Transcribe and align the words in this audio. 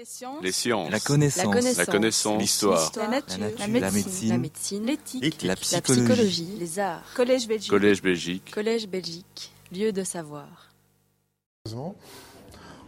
Les 0.00 0.06
sciences. 0.06 0.42
Les 0.42 0.52
sciences. 0.52 0.90
La 0.90 0.98
connaissance. 0.98 1.76
La 1.76 1.84
connaissance. 1.84 2.40
L'histoire. 2.40 2.90
La 2.96 3.08
nature. 3.08 3.38
La 3.38 3.66
La 3.66 3.66
nature. 3.68 3.92
médecine. 3.92 4.28
La 4.30 4.38
médecine. 4.38 4.86
L'éthique. 4.86 5.42
La 5.42 5.48
La 5.48 5.56
psychologie. 5.56 6.00
psychologie. 6.06 6.56
Les 6.58 6.78
arts. 6.78 7.02
Collège 7.14 7.46
Belgique. 7.46 7.70
Collège 7.70 8.00
Belgique. 8.02 8.50
Collège 8.50 8.88
Belgique. 8.88 9.52
Lieu 9.70 9.92
de 9.92 10.02
savoir. 10.02 10.72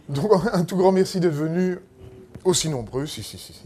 Donc, 0.09 0.31
un 0.53 0.63
tout 0.63 0.75
grand 0.75 0.91
merci 0.91 1.19
d'être 1.19 1.35
venus 1.35 1.77
aussi 2.43 2.67
nombreux, 2.67 3.05
si, 3.05 3.21
si, 3.21 3.37
si, 3.37 3.53
si, 3.53 3.61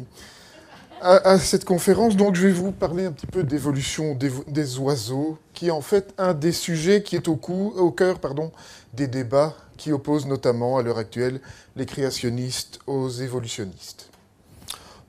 à, 1.00 1.16
à 1.30 1.40
cette 1.40 1.64
conférence. 1.64 2.18
Donc, 2.18 2.36
je 2.36 2.48
vais 2.48 2.52
vous 2.54 2.74
parler 2.74 3.06
un 3.06 3.14
petit 3.14 3.28
peu 3.28 3.44
d'évolution 3.44 4.14
des, 4.14 4.30
des 4.50 4.78
oiseaux, 4.78 5.38
qui 5.54 5.68
est 5.68 5.72
en 5.72 5.80
fait 5.80 6.14
un 6.18 6.34
des 6.34 6.52
sujets 6.52 7.02
qui 7.02 7.16
est 7.16 7.30
au, 7.30 7.38
cou, 7.38 7.74
au 7.78 7.92
cœur 7.92 8.20
pardon, 8.20 8.52
des 8.94 9.08
débats 9.08 9.56
qui 9.78 9.92
opposent 9.92 10.26
notamment 10.26 10.78
à 10.78 10.84
l'heure 10.84 10.98
actuelle 10.98 11.40
les 11.76 11.86
créationnistes 11.86 12.80
aux 12.88 13.10
évolutionnistes. 13.10 14.10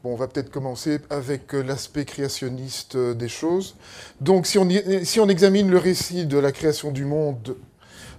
Bon, 0.05 0.13
on 0.13 0.17
va 0.17 0.29
peut-être 0.29 0.51
commencer 0.51 1.01
avec 1.11 1.55
euh, 1.55 1.63
l'aspect 1.63 2.05
créationniste 2.05 2.95
euh, 2.95 3.15
des 3.15 3.29
choses. 3.29 3.75
Donc, 4.21 4.47
si 4.47 4.57
on, 4.57 4.69
si 5.03 5.19
on 5.19 5.29
examine 5.29 5.69
le 5.69 5.79
récit 5.79 6.25
de 6.25 6.39
la 6.39 6.53
création 6.53 6.93
du 6.93 7.05
monde 7.05 7.57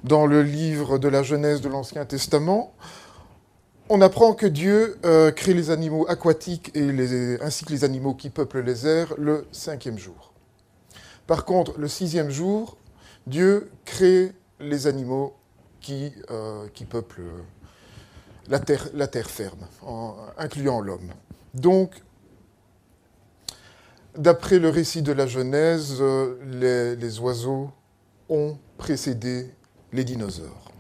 dans 0.04 0.26
le 0.26 0.43
livre 0.43 0.98
de 0.98 1.07
la 1.07 1.23
Genèse 1.23 1.62
de 1.62 1.70
l'Ancien 1.70 2.04
Testament, 2.04 2.73
on 3.88 4.02
apprend 4.02 4.34
que 4.34 4.45
Dieu 4.45 4.98
euh, 5.05 5.31
crée 5.31 5.54
les 5.54 5.71
animaux 5.71 6.05
aquatiques 6.09 6.70
et 6.76 7.40
ainsi 7.41 7.63
que 7.63 7.71
les 7.71 7.85
animaux 7.85 8.13
qui 8.13 8.29
peuplent 8.29 8.62
les 8.62 8.85
airs 8.85 9.13
le 9.18 9.48
cinquième 9.54 9.98
jour. 9.98 10.34
Par 11.27 11.45
contre, 11.45 11.79
le 11.79 11.88
sixième 11.88 12.29
jour, 12.29 12.77
Dieu 13.26 13.71
crée 13.85 14.34
les 14.59 14.85
animaux 14.85 15.34
qui, 15.81 16.11
euh, 16.31 16.67
peuplent 16.89 17.21
la 18.47 18.59
terre, 18.59 18.87
la 18.93 19.07
terre 19.07 19.29
ferme, 19.29 19.67
incluant 20.37 20.81
l'homme. 20.81 21.11
Donc, 21.53 22.01
d'après 24.17 24.59
le 24.59 24.70
récit 24.70 25.01
de 25.01 25.12
la 25.12 25.27
Genèse, 25.27 25.98
euh, 26.01 26.95
les, 26.99 27.20
oiseaux 27.20 27.71
ont 28.27 28.57
précédé 28.77 29.48
les 29.93 30.04
dinosaures. 30.04 30.71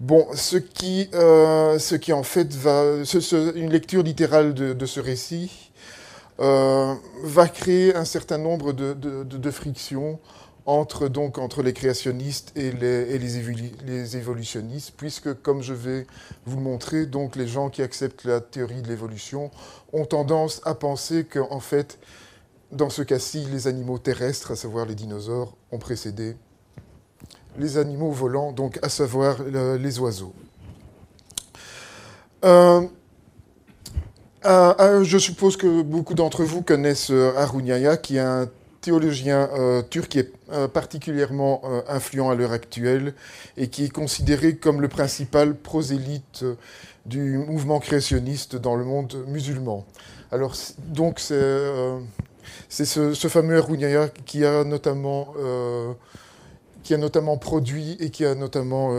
Bon, 0.00 0.26
ce 0.34 0.56
qui, 0.56 1.08
euh, 1.14 1.78
ce 1.78 1.96
qui 1.96 2.12
en 2.12 2.22
fait 2.22 2.52
va, 2.54 2.84
une 3.56 3.70
lecture 3.70 4.02
littérale 4.02 4.54
de, 4.54 4.86
ce 4.86 5.00
récit 5.00 5.72
euh, 6.40 6.94
va 7.24 7.48
créer 7.48 7.96
un 7.96 8.04
certain 8.04 8.38
nombre 8.38 8.72
de- 8.72 8.94
de 8.94 9.50
frictions 9.50 10.20
entre, 10.68 11.08
donc, 11.08 11.38
entre 11.38 11.62
les 11.62 11.72
créationnistes 11.72 12.52
et, 12.54 12.70
les, 12.72 13.14
et 13.14 13.18
les, 13.18 13.72
les 13.86 14.16
évolutionnistes, 14.18 14.92
puisque, 14.98 15.32
comme 15.40 15.62
je 15.62 15.72
vais 15.72 16.06
vous 16.44 16.58
le 16.58 16.62
montrer, 16.62 17.06
donc, 17.06 17.36
les 17.36 17.48
gens 17.48 17.70
qui 17.70 17.80
acceptent 17.80 18.24
la 18.24 18.42
théorie 18.42 18.82
de 18.82 18.88
l'évolution 18.88 19.50
ont 19.94 20.04
tendance 20.04 20.60
à 20.66 20.74
penser 20.74 21.24
qu'en 21.24 21.60
fait, 21.60 21.98
dans 22.70 22.90
ce 22.90 23.00
cas-ci, 23.00 23.46
les 23.50 23.66
animaux 23.66 23.98
terrestres, 23.98 24.50
à 24.50 24.56
savoir 24.56 24.84
les 24.84 24.94
dinosaures, 24.94 25.56
ont 25.72 25.78
précédé 25.78 26.36
les 27.56 27.78
animaux 27.78 28.12
volants, 28.12 28.52
donc 28.52 28.78
à 28.82 28.90
savoir 28.90 29.42
le- 29.42 29.76
les 29.78 29.98
oiseaux. 29.98 30.34
Euh, 32.44 32.82
je 35.02 35.18
suppose 35.18 35.56
que 35.56 35.80
beaucoup 35.82 36.14
d'entre 36.14 36.44
vous 36.44 36.60
connaissent 36.62 37.10
euh, 37.10 37.32
Harun 37.36 37.64
Yahya, 37.64 37.96
qui 37.96 38.16
est 38.16 38.20
un 38.20 38.48
théologien 38.88 39.50
euh, 39.52 39.82
turc 39.82 40.08
qui 40.08 40.18
est 40.20 40.32
euh, 40.50 40.66
particulièrement 40.66 41.60
euh, 41.64 41.82
influent 41.88 42.30
à 42.30 42.34
l'heure 42.34 42.52
actuelle 42.52 43.12
et 43.58 43.68
qui 43.68 43.84
est 43.84 43.90
considéré 43.90 44.56
comme 44.56 44.80
le 44.80 44.88
principal 44.88 45.54
prosélyte 45.54 46.46
du 47.04 47.36
mouvement 47.36 47.80
créationniste 47.80 48.56
dans 48.56 48.76
le 48.76 48.84
monde 48.84 49.24
musulman. 49.26 49.84
Alors, 50.32 50.54
donc, 50.86 51.20
c'est 51.20 51.34
ce, 52.70 53.12
ce 53.12 53.28
fameux 53.28 53.62
Yahya 53.76 54.08
qui 54.24 54.44
a 54.46 54.64
notamment 54.64 55.34
qui 56.82 56.94
a 56.94 56.98
notamment 56.98 57.36
produit 57.36 57.96
et 58.00 58.10
qui 58.10 58.24
a 58.24 58.34
notamment 58.34 58.90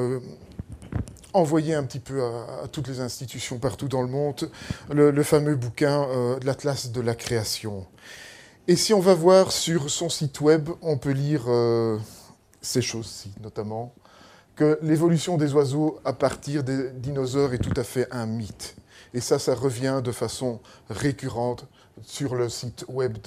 envoyé 1.34 1.76
un 1.76 1.84
petit 1.84 2.00
peu 2.00 2.24
à, 2.24 2.68
toutes 2.72 2.88
les 2.88 3.00
institutions 3.00 3.60
partout 3.60 3.88
dans 3.88 4.02
le 4.02 4.08
monde 4.08 4.50
le, 4.92 5.24
fameux 5.24 5.56
bouquin 5.56 6.08
de 6.40 6.46
l'Atlas 6.46 6.92
de 6.92 7.02
la 7.02 7.14
création. 7.14 7.86
Et 8.70 8.76
si 8.76 8.94
on 8.94 9.00
va 9.00 9.16
voir 9.16 9.52
sur 9.52 9.90
son 9.90 10.10
site 10.10 10.42
web, 10.42 10.70
on 10.84 11.00
peut 11.00 11.10
lire 11.10 11.46
euh, 11.48 11.98
ces 12.62 12.84
choses-ci, 12.84 13.34
notamment 13.42 13.96
que 14.56 14.78
l'évolution 14.84 15.38
des 15.38 15.56
oiseaux 15.56 16.00
à 16.06 16.14
partir 16.14 16.64
des 16.64 16.92
dinosaures 16.92 17.56
est 17.56 17.58
tout 17.58 17.74
à 17.76 17.84
fait 17.84 18.08
un 18.12 18.28
mythe. 18.28 18.76
Et 19.16 19.22
ça, 19.22 19.40
ça 19.40 19.56
revient 19.56 20.02
de 20.04 20.12
façon 20.12 20.60
récurrente 20.88 21.66
sur 22.04 22.36
le 22.36 22.48
site 22.48 22.86
web 22.88 23.18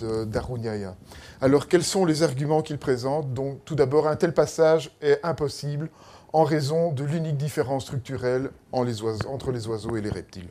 Yahya. 0.62 0.94
Alors, 1.40 1.66
quels 1.66 1.82
sont 1.82 2.04
les 2.04 2.22
arguments 2.22 2.62
qu'il 2.62 2.78
présente? 2.78 3.34
Donc, 3.34 3.64
tout 3.64 3.74
d'abord, 3.74 4.06
un 4.06 4.14
tel 4.14 4.34
passage 4.34 4.92
est 5.00 5.18
impossible 5.24 5.90
en 6.32 6.44
raison 6.44 6.92
de 6.92 7.02
l'unique 7.02 7.36
différence 7.36 7.82
structurelle 7.82 8.50
entre 8.70 9.50
les 9.50 9.66
oiseaux 9.66 9.96
et 9.96 10.00
les 10.00 10.10
reptiles. 10.10 10.50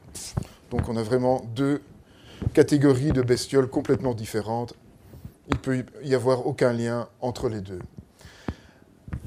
Donc, 0.70 0.90
on 0.90 0.98
a 0.98 1.02
vraiment 1.02 1.46
deux 1.56 1.82
catégories 2.54 3.12
de 3.12 3.22
bestioles 3.22 3.70
complètement 3.70 4.14
différentes. 4.14 4.74
Il 5.52 5.58
peut 5.58 5.86
y 6.04 6.16
avoir 6.16 6.48
aucun 6.48 6.74
lien 6.74 7.08
entre 7.20 7.50
les 7.50 7.62
deux. 7.62 7.82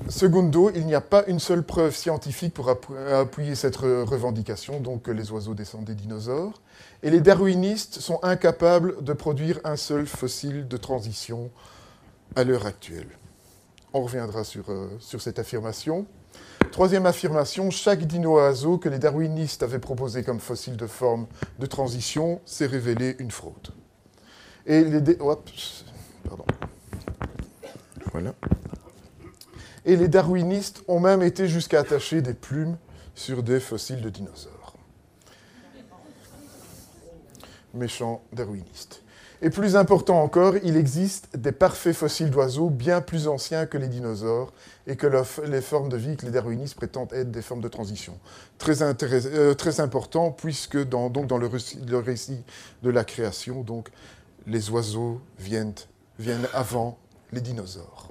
Secundo, 0.08 0.70
il 0.74 0.86
n'y 0.86 0.94
a 0.94 1.00
pas 1.00 1.24
une 1.26 1.38
seule 1.38 1.62
preuve 1.62 1.94
scientifique 1.94 2.54
pour 2.54 2.68
appu- 2.68 2.96
appuyer 3.12 3.54
cette 3.54 3.76
re- 3.76 4.04
revendication, 4.04 4.80
donc 4.80 5.02
que 5.02 5.10
les 5.10 5.30
oiseaux 5.30 5.54
descendent 5.54 5.84
des 5.84 5.94
dinosaures. 5.94 6.60
Et 7.02 7.10
les 7.10 7.20
darwinistes 7.20 8.00
sont 8.00 8.18
incapables 8.22 9.02
de 9.02 9.12
produire 9.12 9.60
un 9.64 9.76
seul 9.76 10.06
fossile 10.06 10.66
de 10.66 10.76
transition 10.76 11.50
à 12.36 12.44
l'heure 12.44 12.66
actuelle. 12.66 13.08
On 13.92 14.02
reviendra 14.02 14.44
sur, 14.44 14.70
euh, 14.70 14.88
sur 14.98 15.22
cette 15.22 15.38
affirmation. 15.38 16.06
Troisième 16.72 17.06
affirmation, 17.06 17.70
chaque 17.70 18.04
dino-oiseau 18.04 18.78
que 18.78 18.88
les 18.88 18.98
darwinistes 18.98 19.62
avaient 19.62 19.78
proposé 19.78 20.24
comme 20.24 20.40
fossile 20.40 20.76
de 20.76 20.86
forme 20.86 21.26
de 21.58 21.66
transition 21.66 22.40
s'est 22.44 22.66
révélé 22.66 23.16
une 23.20 23.30
fraude. 23.30 23.68
Et 24.66 24.82
les... 24.82 25.00
pardon. 26.28 26.44
Voilà. 28.12 28.34
Et 29.84 29.96
les 29.96 30.08
darwinistes 30.08 30.82
ont 30.88 31.00
même 31.00 31.22
été 31.22 31.48
jusqu'à 31.48 31.80
attacher 31.80 32.22
des 32.22 32.34
plumes 32.34 32.76
sur 33.14 33.42
des 33.42 33.60
fossiles 33.60 34.00
de 34.00 34.10
dinosaures. 34.10 34.74
Méchants 37.74 38.22
darwinistes. 38.32 39.02
Et 39.42 39.50
plus 39.50 39.76
important 39.76 40.22
encore, 40.22 40.54
il 40.62 40.76
existe 40.76 41.36
des 41.36 41.52
parfaits 41.52 41.94
fossiles 41.94 42.30
d'oiseaux 42.30 42.70
bien 42.70 43.02
plus 43.02 43.28
anciens 43.28 43.66
que 43.66 43.76
les 43.76 43.88
dinosaures 43.88 44.52
et 44.86 44.96
que 44.96 45.06
les 45.44 45.60
formes 45.60 45.90
de 45.90 45.98
vie 45.98 46.16
que 46.16 46.24
les 46.24 46.32
darwinistes 46.32 46.76
prétendent 46.76 47.12
être 47.12 47.30
des 47.30 47.42
formes 47.42 47.60
de 47.60 47.68
transition. 47.68 48.18
Très, 48.56 48.82
euh, 48.82 49.54
important 49.78 50.30
puisque 50.30 50.82
dans, 50.88 51.10
donc 51.10 51.26
dans 51.26 51.36
le, 51.36 51.46
récit, 51.46 51.78
le 51.86 51.98
récit 51.98 52.42
de 52.82 52.88
la 52.88 53.04
création, 53.04 53.62
donc, 53.62 53.90
les 54.46 54.70
oiseaux 54.70 55.20
viennent, 55.38 55.74
viennent 56.18 56.48
avant 56.52 56.98
les 57.32 57.40
dinosaures. 57.40 58.10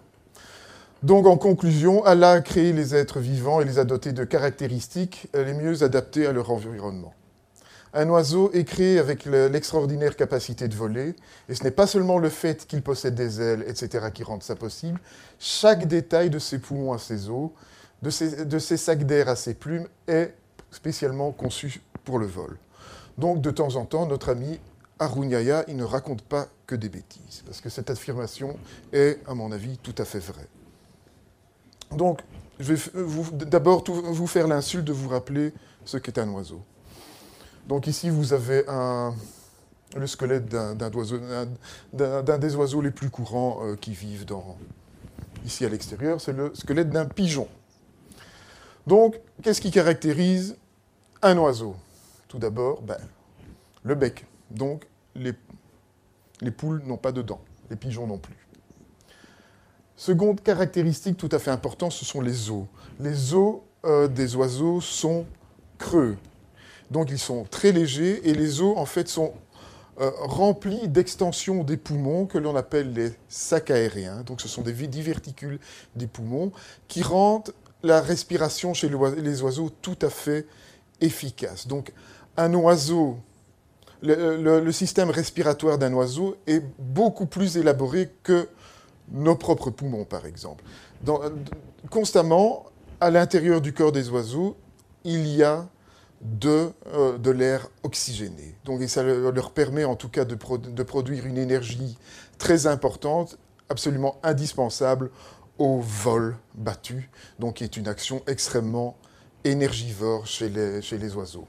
Donc, 1.02 1.26
en 1.28 1.38
conclusion, 1.38 2.04
Allah 2.06 2.32
a 2.32 2.42
créé 2.42 2.72
les 2.72 2.96
êtres 2.96 3.20
vivants 3.20 3.60
et 3.60 3.66
les 3.66 3.78
a 3.78 3.84
dotés 3.84 4.14
de 4.14 4.24
caractéristiques 4.24 5.28
les 5.34 5.54
mieux 5.54 5.84
adaptées 5.84 6.26
à 6.26 6.32
leur 6.32 6.50
environnement. 6.50 7.14
Un 7.94 8.10
oiseau 8.10 8.50
est 8.54 8.64
créé 8.64 8.98
avec 8.98 9.26
le- 9.26 9.48
l'extraordinaire 9.50 10.16
capacité 10.16 10.68
de 10.68 10.76
voler, 10.76 11.16
et 11.48 11.56
ce 11.56 11.64
n'est 11.64 11.72
pas 11.72 11.86
seulement 11.88 12.18
le 12.18 12.30
fait 12.30 12.66
qu'il 12.66 12.82
possède 12.82 13.16
des 13.16 13.40
ailes, 13.42 13.64
etc., 13.68 14.08
qui 14.14 14.24
rend 14.24 14.40
ça 14.42 14.56
possible. 14.56 15.00
Chaque 15.40 15.88
détail 15.88 16.30
de 16.30 16.40
ses 16.40 16.58
poumons 16.58 16.94
à 16.94 16.98
ses 16.98 17.30
os, 17.30 17.52
de 18.02 18.10
ses, 18.10 18.46
de 18.46 18.60
ses 18.60 18.78
sacs 18.78 19.06
d'air 19.06 19.30
à 19.30 19.36
ses 19.36 19.54
plumes, 19.54 19.88
est 20.08 20.34
spécialement 20.72 21.32
conçu 21.32 21.82
pour 22.04 22.18
le 22.18 22.26
vol. 22.26 22.58
Donc, 23.18 23.42
de 23.42 23.52
temps 23.52 23.76
en 23.76 23.86
temps, 23.86 24.08
notre 24.08 24.30
ami 24.30 24.60
Harun 25.00 25.30
Yahya, 25.30 25.66
il 25.68 25.76
ne 25.76 25.84
raconte 25.84 26.22
pas 26.22 26.48
que 26.68 26.76
des 26.76 26.90
bêtises, 26.90 27.44
parce 27.46 27.62
que 27.62 27.70
cette 27.70 27.90
affirmation 27.90 28.58
est, 28.92 29.20
à 29.28 29.34
mon 29.34 29.52
avis, 29.52 29.78
tout 29.78 29.96
à 29.98 30.06
fait 30.06 30.20
vraie. 30.20 30.48
Donc, 31.92 32.22
je 32.60 32.74
vais 32.74 33.46
d'abord 33.46 33.84
vous 33.88 34.28
faire 34.28 34.48
l'insulte 34.48 34.86
de 34.86 34.94
vous 34.94 35.10
rappeler 35.10 35.54
ce 35.86 35.98
qu'est 35.98 36.18
un 36.18 36.30
oiseau. 36.30 36.62
Donc 37.68 37.88
ici, 37.88 38.10
vous 38.10 38.34
avez 38.34 38.64
le 39.96 40.08
squelette 40.08 40.48
d'un 40.50 42.38
des 42.38 42.56
oiseaux 42.56 42.82
les 42.82 42.92
plus 42.92 43.10
courants 43.10 43.60
euh, 43.64 43.76
qui 43.76 43.94
vivent 43.94 44.26
ici 45.46 45.66
à 45.66 45.70
l'extérieur, 45.70 46.22
c'est 46.22 46.34
le 46.34 46.54
squelette 46.56 46.90
d'un 46.90 47.06
pigeon. 47.06 47.48
Donc, 48.88 49.20
qu'est-ce 49.42 49.62
qui 49.62 49.72
caractérise 49.72 50.56
un 51.22 51.38
oiseau? 51.38 51.76
Tout 52.28 52.40
d'abord, 52.40 52.82
ben, 52.82 52.98
le 53.84 53.96
bec. 53.96 54.26
Donc, 54.52 54.86
les, 55.16 55.34
les 56.42 56.52
poules 56.52 56.82
n'ont 56.86 56.98
pas 56.98 57.12
de 57.12 57.22
dents, 57.22 57.42
les 57.70 57.76
pigeons 57.76 58.08
non 58.08 58.18
plus. 58.18 58.36
Seconde 59.96 60.42
caractéristique 60.42 61.18
tout 61.18 61.30
à 61.32 61.40
fait 61.40 61.52
importante, 61.52 61.92
ce 61.92 62.06
sont 62.06 62.22
les 62.22 62.50
os. 62.50 62.66
Les 63.00 63.34
os 63.34 63.58
euh, 63.86 64.08
des 64.08 64.36
oiseaux 64.36 64.82
sont 64.82 65.26
creux. 65.78 66.18
Donc 66.92 67.10
ils 67.12 67.20
sont 67.20 67.46
très 67.50 67.72
légers 67.72 68.28
et 68.28 68.34
les 68.34 68.62
os 68.62 68.78
en 68.78 68.86
fait 68.86 69.08
sont 69.08 69.34
euh, 70.02 70.10
remplis 70.20 70.88
d'extensions 70.88 71.64
des 71.64 71.78
poumons 71.78 72.26
que 72.26 72.38
l'on 72.38 72.56
appelle 72.56 72.94
les 72.94 73.12
sacs 73.30 73.72
aériens. 73.72 74.24
Donc 74.24 74.42
ce 74.42 74.48
sont 74.48 74.62
des 74.62 74.74
diverticules 74.88 75.60
des 75.96 76.08
poumons 76.08 76.52
qui 76.88 77.04
rendent 77.04 77.54
la 77.84 78.02
respiration 78.02 78.74
chez 78.74 78.90
les 78.90 79.42
oiseaux 79.42 79.70
tout 79.82 79.98
à 80.02 80.10
fait 80.10 80.48
efficace. 81.02 81.68
Donc 81.68 81.94
un 82.38 82.54
oiseau, 82.54 83.18
le, 84.04 84.72
système 84.72 85.10
respiratoire 85.10 85.78
d'un 85.78 85.94
oiseau 85.94 86.36
est 86.48 86.64
beaucoup 86.78 87.26
plus 87.26 87.58
élaboré 87.58 88.12
que 88.24 88.48
nos 89.12 89.36
propres 89.36 89.70
poumons, 89.70 90.06
par 90.06 90.26
exemple. 90.26 90.64
constamment, 91.90 92.66
à 93.00 93.10
l'intérieur 93.10 93.62
du 93.62 93.74
corps 93.74 93.92
des 93.92 94.10
oiseaux, 94.10 94.56
il 95.04 95.28
y 95.28 95.44
a 95.44 95.68
de, 96.22 96.70
euh, 96.94 97.34
l'air 97.34 97.68
oxygéné. 97.84 98.56
Donc, 98.64 98.82
et 98.82 98.88
ça 98.88 99.04
leur 99.04 99.52
permet 99.52 99.84
en 99.84 99.96
tout 99.96 100.10
cas 100.10 100.26
de, 100.26 100.36
produire 100.84 101.26
une 101.26 101.38
énergie 101.38 101.98
très 102.38 102.68
importante, 102.68 103.38
absolument 103.70 104.18
indispensable 104.24 105.12
au 105.58 105.80
vol 105.80 106.38
battu, 106.56 107.10
donc 107.40 107.56
qui 107.56 107.64
est 107.64 107.78
une 107.78 107.88
action 107.88 108.22
extrêmement 108.28 108.98
énergivore 109.44 110.26
chez 110.26 110.50
les 110.50 111.16
oiseaux. 111.16 111.48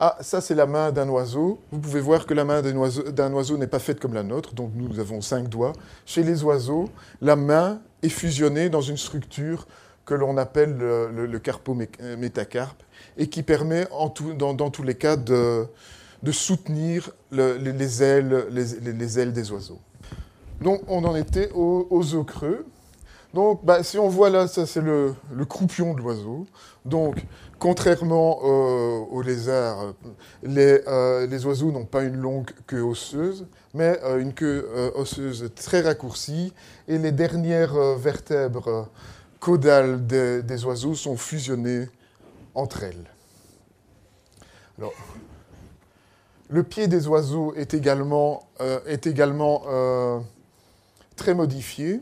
Ah, 0.00 0.16
ça 0.20 0.40
c'est 0.40 0.54
la 0.54 0.66
main 0.66 0.90
d'un 0.90 1.08
oiseau. 1.08 1.60
Vous 1.70 1.78
pouvez 1.78 2.00
voir 2.00 2.26
que 2.26 2.34
la 2.34 2.44
main 2.44 2.62
d'un 2.62 3.32
oiseau, 3.32 3.56
n'est 3.56 3.66
pas 3.68 3.78
faite 3.78 4.00
comme 4.00 4.14
la 4.14 4.24
nôtre, 4.24 4.52
donc 4.54 4.72
nous 4.74 4.98
avons 4.98 5.20
cinq 5.20 5.48
doigts. 5.48 5.72
Chez 6.04 6.24
les 6.24 6.42
oiseaux, 6.42 6.90
la 7.20 7.36
main 7.36 7.80
est 8.02 8.08
fusionnée 8.08 8.68
dans 8.68 8.80
une 8.80 8.96
structure 8.96 9.66
que 10.04 10.14
l'on 10.14 10.36
appelle 10.36 10.76
le, 10.76 11.26
le, 11.26 11.38
carpométacarpe 11.38 12.82
et 13.16 13.28
qui 13.28 13.42
permet 13.42 13.86
dans, 14.36 14.70
tous 14.70 14.82
les 14.82 14.96
cas 14.96 15.16
de, 15.16 15.64
de 16.22 16.32
soutenir 16.32 17.10
les, 17.30 18.02
ailes, 18.02 18.46
les, 18.50 19.18
ailes 19.18 19.32
des 19.32 19.50
oiseaux. 19.52 19.80
Donc 20.60 20.82
on 20.88 21.04
en 21.04 21.16
était 21.16 21.50
aux, 21.52 21.86
aux 21.88 22.14
os 22.14 22.26
creux. 22.26 22.66
Donc 23.34 23.64
bah, 23.64 23.82
si 23.82 23.98
on 23.98 24.08
voit 24.08 24.30
là, 24.30 24.48
ça 24.48 24.64
c'est 24.64 24.80
le, 24.80 25.14
croupion 25.46 25.92
de 25.92 25.98
l'oiseau. 25.98 26.46
Donc 26.86 27.16
contrairement 27.58 28.38
euh, 28.44 29.00
aux 29.10 29.20
lézards, 29.20 29.92
les, 30.42 30.80
euh, 30.86 31.26
les 31.26 31.44
oiseaux 31.44 31.72
n'ont 31.72 31.84
pas 31.84 32.04
une 32.04 32.16
longue 32.16 32.50
queue 32.66 32.82
osseuse, 32.82 33.46
mais 33.74 34.00
euh, 34.04 34.20
une 34.20 34.32
queue 34.32 34.66
osseuse 34.94 35.50
très 35.54 35.82
raccourcie. 35.82 36.54
Et 36.88 36.96
les 36.96 37.12
dernières 37.12 37.74
vertèbres 37.96 38.88
caudales 39.44 40.06
des, 40.06 40.64
oiseaux 40.64 40.94
sont 40.94 41.18
fusionnées 41.18 41.86
entre 42.54 42.82
elles. 42.82 43.04
Alors, 44.78 44.94
le 46.48 46.62
pied 46.62 46.88
des 46.88 47.06
oiseaux 47.08 47.52
est 47.54 47.74
également, 47.74 48.48
euh, 48.62 48.80
euh, 48.86 50.20
très 51.16 51.34
modifié. 51.34 52.00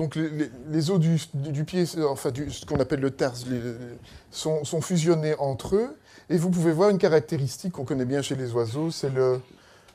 Donc 0.00 0.16
les, 0.16 0.90
os 0.90 0.98
du, 0.98 1.64
pied, 1.66 1.84
enfin 2.08 2.32
ce 2.48 2.64
qu'on 2.64 2.80
appelle 2.80 3.00
le 3.00 3.10
tarse, 3.10 3.44
sont, 4.30 4.80
fusionnés 4.80 5.34
entre 5.38 5.76
eux. 5.76 5.94
Et 6.30 6.38
vous 6.38 6.48
pouvez 6.48 6.72
voir 6.72 6.88
une 6.88 6.96
caractéristique 6.96 7.74
qu'on 7.74 7.84
connaît 7.84 8.06
bien 8.06 8.22
chez 8.22 8.34
les 8.34 8.50
oiseaux, 8.52 8.90
c'est 8.90 9.10
le, 9.10 9.42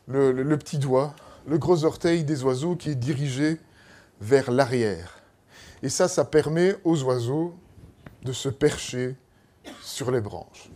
le, 0.08 0.58
petit 0.60 0.78
doigt, 0.78 1.16
le 1.48 1.58
gros 1.58 1.86
orteil 1.86 2.24
des 2.24 2.44
oiseaux 2.44 2.76
qui 2.76 2.92
est 2.92 2.96
dirigé 2.96 3.60
vers 4.22 4.52
l'arrière. 4.52 5.24
Et 5.82 5.90
ça, 5.90 6.08
ça 6.08 6.24
permet 6.24 6.76
aux 6.84 7.02
oiseaux 7.02 7.56
de 8.22 8.32
se 8.32 8.50
percher 8.50 9.16
sur 9.82 10.12
les 10.12 10.22
branches. 10.22 10.70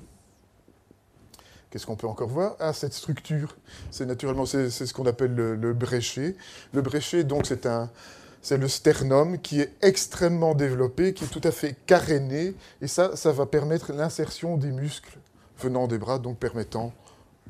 Qu'est-ce 1.70 1.86
qu'on 1.86 1.96
peut 1.96 2.08
encore 2.08 2.30
voir? 2.30 2.56
Ah, 2.60 2.74
cette 2.74 2.94
structure, 2.94 3.56
c'est 3.92 4.08
naturellement 4.08 4.48
c'est, 4.48 4.72
ce 4.72 4.92
qu'on 4.92 5.06
appelle 5.06 5.36
le, 5.36 5.54
le, 5.54 5.74
bréchet. 5.74 6.36
Le 6.74 6.82
bréchet, 6.82 7.24
donc, 7.24 7.46
c'est 7.46 7.68
un, 7.68 7.92
c'est 8.42 8.58
le 8.58 8.68
sternum 8.68 9.40
qui 9.40 9.62
est 9.62 9.74
extrêmement 9.82 10.56
développé, 10.56 11.14
qui 11.14 11.26
est 11.26 11.28
tout 11.28 11.42
à 11.44 11.52
fait 11.52 11.76
caréné, 11.86 12.56
et 12.82 12.88
ça, 12.88 13.16
ça 13.16 13.32
va 13.32 13.46
permettre 13.46 13.92
l'insertion 13.94 14.58
des 14.58 14.72
muscles 14.72 15.18
venant 15.60 15.88
des 15.88 15.98
bras, 15.98 16.20
donc 16.20 16.38
permettant 16.38 16.94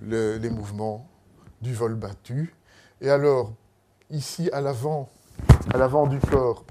les 0.02 0.50
mouvements 0.50 1.08
du 1.62 1.74
vol 1.74 1.96
battu. 1.96 2.54
Et 3.02 3.10
alors, 3.10 3.54
ici 4.10 4.50
à 4.52 4.62
l'avant, 4.62 5.10
à 5.74 5.78
l'avant 5.78 6.08
du 6.08 6.20
corps, 6.20 6.66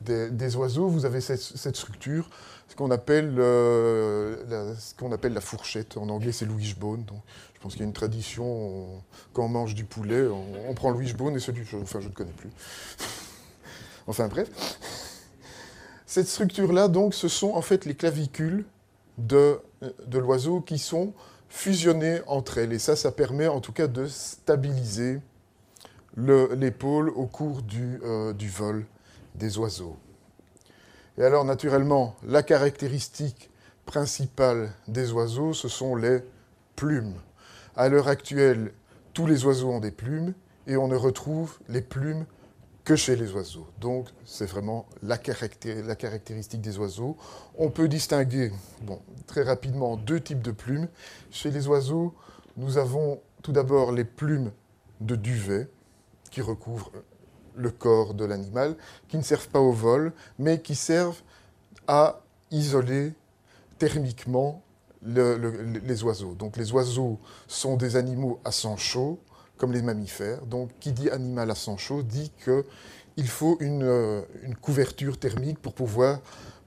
des, 0.00 0.56
oiseaux, 0.56 0.88
vous 0.88 1.04
avez 1.04 1.20
cette, 1.20 1.76
structure, 1.76 2.28
ce 2.68 2.74
qu'on 2.74 2.90
appelle, 2.90 3.34
euh, 3.38 4.36
la, 4.48 5.14
appelle 5.14 5.32
la 5.32 5.40
fourchette. 5.40 5.96
En 5.96 6.08
anglais, 6.08 6.32
c'est 6.32 6.46
wishbone. 6.46 7.04
Donc, 7.04 7.20
je 7.54 7.60
pense 7.60 7.72
qu'il 7.72 7.82
y 7.82 7.84
a 7.84 7.86
une 7.86 7.92
tradition, 7.92 9.02
quand 9.32 9.44
on 9.44 9.48
mange 9.48 9.74
du 9.74 9.84
poulet, 9.84 10.26
on, 10.26 10.74
prend 10.74 10.90
le 10.90 10.96
wishbone 10.96 11.36
et 11.36 11.40
celui, 11.40 11.62
enfin, 11.82 12.00
je 12.00 12.08
ne 12.08 12.12
connais 12.12 12.32
plus. 12.32 12.50
Enfin, 14.06 14.28
bref. 14.28 14.48
Cette 16.06 16.26
structure-là, 16.26 16.88
donc, 16.88 17.14
ce 17.14 17.28
sont 17.28 17.52
en 17.52 17.62
fait 17.62 17.84
les 17.84 17.94
clavicules 17.94 18.64
de, 19.18 19.60
l'oiseau 20.12 20.60
qui 20.60 20.78
sont 20.78 21.12
fusionnées 21.48 22.20
entre 22.26 22.58
elles. 22.58 22.72
Et 22.72 22.78
ça, 22.78 22.96
ça 22.96 23.12
permet 23.12 23.46
en 23.46 23.60
tout 23.60 23.72
cas 23.72 23.86
de 23.86 24.06
stabiliser 24.06 25.20
l'épaule 26.16 27.10
au 27.10 27.26
cours 27.26 27.62
du, 27.62 28.00
euh, 28.02 28.32
du 28.32 28.48
vol 28.48 28.84
des 29.36 29.58
oiseaux. 29.58 29.96
Et 31.18 31.22
alors, 31.22 31.44
naturellement, 31.44 32.16
la 32.26 32.42
caractéristique 32.42 33.50
principale 33.86 34.72
des 34.88 35.12
oiseaux, 35.12 35.52
ce 35.52 35.68
sont 35.68 35.94
les 35.94 36.20
plumes. 36.76 37.14
À 37.76 37.88
l'heure 37.88 38.08
actuelle, 38.08 38.72
tous 39.12 39.26
les 39.26 39.44
oiseaux 39.44 39.70
ont 39.70 39.80
des 39.80 39.90
plumes 39.90 40.34
et 40.66 40.76
on 40.76 40.88
ne 40.88 40.96
retrouve 40.96 41.58
les 41.68 41.82
plumes 41.82 42.24
que 42.84 42.96
chez 42.96 43.16
les 43.16 43.32
oiseaux. 43.32 43.66
Donc, 43.80 44.08
c'est 44.24 44.46
vraiment 44.46 44.86
la, 45.02 45.18
caractéristique 45.18 46.60
des 46.60 46.78
oiseaux. 46.78 47.16
On 47.58 47.70
peut 47.70 47.88
distinguer 47.88 48.52
très 49.26 49.42
rapidement 49.42 49.96
deux 49.96 50.20
types 50.20 50.42
de 50.42 50.50
plumes. 50.50 50.88
Chez 51.30 51.50
les 51.50 51.68
oiseaux, 51.68 52.14
nous 52.56 52.78
avons 52.78 53.20
tout 53.42 53.52
d'abord 53.52 53.92
les 53.92 54.04
plumes 54.04 54.50
de 55.00 55.16
duvet 55.16 55.68
qui 56.30 56.40
recouvrent 56.40 56.92
le 57.56 57.70
corps 57.70 58.14
de 58.14 58.24
l'animal, 58.24 58.76
qui 59.08 59.16
ne 59.16 59.22
servent 59.22 59.48
pas 59.48 59.60
au 59.60 59.72
vol, 59.72 60.12
mais 60.38 60.60
qui 60.60 60.74
servent 60.74 61.20
à 61.86 62.22
isoler 62.50 63.12
thermiquement 63.78 64.62
les 65.02 66.04
oiseaux. 66.04 66.34
Donc 66.34 66.56
les 66.56 66.72
oiseaux 66.72 67.18
sont 67.46 67.76
des 67.76 67.96
animaux 67.96 68.40
à 68.44 68.52
sang 68.52 68.76
chaud, 68.76 69.18
comme 69.60 69.72
les 69.72 69.82
mammifères. 69.82 70.44
Donc 70.46 70.70
qui 70.80 70.92
dit 70.92 71.10
animal 71.10 71.50
à 71.50 71.54
sang 71.54 71.76
chaud 71.76 72.02
dit 72.02 72.32
qu'il 72.42 73.28
faut 73.28 73.58
une, 73.60 74.24
une, 74.42 74.56
couverture 74.56 75.18
thermique 75.18 75.60
pour 75.60 75.74
pouvoir, 75.74 76.18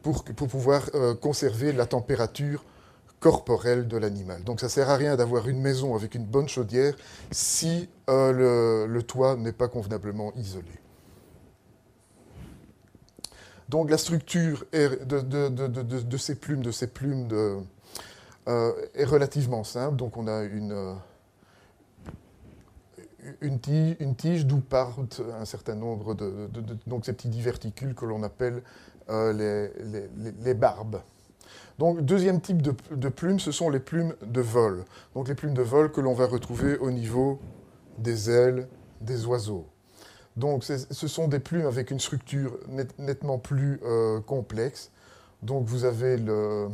euh, 0.04 1.16
conserver 1.16 1.74
la 1.74 1.88
température 1.88 2.64
corporelle 3.20 3.88
de 3.88 3.98
l'animal. 3.98 4.44
Donc 4.44 4.60
ça 4.60 4.68
ne 4.68 4.72
sert 4.72 4.90
à 4.90 4.96
rien 4.96 5.16
d'avoir 5.16 5.50
une 5.50 5.60
maison 5.60 5.96
avec 5.96 6.14
une 6.14 6.26
bonne 6.26 6.48
chaudière 6.48 6.94
si 7.32 7.90
euh, 8.10 8.86
le, 8.86 9.02
toit 9.04 9.36
n'est 9.38 9.54
pas 9.54 9.68
convenablement 9.68 10.32
isolé. 10.36 10.72
Donc 13.70 13.90
la 13.90 13.98
structure 13.98 14.66
de, 14.74 16.18
ces 16.18 16.36
plumes, 16.36 16.62
de 16.62 16.72
ces 16.72 16.88
plumes 16.88 17.28
euh, 18.50 18.74
est 18.94 19.06
relativement 19.06 19.64
simple. 19.64 19.96
Donc 19.96 20.18
on 20.18 20.28
a 20.28 20.44
une, 20.44 20.74
euh, 20.74 20.94
une 23.42 23.60
tige, 24.16 24.46
d'où 24.46 24.60
partent 24.60 25.22
un 25.40 25.46
certain 25.46 25.76
nombre 25.76 26.14
de, 26.14 26.50
ces 27.04 27.14
petits 27.14 27.30
diverticules 27.30 27.96
que 27.96 28.06
l'on 28.06 28.24
appelle 28.24 28.62
les, 29.10 29.70
les 30.44 30.54
barbes. 30.54 31.02
Donc, 31.80 32.02
deuxième 32.02 32.40
type 32.40 32.62
de, 32.62 33.10
plumes, 33.10 33.40
ce 33.40 33.52
sont 33.52 33.70
les 33.70 33.80
plumes 33.80 34.14
de 34.26 34.42
vol. 34.42 34.86
Donc, 35.16 35.28
les 35.28 35.36
plumes 35.36 35.54
de 35.54 35.62
vol 35.62 35.92
que 35.92 36.02
l'on 36.02 36.14
va 36.14 36.28
retrouver 36.28 36.78
au 36.78 36.92
niveau 36.92 37.40
des 37.98 38.30
ailes 38.30 38.68
des 39.02 39.26
oiseaux. 39.26 39.68
Donc, 40.38 40.64
ce 40.64 41.08
sont 41.08 41.28
des 41.28 41.40
plumes 41.40 41.66
avec 41.66 41.92
une 41.92 42.00
structure 42.00 42.58
nettement 42.98 43.38
plus 43.38 43.80
euh, 43.84 44.20
complexe. 44.22 44.92
Donc, 45.42 45.66
vous 45.66 45.86
avez 45.86 46.18
le. 46.18 46.70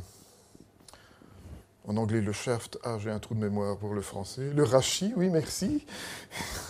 En 1.89 1.97
anglais, 1.97 2.21
le 2.21 2.33
shaft. 2.33 2.77
Ah, 2.83 2.97
j'ai 2.99 3.09
un 3.09 3.17
trou 3.17 3.33
de 3.33 3.39
mémoire 3.39 3.75
pour 3.75 3.95
le 3.95 4.01
français. 4.01 4.53
Le 4.53 4.63
rachis, 4.63 5.11
oui, 5.17 5.29
merci. 5.29 5.87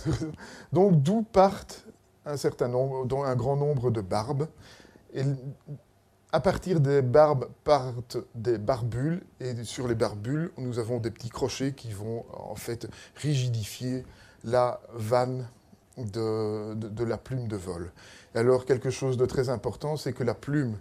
Donc, 0.71 1.03
d'où 1.03 1.23
partent 1.23 1.83
un 2.25 2.38
certain 2.38 2.69
nombre, 2.69 3.05
dont 3.05 3.25
un 3.25 3.35
grand 3.35 3.57
nombre 3.57 3.91
de 3.91 3.99
barbes. 3.99 4.47
Et 5.13 5.23
à 6.31 6.39
partir 6.39 6.79
des 6.79 7.01
barbes 7.01 7.49
partent 7.65 8.15
des 8.33 8.57
barbules 8.57 9.21
et 9.41 9.61
sur 9.65 9.89
les 9.89 9.95
barbules, 9.95 10.51
nous 10.57 10.79
avons 10.79 10.99
des 10.99 11.11
petits 11.11 11.29
crochets 11.29 11.73
qui 11.73 11.91
vont 11.91 12.23
en 12.31 12.55
fait 12.55 12.88
rigidifier 13.15 14.05
la 14.45 14.79
vanne 14.93 15.49
de, 15.97 17.03
la 17.03 17.17
plume 17.17 17.49
de 17.49 17.57
vol. 17.57 17.91
alors 18.35 18.63
quelque 18.63 18.89
chose 18.89 19.17
de 19.17 19.25
très 19.25 19.49
important, 19.49 19.97
c'est 19.97 20.13
que 20.13 20.23
la 20.23 20.33
plume 20.33 20.77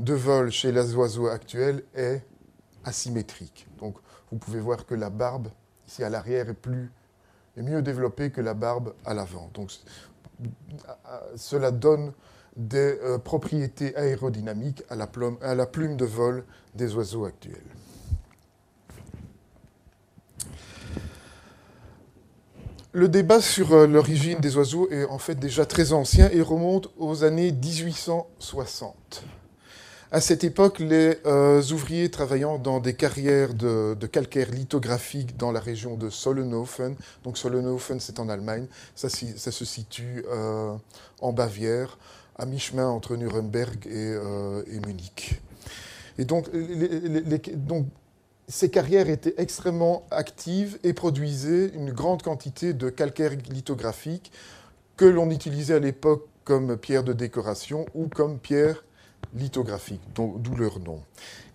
de 0.00 0.12
vol 0.12 0.50
chez 0.50 0.70
les 0.70 0.94
oiseaux 0.94 1.28
actuels 1.28 1.82
est 1.94 2.22
asymétrique. 2.84 3.66
Donc 3.78 3.96
vous 4.30 4.38
pouvez 4.38 4.60
voir 4.60 4.86
que 4.86 4.94
la 4.94 5.10
barbe, 5.10 5.48
ici 5.86 6.04
à 6.04 6.10
l'arrière, 6.10 6.48
est, 6.48 6.54
plus, 6.54 6.90
est 7.56 7.62
mieux 7.62 7.82
développée 7.82 8.30
que 8.30 8.40
la 8.40 8.54
barbe 8.54 8.94
à 9.04 9.14
l'avant. 9.14 9.50
Donc 9.54 9.72
cela 11.36 11.70
donne 11.70 12.12
des 12.56 12.98
euh, 13.02 13.18
propriétés 13.18 13.96
aérodynamiques 13.96 14.82
à 14.88 14.96
la, 14.96 15.06
plume, 15.06 15.36
à 15.40 15.54
la 15.54 15.66
plume 15.66 15.96
de 15.96 16.04
vol 16.04 16.44
des 16.74 16.94
oiseaux 16.94 17.24
actuels. 17.24 17.62
Le 22.92 23.08
débat 23.08 23.40
sur 23.40 23.72
euh, 23.72 23.86
l'origine 23.86 24.40
des 24.40 24.56
oiseaux 24.56 24.90
est 24.90 25.04
en 25.04 25.18
fait 25.18 25.36
déjà 25.36 25.64
très 25.64 25.92
ancien 25.92 26.28
et 26.30 26.42
remonte 26.42 26.90
aux 26.98 27.22
années 27.22 27.52
1860. 27.52 29.24
À 30.12 30.20
cette 30.20 30.42
époque, 30.42 30.80
les 30.80 31.18
euh, 31.24 31.62
ouvriers 31.70 32.10
travaillant 32.10 32.58
dans 32.58 32.80
des 32.80 32.94
carrières 32.94 33.54
de, 33.54 33.94
calcaire 34.10 34.50
lithographique 34.50 35.36
dans 35.36 35.52
la 35.52 35.60
région 35.60 35.96
de 35.96 36.10
Sollenhofen, 36.10 36.96
donc 37.22 37.38
Sollenhofen 37.38 38.00
c'est 38.00 38.18
en 38.18 38.28
Allemagne, 38.28 38.66
ça, 38.96 39.08
se 39.08 39.64
situe 39.64 40.24
euh, 40.28 40.74
en 41.20 41.32
Bavière, 41.32 41.96
à 42.36 42.44
mi-chemin 42.44 42.88
entre 42.88 43.14
Nuremberg 43.14 43.86
et, 43.86 44.80
Munich. 44.84 45.40
Et 46.18 46.24
donc 46.24 46.48
ces 48.48 48.68
carrières 48.68 49.08
étaient 49.08 49.34
extrêmement 49.38 50.08
actives 50.10 50.76
et 50.82 50.92
produisaient 50.92 51.68
une 51.68 51.92
grande 51.92 52.22
quantité 52.22 52.72
de 52.72 52.90
calcaire 52.90 53.30
lithographique 53.48 54.32
que 54.96 55.04
l'on 55.04 55.30
utilisait 55.30 55.74
à 55.74 55.78
l'époque 55.78 56.26
comme 56.42 56.76
pierre 56.76 57.04
de 57.04 57.12
décoration 57.12 57.86
ou 57.94 58.08
comme 58.08 58.40
pierre 58.40 58.82
lithographique, 59.34 60.00
d'où 60.14 60.56
leur 60.56 60.80
nom. 60.80 61.02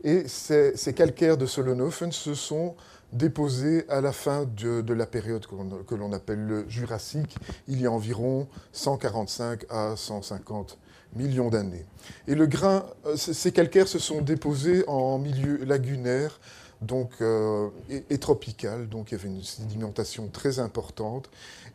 Et 0.04 0.28
ces, 0.28 0.94
calcaires 0.96 1.38
de 1.38 1.46
Solonhofen 1.46 2.12
se 2.12 2.34
sont 2.34 2.76
déposés 3.12 3.86
à 3.90 4.02
la 4.02 4.12
fin 4.12 4.46
de, 4.46 4.94
la 4.94 5.06
période 5.06 5.46
que 5.88 5.96
l'on 5.96 6.14
appelle 6.14 6.46
le 6.46 6.70
Jurassique, 6.70 7.38
il 7.68 7.82
y 7.82 7.86
a 7.86 7.92
environ 7.92 8.48
145 8.72 9.66
à 9.70 9.96
150 9.96 10.78
millions 11.16 11.50
d'années. 11.50 11.86
Et 12.28 12.36
le 12.36 12.46
grain, 12.46 12.86
euh, 13.06 13.16
ces 13.16 13.52
calcaires 13.52 13.88
se 13.88 14.00
sont 14.00 14.22
déposés 14.22 14.84
en 14.88 15.18
milieu 15.18 15.64
lagunaire 15.64 16.40
donc, 16.82 17.14
euh, 17.22 17.70
et, 17.90 18.18
tropical, 18.18 18.88
donc 18.90 19.12
il 19.12 19.18
y 19.18 19.18
avait 19.18 19.30
une 19.30 19.44
sédimentation 19.44 20.28
très 20.28 20.60
importante. 20.60 21.30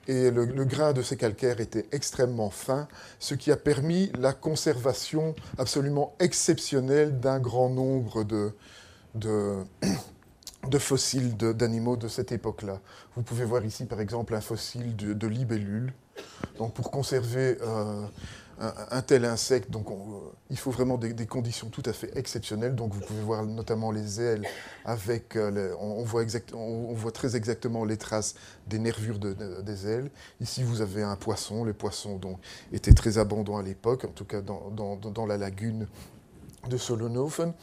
Et 0.09 0.30
le, 0.30 0.47
grain 0.64 0.92
de 0.92 1.02
ces 1.02 1.16
calcaires 1.16 1.61
était 1.61 1.87
extrêmement 1.92 2.50
fin, 2.50 2.88
ce 3.19 3.35
qui 3.35 3.52
a 3.52 3.57
permis 3.57 4.11
la 4.19 4.33
conservation 4.33 5.35
absolument 5.59 6.14
exceptionnelle 6.19 7.21
d'un 7.21 7.38
grand 7.38 7.69
nombre 7.69 8.25
de, 8.25 8.52
de, 9.14 10.78
fossiles 10.78 11.37
d'animaux 11.37 11.97
de, 11.97 12.09
cette 12.09 12.33
époque-là. 12.33 12.80
Vous 13.14 13.23
pouvez 13.23 13.45
voir 13.45 13.64
ici, 13.64 13.85
par 13.85 14.00
exemple, 14.00 14.35
un 14.35 14.40
fossile 14.40 14.97
de, 14.97 15.26
libellule. 15.26 15.92
Donc, 16.59 16.75
pour 16.75 16.90
conserver 16.90 17.59
euh, 17.62 18.04
un, 18.61 19.02
tel 19.02 19.25
insecte. 19.25 19.71
Donc, 19.71 19.87
il 20.50 20.59
faut 20.59 20.71
vraiment 20.71 20.99
des, 20.99 21.26
conditions 21.26 21.69
tout 21.69 21.83
à 21.87 21.93
fait 21.93 22.17
exceptionnelles. 22.17 22.75
Donc, 22.75 22.93
vous 22.93 23.00
pouvez 23.00 23.23
voir 23.23 23.45
notamment 23.45 23.90
les 23.90 24.21
ailes 24.21 24.47
avec. 24.85 25.37
Euh, 25.37 25.75
on, 25.81 26.02
voit 26.02 27.12
très 27.12 27.37
exactement 27.37 27.85
les 27.85 27.97
traces 27.97 28.35
des 28.67 28.79
nervures 28.79 29.19
des 29.19 29.87
ailes. 29.87 30.11
Ici, 30.40 30.62
vous 30.62 30.83
avez 30.83 31.02
un 31.02 31.17
poisson. 31.17 31.64
Les 31.64 31.73
poissons 31.73 32.21
étaient 32.73 32.93
très 32.93 33.19
abondants 33.19 33.57
à 33.57 33.62
l'époque, 33.62 34.05
en 34.05 34.12
tout 34.12 34.25
cas 34.26 34.43
dans, 34.43 34.71
dans, 34.71 35.26
la 35.26 35.38
lagune 35.38 35.87
de 36.69 36.76
Solonhofen. 36.76 37.55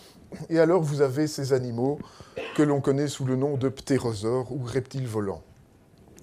Et 0.50 0.60
alors, 0.60 0.82
vous 0.82 1.02
avez 1.02 1.28
ces 1.28 1.54
animaux 1.54 2.00
que 2.56 2.64
l'on 2.64 2.82
connaît 2.82 3.08
sous 3.08 3.26
le 3.26 3.36
nom 3.36 3.56
de 3.56 3.70
ptérosaures 3.70 4.52
ou 4.52 4.64
reptiles 4.64 5.08
volants. 5.08 5.44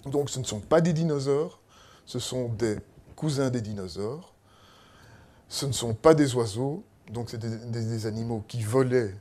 Donc, 0.07 0.31
ce 0.31 0.41
ne 0.41 0.45
sont 0.45 0.61
pas 0.61 0.81
des 0.81 0.93
dinosaures, 0.93 1.61
ce 2.05 2.19
sont 2.19 2.49
des 2.49 2.77
cousins 3.17 3.49
des 3.49 3.63
dinosaures 3.63 4.34
ce 5.49 5.67
ne 5.67 5.73
sont 5.73 5.95
pas 5.95 6.15
des 6.15 6.35
oiseaux, 6.35 6.83
donc 7.11 7.31
c'est 7.31 7.39
des, 7.39 8.07
animaux 8.07 8.43
qui 8.49 8.63
volaient 8.63 9.15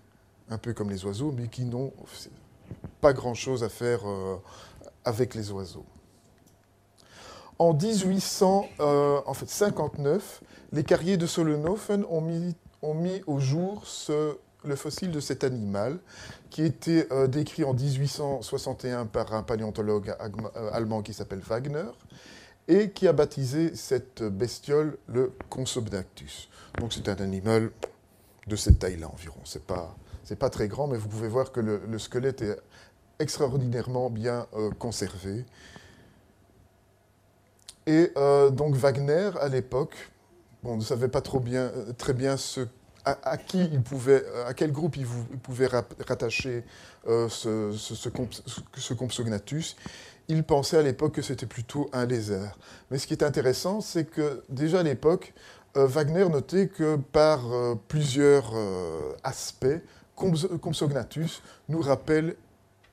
un 0.50 0.58
peu 0.58 0.74
comme 0.74 0.90
les 0.90 1.06
oiseaux, 1.06 1.32
mais 1.32 1.48
qui 1.48 1.66
n'ont 1.66 1.94
pas 3.02 3.14
grand-chose 3.14 3.64
à 3.64 3.70
faire 3.70 4.08
euh, 4.08 4.38
avec 5.06 5.36
les 5.36 5.52
oiseaux. 5.52 5.86
En 7.60 7.74
1859, 7.74 8.80
euh, 8.80 10.46
les 10.72 10.84
carriers 10.84 11.18
de 11.18 11.28
Solnhofen 11.28 12.04
ont 12.10 12.22
mis, 12.22 12.56
au 13.28 13.40
jour 13.40 13.84
le 14.66 14.76
fossile 14.76 15.12
de 15.12 15.20
cet 15.20 15.44
animal, 15.44 16.00
qui 16.50 16.64
était 16.64 17.08
euh, 17.12 17.28
décrit 17.28 17.64
en 17.64 17.74
1861 17.74 19.06
par 19.06 19.34
un 19.34 19.44
paléontologue 19.44 20.16
allemand 20.72 21.02
qui 21.02 21.14
s'appelle 21.14 21.40
Wagner, 21.40 21.86
et 22.68 22.92
qui 22.92 23.08
a 23.08 23.14
baptisé 23.14 23.76
cette 23.76 24.24
bestiole 24.24 24.98
le 25.08 25.34
Compsognathus. 25.50 26.50
Donc 26.80 26.94
c'est 26.94 27.08
un 27.10 27.16
animal 27.16 27.72
de 28.48 28.56
cette 28.56 28.80
taille-là 28.80 29.10
environ. 29.10 29.40
C'est 29.44 29.64
pas 29.64 29.96
c'est 30.24 30.38
pas 30.38 30.50
très 30.50 30.68
grand, 30.68 30.88
mais 30.88 30.98
vous 30.98 31.10
pouvez 31.10 31.28
voir 31.28 31.52
que 31.52 31.60
le, 31.60 32.00
squelette 32.00 32.42
est 32.42 32.58
extraordinairement 33.20 34.10
bien 34.10 34.48
euh, 34.56 34.72
conservé. 34.72 35.46
Et 37.86 38.12
euh, 38.16 38.50
donc 38.50 38.76
Wagner, 38.76 39.32
à 39.42 39.50
l'époque, 39.50 39.96
bon, 40.64 40.78
ne 40.78 40.82
savait 40.82 41.10
pas 41.10 41.20
trop 41.20 41.42
bien, 41.42 41.64
euh, 41.64 41.92
très 41.92 42.14
bien 42.14 42.38
ce, 42.38 42.62
à, 43.04 43.36
qui 43.36 43.66
il 43.66 43.82
pouvait, 43.82 44.24
à 44.48 44.54
quel 44.54 44.72
groupe 44.72 44.96
il, 44.96 45.06
pouvait 45.40 45.68
rattacher 45.68 46.64
ce, 47.06 47.74
ce, 47.78 47.96
ce 47.96 48.94
il 50.28 50.44
pensait 50.44 50.78
à 50.78 50.82
l'époque 50.82 51.14
que 51.14 51.22
c'était 51.22 51.46
plutôt 51.46 51.90
un 51.94 52.06
lézard. 52.06 52.58
Mais 52.90 52.98
ce 52.98 53.08
qui 53.08 53.14
est 53.14 53.24
intéressant, 53.24 53.82
c'est 53.82 54.06
que 54.06 54.44
déjà 54.50 54.80
à 54.80 54.84
l'époque, 54.84 55.34
euh, 55.76 55.88
Wagner 55.88 56.28
notait 56.30 56.68
que 56.68 56.98
par 56.98 57.52
euh, 57.52 57.76
plusieurs 57.88 58.52
euh, 58.56 59.14
aspects, 59.24 59.82
Compsognathus 60.16 61.42
nous 61.68 61.82
rappelle 61.82 62.36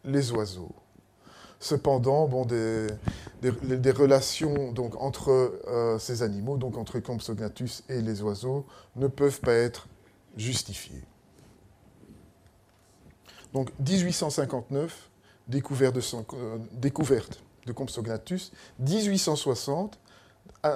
les 0.05 0.33
oiseaux. 0.33 0.75
Cependant, 1.59 2.27
bon, 2.27 2.47
des, 2.47 2.89
relations 3.91 4.73
donc, 4.73 4.97
entre 4.99 5.53
ces 5.99 6.23
animaux, 6.23 6.57
donc 6.57 6.79
entre 6.79 6.99
Compsognathus 6.99 7.83
et 7.91 8.01
les 8.01 8.23
oiseaux, 8.23 8.65
ne 8.97 9.07
peuvent 9.07 9.41
pas 9.41 9.53
être 9.53 9.87
justifiées. 10.39 11.05
Donc 13.53 13.71
1859, 13.81 15.10
découverte 15.51 15.95
de, 15.95 16.01
son, 16.01 16.25
euh, 16.35 16.59
Compsognathus, 17.75 18.53
1860, 18.79 19.99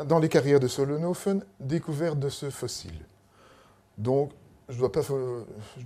dans 0.06 0.18
les 0.18 0.28
carrières 0.28 0.60
de 0.60 0.68
Solnhofen, 0.68 1.44
découverte 1.60 2.18
de 2.18 2.28
ce 2.28 2.50
fossile. 2.50 3.04
Donc, 3.98 4.32
je 4.68 4.74
ne 4.74 4.78
dois, 4.78 4.92
pas, 4.92 5.02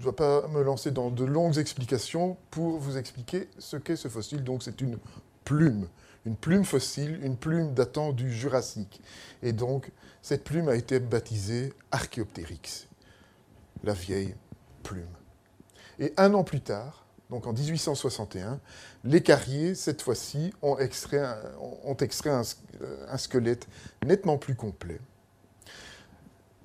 dois 0.00 0.16
pas 0.16 0.46
me 0.48 0.62
lancer 0.62 0.90
dans 0.90 1.10
de 1.10 1.24
longues 1.24 1.58
explications 1.58 2.36
pour 2.50 2.78
vous 2.78 2.96
expliquer 2.96 3.48
ce 3.58 3.76
qu'est 3.76 3.96
ce 3.96 4.08
fossile. 4.08 4.44
Donc, 4.44 4.62
c'est 4.62 4.80
une 4.80 4.98
plume, 5.44 5.88
une 6.26 6.36
plume 6.36 6.64
fossile, 6.64 7.18
une 7.22 7.36
plume 7.36 7.74
datant 7.74 8.12
du 8.12 8.32
Jurassique. 8.32 9.00
Et 9.42 9.52
donc, 9.52 9.90
cette 10.22 10.44
plume 10.44 10.68
a 10.68 10.76
été 10.76 11.00
baptisée 11.00 11.72
Archaeopteryx, 11.90 12.86
la 13.82 13.94
vieille 13.94 14.34
plume. 14.82 15.06
Et 15.98 16.12
un 16.16 16.34
an 16.34 16.44
plus 16.44 16.60
tard, 16.60 17.07
donc 17.30 17.46
en 17.46 17.52
1861, 17.52 18.58
les 19.04 19.22
carriers, 19.22 19.74
cette 19.74 20.00
fois-ci, 20.00 20.52
ont 20.62 20.78
extrait, 20.78 21.18
un, 21.18 22.42
un, 23.08 23.18
squelette 23.18 23.66
nettement 24.04 24.38
plus 24.38 24.54
complet. 24.54 24.98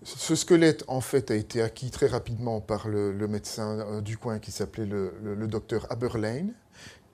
Ce 0.04 0.36
squelette, 0.36 0.84
en 0.88 1.02
fait, 1.02 1.32
a 1.32 1.36
été 1.36 1.62
acquis 1.62 1.92
très 1.92 2.08
rapidement 2.08 2.62
par 2.62 2.88
le, 2.88 3.14
médecin 3.28 3.80
euh, 3.80 4.02
du 4.02 4.18
coin 4.18 4.40
qui 4.40 4.52
s'appelait 4.52 4.86
le, 4.86 5.48
docteur 5.48 5.86
Aberlein. 5.90 6.48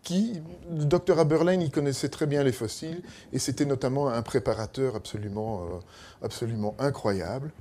Qui, 0.03 0.41
le 0.72 0.86
docteur 0.86 1.20
Aberlein, 1.20 1.60
il 1.60 1.72
connaissait 1.72 2.10
très 2.10 2.25
bien 2.25 2.44
les 2.44 2.51
fossiles 2.51 3.01
et 3.34 3.39
c'était 3.39 3.65
notamment 3.65 4.10
un 4.10 4.22
préparateur 4.22 4.96
absolument, 4.96 5.63
euh, 5.65 6.25
absolument 6.25 6.75
incroyable. 6.79 7.51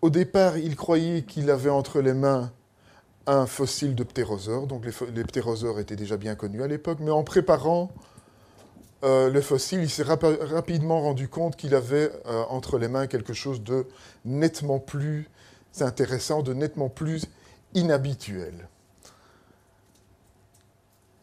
Au 0.00 0.10
départ, 0.10 0.58
il 0.58 0.76
croyait 0.76 1.22
qu'il 1.22 1.48
avait 1.48 1.70
entre 1.70 2.00
les 2.00 2.12
mains 2.12 2.52
un 3.26 3.46
fossile 3.46 3.94
de 3.94 4.04
ptérosaure. 4.04 4.66
Donc 4.66 4.84
les, 4.84 5.24
ptérosaures 5.24 5.80
étaient 5.80 5.96
déjà 5.96 6.16
bien 6.16 6.34
connus 6.34 6.62
à 6.62 6.66
l'époque, 6.66 6.98
mais 7.00 7.10
en 7.10 7.24
préparant 7.24 7.90
euh, 9.04 9.30
le 9.30 9.40
fossile, 9.40 9.80
il 9.80 9.90
s'est 9.90 10.04
rapidement 10.04 11.00
rendu 11.00 11.28
compte 11.28 11.56
qu'il 11.56 11.74
avait 11.74 12.10
euh, 12.26 12.44
entre 12.48 12.78
les 12.78 12.88
mains 12.88 13.06
quelque 13.06 13.32
chose 13.32 13.62
de 13.62 13.86
nettement 14.24 14.78
plus 14.78 15.28
intéressant, 15.80 16.42
de 16.42 16.54
nettement 16.54 16.88
plus 16.88 17.26
inhabituel. 17.74 18.68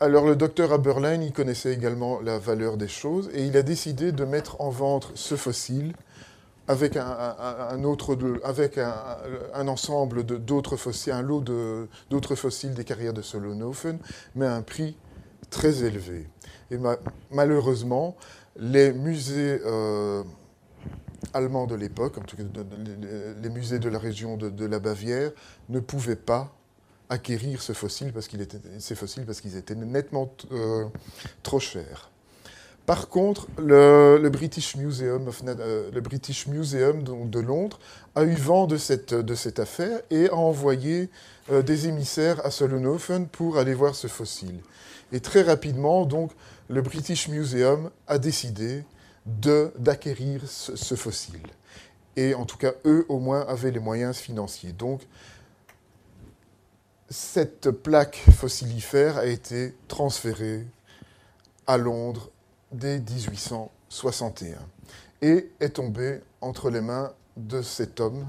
Alors 0.01 0.25
le 0.25 0.37
docteur 0.37 0.71
Aberlein, 0.71 1.21
il 1.21 1.33
connaissait 1.33 1.73
également 1.73 2.21
la 2.21 2.39
valeur 2.39 2.77
des 2.77 2.87
choses 2.87 3.29
et 3.33 3.45
il 3.45 3.57
a 3.57 3.63
décidé 3.63 4.13
de 4.13 4.23
mettre 4.23 4.61
en 4.61 4.69
vente 4.69 5.11
ce 5.15 5.35
fossile 5.35 5.93
avec 6.69 6.97
un, 6.97 7.83
autre, 7.83 8.15
avec 8.43 8.77
un, 8.77 9.67
ensemble 9.67 10.23
d'autres 10.23 10.77
fossiles, 10.77 11.13
un 11.13 11.23
lot 11.23 11.43
d'autres 12.11 12.35
fossiles 12.35 12.75
des 12.75 12.83
carrières 12.83 13.11
de 13.11 13.23
Solonhofen, 13.23 13.97
mais 14.35 14.45
à 14.45 14.53
un 14.53 14.61
prix 14.61 14.95
très 15.49 15.83
élevé. 15.83 16.27
Et 16.69 16.77
malheureusement, 17.31 18.15
les 18.55 18.93
musées 18.93 19.59
euh, 19.65 20.23
allemands 21.33 21.65
de 21.65 21.73
l'époque, 21.73 22.19
en 22.19 22.21
tout 22.21 22.37
cas 22.37 22.43
les 23.41 23.49
musées 23.49 23.79
de 23.79 23.89
la 23.89 23.97
région 23.97 24.37
de, 24.37 24.65
la 24.65 24.77
Bavière, 24.77 25.31
ne 25.69 25.79
pouvaient 25.79 26.15
pas 26.15 26.53
acquérir 27.09 27.63
ces 27.63 27.73
fossiles 27.73 28.13
parce 28.13 28.27
qu'ils 28.27 29.57
étaient 29.57 29.73
nettement 29.73 30.31
euh, 30.51 30.85
trop 31.41 31.59
chers. 31.59 32.11
Par 32.89 33.07
contre, 33.07 33.47
le, 33.59 34.29
British 34.29 34.75
Museum, 34.75 35.29
euh, 35.45 35.91
de 35.91 37.39
Londres 37.39 37.79
a 38.15 38.23
eu 38.23 38.33
vent 38.33 38.65
de 38.65 38.77
cette, 38.77 39.59
affaire 39.59 40.01
et 40.09 40.27
a 40.27 40.33
envoyé 40.33 41.11
euh, 41.51 41.61
des 41.61 41.87
émissaires 41.87 42.43
à 42.43 42.49
Solnhofen 42.49 43.27
pour 43.27 43.59
aller 43.59 43.75
voir 43.75 43.93
ce 43.93 44.07
fossile. 44.07 44.59
Et 45.11 45.19
très 45.19 45.43
rapidement, 45.43 46.03
donc, 46.07 46.31
le 46.67 46.81
British 46.81 47.27
Museum 47.27 47.91
a 48.07 48.17
décidé 48.17 48.83
d'acquérir 49.27 50.41
ce, 50.47 50.95
fossile. 50.95 51.45
Et 52.15 52.33
en 52.33 52.45
tout 52.45 52.57
cas, 52.57 52.73
eux, 52.85 53.05
au 53.07 53.19
moins, 53.19 53.45
avaient 53.47 53.69
les 53.69 53.79
moyens 53.79 54.17
financiers. 54.17 54.71
Donc, 54.71 55.01
cette 57.07 57.69
plaque 57.69 58.19
fossilifère 58.35 59.19
a 59.19 59.27
été 59.27 59.75
transférée 59.87 60.65
à 61.67 61.77
Londres 61.77 62.31
dès 62.71 62.99
1861 62.99 64.57
et 65.21 65.51
est 65.59 65.69
tombé 65.69 66.21
entre 66.41 66.69
les 66.69 66.81
mains 66.81 67.13
de 67.37 67.61
cet 67.61 67.99
homme 67.99 68.25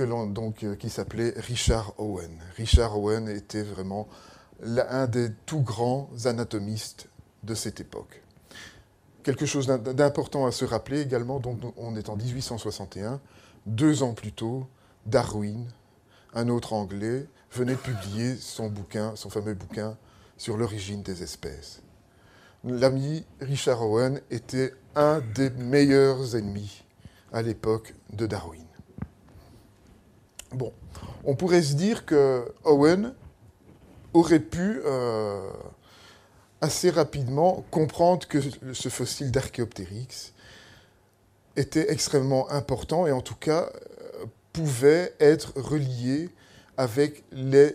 euh, 0.00 0.74
qui 0.76 0.90
s'appelait 0.90 1.34
Richard 1.36 1.94
Owen. 1.98 2.38
Richard 2.56 2.98
Owen 2.98 3.28
était 3.28 3.62
vraiment 3.62 4.08
l'un 4.60 5.06
des 5.06 5.30
tout 5.46 5.60
grands 5.60 6.08
anatomistes 6.24 7.08
de 7.42 7.54
cette 7.54 7.80
époque. 7.80 8.22
Quelque 9.22 9.46
chose 9.46 9.66
d'important 9.66 10.46
à 10.46 10.52
se 10.52 10.64
rappeler 10.64 11.00
également, 11.00 11.40
donc 11.40 11.60
on 11.76 11.96
est 11.96 12.08
en 12.08 12.16
1861, 12.16 13.20
deux 13.66 14.02
ans 14.02 14.12
plus 14.12 14.32
tôt, 14.32 14.66
Darwin, 15.06 15.66
un 16.34 16.48
autre 16.48 16.72
Anglais, 16.72 17.26
venait 17.52 17.76
publier 17.76 18.36
son 18.36 18.68
bouquin, 18.68 19.12
son 19.16 19.30
fameux 19.30 19.54
bouquin 19.54 19.96
sur 20.36 20.56
l'origine 20.56 21.02
des 21.02 21.22
espèces 21.22 21.83
l'ami 22.64 23.24
Richard 23.40 23.82
Owen 23.82 24.20
était 24.30 24.72
un 24.94 25.20
des 25.34 25.50
meilleurs 25.50 26.36
ennemis 26.36 26.84
à 27.32 27.42
l'époque 27.42 27.94
de 28.12 28.26
Darwin. 28.26 28.64
Bon, 30.52 30.72
on 31.24 31.34
pourrait 31.34 31.62
se 31.62 31.74
dire 31.74 32.06
que 32.06 32.52
Owen 32.64 33.12
aurait 34.12 34.40
pu 34.40 34.80
euh, 34.84 35.50
assez 36.60 36.90
rapidement 36.90 37.64
comprendre 37.70 38.26
que 38.28 38.38
ce 38.72 38.88
fossile 38.88 39.30
d'Archéoptérix 39.30 40.32
était 41.56 41.92
extrêmement 41.92 42.50
important 42.50 43.06
et 43.06 43.12
en 43.12 43.20
tout 43.20 43.34
cas 43.34 43.68
euh, 44.20 44.26
pouvait 44.52 45.12
être 45.18 45.52
relié 45.56 46.30
avec 46.76 47.24
les 47.32 47.74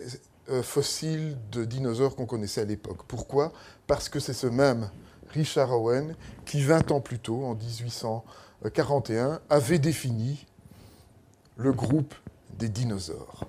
fossiles 0.62 1.36
de 1.52 1.64
dinosaures 1.64 2.16
qu'on 2.16 2.26
connaissait 2.26 2.60
à 2.60 2.64
l'époque. 2.64 3.04
Pourquoi? 3.06 3.52
Parce 3.86 4.08
que 4.08 4.20
c'est 4.20 4.32
ce 4.32 4.46
même 4.46 4.90
Richard 5.30 5.72
Owen 5.72 6.14
qui, 6.44 6.62
20 6.62 6.90
ans 6.90 7.00
plus 7.00 7.18
tôt, 7.18 7.44
en 7.44 7.54
1841, 7.54 9.40
avait 9.48 9.78
défini 9.78 10.46
le 11.56 11.72
groupe 11.72 12.14
des 12.58 12.68
dinosaures. 12.68 13.46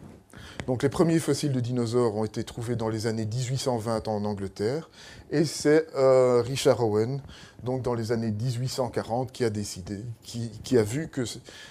Donc 0.67 0.83
les 0.83 0.89
premiers 0.89 1.19
fossiles 1.19 1.51
de 1.51 1.59
dinosaures 1.59 2.15
ont 2.15 2.25
été 2.25 2.43
trouvés 2.43 2.75
dans 2.75 2.89
les 2.89 3.07
années 3.07 3.25
1820 3.25 4.07
en 4.07 4.25
Angleterre, 4.25 4.89
et 5.31 5.45
c'est 5.45 5.87
euh, 5.95 6.41
Richard 6.41 6.81
Owen, 6.81 7.21
donc 7.63 7.81
dans 7.81 7.93
les 7.93 8.11
années 8.11 8.31
1840, 8.31 9.31
qui 9.31 9.43
a 9.43 9.49
décidé, 9.49 10.03
qui 10.23 10.77
a 10.77 10.83
vu 10.83 11.07
que 11.07 11.23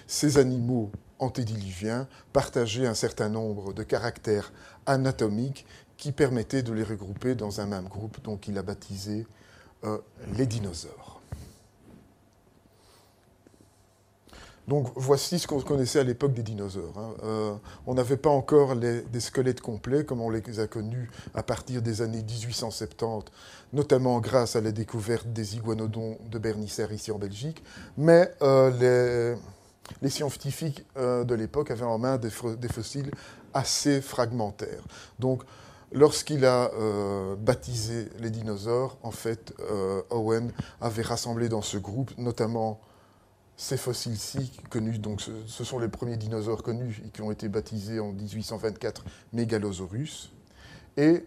ces 0.06 0.38
animaux 0.38 0.90
antédiluviens 1.20 2.08
partageaient 2.32 2.86
un 2.86 2.94
certain 2.94 3.28
nombre 3.28 3.72
de 3.72 3.82
caractères 3.82 4.52
anatomiques 4.86 5.66
qui 6.00 6.12
permettaient 6.12 6.62
de 6.62 6.72
les 6.72 6.82
regrouper 6.82 7.34
dans 7.34 7.60
un 7.60 7.66
même 7.66 7.86
groupe, 7.86 8.22
donc 8.22 8.48
il 8.48 8.56
a 8.56 8.62
baptisé 8.62 9.26
euh, 9.84 9.98
les 10.36 10.46
dinosaures. 10.46 11.20
Donc 14.66 14.92
voici 14.94 15.38
ce 15.38 15.46
qu'on 15.46 15.60
connaissait 15.60 15.98
à 15.98 16.04
l'époque 16.04 16.32
des 16.32 16.42
dinosaures. 16.42 16.96
Hein. 16.96 17.14
Euh, 17.24 17.54
on 17.86 17.94
n'avait 17.94 18.16
pas 18.16 18.30
encore 18.30 18.76
des 18.76 19.20
squelettes 19.20 19.60
complets 19.60 20.04
comme 20.04 20.20
on 20.20 20.30
les 20.30 20.60
a 20.60 20.66
connus 20.66 21.10
à 21.34 21.42
partir 21.42 21.82
des 21.82 22.02
années 22.02 22.22
1870, 22.22 23.32
notamment 23.72 24.20
grâce 24.20 24.56
à 24.56 24.60
la 24.60 24.70
découverte 24.72 25.26
des 25.32 25.56
iguanodons 25.56 26.18
de 26.30 26.38
Bernisser 26.38 26.86
ici 26.92 27.10
en 27.10 27.18
Belgique, 27.18 27.62
mais 27.98 28.32
euh, 28.42 29.36
les 30.02 30.10
scientifiques 30.10 30.84
de 30.96 31.34
l'époque 31.34 31.70
avaient 31.70 31.84
en 31.84 31.98
main 31.98 32.16
des, 32.16 32.30
fossiles 32.30 33.10
assez 33.54 34.00
fragmentaires. 34.00 34.82
Donc, 35.18 35.42
lorsqu'il 35.92 36.44
a 36.44 36.70
euh, 36.74 37.36
baptisé 37.36 38.08
les 38.18 38.30
dinosaures, 38.30 38.98
en 39.02 39.10
fait, 39.10 39.54
euh, 39.70 40.02
Owen 40.10 40.52
avait 40.80 41.02
rassemblé 41.02 41.48
dans 41.48 41.62
ce 41.62 41.78
groupe 41.78 42.10
notamment 42.18 42.80
ces 43.56 43.76
fossiles-ci 43.76 44.52
connus. 44.70 44.98
Donc, 44.98 45.20
ce, 45.20 45.64
sont 45.64 45.78
les 45.78 45.88
premiers 45.88 46.16
dinosaures 46.16 46.62
connus 46.62 47.02
et 47.06 47.10
qui 47.10 47.20
ont 47.20 47.30
été 47.30 47.48
baptisés 47.48 48.00
en 48.00 48.12
1824 48.12 49.04
Megalosaurus. 49.32 50.32
Et 50.96 51.24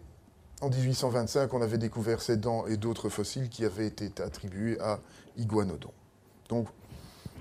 en 0.61 0.69
1825, 0.69 1.53
on 1.53 1.61
avait 1.61 1.77
découvert 1.77 2.21
ces 2.21 2.37
dents 2.37 2.65
et 2.65 2.77
d'autres 2.77 3.09
fossiles 3.09 3.49
qui 3.49 3.65
avaient 3.65 3.87
été 3.87 4.11
attribués 4.21 4.79
à 4.79 4.99
Iguanodon. 5.37 5.91
Donc, 6.49 6.67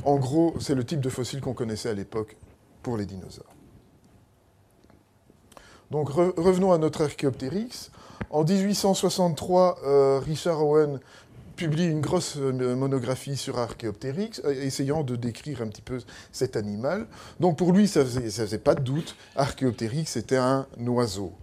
en 0.04 0.16
gros, 0.16 0.54
c'est 0.60 0.74
le 0.74 0.84
type 0.84 1.00
de 1.00 1.08
fossile 1.08 1.40
qu'on 1.40 1.54
connaissait 1.54 1.88
à 1.88 1.94
l'époque 1.94 2.36
pour 2.82 2.96
les 2.96 3.06
dinosaures. 3.06 3.51
Donc 5.92 6.08
revenons 6.08 6.72
à 6.72 6.78
notre 6.78 7.04
Archéoptérix. 7.04 7.90
En 8.30 8.44
1863, 8.44 9.80
euh, 9.84 10.20
Richard 10.24 10.66
Owen 10.66 10.98
publie 11.54 11.84
une 11.84 12.00
grosse 12.00 12.38
euh, 12.38 12.74
monographie 12.74 13.36
sur 13.36 13.58
Archéoptérix, 13.58 14.40
euh, 14.46 14.54
essayant 14.54 15.02
de 15.02 15.16
décrire 15.16 15.60
un 15.60 15.66
petit 15.66 15.82
peu 15.82 15.98
cet 16.32 16.56
animal. 16.56 17.06
Donc 17.40 17.58
pour 17.58 17.72
lui, 17.72 17.86
ça 17.88 18.04
ne 18.04 18.06
faisait, 18.06 18.56
pas 18.56 18.74
de 18.74 18.80
doute, 18.80 19.14
Archéoptérix 19.36 20.16
était 20.16 20.38
un 20.38 20.66
oiseau. 20.86 21.34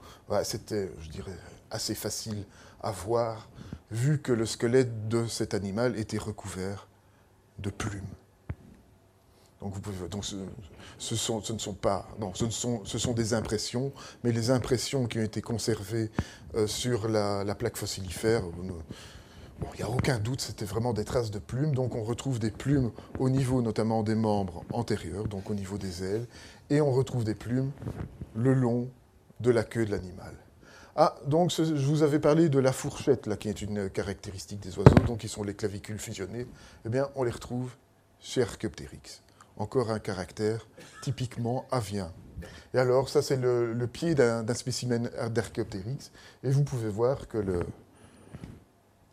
C'était, 0.42 0.90
je 1.00 1.10
dirais, 1.10 1.38
assez 1.70 1.94
facile 1.94 2.44
à 2.82 2.90
voir, 2.90 3.50
vu 3.92 4.20
que 4.20 4.32
le 4.32 4.48
squelette 4.48 5.08
de 5.10 5.28
cet 5.28 5.54
animal 5.54 5.96
était 5.96 6.18
recouvert 6.18 6.88
de 7.60 7.70
plumes. 7.70 8.02
Donc, 9.62 9.74
vous 9.74 9.82
pouvez, 9.82 10.08
donc 10.08 10.24
ce, 10.24 11.16
sont, 11.16 11.42
ne 11.52 11.58
sont 11.58 11.74
pas, 11.74 12.08
non, 12.20 12.34
ce, 12.34 12.50
sont, 12.50 13.14
des 13.14 13.34
impressions, 13.34 13.92
mais 14.24 14.32
les 14.32 14.52
impressions 14.52 15.06
qui 15.06 15.20
ont 15.20 15.24
été 15.24 15.42
conservées 15.42 16.10
euh, 16.56 16.66
sur 16.66 17.10
la, 17.10 17.56
plaque 17.56 17.76
fossilifère, 17.76 18.44
euh, 18.46 18.72
il 19.74 19.78
n'y 19.78 19.84
a 19.84 19.90
aucun 19.90 20.18
doute, 20.18 20.40
c'était 20.40 20.64
vraiment 20.64 20.94
des 20.94 21.04
traces 21.04 21.32
de 21.32 21.40
plumes. 21.40 21.76
Donc 21.76 21.96
on 21.96 22.04
retrouve 22.04 22.40
des 22.40 22.52
plumes 22.52 22.92
au 23.20 23.30
niveau 23.30 23.62
notamment 23.62 24.04
des 24.04 24.16
membres 24.16 24.64
antérieurs, 24.72 25.28
donc 25.28 25.50
au 25.50 25.54
niveau 25.54 25.78
des 25.78 26.04
ailes, 26.04 26.26
et 26.70 26.80
on 26.80 26.92
retrouve 26.92 27.26
des 27.26 27.36
plumes 27.36 27.72
le 28.36 28.54
long 28.54 28.90
de 29.42 29.52
la 29.52 29.64
queue 29.64 29.86
de 29.86 29.92
l'animal. 29.92 30.34
Ah, 30.96 31.16
donc 31.28 31.52
je 31.52 31.64
vous 31.64 32.04
avais 32.04 32.20
parlé 32.20 32.48
de 32.50 32.60
la 32.60 32.72
fourchette, 32.72 33.38
qui 33.38 33.50
est 33.50 33.62
une 33.62 33.90
caractéristique 33.90 34.60
des 34.60 34.78
oiseaux, 34.78 35.06
donc 35.06 35.20
qui 35.20 35.28
sont 35.28 35.44
les 35.44 35.54
clavicules 35.54 36.00
fusionnées. 36.00 36.48
Eh 36.86 36.90
bien, 36.90 37.10
on 37.16 37.24
les 37.24 37.32
retrouve 37.32 37.72
chez 38.20 38.42
Archaeopteryx 38.42 39.22
encore 39.60 39.92
un 39.92 40.00
caractère 40.00 40.68
typiquement 41.02 41.66
avien. 41.72 42.12
Et 42.74 42.78
alors, 42.78 43.10
ça, 43.10 43.22
c'est 43.22 43.36
le, 43.36 43.88
pied 43.92 44.16
d'un 44.16 44.54
spécimen 44.54 45.10
d'Archéoptérix. 45.30 46.12
Et 46.44 46.50
vous 46.50 46.64
pouvez 46.64 46.90
voir 46.90 47.28
que 47.28 47.38
le, 47.38 47.60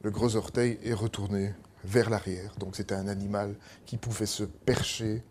le 0.02 0.10
gros 0.10 0.36
orteil 0.36 0.78
est 0.84 0.94
retourné 0.94 1.52
vers 1.84 2.08
l'arrière. 2.08 2.54
Donc, 2.58 2.76
c'était 2.76 2.94
un 2.94 3.08
animal 3.08 3.54
qui 3.84 3.96
pouvait 3.96 4.26
se 4.26 4.44
percher 4.44 5.22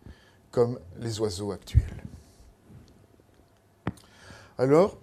comme 0.50 0.78
les 0.98 1.20
oiseaux 1.20 1.52
actuels. 1.52 2.04
Alors, 4.58 4.98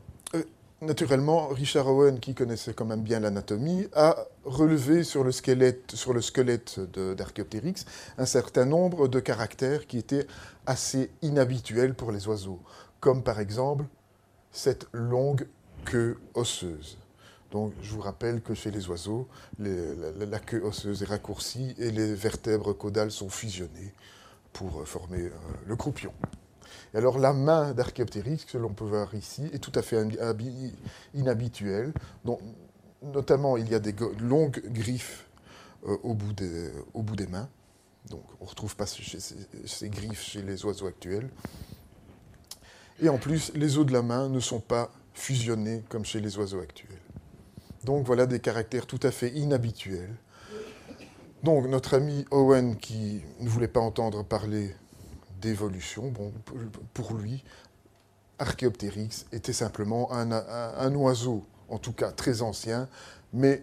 naturellement, 0.85 1.47
Richard 1.47 1.87
Owen, 1.87 2.19
qui 2.19 2.33
connaissait 2.33 2.73
quand 2.73 2.85
même 2.85 3.01
bien 3.01 3.19
l'anatomie, 3.19 3.87
a 3.93 4.27
relevé 4.43 5.03
sur 5.03 5.23
le 5.23 5.31
squelette, 5.31 5.95
sur 5.95 6.13
un 8.17 8.25
certain 8.25 8.65
nombre 8.65 9.07
de 9.07 9.19
caractères 9.19 9.87
qui 9.87 9.97
étaient 9.97 10.27
assez 10.65 11.11
inhabituels 11.21 11.93
pour 11.93 12.11
les 12.11 12.27
oiseaux, 12.27 12.59
comme 12.99 13.23
par 13.23 13.39
exemple 13.39 13.85
cette 14.51 14.87
longue 14.91 15.47
queue 15.85 16.17
osseuse. 16.33 16.97
Donc, 17.51 17.73
je 17.81 17.91
vous 17.91 18.01
rappelle 18.01 18.41
que 18.41 18.53
chez 18.53 18.71
les 18.71 18.87
oiseaux, 18.87 19.27
la, 19.59 20.39
queue 20.39 20.63
osseuse 20.63 21.03
est 21.03 21.07
raccourcie 21.07 21.75
et 21.77 21.91
les 21.91 22.13
vertèbres 22.15 22.73
caudales 22.73 23.11
sont 23.11 23.29
fusionnées 23.29 23.93
pour 24.53 24.87
former 24.87 25.29
le 25.67 25.75
croupion. 25.75 26.13
Et 26.93 26.97
alors 26.97 27.17
la 27.17 27.33
main 27.33 27.73
d'Archéoptérix, 27.73 28.45
que 28.45 28.57
l'on 28.57 28.73
peut 28.73 28.85
voir 28.85 29.13
ici, 29.15 29.49
est 29.53 29.59
tout 29.59 29.71
à 29.75 29.81
fait 29.81 29.97
inhabituelle. 31.13 31.93
Notamment, 33.01 33.57
il 33.57 33.69
y 33.69 33.75
a 33.75 33.79
des 33.79 33.93
longues 34.19 34.61
griffes 34.67 35.27
au, 35.83 36.13
bout 36.13 36.33
des, 36.33 36.71
au 36.93 37.01
bout 37.01 37.15
des 37.15 37.27
mains. 37.27 37.49
Donc 38.09 38.23
on 38.39 38.45
ne 38.45 38.49
retrouve 38.49 38.75
pas 38.75 38.85
ces, 38.85 39.89
griffes 39.89 40.21
chez 40.21 40.41
les 40.41 40.65
oiseaux 40.65 40.87
actuels. 40.87 41.29
Et 43.01 43.09
en 43.09 43.17
plus, 43.17 43.51
les 43.55 43.77
os 43.77 43.85
de 43.85 43.91
la 43.91 44.01
main 44.01 44.29
ne 44.29 44.39
sont 44.39 44.59
pas 44.59 44.91
fusionnés 45.13 45.83
comme 45.89 46.05
chez 46.05 46.19
les 46.19 46.37
oiseaux 46.37 46.59
actuels. 46.59 47.01
Donc 47.83 48.05
voilà 48.05 48.25
des 48.25 48.39
caractères 48.39 48.85
tout 48.85 48.99
à 49.03 49.11
fait 49.11 49.29
inhabituels. 49.29 50.15
Donc 51.43 51.67
notre 51.67 51.95
ami 51.95 52.25
Owen, 52.31 52.77
qui 52.77 53.21
ne 53.39 53.49
voulait 53.49 53.67
pas 53.67 53.81
entendre 53.81 54.23
parler 54.23 54.73
d'évolution, 55.43 56.09
bon, 56.09 56.31
pour 56.93 57.13
lui, 57.13 57.43
Archéoptérix 58.39 59.25
était 59.31 59.53
simplement 59.53 60.11
un, 60.13 60.95
oiseau, 60.95 61.45
en 61.69 61.77
tout 61.77 61.91
cas 61.91 62.11
très 62.11 62.41
ancien, 62.41 62.87
mais 63.33 63.61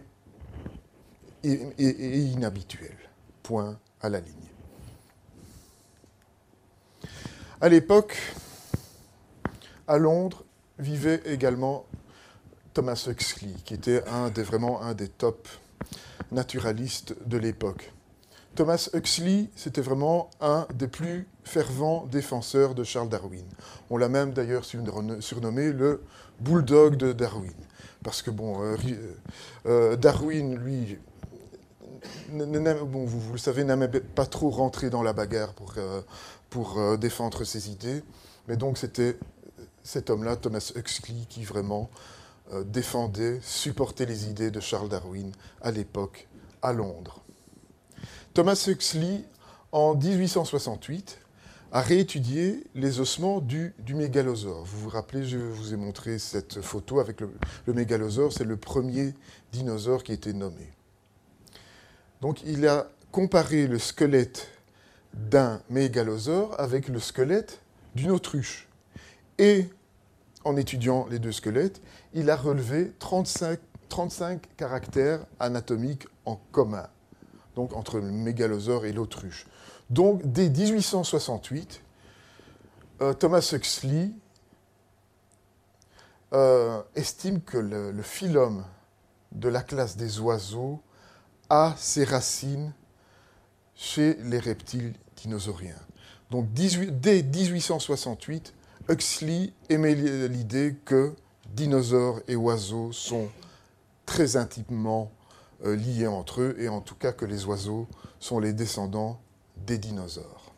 inhabituel. 1.42 2.96
Point 3.42 3.78
à 4.02 4.10
la 4.10 4.20
ligne. 4.20 4.34
À 7.60 7.68
l'époque, 7.68 8.16
à 9.88 9.98
Londres, 9.98 10.44
vivait 10.78 11.22
également 11.24 11.86
Thomas 12.74 13.06
Huxley, 13.08 13.54
qui 13.64 13.74
était 13.74 14.06
un 14.06 14.30
des, 14.30 14.42
vraiment 14.42 14.82
un 14.82 14.94
des 14.94 15.08
top 15.08 15.48
naturalistes 16.30 17.16
de 17.26 17.38
l'époque. 17.38 17.92
Thomas 18.54 18.90
Huxley, 18.94 19.48
c'était 19.56 19.80
vraiment 19.80 20.30
un 20.40 20.66
des 20.74 20.88
plus 20.88 21.26
fervents 21.44 22.06
défenseurs 22.06 22.74
de 22.74 22.84
Charles 22.84 23.08
Darwin. 23.08 23.44
On 23.90 23.96
l'a 23.96 24.08
même 24.08 24.32
d'ailleurs 24.32 24.64
surnommé 24.64 25.72
le 25.72 26.02
bulldog 26.40 26.96
de 26.96 27.12
Darwin. 27.12 27.52
Parce 28.02 28.22
que, 28.22 28.30
bon, 28.30 28.62
euh, 28.62 28.76
euh, 29.66 29.96
Darwin, 29.96 30.56
lui, 30.56 30.98
bon, 32.30 33.04
vous, 33.04 33.32
le 33.32 33.38
savez, 33.38 33.64
n'aimait 33.64 33.88
pas 33.88 34.26
trop 34.26 34.50
rentrer 34.50 34.90
dans 34.90 35.02
la 35.02 35.12
bagarre 35.12 35.54
pour, 35.54 35.74
euh, 35.76 36.00
pour 36.48 36.78
euh, 36.78 36.96
défendre 36.96 37.44
ses 37.44 37.70
idées. 37.70 38.02
Mais 38.48 38.56
donc 38.56 38.78
c'était 38.78 39.18
cet 39.82 40.10
homme-là, 40.10 40.36
Thomas 40.36 40.72
Huxley, 40.74 41.26
qui 41.28 41.44
vraiment 41.44 41.90
euh, 42.52 42.64
défendait, 42.64 43.38
supportait 43.42 44.06
les 44.06 44.28
idées 44.28 44.50
de 44.50 44.60
Charles 44.60 44.88
Darwin 44.88 45.32
à 45.62 45.70
l'époque 45.70 46.28
à 46.62 46.72
Londres. 46.72 47.20
Thomas 48.34 48.64
Huxley, 48.68 49.24
en 49.72 49.94
1868, 49.94 51.18
a 51.72 51.80
réétudié 51.80 52.64
les 52.74 53.00
ossements 53.00 53.40
du, 53.40 53.74
mégalosaure. 53.88 54.64
Vous 54.64 54.80
vous 54.80 54.88
rappelez, 54.88 55.24
je 55.24 55.38
vous 55.38 55.72
ai 55.72 55.76
montré 55.76 56.18
cette 56.18 56.60
photo 56.60 56.98
avec 56.98 57.20
le, 57.20 57.30
le 57.66 57.72
mégalosaure, 57.72 58.32
c'est 58.32 58.44
le 58.44 58.56
premier 58.56 59.14
dinosaure 59.52 60.02
qui 60.02 60.12
a 60.12 60.14
été 60.14 60.32
nommé. 60.32 60.72
Donc 62.20 62.42
il 62.44 62.66
a 62.66 62.88
comparé 63.12 63.66
le 63.66 63.78
squelette 63.78 64.48
d'un 65.14 65.60
mégalosaure 65.70 66.58
avec 66.60 66.88
le 66.88 66.98
squelette 66.98 67.60
d'une 67.94 68.10
autruche. 68.10 68.68
Et 69.38 69.68
en 70.44 70.56
étudiant 70.56 71.06
les 71.10 71.18
deux 71.18 71.32
squelettes, 71.32 71.80
il 72.14 72.30
a 72.30 72.36
relevé 72.36 72.92
35, 72.98 73.58
35 73.88 74.42
caractères 74.56 75.24
anatomiques 75.38 76.06
en 76.24 76.36
commun, 76.52 76.86
donc 77.56 77.74
entre 77.74 77.98
le 77.98 78.10
mégalosaure 78.10 78.86
et 78.86 78.92
l'autruche. 78.92 79.46
Donc 79.90 80.22
dès 80.24 80.48
1868, 80.48 81.82
euh, 83.02 83.12
Thomas 83.12 83.50
Huxley 83.52 84.10
euh, 86.32 86.80
estime 86.94 87.40
que 87.40 87.58
le, 87.58 88.02
phylum 88.02 88.64
de 89.32 89.48
la 89.48 89.62
classe 89.62 89.96
des 89.96 90.20
oiseaux 90.20 90.80
a 91.48 91.74
ses 91.76 92.04
racines 92.04 92.72
chez 93.74 94.14
les 94.22 94.38
reptiles 94.38 94.94
dinosauriens. 95.16 95.74
Donc 96.30 96.52
dès 96.52 97.22
1868, 97.24 98.54
Huxley 98.88 99.52
émet 99.68 99.94
l'idée 100.28 100.76
que 100.84 101.16
dinosaures 101.46 102.20
et 102.28 102.36
oiseaux 102.36 102.92
sont 102.92 103.28
très 104.06 104.36
intimement 104.36 105.10
euh, 105.64 105.74
liés 105.74 106.06
entre 106.06 106.42
eux, 106.42 106.56
et 106.60 106.68
en 106.68 106.80
tout 106.80 106.94
cas 106.94 107.10
que 107.10 107.24
les 107.24 107.44
oiseaux 107.44 107.88
sont 108.20 108.38
les 108.38 108.52
descendants 108.52 109.20
des 109.66 109.78
dinosaures. 109.78 110.52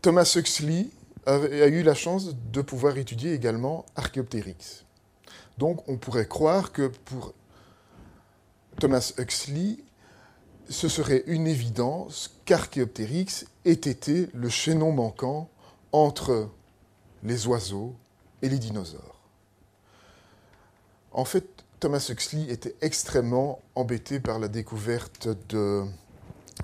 Thomas 0.00 0.34
Huxley 0.36 0.88
a, 1.26 1.38
eu 1.38 1.82
la 1.82 1.94
chance 1.94 2.34
de 2.34 2.60
pouvoir 2.60 2.98
étudier 2.98 3.34
également 3.34 3.86
Archaeopteryx. 3.94 4.84
Donc 5.58 5.88
on 5.88 5.96
pourrait 5.96 6.26
croire 6.26 6.72
que 6.72 6.88
pour 6.88 7.34
Thomas 8.80 9.12
Huxley, 9.18 9.76
ce 10.68 10.88
serait 10.88 11.22
une 11.26 11.46
évidence 11.46 12.36
qu'Archéoptérix 12.44 13.46
ait 13.64 13.72
été 13.72 14.28
le 14.34 14.48
chaînon 14.48 14.90
manquant 14.90 15.48
entre 15.92 16.50
les 17.22 17.46
oiseaux 17.46 17.94
et 18.40 18.48
les 18.48 18.58
dinosaures. 18.58 19.20
En 21.12 21.24
fait, 21.24 21.61
Thomas 21.82 22.06
Huxley 22.08 22.48
était 22.48 22.76
extrêmement 22.80 23.60
embêté 23.74 24.20
par 24.20 24.38
la 24.38 24.46
découverte 24.46 25.28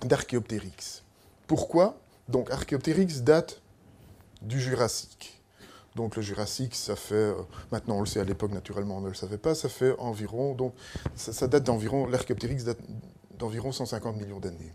d'Archéoptérix. 0.05 1.03
Pourquoi? 1.49 1.99
Donc 2.29 2.53
Archéoptérix 2.53 3.23
date 3.23 3.61
du 4.43 4.61
Jurassique. 4.61 5.43
Donc 5.97 6.15
le 6.15 6.23
Jurassique, 6.23 6.77
ça 6.77 6.95
fait, 6.95 7.17
euh, 7.17 7.35
maintenant 7.73 7.97
on 7.97 8.01
le 8.03 8.07
sait 8.07 8.21
à 8.21 8.25
l'époque 8.25 8.53
naturellement 8.53 8.99
on 8.99 9.01
ne 9.01 9.09
le 9.09 9.15
savait 9.15 9.39
pas, 9.39 9.57
ça 9.57 9.69
fait 9.69 9.93
environ, 9.99 10.55
donc 10.55 10.73
ça, 11.17 11.49
date 11.49 11.65
d'environ, 11.65 12.07
l'Archéoptérix 12.07 12.63
date 12.63 12.79
d'environ 13.37 13.73
150 13.73 14.17
millions 14.19 14.39
d'années. 14.39 14.73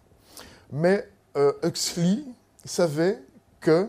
Mais 0.73 1.07
euh, 1.37 1.53
Huxley 1.63 2.19
savait 2.65 3.23
que 3.61 3.87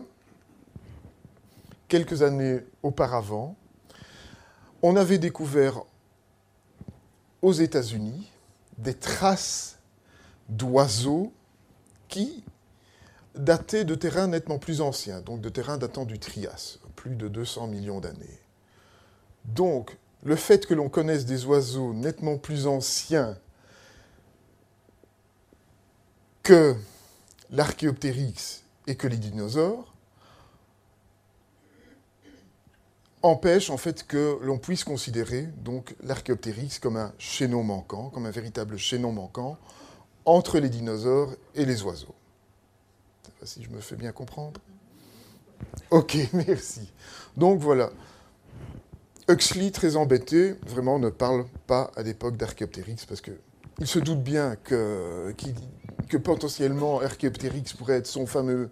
quelques 1.89 2.21
années 2.21 2.61
auparavant, 2.81 3.57
on 4.81 4.95
avait 4.95 5.17
découvert 5.17 5.83
aux 7.45 7.53
États-Unis 7.53 8.31
des 8.79 8.95
traces 8.95 9.77
d'oiseaux 10.49 11.31
qui 12.07 12.43
dataient 13.35 13.85
de 13.85 13.93
terrains 13.93 14.25
nettement 14.25 14.57
plus 14.57 14.81
anciens, 14.81 15.21
donc 15.21 15.41
de 15.41 15.49
terrains 15.49 15.77
datant 15.77 16.05
du 16.05 16.17
Trias, 16.17 16.79
plus 16.95 17.15
de 17.15 17.27
200 17.27 17.67
millions 17.67 17.99
d'années. 17.99 18.39
Donc, 19.45 19.95
le 20.23 20.35
fait 20.35 20.65
que 20.65 20.73
l'on 20.73 20.89
connaisse 20.89 21.25
des 21.25 21.45
oiseaux 21.45 21.93
nettement 21.93 22.39
plus 22.39 22.65
anciens 22.65 23.37
que 26.41 26.75
l'archéoptérix 27.51 28.63
et 28.87 28.95
que 28.95 29.07
les 29.07 29.17
dinosaures 29.17 29.93
empêche 33.25 33.71
en 33.71 33.77
fait 33.77 34.05
que 34.05 34.37
l'on 34.41 34.57
puisse 34.57 34.83
considérer 34.83 35.49
donc 35.57 35.95
l'archéoptérix 36.03 36.79
comme 36.79 36.95
un 36.95 37.11
chaînon 37.17 37.63
manquant, 37.63 38.09
comme 38.09 38.25
un 38.27 38.31
véritable 38.31 38.77
chaînon 38.77 39.11
manquant 39.11 39.57
entre 40.25 40.59
les 40.59 40.69
dinosaures 40.69 41.33
et 41.55 41.65
les 41.65 41.81
oiseaux. 41.83 42.13
Je 43.23 43.45
sais 43.45 43.53
si 43.59 43.63
je 43.63 43.69
me 43.69 43.81
fais 43.81 43.95
bien 43.95 44.11
comprendre. 44.11 44.61
Ok, 45.89 46.17
merci. 46.33 46.91
Donc 47.35 47.59
voilà. 47.59 47.89
Huxley, 49.27 49.71
très 49.71 49.95
embêté, 49.95 50.53
vraiment 50.67 50.99
ne 50.99 51.09
parle 51.09 51.45
pas 51.65 51.91
à 51.95 52.03
l'époque 52.03 52.37
d'Archéoptérix 52.37 53.05
parce 53.05 53.21
qu'il 53.21 53.87
se 53.87 53.97
doute 53.97 54.21
bien 54.21 54.55
que, 54.55 55.33
que 56.07 56.17
potentiellement 56.17 57.01
Archéoptérix 57.01 57.73
pourrait 57.73 57.95
être 57.95 58.07
son 58.07 58.27
fameux, 58.27 58.69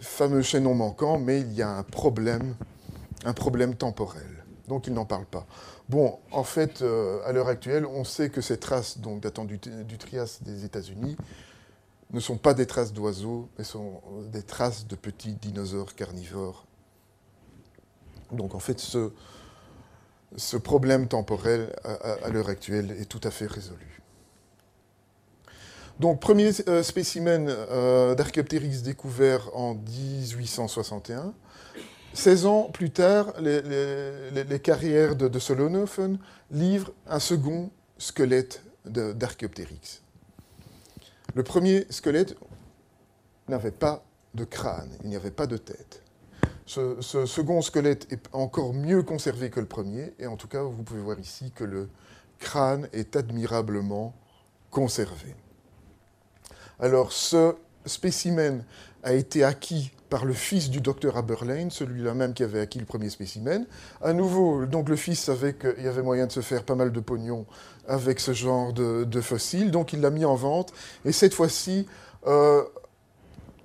fameux 0.00 0.42
chaînon 0.42 0.74
manquant, 0.74 1.20
mais 1.20 1.40
il 1.40 1.52
y 1.52 1.62
a 1.62 1.70
un 1.70 1.84
problème, 1.84 2.56
un 3.28 3.34
problème 3.34 3.74
temporel. 3.74 4.44
Donc 4.68 4.86
il 4.86 4.94
n'en 4.94 5.04
parle 5.04 5.26
pas. 5.26 5.46
Bon, 5.88 6.18
en 6.30 6.44
fait, 6.44 6.80
euh, 6.82 7.20
à 7.26 7.32
l'heure 7.32 7.48
actuelle, 7.48 7.84
on 7.86 8.04
sait 8.04 8.30
que 8.30 8.40
ces 8.40 8.58
traces 8.58 8.98
donc, 8.98 9.20
datant 9.20 9.44
du, 9.44 9.58
Trias 9.58 10.38
des 10.42 10.64
États-Unis 10.64 11.16
ne 12.10 12.20
sont 12.20 12.38
pas 12.38 12.54
des 12.54 12.66
traces 12.66 12.92
d'oiseaux, 12.92 13.50
mais 13.58 13.64
sont 13.64 14.00
des 14.32 14.42
traces 14.42 14.86
de 14.86 14.96
petits 14.96 15.34
dinosaures 15.34 15.94
carnivores. 15.94 16.66
Donc 18.32 18.54
en 18.54 18.58
fait, 18.58 18.80
ce, 18.80 19.12
ce 20.36 20.56
problème 20.56 21.06
temporel 21.06 21.74
à, 21.84 22.30
l'heure 22.30 22.48
actuelle 22.48 22.92
est 22.98 23.06
tout 23.06 23.20
à 23.24 23.30
fait 23.30 23.46
résolu. 23.46 24.00
Donc 26.00 26.20
premier 26.20 26.50
euh, 26.68 26.82
spécimen 26.82 27.46
euh, 27.48 28.14
d'Archéoptérix 28.14 28.82
découvert 28.82 29.54
en 29.54 29.74
1861. 29.74 31.34
16 32.14 32.46
ans 32.46 32.70
plus 32.72 32.90
tard, 32.90 33.32
les, 33.40 34.60
carrières 34.60 35.14
de, 35.14 35.28
de 35.28 36.18
livrent 36.50 36.92
un 37.06 37.20
second 37.20 37.70
squelette 37.98 38.62
d'Archéoptérix. 38.84 40.02
Le 41.34 41.42
premier 41.42 41.86
squelette 41.90 42.36
n'avait 43.48 43.70
pas 43.70 44.04
de 44.34 44.44
crâne, 44.44 44.90
il 45.02 45.10
n'y 45.10 45.16
avait 45.16 45.30
pas 45.30 45.46
de 45.46 45.56
tête. 45.56 46.02
Ce, 46.66 47.00
second 47.00 47.62
squelette 47.62 48.12
est 48.12 48.28
encore 48.32 48.74
mieux 48.74 49.02
conservé 49.02 49.48
que 49.48 49.58
le 49.58 49.66
premier, 49.66 50.12
et 50.18 50.26
en 50.26 50.36
tout 50.36 50.48
cas, 50.48 50.62
vous 50.62 50.82
pouvez 50.82 51.00
voir 51.00 51.18
ici 51.18 51.50
que 51.54 51.64
le 51.64 51.88
crâne 52.38 52.88
est 52.92 53.16
admirablement 53.16 54.14
conservé. 54.70 55.34
Alors, 56.78 57.12
ce 57.12 57.54
spécimen 57.86 58.64
a 59.02 59.12
été 59.12 59.44
acquis 59.44 59.92
par 60.08 60.24
le 60.24 60.32
fils 60.32 60.70
du 60.70 60.80
docteur 60.80 61.16
Aberlane, 61.16 61.70
celui-là 61.70 62.14
même 62.14 62.32
qui 62.32 62.42
avait 62.42 62.60
acquis 62.60 62.78
le 62.78 62.86
premier 62.86 63.10
spécimen. 63.10 63.66
À 64.02 64.12
nouveau, 64.12 64.64
donc 64.66 64.88
le 64.88 64.96
fils 64.96 65.20
savait 65.20 65.54
qu'il 65.54 65.84
y 65.84 65.88
avait 65.88 66.02
moyen 66.02 66.26
de 66.26 66.32
se 66.32 66.40
faire 66.40 66.64
pas 66.64 66.74
mal 66.74 66.92
de 66.92 67.00
pognon 67.00 67.46
avec 67.86 68.20
ce 68.20 68.32
genre 68.32 68.72
de, 68.72 69.20
fossiles, 69.20 69.70
donc 69.70 69.92
il 69.92 70.00
l'a 70.00 70.10
mis 70.10 70.24
en 70.24 70.34
vente. 70.34 70.72
Et 71.04 71.12
cette 71.12 71.34
fois-ci, 71.34 71.86
euh, 72.26 72.62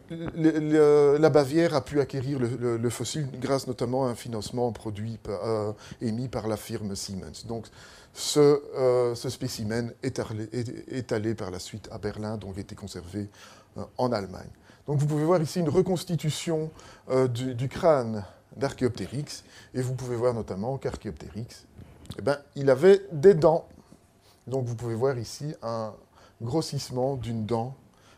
la 0.09 1.29
Bavière 1.29 1.75
a 1.75 1.81
pu 1.81 1.99
acquérir 1.99 2.39
le, 2.39 2.89
fossile 2.89 3.27
grâce 3.39 3.67
notamment 3.67 4.05
à 4.05 4.09
un 4.09 4.15
financement 4.15 4.71
produit 4.71 5.19
euh, 5.27 5.71
émis 6.01 6.27
par 6.27 6.47
la 6.47 6.57
firme 6.57 6.95
Siemens. 6.95 7.45
Donc 7.47 7.67
ce, 8.13 8.61
euh, 8.75 9.15
spécimen 9.15 9.93
est 10.03 10.19
allé, 11.11 11.35
par 11.35 11.51
la 11.51 11.59
suite 11.59 11.89
à 11.91 11.97
Berlin, 11.97 12.37
donc 12.37 12.57
a 12.57 12.61
été 12.61 12.75
conservé 12.75 13.29
en 13.97 14.11
Allemagne. 14.11 14.49
Donc 14.87 14.97
vous 14.97 15.07
pouvez 15.07 15.23
voir 15.23 15.41
ici 15.41 15.59
une 15.59 15.69
reconstitution 15.69 16.69
euh, 17.09 17.27
du, 17.27 17.69
crâne 17.69 18.25
d'Archéoptérix, 18.55 19.43
et 19.73 19.81
vous 19.81 19.95
pouvez 19.95 20.15
voir 20.15 20.33
notamment 20.33 20.77
qu'Archéoptérix, 20.77 21.65
eh 22.17 22.21
ben, 22.21 22.37
il 22.55 22.69
avait 22.69 23.01
des 23.11 23.33
dents. 23.33 23.67
Donc 24.45 24.65
vous 24.65 24.75
pouvez 24.75 24.95
voir 24.95 25.17
ici 25.17 25.55
un 25.61 25.93
grossissement 26.41 27.15
d'une 27.15 27.45
dent 27.45 27.75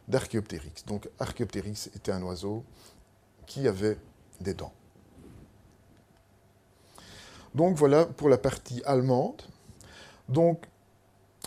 d'Archéoptérix. 0.07 0.85
Donc 0.85 1.07
Archéoptérix 1.19 1.87
était 1.95 2.11
un 2.11 2.21
oiseau 2.23 2.63
qui 3.45 3.67
avait 3.67 3.97
des 4.41 4.53
dents. 4.53 4.73
Donc 7.53 7.77
voilà 7.77 8.05
pour 8.05 8.27
la 8.27 8.37
partie 8.37 8.81
allemande. 8.85 9.41
Donc 10.27 10.65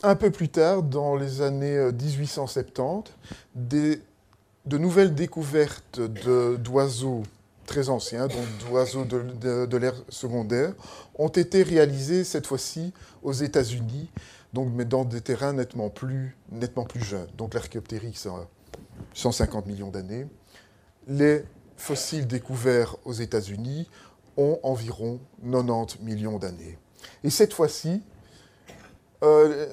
un 0.02 0.14
peu 0.14 0.30
plus 0.30 0.48
tard, 0.48 0.84
dans 0.84 1.16
les 1.16 1.42
années 1.42 1.92
1870, 1.92 2.80
euh, 2.80 3.02
des 3.54 4.00
de 4.68 4.78
nouvelles 4.78 5.14
découvertes 5.14 6.00
d'oiseaux 6.00 7.22
très 7.66 7.88
anciens, 7.88 8.28
donc 8.28 8.46
d'oiseaux 8.68 9.04
de, 9.04 9.76
l'ère 9.76 9.94
secondaire, 10.08 10.72
ont 11.16 11.28
été 11.28 11.62
réalisées 11.62 12.24
cette 12.24 12.46
fois-ci 12.46 12.92
aux 13.22 13.32
États-Unis, 13.32 14.10
mais 14.54 14.84
dans 14.84 15.04
des 15.04 15.20
terrains 15.20 15.52
nettement 15.52 15.90
plus, 15.90 16.36
jeunes. 17.00 17.28
Donc 17.36 17.54
l'archéoptérix 17.54 18.26
a 18.26 18.46
150 19.14 19.66
millions 19.66 19.90
d'années. 19.90 20.26
Les 21.06 21.44
fossiles 21.76 22.26
découverts 22.26 22.96
aux 23.04 23.12
États-Unis 23.12 23.88
ont 24.36 24.58
environ 24.62 25.20
90 25.42 26.00
millions 26.02 26.38
d'années. 26.38 26.78
Et 27.24 27.30
cette 27.30 27.52
fois-ci, 27.52 28.02
euh, 29.22 29.66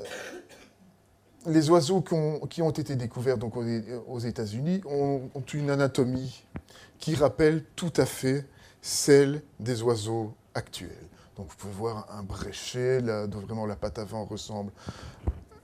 les 1.47 1.69
oiseaux 1.69 2.01
qui 2.01 2.61
ont, 2.61 2.69
été 2.71 2.95
découverts 2.95 3.37
donc 3.37 3.55
aux, 3.57 4.19
États-Unis 4.19 4.81
ont, 4.85 5.29
une 5.53 5.69
anatomie 5.69 6.43
qui 6.99 7.15
rappelle 7.15 7.63
tout 7.75 7.93
à 7.97 8.05
fait 8.05 8.45
celle 8.81 9.41
des 9.59 9.81
oiseaux 9.81 10.33
actuels. 10.53 11.07
Donc 11.37 11.47
vous 11.49 11.55
pouvez 11.57 11.73
voir 11.73 12.07
un 12.11 12.23
bréchet, 12.23 13.01
dont 13.01 13.39
vraiment 13.39 13.65
la 13.65 13.75
patte 13.75 13.99
avant 13.99 14.25
ressemble 14.25 14.71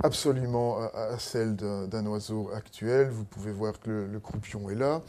absolument 0.03 0.79
à, 0.93 1.17
celle 1.19 1.55
d'un 1.55 2.05
oiseau 2.05 2.49
actuel. 2.53 3.09
Vous 3.09 3.23
pouvez 3.23 3.51
voir 3.51 3.79
que 3.79 4.07
le, 4.11 4.19
croupion 4.19 4.69
est 4.69 4.75
là. 4.75 5.01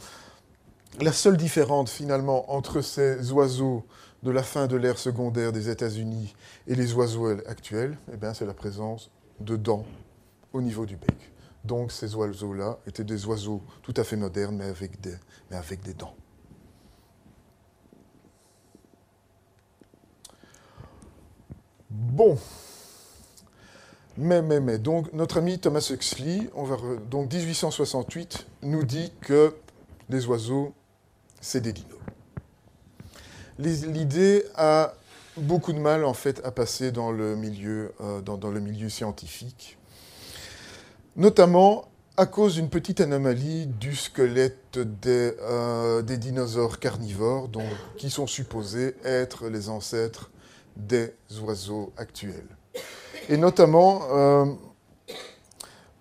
La 1.01 1.11
seule 1.11 1.37
différence 1.37 1.91
finalement 1.91 2.53
entre 2.53 2.81
ces 2.81 3.31
oiseaux 3.31 3.83
de 4.21 4.31
la 4.31 4.43
fin 4.43 4.67
de 4.67 4.77
l'ère 4.77 4.99
secondaire 4.99 5.51
des 5.51 5.69
États-Unis 5.69 6.33
et 6.67 6.75
les 6.75 6.93
oiseaux 6.93 7.27
actuels, 7.47 7.97
eh 8.13 8.33
c'est 8.33 8.45
la 8.45 8.53
présence 8.53 9.11
de 9.39 9.57
dents 9.57 9.85
au 10.53 10.61
niveau 10.61 10.85
du 10.85 10.95
bec. 10.95 11.33
Donc 11.63 11.91
ces 11.91 12.15
oiseaux-là 12.15 12.79
étaient 12.87 13.03
des 13.03 13.25
oiseaux 13.25 13.61
tout 13.81 13.93
à 13.97 14.03
fait 14.03 14.15
modernes, 14.15 14.55
mais 14.55 14.65
avec 14.65 15.01
des, 15.01 15.15
mais 15.49 15.57
avec 15.57 15.81
des 15.81 15.93
dents. 15.93 16.15
Bon. 21.89 22.37
Mais, 24.17 24.41
mais, 24.41 24.59
mais. 24.59 24.77
Donc, 24.77 25.11
notre 25.13 25.37
ami 25.37 25.57
Thomas 25.57 25.87
Huxley, 25.91 26.49
on 26.53 26.63
va 26.63 26.77
donc 27.09 27.33
1868, 27.33 28.45
nous 28.61 28.83
dit 28.83 29.11
que 29.21 29.55
les 30.09 30.25
oiseaux, 30.27 30.73
c'est 31.41 31.61
des 31.61 31.73
dinos. 31.73 31.97
L'idée 33.57 34.45
a 34.55 34.93
beaucoup 35.37 35.73
de 35.73 35.79
mal, 35.79 36.03
en 36.05 36.13
fait, 36.13 36.41
à 36.43 36.51
passer 36.51 36.91
dans 36.91 37.11
le 37.11 37.35
milieu, 37.35 37.93
euh, 38.01 38.21
dans 38.21 38.51
le 38.51 38.59
milieu 38.59 38.89
scientifique 38.89 39.77
notamment 41.15 41.85
à 42.15 42.25
cause 42.25 42.55
d'une 42.55 42.69
petite 42.69 43.01
anomalie 43.01 43.65
du 43.65 43.95
squelette 43.95 44.77
des, 44.77 45.33
euh, 45.41 46.01
dinosaures 46.03 46.79
carnivores, 46.79 47.49
qui 47.97 48.09
sont 48.09 48.27
supposés 48.27 48.95
être 49.03 49.47
les 49.47 49.69
ancêtres 49.69 50.29
des 50.75 51.13
oiseaux 51.41 51.91
actuels. 51.97 52.47
Et 53.29 53.37
notamment 53.37 54.03
euh, 54.11 54.45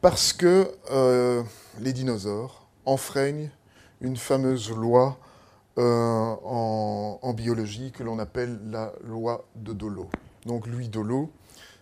parce 0.00 0.32
que 0.32 0.70
euh, 0.90 1.42
les 1.80 1.92
dinosaures 1.92 2.66
enfreignent 2.84 3.50
une 4.00 4.16
fameuse 4.16 4.70
loi 4.70 5.18
en, 5.76 7.32
biologie 7.34 7.92
que 7.92 8.02
l'on 8.02 8.18
appelle 8.18 8.60
la 8.66 8.92
loi 9.04 9.46
de 9.56 9.72
Dolo. 9.72 10.10
Donc 10.44 10.66
Louis 10.66 10.88
Dolo, 10.88 11.30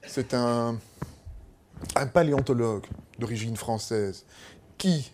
c'est 0.07 0.33
un 0.33 0.79
paléontologue 2.13 2.87
d'origine 3.21 3.57
française 3.57 4.25
qui, 4.79 5.13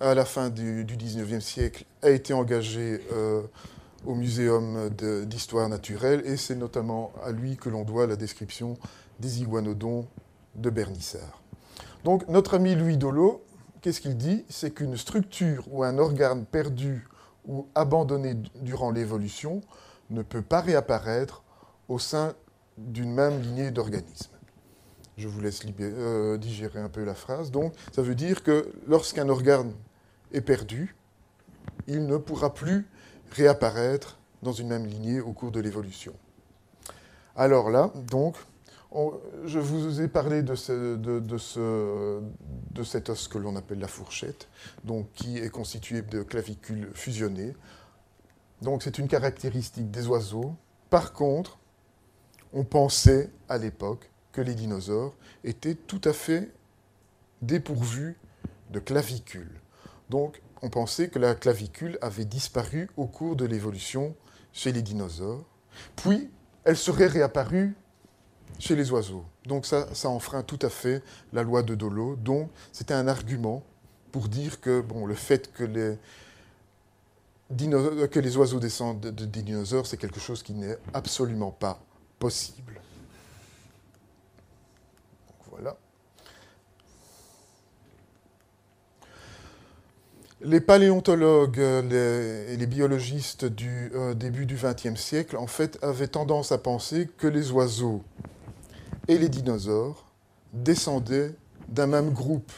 à 0.00 0.14
la 0.14 0.24
fin 0.24 0.50
du, 0.50 0.84
XIXe 0.84 1.44
siècle, 1.44 1.84
a 2.02 2.10
été 2.10 2.32
engagé 2.32 3.00
euh, 3.12 3.42
au 4.04 4.14
Muséum 4.14 4.90
d'histoire 5.26 5.68
naturelle 5.68 6.22
et 6.24 6.36
c'est 6.36 6.56
notamment 6.56 7.12
à 7.24 7.30
lui 7.30 7.56
que 7.56 7.68
l'on 7.68 7.84
doit 7.84 8.06
la 8.06 8.16
description 8.16 8.76
des 9.20 9.42
iguanodons 9.42 10.06
de 10.56 10.70
Bernissart. 10.70 11.42
Donc 12.04 12.26
notre 12.28 12.54
ami 12.54 12.74
Louis 12.74 12.96
Dolo, 12.96 13.44
qu'est-ce 13.80 14.00
qu'il 14.00 14.16
dit? 14.16 14.44
C'est 14.48 14.72
qu'une 14.72 14.96
structure 14.96 15.64
ou 15.70 15.84
un 15.84 15.98
organe 15.98 16.44
perdu 16.44 17.06
ou 17.46 17.66
abandonné 17.74 18.34
durant 18.62 18.90
l'évolution 18.90 19.60
ne 20.10 20.22
peut 20.22 20.42
pas 20.42 20.60
réapparaître 20.60 21.42
au 21.88 21.98
sein 21.98 22.34
d'une 22.76 23.12
même 23.12 23.40
lignée 23.42 23.70
d'organismes. 23.70 24.37
Je 25.18 25.28
vous 25.28 25.40
laisse 25.40 25.60
euh, 25.80 26.38
digérer 26.38 26.80
un 26.80 26.88
peu 26.88 27.04
la 27.04 27.14
phrase. 27.14 27.50
Donc, 27.50 27.74
ça 27.92 28.02
veut 28.02 28.14
dire 28.14 28.42
que 28.42 28.72
lorsqu'un 28.86 29.28
organe 29.28 29.74
est 30.32 30.40
perdu, 30.40 30.96
il 31.88 32.06
ne 32.06 32.16
pourra 32.16 32.54
plus 32.54 32.86
réapparaître 33.32 34.18
dans 34.42 34.52
une 34.52 34.68
même 34.68 34.86
lignée 34.86 35.20
au 35.20 35.32
cours 35.32 35.50
de 35.50 35.60
l'évolution. 35.60 36.14
Alors 37.34 37.68
là, 37.68 37.92
donc, 38.10 38.36
je 39.44 39.58
vous 39.58 40.00
ai 40.00 40.08
parlé 40.08 40.42
de, 40.42 40.54
ce, 40.54 40.96
de, 40.96 41.38
ce, 41.38 42.22
de 42.70 42.82
cet 42.84 43.10
os 43.10 43.28
que 43.28 43.38
l'on 43.38 43.56
appelle 43.56 43.80
la 43.80 43.88
fourchette, 43.88 44.48
donc, 44.84 45.10
qui 45.12 45.38
est 45.38 45.50
constitué 45.50 46.02
de 46.02 46.22
clavicules 46.22 46.90
fusionnées. 46.94 47.54
Donc 48.62 48.82
c'est 48.82 48.98
une 48.98 49.08
caractéristique 49.08 49.90
des 49.90 50.06
oiseaux. 50.06 50.54
Par 50.90 51.12
contre, 51.12 51.58
on 52.52 52.64
pensait 52.64 53.30
à 53.48 53.58
l'époque 53.58 54.10
que 54.38 54.42
les 54.44 54.54
dinosaures 54.54 55.16
étaient 55.42 55.74
tout 55.74 56.00
à 56.04 56.12
fait 56.12 56.52
dépourvus 57.42 58.16
de 58.70 58.78
clavicules. 58.78 59.60
Donc, 60.10 60.40
on 60.62 60.70
pensait 60.70 61.08
que 61.08 61.18
la 61.18 61.34
clavicule 61.34 61.98
avait 62.02 62.24
disparu 62.24 62.88
au 62.96 63.06
cours 63.06 63.34
de 63.34 63.44
l'évolution 63.44 64.14
chez 64.52 64.70
les 64.70 64.80
dinosaures, 64.80 65.44
puis 65.96 66.30
elle 66.62 66.76
serait 66.76 67.08
réapparue 67.08 67.74
chez 68.60 68.76
les 68.76 68.92
oiseaux. 68.92 69.24
Donc 69.44 69.66
ça, 69.66 69.88
enfreint 70.04 70.44
tout 70.44 70.60
à 70.62 70.68
fait 70.68 71.02
la 71.32 71.42
loi 71.42 71.64
de 71.64 71.74
Dolo. 71.74 72.14
Donc 72.14 72.48
c'était 72.72 72.94
un 72.94 73.08
argument 73.08 73.64
pour 74.12 74.28
dire 74.28 74.60
que 74.60 74.80
bon, 74.80 75.04
le 75.04 75.14
fait 75.14 75.52
que 75.52 75.64
les, 75.64 75.98
que 78.06 78.20
les 78.20 78.36
oiseaux 78.36 78.60
descendent 78.60 79.00
de 79.00 79.24
dinosaures, 79.24 79.88
c'est 79.88 79.96
quelque 79.96 80.20
chose 80.20 80.44
qui 80.44 80.52
n'est 80.52 80.78
absolument 80.94 81.50
pas 81.50 81.80
possible. 82.20 82.80
Les 90.40 90.60
paléontologues 90.60 91.58
et 91.58 92.56
les 92.56 92.66
biologistes 92.68 93.44
du 93.44 93.90
euh, 93.96 94.14
début 94.14 94.46
du 94.46 94.54
XXe 94.54 94.94
siècle, 94.94 95.36
en 95.36 95.48
fait, 95.48 95.82
avaient 95.82 96.06
tendance 96.06 96.52
à 96.52 96.58
penser 96.58 97.08
que 97.18 97.26
les 97.26 97.50
oiseaux 97.50 98.04
et 99.08 99.18
les 99.18 99.28
dinosaures 99.28 100.06
descendaient 100.52 101.34
d'un 101.66 101.88
même 101.88 102.12
groupe 102.12 102.52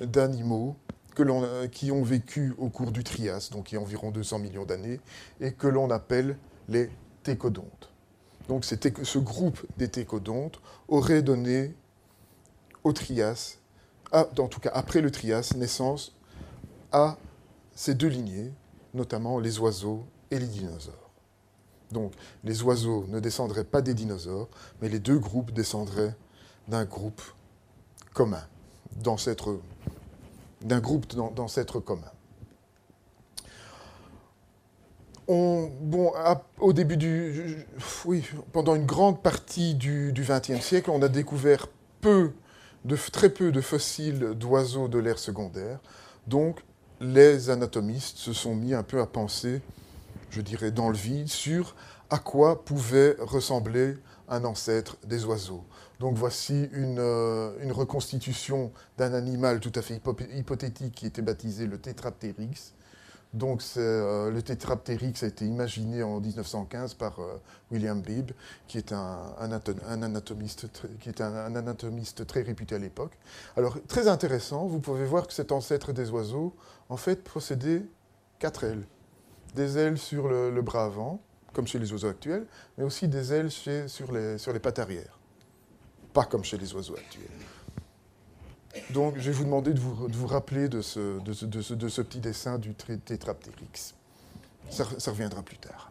d'animaux 0.00 0.76
que 1.14 1.66
qui 1.66 1.92
ont 1.92 2.02
vécu 2.02 2.54
au 2.56 2.70
cours 2.70 2.90
du 2.90 3.04
Trias, 3.04 3.50
donc 3.52 3.70
il 3.70 3.74
y 3.74 3.78
a 3.78 3.80
environ 3.82 4.10
200 4.10 4.38
millions 4.38 4.64
d'années, 4.64 5.00
et 5.42 5.52
que 5.52 5.66
l'on 5.66 5.90
appelle 5.90 6.38
les 6.68 6.88
técodontes. 7.22 7.92
Donc 8.48 8.64
ce 8.64 9.18
groupe 9.18 9.60
des 9.76 9.88
técodontes 9.88 10.60
aurait 10.88 11.20
donné 11.20 11.74
au 12.82 12.94
Trias, 12.94 13.58
en 14.12 14.48
tout 14.48 14.60
cas 14.60 14.70
après 14.72 15.02
le 15.02 15.10
Trias, 15.10 15.52
naissance 15.54 16.16
à 16.92 17.16
ces 17.74 17.94
deux 17.94 18.08
lignées, 18.08 18.52
notamment 18.94 19.38
les 19.38 19.58
oiseaux 19.58 20.04
et 20.30 20.38
les 20.38 20.46
dinosaures. 20.46 21.10
Donc 21.90 22.12
les 22.44 22.62
oiseaux 22.62 23.06
ne 23.08 23.20
descendraient 23.20 23.64
pas 23.64 23.82
des 23.82 23.94
dinosaures, 23.94 24.48
mais 24.80 24.88
les 24.88 24.98
deux 24.98 25.18
groupes 25.18 25.52
descendraient 25.52 26.14
d'un 26.68 26.84
groupe 26.84 27.22
commun, 28.14 28.44
d'un 30.62 30.80
groupe 30.80 31.06
d'ancêtres 31.34 31.80
communs. 31.80 32.12
On, 35.32 35.70
bon, 35.80 36.12
au 36.58 36.72
début 36.72 36.96
du, 36.96 37.64
oui, 38.04 38.28
pendant 38.52 38.74
une 38.74 38.86
grande 38.86 39.22
partie 39.22 39.76
du 39.76 40.12
XXe 40.16 40.60
siècle, 40.60 40.90
on 40.90 41.02
a 41.02 41.08
découvert 41.08 41.68
peu, 42.00 42.32
de, 42.84 42.96
très 42.96 43.30
peu 43.30 43.52
de 43.52 43.60
fossiles 43.60 44.34
d'oiseaux 44.34 44.88
de 44.88 44.98
l'ère 44.98 45.20
secondaire. 45.20 45.78
Donc, 46.26 46.64
les 47.00 47.50
anatomistes 47.50 48.18
se 48.18 48.32
sont 48.32 48.54
mis 48.54 48.74
un 48.74 48.82
peu 48.82 49.00
à 49.00 49.06
penser, 49.06 49.62
je 50.30 50.40
dirais, 50.40 50.70
dans 50.70 50.90
le 50.90 50.96
vide, 50.96 51.28
sur 51.28 51.74
à 52.10 52.18
quoi 52.18 52.64
pouvait 52.64 53.16
ressembler 53.20 53.96
un 54.28 54.44
ancêtre 54.44 54.96
des 55.04 55.24
oiseaux. 55.24 55.64
Donc 55.98 56.16
voici 56.16 56.68
une, 56.72 56.98
euh, 56.98 57.52
reconstitution 57.72 58.72
d'un 58.96 59.12
animal 59.14 59.60
tout 59.60 59.72
à 59.74 59.82
fait 59.82 60.00
hypothétique 60.34 60.94
qui 60.94 61.06
était 61.06 61.22
baptisé 61.22 61.66
le 61.66 61.78
Tetrapteryx. 61.78 62.72
Donc 63.32 63.62
euh, 63.76 64.30
le 64.30 64.42
Tetrapteryx 64.42 65.22
a 65.22 65.28
été 65.28 65.44
imaginé 65.44 66.02
en 66.02 66.18
1915 66.20 66.94
par 66.94 67.20
euh, 67.20 67.40
William 67.70 68.00
Bibb, 68.00 68.32
qui 68.66 68.78
est 68.78 68.92
un, 68.92 69.20
anatomiste, 69.38 70.68
qui 70.98 71.08
est 71.08 71.20
un, 71.20 71.54
anatomiste 71.54 72.26
très 72.26 72.42
réputé 72.42 72.74
à 72.74 72.78
l'époque. 72.78 73.12
Alors 73.56 73.78
très 73.86 74.08
intéressant, 74.08 74.66
vous 74.66 74.80
pouvez 74.80 75.04
voir 75.04 75.28
que 75.28 75.32
cet 75.32 75.52
ancêtre 75.52 75.92
des 75.92 76.10
oiseaux, 76.10 76.54
en 76.88 76.96
fait, 76.96 77.22
possédait 77.22 77.84
quatre 78.40 78.64
ailes. 78.64 78.84
Des 79.54 79.78
ailes 79.78 79.98
sur 79.98 80.28
le, 80.28 80.62
bras 80.62 80.86
avant, 80.86 81.20
comme 81.52 81.68
chez 81.68 81.78
les 81.78 81.92
oiseaux 81.92 82.08
actuels, 82.08 82.46
mais 82.78 82.84
aussi 82.84 83.06
des 83.06 83.32
ailes 83.32 83.50
sur, 83.50 84.12
les, 84.12 84.38
sur 84.38 84.52
les 84.52 84.60
pattes 84.60 84.80
arrière. 84.80 85.20
Pas 86.12 86.24
comme 86.24 86.42
chez 86.42 86.58
les 86.58 86.72
oiseaux 86.74 86.96
actuels. 86.96 87.30
Donc, 88.90 89.14
je 89.16 89.30
vais 89.30 89.32
vous 89.32 89.44
demander 89.44 89.72
de 89.72 89.80
vous, 89.80 90.26
rappeler 90.26 90.68
de 90.68 90.80
ce, 90.80 91.18
petit 92.02 92.20
dessin 92.20 92.58
du 92.58 92.74
tétraptérix. 92.74 93.94
Ça, 94.70 94.84
reviendra 95.10 95.42
plus 95.42 95.58
tard. 95.58 95.90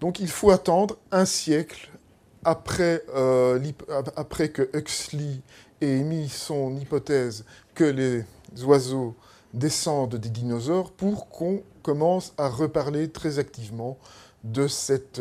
Donc, 0.00 0.20
il 0.20 0.28
faut 0.28 0.50
attendre 0.50 0.96
un 1.10 1.24
siècle 1.24 1.88
après, 2.44 3.02
euh, 3.14 3.58
après 4.14 4.50
que 4.50 4.70
Huxley 4.76 5.40
ait 5.80 5.98
émis 5.98 6.28
son 6.28 6.76
hypothèse 6.76 7.44
que 7.74 7.84
les 7.84 8.24
oiseaux 8.62 9.16
descendent 9.52 10.16
des 10.16 10.28
dinosaures 10.28 10.92
pour 10.92 11.28
qu'on 11.28 11.62
commence 11.82 12.34
à 12.38 12.48
reparler 12.48 13.10
très 13.10 13.38
activement 13.38 13.98
de 14.44 14.68
cette 14.68 15.18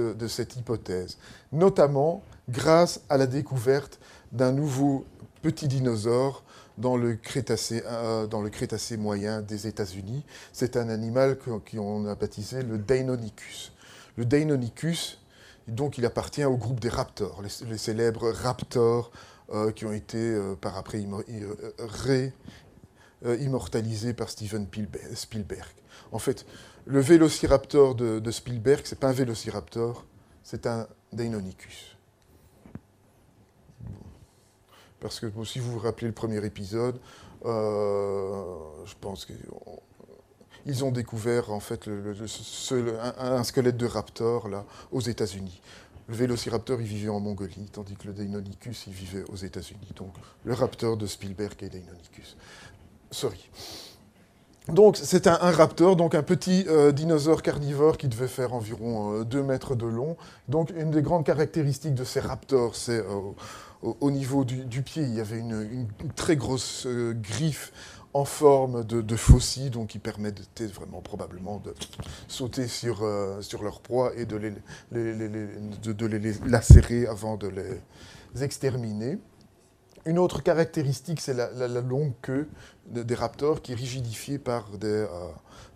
hypothèse, 0.55 1.17
notamment 1.51 2.21
grâce 2.49 3.01
à 3.09 3.17
la 3.17 3.25
découverte 3.25 3.99
d'un 4.31 4.51
nouveau 4.51 5.05
petit 5.45 5.67
dinosaure 5.67 6.43
dans 6.79 6.97
le 6.97 7.13
Crétacé, 7.13 7.83
euh, 7.85 8.25
dans 8.25 8.41
le 8.41 8.49
Crétacé 8.49 8.97
moyen 8.97 9.43
des 9.43 9.67
États-Unis. 9.67 10.23
C'est 10.51 10.75
un 10.75 10.89
animal 10.89 11.37
qu'on 11.37 12.07
a 12.07 12.15
baptisé 12.15 12.63
le 12.63 12.79
Deinonychus. 12.79 13.71
Le 14.17 14.25
Deinonychus, 14.25 15.19
donc, 15.67 15.99
il 15.99 16.05
appartient 16.07 16.43
au 16.43 16.57
groupe 16.57 16.79
des 16.79 16.89
raptors, 16.89 17.43
les, 17.43 17.77
célèbres 17.77 18.31
raptors 18.31 19.11
euh, 19.51 19.71
qui 19.71 19.85
ont 19.85 19.93
été 19.93 20.17
euh, 20.17 20.55
par 20.55 20.77
après 20.77 21.05
ré, 21.77 22.33
immortalisés 23.39 24.13
par 24.15 24.29
Steven 24.31 24.67
Spielberg. 25.13 25.69
En 26.11 26.17
fait, 26.17 26.47
le 26.85 27.01
vélociraptor 27.01 27.93
de, 27.93 28.17
de 28.17 28.31
Spielberg, 28.31 28.81
c'est 28.83 28.99
pas 28.99 29.09
un 29.09 29.13
vélociraptor, 29.13 30.05
c'est 30.43 30.65
un 30.65 30.87
Deinonychus. 31.13 31.94
Parce 35.05 35.19
que 35.19 35.27
si 35.45 35.59
vous 35.59 35.73
vous 35.73 35.77
rappelez 35.77 36.07
le 36.07 36.13
premier 36.13 36.43
épisode, 36.43 36.99
euh, 37.45 38.43
je 38.87 38.95
pense 38.99 39.27
qu'ils 39.27 40.83
ont 40.83 40.89
découvert 40.89 41.51
en 41.51 41.59
fait 41.59 41.87
un, 43.19 43.43
squelette 43.43 43.77
de 43.77 43.85
raptor 43.85 44.49
là, 44.49 44.65
aux 44.91 45.01
États-Unis. 45.01 45.61
Le 46.07 46.15
vélociraptor, 46.15 46.81
il 46.81 46.87
vivait 46.87 47.09
en 47.09 47.19
Mongolie, 47.19 47.69
tandis 47.71 47.93
que 47.93 48.07
le 48.07 48.13
Deinonychus, 48.13 48.85
il 48.87 48.93
vivait 48.93 49.23
aux 49.31 49.35
États-Unis. 49.35 49.91
Donc 49.95 50.11
le 50.43 50.55
raptor 50.55 50.97
de 50.97 51.05
Spielberg 51.05 51.53
et 51.61 51.69
Deinonychus. 51.69 52.35
Sorry. 53.11 53.47
Donc 54.69 54.97
c'est 54.97 55.27
un, 55.27 55.35
raptor, 55.35 55.95
donc 55.95 56.15
un 56.15 56.23
petit 56.23 56.65
euh, 56.67 56.91
dinosaure 56.91 57.43
carnivore 57.43 57.97
qui 57.97 58.07
devait 58.07 58.27
faire 58.27 58.55
environ 58.55 59.21
2 59.21 59.37
euh, 59.37 59.43
mètres 59.43 59.75
de 59.75 59.85
long. 59.85 60.17
Donc 60.47 60.71
une 60.75 60.89
des 60.89 61.03
grandes 61.03 61.25
caractéristiques 61.25 61.93
de 61.93 62.03
ces 62.03 62.21
raptors, 62.21 62.75
c'est 62.75 63.03
au, 63.81 64.11
niveau 64.11 64.45
du, 64.45 64.81
pied, 64.81 65.03
il 65.03 65.13
y 65.13 65.19
avait 65.19 65.39
une, 65.39 65.87
très 66.15 66.35
grosse 66.35 66.85
euh, 66.85 67.13
griffe 67.13 67.71
en 68.13 68.25
forme 68.25 68.85
de, 68.85 69.01
de 69.01 69.69
donc 69.69 69.89
qui 69.89 69.99
permettait 69.99 70.67
vraiment 70.67 71.01
probablement 71.01 71.59
de 71.59 71.73
sauter 72.29 72.67
sur, 72.67 73.03
euh, 73.03 73.41
leur 73.61 73.81
proie 73.81 74.15
et 74.15 74.25
de 74.25 74.37
les, 74.37 74.53
de, 74.91 76.05
les 76.05 76.33
lacérer 76.45 77.07
avant 77.07 77.35
de 77.35 77.47
les 77.47 78.43
exterminer. 78.43 79.17
Une 80.05 80.19
autre 80.19 80.41
caractéristique, 80.41 81.19
c'est 81.19 81.33
la, 81.33 81.67
longue 81.81 82.13
queue 82.21 82.47
des 82.87 83.15
raptors 83.15 83.61
qui 83.61 83.73
est 83.73 83.75
rigidifiée 83.75 84.39
par 84.39 84.69
des, 84.77 84.87
euh, 84.87 85.07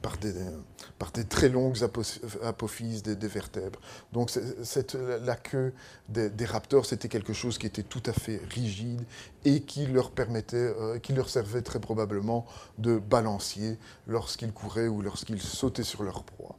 par 0.02 0.18
des, 0.18 1.24
très 1.26 1.50
longues 1.50 1.78
apophyses 2.44 3.04
des, 3.04 3.28
vertèbres. 3.28 3.80
Donc 4.14 4.32
la 5.24 5.36
queue 5.36 5.74
des, 6.08 6.46
raptors, 6.46 6.86
c'était 6.86 7.10
quelque 7.10 7.34
chose 7.34 7.58
qui 7.58 7.68
était 7.68 7.84
tout 7.84 8.04
à 8.06 8.14
fait 8.14 8.42
rigide 8.50 9.04
et 9.46 9.62
qui 9.62 9.86
leur 9.88 10.12
permettait, 10.12 10.58
euh, 10.58 11.00
qui 11.00 11.14
leur 11.14 11.30
servait 11.30 11.62
très 11.62 11.80
probablement 11.80 12.46
de 12.78 12.98
balancier 12.98 13.78
lorsqu'ils 14.08 14.52
couraient 14.52 14.88
ou 14.88 15.02
lorsqu'ils 15.02 15.42
sautaient 15.42 15.84
sur 15.84 16.04
leur 16.04 16.24
proie. 16.24 16.58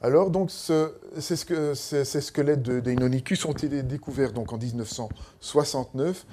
Alors, 0.00 0.30
donc, 0.30 0.52
ces, 0.52 1.36
squelettes 1.36 2.62
d'Einonicus 2.62 3.44
ont 3.46 3.52
été 3.52 3.82
découverts 3.82 4.32
donc, 4.32 4.52
en 4.52 4.58
1969 4.58 6.24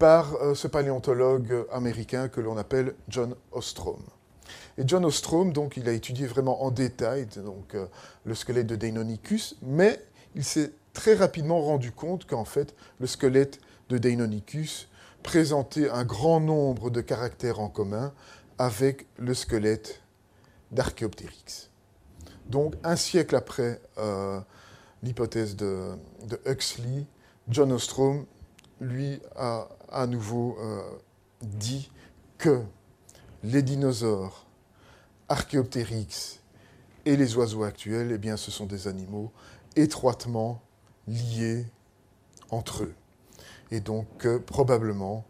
par 0.00 0.34
euh, 0.34 0.54
ce 0.56 0.66
paléontologue 0.66 1.66
américain 1.70 2.28
que 2.28 2.40
l'on 2.40 2.56
appelle 2.56 2.94
John 3.08 3.36
Ostrom. 3.52 4.02
Et 4.78 4.82
John 4.86 5.04
Ostrom, 5.04 5.52
donc, 5.52 5.76
il 5.76 5.88
a 5.88 5.92
étudié 5.92 6.26
vraiment 6.26 6.64
en 6.64 6.70
détail 6.70 7.28
euh, 7.36 7.86
le 8.24 8.34
squelette 8.34 8.66
de 8.66 8.76
Deinonychus, 8.76 9.56
mais 9.62 10.02
il 10.34 10.44
s'est 10.44 10.72
très 10.92 11.14
rapidement 11.14 11.60
rendu 11.60 11.92
compte 11.92 12.26
qu'en 12.26 12.44
fait, 12.44 12.74
le 12.98 13.06
squelette 13.06 13.60
de 13.88 13.98
Deinonychus 13.98 14.88
présentait 15.22 15.88
un 15.90 16.04
grand 16.04 16.40
nombre 16.40 16.90
de 16.90 17.00
caractères 17.00 17.60
en 17.60 17.68
commun 17.68 18.12
avec 18.58 19.06
le 19.18 19.34
squelette 19.34 20.02
d'Archaeopteryx. 20.70 21.70
Donc, 22.46 22.74
un 22.82 22.96
siècle 22.96 23.36
après 23.36 23.80
euh, 23.98 24.40
l'hypothèse 25.02 25.56
de, 25.56 25.96
Huxley, 26.46 27.06
John 27.48 27.72
Ostrom, 27.72 28.26
lui, 28.80 29.20
a 29.36 29.68
à 29.90 30.06
nouveau 30.06 30.56
euh, 30.60 30.80
dit 31.42 31.90
que 32.38 32.62
les 33.42 33.62
dinosaures, 33.62 34.46
Archaeopteryx 35.32 36.40
et 37.06 37.16
les 37.16 37.36
oiseaux 37.36 37.62
actuels, 37.64 38.12
eh 38.12 38.18
bien, 38.18 38.36
ce 38.36 38.50
sont 38.50 38.66
des 38.66 38.86
animaux 38.86 39.32
étroitement 39.76 40.60
liés 41.08 41.64
entre 42.50 42.82
eux. 42.82 42.94
Et 43.70 43.80
donc, 43.80 44.26
probablement, 44.44 45.24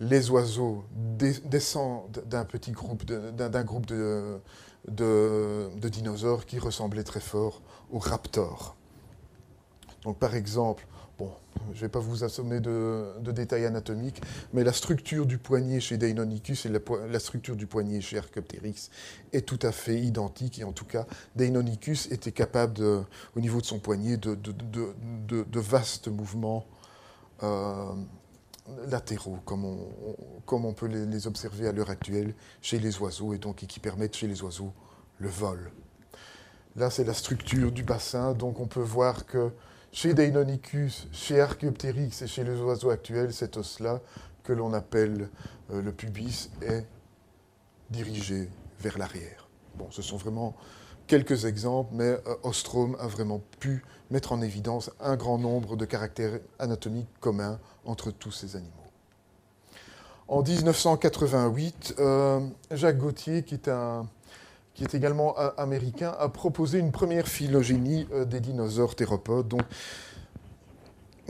les 0.00 0.28
oiseaux 0.30 0.84
descendent 0.92 2.24
d'un 2.26 2.44
petit 2.44 2.72
groupe, 2.72 3.04
d'un 3.04 3.62
groupe 3.62 3.86
de, 3.86 4.40
de, 4.88 5.88
dinosaures 5.88 6.44
qui 6.44 6.58
ressemblaient 6.58 7.04
très 7.04 7.20
fort 7.20 7.62
aux 7.92 8.00
raptors. 8.00 8.76
Donc 10.02 10.18
par 10.18 10.34
exemple, 10.34 10.84
bon, 11.18 11.30
je 11.72 11.76
ne 11.76 11.80
vais 11.80 11.88
pas 11.88 11.98
vous 11.98 12.24
assommer 12.24 12.60
de, 12.60 13.12
détails 13.20 13.66
anatomiques, 13.66 14.22
mais 14.52 14.64
la 14.64 14.72
structure 14.72 15.26
du 15.26 15.38
poignet 15.38 15.80
chez 15.80 15.98
Deinonychus 15.98 16.66
et 16.66 16.68
la, 17.10 17.18
structure 17.18 17.56
du 17.56 17.66
poignet 17.66 18.00
chez 18.00 18.18
Archaeopteryx 18.18 18.90
est 19.32 19.46
tout 19.46 19.58
à 19.62 19.72
fait 19.72 19.98
identique. 19.98 20.58
Et 20.58 20.64
en 20.64 20.72
tout 20.72 20.84
cas, 20.84 21.06
Deinonychus 21.36 22.08
était 22.10 22.32
capable, 22.32 22.82
au 22.82 23.40
niveau 23.40 23.60
de 23.60 23.66
son 23.66 23.78
poignet, 23.78 24.16
de, 24.16 25.60
vastes 25.60 26.08
mouvements 26.08 26.64
euh, 27.42 27.92
latéraux, 28.88 29.38
comme 29.44 29.64
on, 30.64 30.72
peut 30.72 30.86
les, 30.86 31.26
observer 31.26 31.68
à 31.68 31.72
l'heure 31.72 31.90
actuelle 31.90 32.34
chez 32.62 32.78
les 32.78 32.98
oiseaux, 32.98 33.34
et 33.34 33.38
donc 33.38 33.56
qui 33.56 33.80
permettent 33.80 34.16
chez 34.16 34.26
les 34.26 34.42
oiseaux 34.42 34.72
le 35.18 35.28
vol. 35.28 35.70
Là, 36.76 36.90
c'est 36.90 37.04
la 37.04 37.14
structure 37.14 37.72
du 37.72 37.82
bassin, 37.82 38.34
donc 38.34 38.60
on 38.60 38.66
peut 38.66 38.80
voir 38.80 39.26
que 39.26 39.50
chez 39.98 40.14
Deinonychus, 40.14 41.08
chez 41.10 41.40
Archaeopteryx 41.40 42.22
et 42.22 42.28
chez 42.28 42.44
les 42.44 42.60
oiseaux 42.60 42.90
actuels, 42.90 43.32
cet 43.32 43.56
os-là, 43.56 44.00
que 44.44 44.52
l'on 44.52 44.72
appelle 44.72 45.28
euh, 45.72 45.82
le 45.82 45.90
pubis, 45.90 46.50
est 46.62 46.86
dirigé 47.90 48.48
vers 48.78 48.96
l'arrière. 48.96 49.48
Bon, 49.74 49.88
ce 49.90 50.00
sont 50.00 50.16
vraiment 50.16 50.54
quelques 51.08 51.46
exemples, 51.46 51.90
mais 51.94 52.10
euh, 52.28 52.36
Ostrom 52.44 52.96
a 53.00 53.08
vraiment 53.08 53.42
pu 53.58 53.84
mettre 54.12 54.30
en 54.30 54.40
évidence 54.40 54.92
un 55.00 55.16
grand 55.16 55.36
nombre 55.36 55.76
de 55.76 55.84
caractères 55.84 56.38
anatomiques 56.60 57.10
communs 57.18 57.58
entre 57.84 58.12
tous 58.12 58.30
ces 58.30 58.54
animaux. 58.54 58.70
En 60.28 60.44
1988, 60.44 61.96
euh, 61.98 62.46
Jacques 62.70 62.98
Gauthier, 62.98 63.42
qui 63.42 63.54
est, 63.54 63.66
un, 63.66 64.06
qui 64.78 64.84
est 64.84 64.94
également 64.94 65.34
américain, 65.56 66.14
a 66.20 66.28
proposé 66.28 66.78
une 66.78 66.92
première 66.92 67.26
phylogénie 67.26 68.06
euh, 68.12 68.24
des 68.24 68.38
dinosaures 68.38 68.94
théropodes. 68.94 69.48
Donc, 69.48 69.62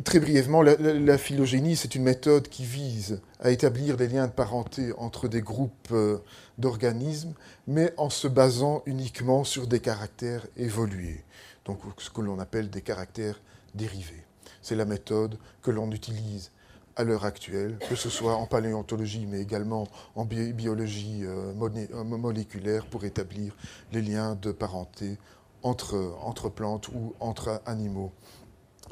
Très 0.05 0.21
brièvement, 0.21 0.63
la, 0.63 1.19
phylogénie, 1.19 1.75
c'est 1.75 1.97
une 1.97 2.05
méthode 2.05 2.47
qui 2.47 2.65
vise 2.65 3.21
à 3.41 3.51
établir 3.51 3.97
des 3.97 4.07
liens 4.07 4.29
de 4.29 4.33
parenté 4.33 4.93
entre 4.97 5.27
des 5.27 5.41
groupes 5.41 5.89
euh, 5.91 6.19
d'organismes, 6.57 7.35
mais 7.67 7.93
en 7.97 8.09
se 8.09 8.29
basant 8.29 8.83
uniquement 8.87 9.43
sur 9.43 9.67
des 9.67 9.81
caractères 9.81 10.47
évolués, 10.57 11.25
donc 11.65 11.81
ce 11.97 12.11
que 12.11 12.21
l'on 12.21 12.39
appelle 12.39 12.71
des 12.71 12.81
caractères 12.81 13.41
dérivés. 13.75 14.25
C'est 14.63 14.77
la 14.77 14.85
méthode 14.85 15.37
que 15.63 15.73
l'on 15.73 15.91
utilise 15.91 16.53
à 16.99 17.05
l'heure 17.05 17.25
actuelle, 17.25 17.79
que 17.89 17.95
ce 17.95 18.11
soit 18.11 18.35
en 18.35 18.47
paléontologie, 18.47 19.25
mais 19.27 19.41
également 19.41 19.87
en 20.17 20.25
biologie 20.25 21.25
euh, 21.25 21.53
euh, 21.55 22.05
moléculaire, 22.05 22.87
pour 22.87 23.05
établir 23.05 23.57
les 23.93 24.03
liens 24.03 24.35
de 24.35 24.51
parenté 24.51 25.17
entre, 25.63 26.17
entre 26.21 26.49
plantes 26.49 26.89
ou 26.89 27.15
entre 27.21 27.63
animaux. 27.67 28.13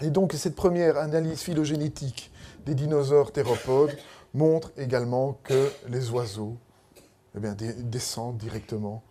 Et 0.01 0.11
donc 0.11 0.33
cette 0.35 0.55
première 0.55 0.99
analyse 0.99 1.41
phylogénétique 1.41 2.31
des 2.65 2.75
dinosaures 2.75 3.33
théropodes 3.33 3.97
montre 4.35 4.71
également 4.77 5.39
que 5.43 5.71
les 5.89 6.11
oiseaux 6.11 6.57
eh 7.35 7.55
descendent 7.83 8.39
directement 8.39 9.03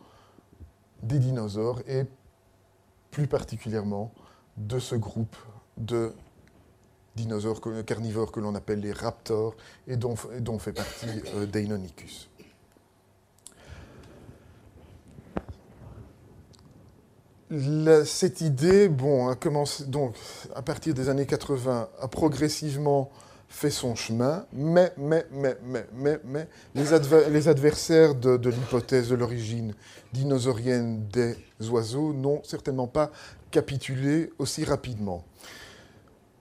des 1.03 1.19
dinosaures 1.19 1.81
et 1.87 2.03
plus 3.11 3.27
particulièrement 3.27 4.13
de 4.57 4.79
ce 4.79 4.95
groupe 4.95 5.35
de 5.77 6.13
dinosaures 7.15 7.61
carnivores 7.85 8.31
que 8.31 8.39
l'on 8.39 8.55
appelle 8.55 8.79
les 8.79 8.91
raptors 8.91 9.55
et 9.87 9.95
dont, 9.97 10.15
fait 10.15 10.73
partie 10.73 11.07
euh, 11.35 11.45
Deinonychus. 11.45 12.29
cette 18.05 18.41
idée, 18.41 18.89
bon, 18.89 19.33
donc 19.87 20.15
à 20.55 20.61
partir 20.61 20.93
des 20.93 21.09
années 21.09 21.27
80, 21.27 21.89
a 22.01 22.07
progressivement 22.07 23.11
fait 23.47 23.69
son 23.69 23.95
chemin, 23.95 24.45
mais, 24.51 24.91
les, 26.73 27.47
adversaires 27.47 28.15
de, 28.15 28.49
l'hypothèse 28.49 29.09
de 29.09 29.15
l'origine 29.15 29.73
dinosaurienne 30.11 31.07
des 31.07 31.37
oiseaux 31.69 32.13
n'ont 32.13 32.41
certainement 32.43 32.87
pas 32.87 33.11
capitulé 33.51 34.33
aussi 34.39 34.65
rapidement. 34.65 35.23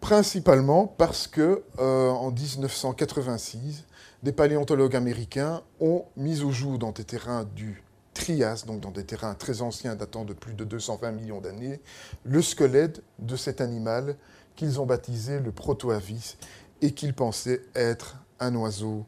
Principalement 0.05 0.86
parce 0.86 1.26
que, 1.26 1.64
euh, 1.78 2.11
en 2.11 2.30
1986, 2.30 3.84
des 4.22 4.32
paléontologues 4.32 4.96
américains 4.96 5.62
ont 5.80 6.05
mis 6.18 6.42
au 6.42 6.50
jour 6.50 6.78
dans 6.78 6.92
des 6.92 7.05
terrains 7.05 7.44
du 7.57 7.82
Trias, 8.12 8.64
donc 8.66 8.80
dans 8.80 8.90
des 8.90 9.05
terrains 9.07 9.32
très 9.32 9.62
anciens 9.62 9.94
datant 9.96 10.26
de 10.26 10.34
plus 10.34 10.52
de 10.52 10.64
220 10.64 11.11
millions 11.12 11.40
d'années, 11.40 11.80
le 12.24 12.42
squelette 12.42 13.02
de 13.18 13.34
cet 13.34 13.62
animal 13.62 14.18
qu'ils 14.57 14.78
ont 14.78 14.84
baptisé 14.84 15.40
le 15.40 15.52
protoavis 15.52 16.36
et 16.82 16.92
qu'ils 16.92 17.14
pensaient 17.14 17.62
être 17.74 18.18
un 18.40 18.55
oiseau 18.57 19.07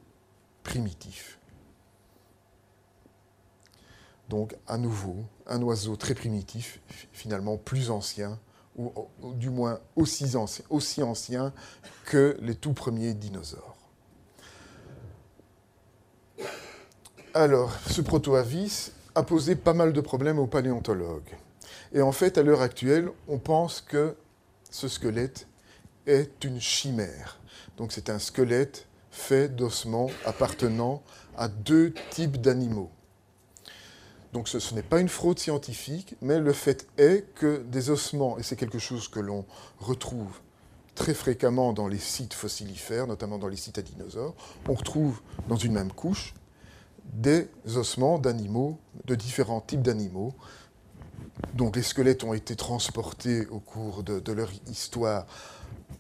primitif. 0.63 1.39
Donc 4.31 4.57
à 4.67 4.79
nouveau, 4.79 5.17
un 5.47 5.61
oiseau 5.61 5.97
très 5.97 6.15
primitif, 6.15 6.81
finalement 7.13 7.59
plus 7.59 7.91
ancien, 7.91 8.39
ou, 8.77 8.93
du 9.35 9.51
moins 9.51 9.81
aussi 9.97 10.37
ancien, 10.37 10.65
aussi 10.71 11.03
que 12.05 12.37
les 12.41 12.55
tout 12.55 12.73
premiers 12.73 13.15
dinosaures. 13.15 13.77
Alors, 17.35 17.73
ce 17.89 18.01
protoavis 18.01 18.93
a 19.15 19.23
posé 19.23 19.57
pas 19.57 19.75
mal 19.75 19.93
de 19.93 20.01
problèmes 20.01 20.39
aux 20.39 20.47
paléontologues. 20.47 21.37
Et 21.93 22.03
en 22.03 22.13
fait, 22.13 22.39
à 22.39 22.43
l'heure 22.43 22.63
actuelle, 22.63 23.11
on 23.29 23.39
pense 23.39 23.81
que 23.81 24.17
ce 24.71 24.89
squelette 24.89 25.47
est 26.07 26.45
une 26.45 26.61
chimère. 26.61 27.41
Donc 27.77 27.93
c'est 27.93 28.11
un 28.11 28.19
squelette 28.19 28.87
fait 29.11 29.49
d'ossements 29.49 30.11
appartenant 30.25 31.03
à 31.37 31.49
deux 31.49 31.93
types 32.11 32.41
d'animaux. 32.41 32.91
Donc 34.37 34.49
ce, 34.49 34.75
n'est 34.75 34.83
pas 34.83 35.01
une 35.01 35.09
fraude 35.09 35.39
scientifique, 35.39 36.15
mais 36.21 36.41
le 36.41 36.53
fait 36.53 36.87
est 36.99 37.25
que 37.37 37.63
des 37.63 37.89
ossements, 37.89 38.37
et 38.37 38.43
c'est 38.43 38.55
quelque 38.55 38.79
chose 38.79 39.09
que 39.09 39.19
l'on 39.19 39.47
retrouve 39.81 40.41
très 40.95 41.15
fréquemment 41.15 41.73
dans 41.73 41.89
les 41.89 41.97
sites 41.97 42.35
fossilifères, 42.35 43.07
notamment 43.07 43.39
dans 43.39 43.49
les 43.49 43.57
sites 43.57 43.79
à 43.79 43.83
dinosaures, 43.83 44.35
on 44.69 44.75
retrouve 44.75 45.23
dans 45.49 45.57
une 45.57 45.73
même 45.73 45.91
couche 45.91 46.35
des 47.15 47.49
ossements 47.77 48.19
d'animaux, 48.19 48.79
de 49.07 49.15
différents 49.15 49.63
types 49.63 49.81
d'animaux. 49.81 50.35
Donc 51.55 51.75
les 51.75 51.83
squelettes 51.83 52.23
ont 52.23 52.35
été 52.35 52.57
transportés 52.57 53.47
au 53.47 53.59
cours 53.59 54.03
de, 54.03 54.33
leur 54.33 54.51
histoire. 54.69 55.25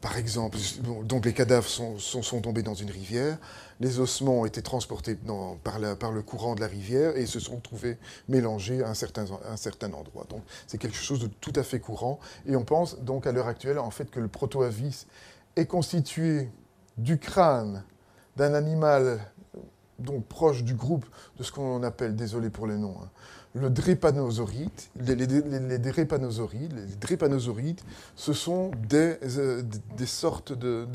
Par 0.00 0.18
exemple, 0.18 0.58
donc 1.04 1.24
les 1.24 1.32
cadavres 1.32 1.68
sont, 1.68 2.40
tombés 2.42 2.62
dans 2.62 2.74
une 2.74 2.90
rivière, 2.90 3.38
les 3.80 3.98
ossements 3.98 4.40
ont 4.40 4.44
été 4.44 4.60
transportés 4.60 5.16
par, 5.62 5.78
le 5.78 6.22
courant 6.22 6.54
de 6.54 6.60
la 6.60 6.66
rivière 6.66 7.16
et 7.16 7.26
se 7.26 7.40
sont 7.40 7.60
trouvés 7.60 7.96
mélangés 8.28 8.82
à 8.82 8.88
un 8.88 8.94
certain, 8.94 9.24
un 9.48 9.56
certain 9.56 9.92
endroit. 9.92 10.26
Donc 10.28 10.42
c'est 10.66 10.78
quelque 10.78 10.96
chose 10.96 11.20
de 11.20 11.28
tout 11.28 11.52
à 11.56 11.62
fait 11.62 11.80
courant. 11.80 12.18
Et 12.46 12.56
on 12.56 12.64
pense 12.64 12.98
donc 13.00 13.26
à 13.26 13.32
l'heure 13.32 13.46
actuelle 13.46 13.78
en 13.78 13.90
fait 13.90 14.10
que 14.10 14.20
le 14.20 14.28
protoavis 14.28 15.06
est 15.54 15.66
constitué 15.66 16.50
du 16.98 17.18
crâne 17.18 17.84
d'un 18.36 18.54
animal 18.54 19.20
donc 19.98 20.26
proche 20.26 20.62
du 20.62 20.74
groupe 20.74 21.06
de 21.38 21.42
ce 21.42 21.52
qu'on 21.52 21.82
appelle, 21.82 22.16
désolé 22.16 22.50
pour 22.50 22.66
les 22.66 22.76
noms, 22.76 22.96
hein, 23.02 23.08
le 23.56 23.70
drépanosauride. 23.70 24.70
Les, 25.00 25.14
les, 25.14 25.26
les, 25.26 25.78
drépanosaurides, 25.78 27.80
ce 28.14 28.32
sont 28.32 28.70
des, 28.88 29.16
euh, 29.22 29.62
des 29.96 30.06
sortes 30.06 30.52
de, 30.52 30.86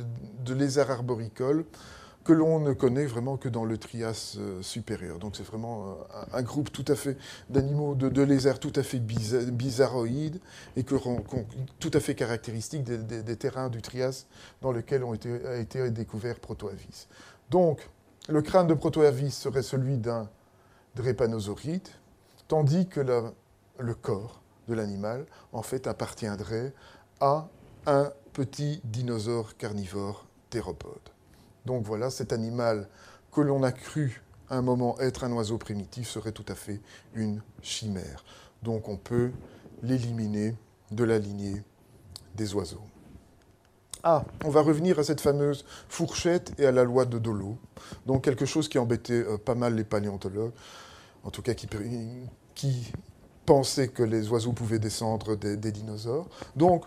lézards 0.47 0.91
arboricoles 0.91 1.65
que 2.23 2.33
l'on 2.33 2.59
ne 2.59 2.73
connaît 2.73 3.07
vraiment 3.07 3.35
que 3.35 3.49
dans 3.49 3.65
le 3.65 3.79
Trias 3.79 4.35
euh, 4.37 4.61
supérieur. 4.61 5.17
Donc 5.17 5.35
c'est 5.35 5.45
vraiment 5.45 5.85
euh, 5.85 6.23
un, 6.33 6.43
groupe 6.43 6.71
tout 6.71 6.85
à 6.87 6.93
fait 6.93 7.17
d'animaux, 7.49 7.95
de, 7.95 8.21
lézards 8.21 8.59
tout 8.59 8.73
à 8.75 8.83
fait 8.83 8.99
bizarroïdes 8.99 10.39
et 10.75 10.83
que, 10.83 10.93
tout 11.79 11.91
à 11.93 11.99
fait 11.99 12.13
caractéristiques 12.13 12.83
des, 12.83 13.35
terrains 13.37 13.69
du 13.69 13.81
Trias 13.81 14.27
dans 14.61 14.71
lesquels 14.71 15.03
ont 15.03 15.15
été, 15.15 15.43
a 15.47 15.57
été 15.57 15.89
découvert 15.89 16.39
Protoavis. 16.39 17.07
Donc, 17.49 17.89
le 18.29 18.43
crâne 18.43 18.67
de 18.67 18.75
Protoavis 18.75 19.31
serait 19.31 19.63
celui 19.63 19.97
d'un 19.97 20.29
drépanosauride, 20.95 21.87
tandis 22.51 22.85
que 22.85 22.99
le 23.79 23.93
corps 23.93 24.41
de 24.67 24.73
l'animal, 24.73 25.25
en 25.53 25.61
fait, 25.61 25.87
appartiendrait 25.87 26.73
à 27.21 27.47
un 27.85 28.11
petit 28.33 28.81
dinosaure 28.83 29.55
carnivore 29.55 30.25
théropode. 30.49 30.99
Donc 31.65 31.85
voilà, 31.85 32.09
cet 32.09 32.33
animal 32.33 32.89
que 33.31 33.39
l'on 33.39 33.63
a 33.63 33.71
cru 33.71 34.21
à 34.49 34.57
un 34.57 34.61
moment 34.61 34.99
être 34.99 35.23
un 35.23 35.31
oiseau 35.31 35.57
primitif 35.57 36.09
serait 36.09 36.33
tout 36.33 36.43
à 36.49 36.55
fait 36.55 36.81
une 37.13 37.41
chimère. 37.61 38.25
Donc 38.63 38.89
on 38.89 38.97
peut 38.97 39.31
l'éliminer 39.81 40.53
de 40.91 41.05
la 41.05 41.19
lignée 41.19 41.63
des 42.35 42.53
oiseaux. 42.53 42.83
Ah, 44.03 44.25
on 44.43 44.49
va 44.49 44.61
revenir 44.61 44.99
à 44.99 45.05
cette 45.05 45.21
fameuse 45.21 45.63
fourchette 45.87 46.51
et 46.59 46.65
à 46.65 46.73
la 46.73 46.83
loi 46.83 47.05
de 47.05 47.17
Dolo. 47.17 47.57
Donc 48.05 48.25
quelque 48.25 48.45
chose 48.45 48.67
qui 48.67 48.77
embêtait 48.77 49.23
euh, 49.23 49.37
pas 49.37 49.55
mal 49.55 49.75
les 49.75 49.85
paléontologues, 49.85 50.51
en 51.23 51.29
tout 51.29 51.41
cas 51.41 51.53
qui, 51.53 51.67
pensaient 53.45 53.87
que 53.87 54.03
les 54.03 54.29
oiseaux 54.29 54.53
pouvaient 54.53 54.79
descendre 54.79 55.35
des, 55.35 55.71
dinosaures. 55.71 56.27
Donc, 56.55 56.85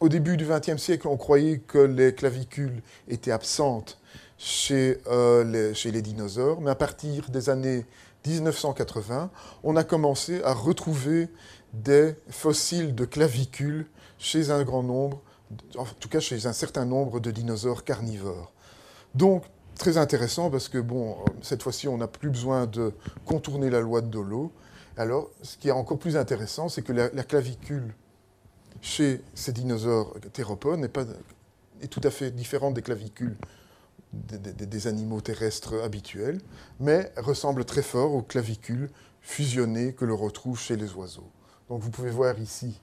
au 0.00 0.08
début 0.08 0.36
du 0.36 0.46
XXe 0.46 0.76
siècle, 0.76 1.08
on 1.08 1.16
croyait 1.16 1.58
que 1.58 1.78
les 1.78 2.14
clavicules 2.14 2.82
étaient 3.08 3.30
absentes 3.30 3.98
chez, 4.38 4.98
euh, 5.06 5.72
les 5.84 6.02
dinosaures, 6.02 6.60
mais 6.60 6.70
à 6.70 6.74
partir 6.74 7.30
des 7.30 7.50
années 7.50 7.86
1980, 8.26 9.30
on 9.62 9.76
a 9.76 9.84
commencé 9.84 10.42
à 10.42 10.52
retrouver 10.54 11.28
des 11.72 12.14
fossiles 12.30 12.94
de 12.94 13.04
clavicules 13.04 13.86
chez 14.18 14.50
un 14.50 14.62
grand 14.62 14.82
nombre 14.82 15.20
en 15.76 15.84
tout 15.84 16.08
cas 16.08 16.20
chez 16.20 16.46
un 16.46 16.52
certain 16.52 16.84
nombre 16.84 17.20
de 17.20 17.30
dinosaures 17.30 17.84
carnivores. 17.84 18.52
Donc, 19.14 19.44
très 19.76 19.98
intéressant 19.98 20.50
parce 20.50 20.68
que, 20.68 20.78
bon, 20.78 21.16
cette 21.42 21.62
fois-ci, 21.62 21.88
on 21.88 21.98
n'a 21.98 22.08
plus 22.08 22.30
besoin 22.30 22.66
de 22.66 22.92
contourner 23.24 23.70
la 23.70 23.80
loi 23.80 24.00
de 24.00 24.08
Dolo. 24.08 24.52
Alors, 24.96 25.30
ce 25.42 25.56
qui 25.56 25.68
est 25.68 25.72
encore 25.72 25.98
plus 25.98 26.16
intéressant, 26.16 26.68
c'est 26.68 26.82
que 26.82 26.92
la, 26.92 27.08
clavicule 27.24 27.94
chez 28.80 29.22
ces 29.34 29.52
dinosaures 29.52 30.14
théropodes 30.32 30.88
est 31.80 31.88
tout 31.88 32.00
à 32.04 32.10
fait 32.10 32.30
différente 32.30 32.74
des 32.74 32.82
clavicules 32.82 33.36
des, 34.12 34.86
animaux 34.86 35.20
terrestres 35.20 35.82
habituels, 35.82 36.40
mais 36.78 37.12
ressemble 37.16 37.64
très 37.64 37.82
fort 37.82 38.12
aux 38.12 38.22
clavicules 38.22 38.90
fusionnées 39.20 39.92
que 39.92 40.04
l'on 40.04 40.16
retrouve 40.16 40.58
chez 40.58 40.76
les 40.76 40.92
oiseaux. 40.92 41.30
Donc 41.68 41.80
vous 41.80 41.90
pouvez 41.90 42.10
voir 42.10 42.38
ici 42.38 42.80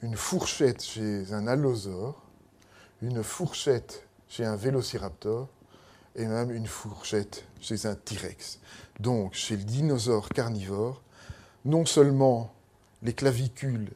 une 0.00 0.16
fourchette 0.16 0.82
chez 0.82 1.32
un 1.32 1.46
allosaure, 1.46 2.22
une 3.02 3.22
fourchette 3.22 4.06
chez 4.28 4.44
un 4.44 4.56
vélociraptor 4.56 5.48
et 6.16 6.26
même 6.26 6.50
une 6.50 6.66
fourchette 6.66 7.44
chez 7.60 7.86
un 7.86 7.94
T-rex. 7.94 8.60
Donc 8.98 9.34
chez 9.34 9.56
le 9.56 9.64
dinosaure 9.64 10.28
carnivore, 10.28 11.02
non 11.64 11.84
seulement 11.86 12.52
les 13.02 13.12
clavicules 13.12 13.90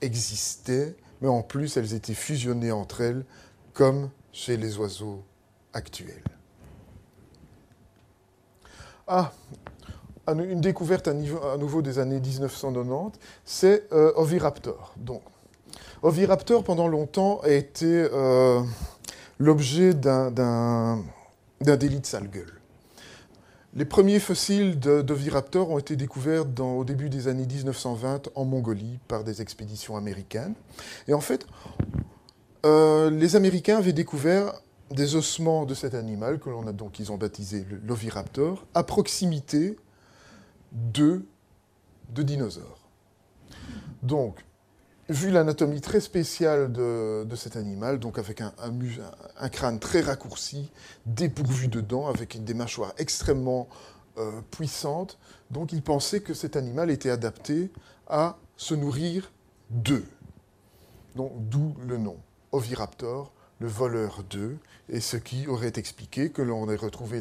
existaient, 0.00 0.96
mais 1.20 1.28
en 1.28 1.42
plus 1.42 1.76
elles 1.76 1.94
étaient 1.94 2.14
fusionnées 2.14 2.72
entre 2.72 3.00
elles 3.00 3.24
comme 3.72 4.10
chez 4.32 4.56
les 4.56 4.76
oiseaux 4.78 5.22
actuels. 5.72 6.22
Ah, 9.06 9.32
une 10.28 10.60
découverte 10.60 11.08
à, 11.08 11.12
nouveau 11.12 11.82
des 11.82 11.98
années 11.98 12.20
1990, 12.20 13.18
c'est 13.44 13.92
euh, 13.92 14.12
Oviraptor. 14.16 14.94
Donc, 14.96 15.22
Oviraptor, 16.02 16.64
pendant 16.64 16.88
longtemps, 16.88 17.40
a 17.42 17.48
été 17.48 17.86
euh, 17.86 18.62
l'objet 19.38 19.92
d'un 19.94 21.02
délit 21.60 22.00
de 22.00 22.06
sale 22.06 22.28
gueule. 22.28 22.60
Les 23.76 23.84
premiers 23.84 24.20
fossiles 24.20 24.78
d'Oviraptor 24.78 25.68
ont 25.68 25.78
été 25.78 25.96
découverts 25.96 26.44
au 26.60 26.84
début 26.84 27.08
des 27.10 27.26
années 27.26 27.46
1920 27.46 28.28
en 28.36 28.44
Mongolie 28.44 29.00
par 29.08 29.24
des 29.24 29.42
expéditions 29.42 29.96
américaines. 29.96 30.54
Et 31.08 31.14
en 31.14 31.20
fait, 31.20 31.44
euh, 32.64 33.10
les 33.10 33.34
Américains 33.34 33.78
avaient 33.78 33.92
découvert 33.92 34.52
des 34.92 35.16
ossements 35.16 35.64
de 35.64 35.74
cet 35.74 35.94
animal 35.94 36.38
que 36.38 36.50
l'on 36.50 36.68
a 36.68 36.72
donc 36.72 37.00
ils 37.00 37.10
ont 37.10 37.16
baptisé 37.16 37.66
l'oviraptor 37.84 38.64
à 38.74 38.84
proximité 38.84 39.76
de, 40.70 41.24
de 42.10 42.22
dinosaures. 42.22 42.88
Donc, 44.04 44.44
vu 45.08 45.30
l'anatomie 45.30 45.80
très 45.80 46.00
spéciale 46.00 46.72
de, 46.72 47.26
cet 47.36 47.56
animal, 47.56 47.98
donc 47.98 48.18
avec 48.18 48.40
un, 48.40 49.48
crâne 49.48 49.78
très 49.78 50.00
raccourci, 50.00 50.70
dépourvu 51.06 51.68
de 51.68 51.80
dents, 51.80 52.06
avec 52.06 52.42
des 52.42 52.54
mâchoires 52.54 52.94
extrêmement 52.98 53.68
euh, 54.18 54.40
puissantes, 54.50 55.18
donc 55.50 55.72
ils 55.72 55.82
pensaient 55.82 56.20
que 56.20 56.34
cet 56.34 56.56
animal 56.56 56.90
était 56.90 57.10
adapté 57.10 57.70
à 58.06 58.38
se 58.56 58.74
nourrir 58.74 59.32
d'eux. 59.70 60.04
Donc 61.16 61.32
d'où 61.48 61.74
le 61.86 61.98
nom 61.98 62.16
oviraptor, 62.52 63.32
le 63.58 63.68
voleur 63.68 64.22
d'œufs, 64.30 64.56
et 64.88 65.00
ce 65.00 65.16
qui 65.16 65.46
aurait 65.48 65.72
expliqué 65.76 66.30
que 66.30 66.42
l'on 66.42 66.68
ait 66.70 66.76
retrouvé 66.76 67.20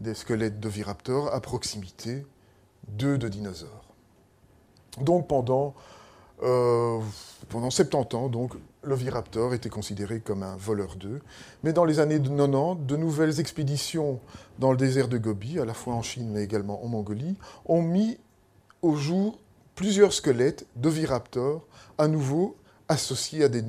des 0.00 0.14
squelettes 0.14 0.60
d'oviraptor 0.60 1.32
à 1.32 1.40
proximité 1.40 2.26
d'œufs 2.88 3.18
de 3.18 3.28
dinosaures. 3.28 3.94
Donc 5.00 5.28
pendant, 5.28 5.74
euh, 6.42 7.00
pendant 7.48 7.70
70 7.70 8.16
ans, 8.16 8.28
donc, 8.28 8.54
l'oviraptor 8.82 9.54
était 9.54 9.68
considéré 9.68 10.20
comme 10.20 10.42
un 10.42 10.56
voleur 10.56 10.96
d'œufs. 10.96 11.22
Mais 11.64 11.72
dans 11.72 11.84
les 11.84 11.98
années 11.98 12.20
90, 12.20 12.86
de 12.86 12.96
nouvelles 12.96 13.40
expéditions 13.40 14.20
dans 14.58 14.70
le 14.70 14.76
désert 14.76 15.08
de 15.08 15.18
Gobi, 15.18 15.58
à 15.58 15.64
la 15.64 15.74
fois 15.74 15.94
en 15.94 16.02
Chine 16.02 16.30
mais 16.32 16.42
également 16.42 16.84
en 16.84 16.88
Mongolie, 16.88 17.36
ont 17.64 17.82
mis 17.82 18.18
au 18.82 18.96
jour 18.96 19.38
plusieurs 19.74 20.12
squelettes 20.12 20.66
d'oviraptor 20.76 21.66
à 21.98 22.08
nouveau 22.08 22.56
associés 22.88 23.44
à 23.44 23.48
des, 23.48 23.62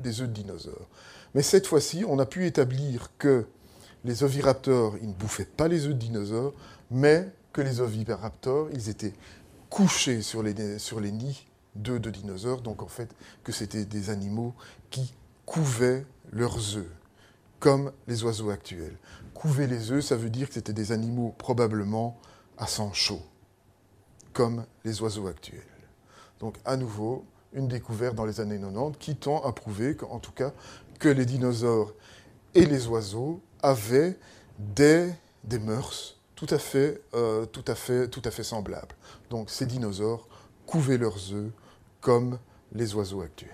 des 0.00 0.20
œufs 0.20 0.28
de 0.28 0.32
dinosaures. 0.32 0.88
Mais 1.34 1.42
cette 1.42 1.66
fois-ci, 1.66 2.04
on 2.06 2.18
a 2.18 2.26
pu 2.26 2.46
établir 2.46 3.10
que 3.18 3.46
les 4.04 4.24
oviraptors, 4.24 4.96
ils 5.00 5.08
ne 5.08 5.14
bouffaient 5.14 5.44
pas 5.44 5.68
les 5.68 5.86
œufs 5.86 5.94
de 5.94 5.98
dinosaures, 5.98 6.54
mais 6.90 7.28
que 7.52 7.60
les 7.60 7.80
oviraptors, 7.80 8.68
ils 8.72 8.88
étaient 8.88 9.12
couchés 9.70 10.22
sur 10.22 10.42
les, 10.42 10.78
sur 10.78 11.00
les 11.00 11.12
nids 11.12 11.46
d'œufs 11.74 12.00
de 12.00 12.10
dinosaures, 12.10 12.60
donc 12.60 12.82
en 12.82 12.88
fait 12.88 13.14
que 13.44 13.52
c'était 13.52 13.84
des 13.84 14.10
animaux 14.10 14.54
qui 14.90 15.14
couvaient 15.46 16.06
leurs 16.30 16.76
œufs, 16.76 16.90
comme 17.60 17.92
les 18.06 18.24
oiseaux 18.24 18.50
actuels. 18.50 18.96
Couver 19.34 19.66
les 19.66 19.90
œufs, 19.90 20.04
ça 20.04 20.16
veut 20.16 20.30
dire 20.30 20.48
que 20.48 20.54
c'était 20.54 20.72
des 20.72 20.92
animaux 20.92 21.34
probablement 21.38 22.18
à 22.58 22.66
sang 22.66 22.92
chaud, 22.92 23.22
comme 24.32 24.64
les 24.84 25.00
oiseaux 25.02 25.26
actuels. 25.26 25.62
Donc 26.40 26.56
à 26.64 26.76
nouveau, 26.76 27.24
une 27.52 27.68
découverte 27.68 28.14
dans 28.14 28.24
les 28.24 28.40
années 28.40 28.58
90 28.58 28.98
qui 28.98 29.16
tend 29.16 29.42
à 29.42 29.52
prouver 29.52 29.96
qu'en 29.96 30.18
tout 30.18 30.32
cas 30.32 30.52
que 30.98 31.08
les 31.08 31.26
dinosaures 31.26 31.94
et 32.54 32.66
les 32.66 32.86
oiseaux 32.86 33.40
avaient 33.62 34.18
des, 34.58 35.12
des 35.44 35.58
mœurs 35.58 36.16
tout 36.34 36.46
à, 36.50 36.58
fait, 36.58 37.00
euh, 37.14 37.46
tout 37.46 37.62
à 37.68 38.30
fait 38.30 38.42
semblables. 38.42 38.94
Donc 39.30 39.48
ces 39.48 39.66
dinosaures 39.66 40.26
couvaient 40.66 40.98
leurs 40.98 41.32
œufs 41.32 41.52
comme 42.02 42.38
les 42.74 42.94
oiseaux 42.94 43.22
actuels. 43.22 43.50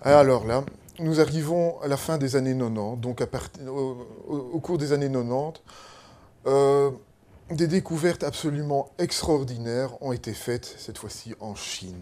Alors 0.00 0.46
là, 0.46 0.64
nous 0.98 1.20
arrivons 1.20 1.78
à 1.82 1.88
la 1.88 1.98
fin 1.98 2.16
des 2.16 2.36
années 2.36 2.56
90, 2.56 3.00
donc 3.00 3.22
au, 3.68 4.60
cours 4.60 4.78
des 4.78 4.94
années 4.94 5.10
90, 5.10 5.60
des 7.50 7.66
découvertes 7.66 8.22
absolument 8.22 8.90
extraordinaires 8.98 10.02
ont 10.02 10.12
été 10.12 10.32
faites, 10.32 10.74
cette 10.78 10.96
fois-ci 10.96 11.34
en 11.40 11.54
Chine, 11.54 12.00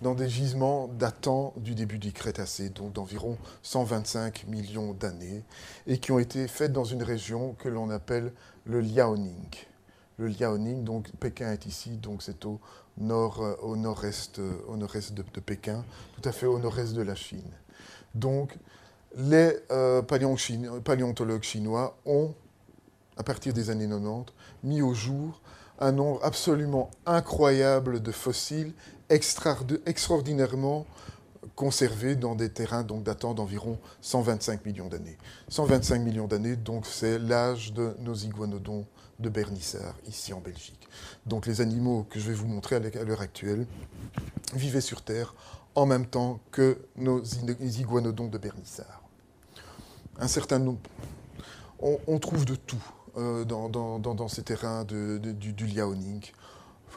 dans 0.00 0.14
des 0.14 0.28
gisements 0.28 0.88
datant 0.88 1.54
du 1.56 1.74
début 1.74 1.98
du 1.98 2.12
Crétacé, 2.12 2.68
donc 2.68 2.92
d'environ 2.92 3.36
125 3.62 4.46
millions 4.46 4.92
d'années, 4.92 5.42
et 5.86 5.98
qui 5.98 6.12
ont 6.12 6.18
été 6.18 6.46
faites 6.46 6.72
dans 6.72 6.84
une 6.84 7.02
région 7.02 7.54
que 7.58 7.68
l'on 7.68 7.90
appelle 7.90 8.32
le 8.64 8.80
Liaoning. 8.80 9.50
Le 10.18 10.28
Liaoning, 10.28 10.84
donc 10.84 11.10
Pékin 11.18 11.50
est 11.50 11.66
ici, 11.66 11.96
donc 11.96 12.22
c'est 12.22 12.44
au 12.44 12.60
nord, 12.98 13.42
euh, 13.42 13.54
au 13.62 13.76
nord-est, 13.76 14.38
euh, 14.38 14.76
nord-est 14.76 15.14
de, 15.14 15.22
Pékin, 15.40 15.84
tout 16.14 16.28
à 16.28 16.32
fait 16.32 16.46
au 16.46 16.58
nord-est 16.58 16.94
de 16.94 17.02
la 17.02 17.14
Chine. 17.14 17.50
Donc, 18.14 18.56
les 19.16 19.56
euh, 19.70 20.02
paléontologues 20.02 21.42
chinois 21.42 21.96
ont 22.06 22.34
à 23.16 23.22
partir 23.22 23.52
des 23.52 23.70
années 23.70 23.88
90, 23.88 24.32
mis 24.64 24.82
au 24.82 24.94
jour 24.94 25.40
un 25.78 25.92
nombre 25.92 26.20
absolument 26.24 26.90
incroyable 27.06 28.00
de 28.00 28.12
fossiles 28.12 28.72
extraordinairement 29.10 30.86
conservés 31.56 32.16
dans 32.16 32.34
des 32.34 32.48
terrains 32.48 32.82
donc 32.82 33.02
datant 33.02 33.34
d'environ 33.34 33.78
125 34.00 34.64
millions 34.64 34.88
d'années. 34.88 35.18
125 35.48 35.98
millions 35.98 36.26
d'années, 36.26 36.56
donc 36.56 36.86
c'est 36.86 37.18
l'âge 37.18 37.72
de 37.72 37.94
nos 38.00 38.14
iguanodons 38.14 38.86
de 39.22 39.28
Bernissart, 39.28 39.94
ici 40.06 40.32
en 40.32 40.40
Belgique. 40.40 40.88
Donc 41.26 41.46
les 41.46 41.60
animaux 41.60 42.06
que 42.10 42.20
je 42.20 42.28
vais 42.28 42.34
vous 42.34 42.46
montrer 42.46 42.76
à 42.76 43.04
l'heure 43.04 43.22
actuelle 43.22 43.66
vivaient 44.54 44.80
sur 44.80 45.02
Terre 45.02 45.34
en 45.74 45.86
même 45.86 46.06
temps 46.06 46.40
que 46.50 46.78
nos 46.96 47.22
iguanodons 47.22 48.28
de 48.28 48.38
Bernissart. 48.38 49.02
Un 50.18 50.28
certain 50.28 50.58
nombre... 50.58 50.80
on 51.80 52.18
trouve 52.18 52.44
de 52.44 52.54
tout. 52.54 52.82
Euh, 53.18 53.44
dans, 53.44 54.28
ces 54.28 54.42
terrains 54.42 54.84
du, 54.84 55.66
Liaoning. 55.66 56.22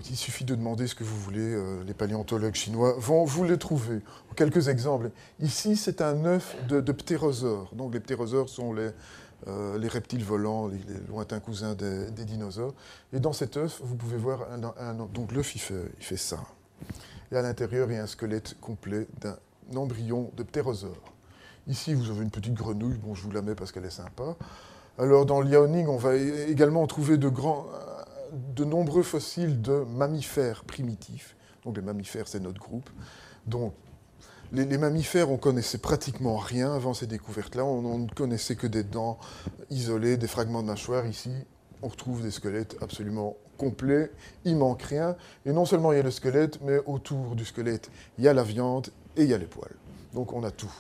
Il 0.09 0.15
suffit 0.15 0.45
de 0.45 0.55
demander 0.55 0.87
ce 0.87 0.95
que 0.95 1.03
vous 1.03 1.17
voulez, 1.17 1.39
euh, 1.39 1.83
les 1.85 1.93
paléontologues 1.93 2.55
chinois 2.55 2.95
vont 2.97 3.25
vous 3.25 3.43
le 3.43 3.57
trouver. 3.57 3.99
Quelques 4.35 4.69
exemples. 4.69 5.11
Ici, 5.41 5.75
c'est 5.75 6.01
un 6.01 6.23
œuf 6.25 6.55
de, 6.67 6.79
ptérosaures. 6.91 7.69
Donc 7.73 7.93
les 7.93 7.99
ptérosaures 7.99 8.47
sont 8.47 8.73
les, 8.73 8.91
euh, 9.47 9.77
les 9.77 9.87
reptiles 9.87 10.23
volants, 10.23 10.67
les, 10.67 10.79
lointains 11.07 11.39
cousins 11.39 11.75
des, 11.75 12.25
dinosaures. 12.25 12.73
Et 13.13 13.19
dans 13.19 13.33
cet 13.33 13.57
œuf, 13.57 13.79
vous 13.83 13.95
pouvez 13.95 14.17
voir, 14.17 14.47
donc 15.13 15.31
l'œuf, 15.31 15.55
il 15.55 15.59
fait, 15.59 15.91
il 16.11 16.17
ça. 16.17 16.39
Et 17.31 17.35
à 17.35 17.41
l'intérieur, 17.41 17.89
il 17.91 17.95
y 17.95 17.97
a 17.97 18.03
un 18.03 18.07
squelette 18.07 18.59
complet 18.59 19.07
d'un 19.21 19.37
embryon 19.75 20.31
de 20.35 20.43
ptérosaure. 20.43 21.13
Ici, 21.67 21.93
vous 21.93 22.09
avez 22.11 22.21
une 22.21 22.31
petite 22.31 22.53
grenouille. 22.53 22.97
Bon, 22.97 23.15
je 23.15 23.23
vous 23.23 23.31
la 23.31 23.41
mets 23.41 23.55
parce 23.55 23.71
qu'elle 23.71 23.85
est 23.85 23.89
sympa. 23.89 24.35
Alors 24.97 25.25
dans 25.25 25.41
Liaoning, 25.41 25.87
on 25.87 25.97
va 25.97 26.15
également 26.15 26.85
trouver 26.87 27.17
de, 27.17 27.29
de 28.55 28.63
nombreux 28.63 29.03
fossiles 29.03 29.61
de 29.61 29.83
mammifères 29.95 30.63
primitifs. 30.63 31.35
Donc 31.65 31.75
les 31.75 31.81
mammifères, 31.81 32.27
c'est 32.27 32.39
notre 32.39 32.59
groupe. 32.59 32.89
Donc 33.45 33.73
les, 34.55 34.77
mammifères, 34.77 35.29
on 35.29 35.37
connaissait 35.37 35.77
pratiquement 35.77 36.37
rien 36.37 36.73
avant 36.73 36.93
ces 36.93 37.07
découvertes-là. 37.07 37.65
On, 37.65 37.99
ne 37.99 38.09
connaissait 38.09 38.55
que 38.55 38.67
des 38.67 38.83
dents 38.83 39.19
isolées, 39.69 40.17
des 40.17 40.27
fragments 40.27 40.61
de 40.61 40.67
mâchoire. 40.67 41.05
Ici, 41.05 41.31
on 41.81 41.89
retrouve 41.89 42.21
des 42.21 42.31
squelettes 42.31 42.77
absolument 42.81 43.35
complets. 43.57 44.11
Il 44.45 44.55
manque 44.57 44.83
rien. 44.83 45.15
Et 45.45 45.51
non 45.51 45.65
seulement 45.65 45.91
il 45.91 45.97
y 45.97 45.99
a 45.99 46.03
le 46.03 46.11
squelette, 46.11 46.59
mais 46.61 46.79
autour 46.85 47.35
du 47.35 47.45
squelette, 47.45 47.91
il 48.17 48.23
y 48.23 48.27
a 48.27 48.33
la 48.33 48.43
viande 48.43 48.87
et 49.17 49.23
il 49.23 49.29
y 49.29 49.33
a 49.33 49.37
les 49.37 49.45
poils. 49.45 49.75
Donc 50.13 50.33
on 50.33 50.43
a 50.43 50.51
tout. 50.51 50.73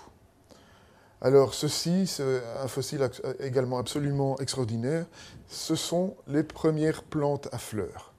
Alors 1.21 1.53
ceci, 1.53 2.07
c'est 2.07 2.41
un 2.61 2.67
fossile 2.67 3.09
également 3.39 3.79
absolument 3.79 4.37
extraordinaire, 4.37 5.05
ce 5.47 5.75
sont 5.75 6.15
les 6.27 6.43
premières 6.43 7.03
plantes 7.03 7.47
à 7.51 7.57
fleurs. 7.57 8.13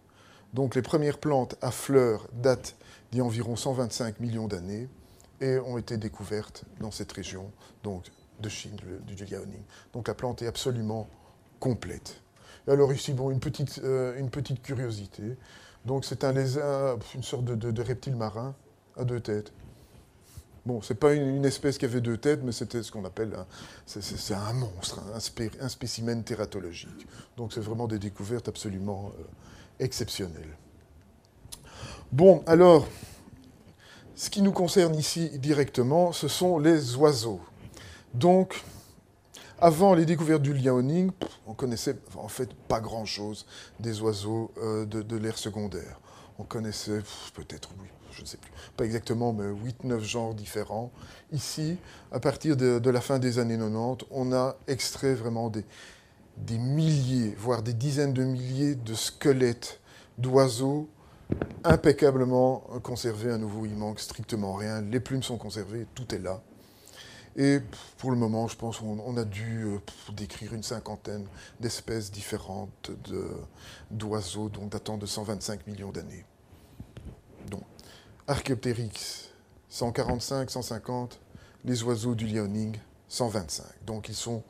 Donc 0.55 0.75
les 0.75 0.83
premières 0.83 1.19
plantes 1.19 1.57
à 1.61 1.71
fleurs 1.71 2.27
datent 2.33 2.75
d'il 3.11 3.19
y 3.19 3.21
a 3.21 3.25
environ 3.25 3.55
125 3.55 4.21
millions 4.21 4.49
d'années 4.49 4.89
et 5.41 5.59
ont 5.59 5.79
été 5.79 5.97
découvertes 5.97 6.65
dans 6.81 6.91
cette 6.91 7.13
région 7.13 7.51
donc 7.83 8.05
de 8.41 8.49
Chine, 8.49 8.77
du 9.07 9.25
Liaoning. 9.25 9.63
Donc 9.93 10.09
la 10.09 10.15
plante 10.15 10.43
est 10.43 10.47
absolument 10.47 11.09
complète. 11.61 12.21
Alors 12.69 12.93
ici, 12.93 13.13
bon, 13.13 13.31
une 13.31 13.41
petite, 13.41 13.81
euh, 13.85 14.19
une 14.19 14.31
petite 14.31 14.63
curiosité. 14.63 15.37
Donc 15.85 16.05
c'est 16.05 16.25
un 16.25 16.33
lézard, 16.33 16.99
une 17.15 17.23
sorte 17.23 17.45
de, 17.45 17.83
reptile 17.83 18.17
marin 18.17 18.55
à 18.97 19.05
deux 19.05 19.21
têtes. 19.21 19.53
Bon, 20.65 20.83
c'est 20.83 20.97
pas 20.97 21.15
une, 21.15 21.45
espèce 21.45 21.79
qui 21.79 21.85
avait 21.85 22.01
deux 22.01 22.17
têtes, 22.17 22.41
mais 22.43 22.51
c'était 22.51 22.83
ce 22.83 22.91
qu'on 22.91 23.05
appelle 23.05 23.33
un, 23.35 23.47
c'est, 23.87 24.35
un 24.35 24.53
monstre, 24.53 25.01
un, 25.15 25.69
spécimen 25.69 26.25
tératologique. 26.25 27.07
Donc 27.37 27.53
c'est 27.53 27.61
vraiment 27.61 27.87
des 27.87 28.01
découvertes 28.01 28.49
absolument 28.49 29.13
euh, 29.17 29.23
exceptionnelles. 29.79 30.57
Bon, 32.11 32.43
alors, 32.47 32.89
ce 34.17 34.31
qui 34.31 34.41
nous 34.41 34.53
concerne 34.53 34.95
ici 34.95 35.39
directement, 35.39 36.11
ce 36.11 36.27
sont 36.27 36.59
les 36.59 36.97
oiseaux. 36.97 37.41
Donc, 38.15 38.65
avant 39.61 39.95
les 39.95 40.07
découvertes 40.07 40.41
du 40.41 40.55
Liaoning, 40.55 41.11
on 41.47 41.53
connaissait 41.53 41.97
en 42.17 42.29
fait 42.29 42.53
pas 42.67 42.81
grand-chose 42.81 43.45
des 43.79 44.01
oiseaux 44.01 44.51
euh, 44.57 44.87
de, 44.87 45.17
l'ère 45.17 45.37
secondaire. 45.37 46.01
On 46.39 46.45
connaissait 46.45 47.03
peut-être, 47.35 47.69
oui, 47.79 47.89
je 48.11 48.23
ne 48.23 48.27
sais 48.27 48.39
plus, 48.39 48.51
pas 48.75 48.87
exactement, 48.87 49.35
mais 49.35 49.45
8-9 49.85 50.01
genres 50.01 50.35
différents. 50.35 50.91
Ici, 51.31 51.77
à 52.11 52.19
partir 52.19 52.57
de, 52.57 52.91
la 52.91 53.01
fin 53.03 53.19
des 53.19 53.39
années 53.39 53.59
90, 53.59 54.07
on 54.11 54.33
a 54.33 54.57
extrait 54.67 55.15
vraiment 55.15 55.51
des, 55.51 55.65
des 56.39 56.59
milliers, 56.59 57.35
voire 57.39 57.63
des 57.63 57.75
dizaines 57.75 58.15
de 58.15 58.25
milliers 58.25 58.77
de 58.77 58.95
squelettes 58.95 59.79
d'oiseaux 60.17 60.89
impeccablement 61.65 62.61
conservés. 62.83 63.33
À 63.33 63.39
nouveau, 63.39 63.67
il 63.67 63.77
manque 63.77 64.01
strictement 64.01 64.55
rien. 64.55 64.81
Les 64.83 65.01
plumes 65.01 65.23
sont 65.23 65.39
conservées, 65.39 65.87
tout 65.95 66.15
est 66.15 66.19
là. 66.19 66.43
Et 67.39 67.61
pour 67.99 68.11
le 68.11 68.17
moment, 68.17 68.49
je 68.49 68.57
pense 68.57 68.79
qu'on 68.79 69.17
a 69.19 69.25
dû 69.25 69.65
euh, 69.65 69.79
décrire 70.15 70.55
une 70.55 70.63
cinquantaine 70.63 71.27
d'espèces 71.61 72.11
différentes 72.11 72.91
d'oiseaux, 73.91 74.49
donc 74.49 74.71
datant 74.71 74.97
de 74.97 75.05
125 75.05 75.67
millions 75.67 75.93
d'années. 75.93 76.25
Donc, 77.51 77.63
Archaeopteryx, 78.27 79.31
145, 79.69 80.51
150, 80.51 81.21
les 81.67 81.83
oiseaux 81.83 82.15
du 82.15 82.27
Liaoning, 82.27 82.79
125. 83.09 83.67
Donc, 83.85 84.09
ils 84.09 84.15
sont 84.15 84.43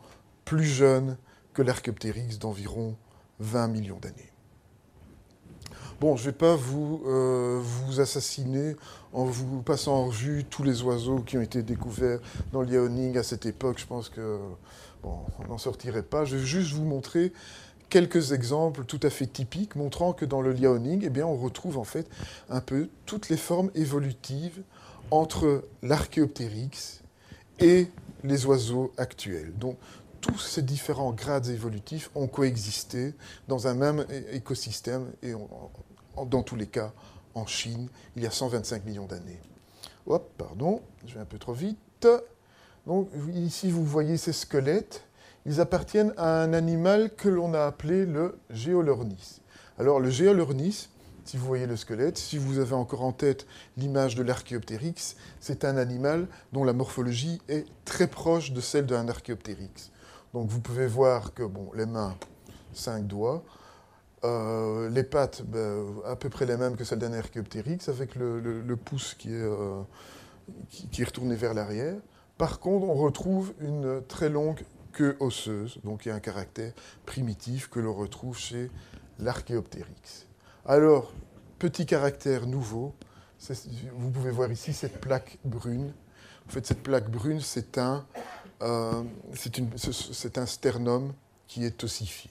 plus 0.45 0.64
jeunes 0.64 1.16
que 1.55 1.62
l'Archaeopteryx 1.62 2.39
d'environ 2.39 2.97
20 3.41 3.66
millions 3.66 3.99
d'années. 3.99 4.33
Bon, 5.99 6.15
je 6.15 6.27
ne 6.27 6.27
vais 6.27 6.37
pas 6.37 6.57
vous, 6.57 7.03
euh, 7.07 7.59
vous 7.63 8.01
assassiner 8.01 8.77
en 9.15 9.25
vous 9.25 9.63
passant 9.63 9.95
en 9.95 10.05
revue 10.07 10.45
tous 10.45 10.63
les 10.63 10.83
oiseaux 10.83 11.21
qui 11.21 11.39
ont 11.39 11.41
été 11.41 11.63
découverts 11.63 12.21
dans 12.53 12.61
Liaoning 12.61 13.17
à 13.17 13.23
cette 13.23 13.47
époque. 13.47 13.79
Je 13.79 13.87
pense 13.87 14.11
que 14.11 14.39
bon, 15.03 15.21
on 15.39 15.49
n'en 15.49 15.57
sortirait 15.57 16.03
pas. 16.03 16.27
Je 16.27 16.37
vais 16.37 16.45
juste 16.45 16.75
vous 16.75 16.85
montrer 16.85 17.33
quelques 17.89 18.33
exemples 18.33 18.85
tout 18.85 19.01
à 19.03 19.09
fait 19.09 19.27
typiques 19.27 19.75
montrant 19.75 20.13
que 20.13 20.27
dans 20.27 20.43
le 20.43 20.53
Liaoning, 20.53 21.03
eh 21.03 21.09
bien, 21.09 21.27
on 21.27 21.37
retrouve 21.37 21.79
en 21.79 21.85
fait 21.85 22.07
un 22.51 22.61
peu 22.61 22.91
toutes 23.07 23.31
les 23.31 23.39
formes 23.39 23.71
évolutives 23.75 24.61
entre 25.11 25.65
l'Archéoptéryx 25.83 27.01
et 27.59 27.89
les 28.23 28.45
oiseaux 28.45 28.93
actuels. 28.99 29.55
Donc, 29.57 29.79
tous 30.21 30.39
ces 30.39 30.63
différents 30.63 31.13
grades 31.13 31.47
évolutifs 31.47 32.11
ont 32.15 32.27
coexisté 32.27 33.15
dans 33.49 33.67
un 33.67 33.75
même 33.75 34.05
écosystème 34.33 35.13
et 35.23 35.33
dans 36.25 36.43
tous 36.43 36.57
les 36.57 36.67
cas 36.67 36.93
en 37.35 37.47
Chine 37.47 37.89
il 38.17 38.23
y 38.23 38.27
a 38.27 38.31
125 38.31 38.85
millions 38.85 39.07
d'années. 39.07 39.41
Hop, 40.07 40.33
pardon, 40.39 40.81
je 41.07 41.14
vais 41.14 41.21
un 41.21 41.27
peu 41.27 41.39
trop 41.39 41.53
vite. 41.53 42.09
Donc 42.87 43.09
ici 43.35 43.71
vous 43.71 43.85
voyez 43.85 44.17
ces 44.17 44.33
squelettes. 44.33 45.05
Ils 45.45 45.61
appartiennent 45.61 46.12
à 46.17 46.43
un 46.43 46.53
animal 46.53 47.14
que 47.14 47.29
l'on 47.29 47.55
a 47.55 47.64
appelé 47.64 48.07
le 48.07 48.39
Géolornis. 48.51 49.41
Alors 49.79 50.01
le 50.01 50.11
Géolornis, 50.11 50.89
si 51.25 51.37
vous 51.37 51.47
voyez 51.47 51.67
le 51.67 51.77
squelette, 51.77 52.19
si 52.19 52.39
vous 52.39 52.59
avez 52.59 52.75
encore 52.75 53.03
en 53.03 53.12
tête 53.12 53.47
l'image 53.77 54.14
de 54.14 54.23
l'Archéoptéryx, 54.23 55.17
c'est 55.41 55.64
un 55.64 55.77
animal 55.77 56.29
dont 56.53 56.64
la 56.64 56.73
morphologie 56.73 57.41
est 57.49 57.67
très 57.85 58.07
proche 58.07 58.53
de 58.53 58.61
celle 58.61 58.87
d'un 58.87 59.09
Archéoptéryx. 59.09 59.91
Donc 60.35 60.49
vous 60.49 60.61
pouvez 60.61 60.87
voir 60.87 61.35
que 61.35 61.43
bon, 61.43 61.71
les 61.75 61.87
mains, 61.87 62.17
cinq 62.73 63.07
doigts, 63.07 63.45
euh, 64.25 64.89
les 64.89 65.05
pattes, 65.05 65.43
ben, 65.43 65.85
à 66.05 66.17
peu 66.17 66.29
près 66.31 66.47
les 66.47 66.57
mêmes 66.57 66.77
que 66.77 66.85
celles 66.85 66.99
d'un 66.99 67.12
Archéoptéryx, 67.12 67.89
avec 67.89 68.14
le, 68.14 68.77
pouce 68.77 69.14
qui 69.14 69.31
est, 69.31 69.43
euh, 69.43 69.83
qui, 70.71 71.03
est, 71.03 71.05
retourné 71.05 71.37
vers 71.37 71.55
l'arrière. 71.55 71.97
Par 72.39 72.59
contre, 72.61 72.87
on 72.87 72.95
retrouve 72.95 73.53
une 73.61 74.03
très 74.07 74.29
longue 74.29 74.64
queue 74.93 75.17
osseuse, 75.21 75.79
donc 75.85 76.07
il 76.07 76.09
y 76.09 76.12
a 76.12 76.14
un 76.14 76.21
caractère 76.21 76.73
primitif 77.05 77.69
que 77.69 77.81
l'on 77.81 77.95
retrouve 77.95 78.37
chez 78.37 78.71
l'Archéoptéryx. 79.19 80.27
Alors, 80.64 81.12
petit 81.59 81.87
caractère 81.87 82.47
nouveau, 82.47 82.95
vous 83.95 84.11
pouvez 84.11 84.31
voir 84.31 84.51
ici 84.51 84.73
cette 84.73 85.01
plaque 85.01 85.39
brune. 85.45 85.93
En 86.49 86.51
fait, 86.51 86.67
cette 86.67 86.83
plaque 86.83 87.11
brune, 87.11 87.41
c'est 87.41 87.79
un, 87.79 88.07
euh, 88.62 89.03
c'est 89.35 90.39
un 90.39 90.47
sternum 90.47 91.12
qui 91.49 91.65
est 91.65 91.85
ossifié, 91.85 92.31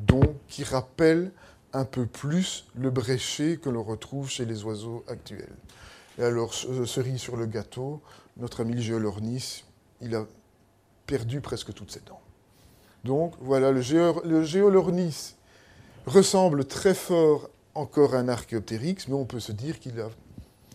donc 0.00 0.30
qui 0.48 0.64
rappelle 0.64 1.32
un 1.72 1.84
peu 1.84 2.06
plus 2.06 2.66
le 2.74 2.90
bréchet 2.90 3.56
que 3.56 3.68
l'on 3.68 3.82
retrouve 3.82 4.28
chez 4.28 4.44
les 4.44 4.64
oiseaux 4.64 5.04
actuels. 5.08 5.56
Et 6.18 6.22
alors, 6.22 6.52
cerise 6.52 7.20
sur 7.20 7.36
le 7.36 7.46
gâteau, 7.46 8.02
notre 8.36 8.60
ami 8.60 8.74
le 8.74 8.80
géolornis, 8.80 9.64
il 10.00 10.14
a 10.14 10.26
perdu 11.06 11.40
presque 11.40 11.72
toutes 11.72 11.90
ses 11.90 12.00
dents. 12.00 12.20
Donc 13.04 13.34
voilà, 13.40 13.72
le, 13.72 13.80
géolornis 14.42 15.34
ressemble 16.06 16.64
très 16.64 16.94
fort 16.94 17.50
encore 17.74 18.14
à 18.14 18.18
un 18.18 18.28
archéoptéryx, 18.28 19.08
mais 19.08 19.14
on 19.14 19.24
peut 19.24 19.40
se 19.40 19.52
dire 19.52 19.80
qu'il 19.80 20.00
a 20.00 20.10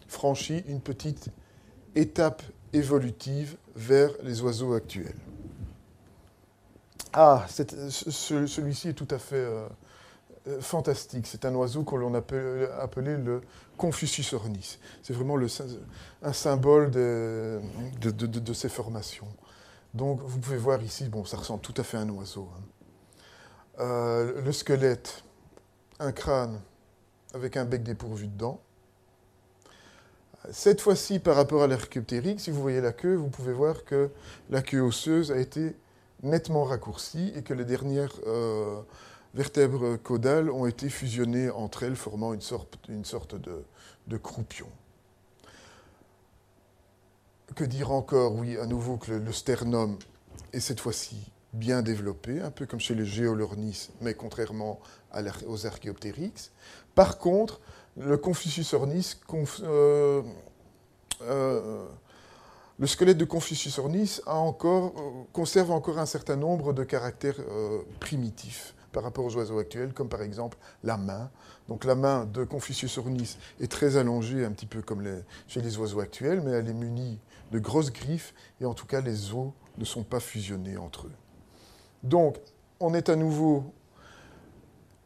franchi 0.07 0.63
une 0.67 0.81
petite 0.81 1.29
étape 1.95 2.41
évolutive 2.73 3.57
vers 3.75 4.11
les 4.23 4.41
oiseaux 4.41 4.73
actuels. 4.73 5.15
Ah, 7.19 7.47
celui-ci 7.49 8.89
est 8.89 8.93
tout 8.93 9.07
à 9.09 9.17
fait 9.17 9.37
euh, 9.37 9.67
euh, 10.47 10.61
fantastique. 10.61 11.25
C'est 11.25 11.45
un 11.45 11.55
oiseau 11.55 11.81
qu'on 11.81 12.13
a 12.13 12.19
appelé, 12.19 13.17
le 13.17 13.41
Confucius 13.75 14.33
ornis. 14.33 14.77
C'est 15.01 15.13
vraiment 15.13 15.35
un 16.21 16.33
symbole 16.33 16.91
de, 16.91 17.59
ces 18.53 18.69
formations. 18.69 19.25
Donc 19.95 20.21
vous 20.21 20.37
pouvez 20.37 20.57
voir 20.57 20.83
ici, 20.83 21.09
bon, 21.09 21.25
ça 21.25 21.37
ressemble 21.37 21.61
tout 21.61 21.73
à 21.77 21.83
fait 21.83 21.97
à 21.97 22.01
un 22.01 22.09
oiseau. 22.09 22.49
Hein. 22.55 22.61
Euh, 23.79 24.41
le 24.43 24.51
squelette, 24.51 25.23
un 25.97 26.11
crâne 26.11 26.61
avec 27.33 27.57
un 27.57 27.65
bec 27.65 27.81
dépourvu 27.81 28.27
de 28.27 28.37
dents. 28.37 28.61
Cette 30.51 30.81
fois-ci, 30.81 31.17
par 31.17 31.35
rapport 31.35 31.63
à 31.63 31.67
l'archéoptéryx, 31.67 32.43
si 32.43 32.51
vous 32.51 32.61
voyez 32.61 32.79
la 32.79 32.93
queue, 32.93 33.15
vous 33.15 33.29
pouvez 33.29 33.53
voir 33.53 33.85
que 33.85 34.11
la 34.51 34.61
queue 34.61 34.81
osseuse 34.81 35.31
a 35.31 35.37
été 35.37 35.75
nettement 36.23 36.63
raccourcie 36.63 37.31
et 37.35 37.43
que 37.43 37.53
les 37.53 37.65
dernières 37.65 38.13
euh, 38.25 38.81
vertèbres 39.33 39.97
caudales 39.97 40.49
ont 40.49 40.65
été 40.65 40.89
fusionnées 40.89 41.49
entre 41.49 41.83
elles, 41.83 41.95
formant 41.95 42.33
une 42.33 42.41
sorte, 42.41 43.35
de, 43.35 44.17
croupion. 44.17 44.67
Que 47.55 47.63
dire 47.63 47.91
encore 47.91 48.35
Oui, 48.35 48.57
à 48.57 48.65
nouveau 48.65 48.97
que 48.97 49.11
le, 49.11 49.31
sternum 49.31 49.97
est 50.53 50.59
cette 50.59 50.79
fois-ci 50.79 51.31
bien 51.53 51.81
développé, 51.81 52.41
un 52.41 52.51
peu 52.51 52.65
comme 52.65 52.79
chez 52.79 52.93
les 52.93 53.05
géolornis, 53.05 53.89
mais 54.01 54.13
contrairement 54.13 54.79
aux 55.47 55.65
archéoptéryx. 55.65 56.51
Par 56.93 57.17
contre, 57.17 57.59
le 57.97 58.17
Confucius 58.17 58.73
ornis 58.73 59.17
euh, 59.63 60.21
euh, 61.21 61.85
le 62.79 62.87
squelette 62.87 63.17
de 63.17 63.25
Confucius 63.25 63.79
ornis 63.79 64.19
euh, 64.27 64.89
conserve 65.33 65.71
encore 65.71 65.97
un 65.97 66.05
certain 66.05 66.35
nombre 66.35 66.73
de 66.73 66.83
caractères 66.83 67.39
primitifs 67.99 68.75
par 68.91 69.03
rapport 69.03 69.25
aux 69.25 69.35
oiseaux 69.35 69.59
actuels, 69.59 69.93
comme 69.93 70.09
par 70.09 70.21
exemple 70.21 70.57
la 70.83 70.97
main. 70.97 71.29
Donc 71.67 71.85
la 71.85 71.95
main 71.95 72.25
de 72.25 72.43
Confucius 72.43 72.97
ornis 72.97 73.37
est 73.59 73.71
très 73.71 73.97
allongée, 73.97 74.45
un 74.45 74.51
petit 74.51 74.65
peu 74.65 74.81
comme 74.81 75.03
chez 75.47 75.61
les 75.61 75.77
oiseaux 75.77 75.99
actuels, 75.99 76.41
mais 76.41 76.51
elle 76.51 76.69
est 76.69 76.73
munie 76.73 77.19
de 77.51 77.59
grosses 77.59 77.91
griffes, 77.91 78.33
et 78.61 78.65
en 78.65 78.73
tout 78.73 78.85
cas 78.85 79.01
les 79.01 79.33
os 79.33 79.51
ne 79.77 79.85
sont 79.85 80.03
pas 80.03 80.19
fusionnés 80.19 80.77
entre 80.77 81.07
eux. 81.07 81.13
Donc 82.03 82.37
on 82.79 82.93
est 82.93 83.09
à 83.09 83.15
nouveau 83.15 83.73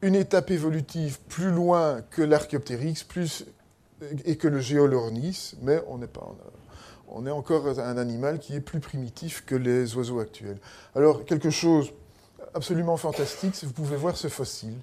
une 0.01 0.15
étape 0.15 0.51
évolutive 0.51 1.19
plus 1.27 1.51
loin 1.51 2.01
que 2.01 2.21
l'Archéoptéryx 2.21 3.03
plus, 3.03 3.45
et 4.25 4.35
que 4.35 4.47
le 4.47 4.59
Géolornis, 4.59 5.53
mais 5.61 5.81
on 5.87 5.99
n'est 5.99 6.07
pas, 6.07 6.35
on 7.11 7.25
est 7.25 7.31
encore 7.31 7.67
un 7.79 7.97
animal 7.97 8.39
qui 8.39 8.55
est 8.55 8.61
plus 8.61 8.79
primitif 8.79 9.43
que 9.45 9.55
les 9.55 9.95
oiseaux 9.95 10.19
actuels. 10.19 10.57
Alors, 10.95 11.25
quelque 11.25 11.49
chose 11.49 11.91
absolument 12.53 12.97
fantastique, 12.97 13.55
c'est 13.55 13.65
vous 13.65 13.73
pouvez 13.73 13.97
voir 13.97 14.17
ce 14.17 14.27
fossile. 14.27 14.77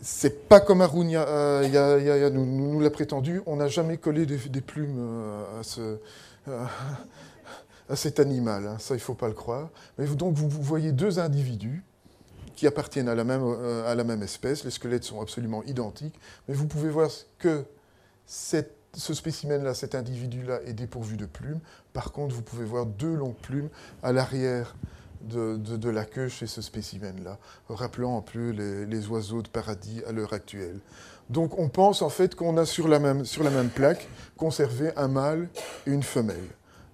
C'est 0.00 0.48
pas 0.48 0.60
comme 0.60 0.80
Haroun 0.80 1.08
euh, 1.14 2.30
nous, 2.30 2.80
l'a 2.80 2.90
prétendu, 2.90 3.40
on 3.46 3.56
n'a 3.56 3.68
jamais 3.68 3.98
collé 3.98 4.26
des, 4.26 4.60
plumes 4.60 4.96
euh, 4.98 5.60
à, 5.60 5.62
ce, 5.62 5.98
à, 7.88 7.96
cet 7.96 8.18
animal, 8.18 8.66
hein. 8.66 8.76
ça 8.80 8.94
il 8.94 8.98
ne 8.98 9.02
faut 9.02 9.14
pas 9.14 9.28
le 9.28 9.34
croire. 9.34 9.70
Mais 9.98 10.06
donc 10.06 10.34
vous, 10.34 10.48
voyez 10.48 10.90
deux 10.90 11.20
individus 11.20 11.84
qui 12.56 12.66
appartiennent 12.66 13.08
à 13.08 13.14
la, 13.14 13.24
même, 13.24 13.42
euh, 13.44 13.90
à 13.90 13.94
la 13.94 14.02
même 14.02 14.22
espèce, 14.22 14.64
les 14.64 14.70
squelettes 14.70 15.04
sont 15.04 15.20
absolument 15.20 15.62
identiques, 15.64 16.18
mais 16.48 16.54
vous 16.54 16.66
pouvez 16.66 16.90
voir 16.90 17.08
que 17.38 17.64
cette 18.26 18.81
ce 18.94 19.14
spécimen-là, 19.14 19.74
cet 19.74 19.94
individu-là, 19.94 20.60
est 20.66 20.74
dépourvu 20.74 21.16
de 21.16 21.26
plumes. 21.26 21.60
Par 21.92 22.12
contre, 22.12 22.34
vous 22.34 22.42
pouvez 22.42 22.64
voir 22.64 22.86
deux 22.86 23.14
longues 23.14 23.36
plumes 23.36 23.68
à 24.02 24.12
l'arrière 24.12 24.74
de, 25.22 25.88
la 25.88 26.04
queue 26.04 26.28
chez 26.28 26.46
ce 26.46 26.60
spécimen-là, 26.62 27.38
rappelant 27.68 28.18
un 28.18 28.22
peu 28.22 28.50
les, 28.50 29.06
oiseaux 29.08 29.42
de 29.42 29.48
paradis 29.48 30.02
à 30.06 30.12
l'heure 30.12 30.32
actuelle. 30.32 30.78
Donc 31.30 31.58
on 31.58 31.68
pense 31.68 32.02
en 32.02 32.08
fait 32.08 32.34
qu'on 32.34 32.56
a 32.56 32.66
sur 32.66 32.88
la, 32.88 32.98
même, 32.98 33.24
sur 33.24 33.44
la 33.44 33.50
même 33.50 33.70
plaque 33.70 34.08
conservé 34.36 34.90
un 34.96 35.08
mâle 35.08 35.48
et 35.86 35.90
une 35.90 36.02
femelle 36.02 36.48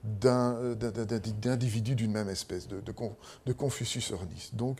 d'individus 0.04 1.94
d'une 1.94 2.12
même 2.12 2.28
espèce, 2.28 2.68
de, 2.68 2.80
de, 2.80 3.52
Confucius 3.52 4.12
ornis. 4.12 4.50
Donc 4.52 4.78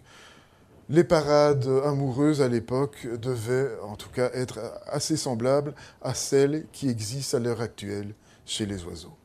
les 0.89 1.05
parades 1.05 1.69
amoureuses 1.85 2.41
à 2.41 2.49
l'époque 2.49 3.07
devaient 3.21 3.71
en 3.83 3.97
tout 3.97 4.11
cas 4.11 4.31
être 4.33 4.59
assez 4.87 5.17
semblables 5.17 5.75
à 6.03 6.15
celles 6.15 6.67
qui 6.73 6.89
existent 6.89 7.37
à 7.37 7.41
l'heure 7.41 7.61
actuelle 7.61 8.15
chez 8.47 8.65
les 8.65 8.85
oiseaux. 8.85 9.17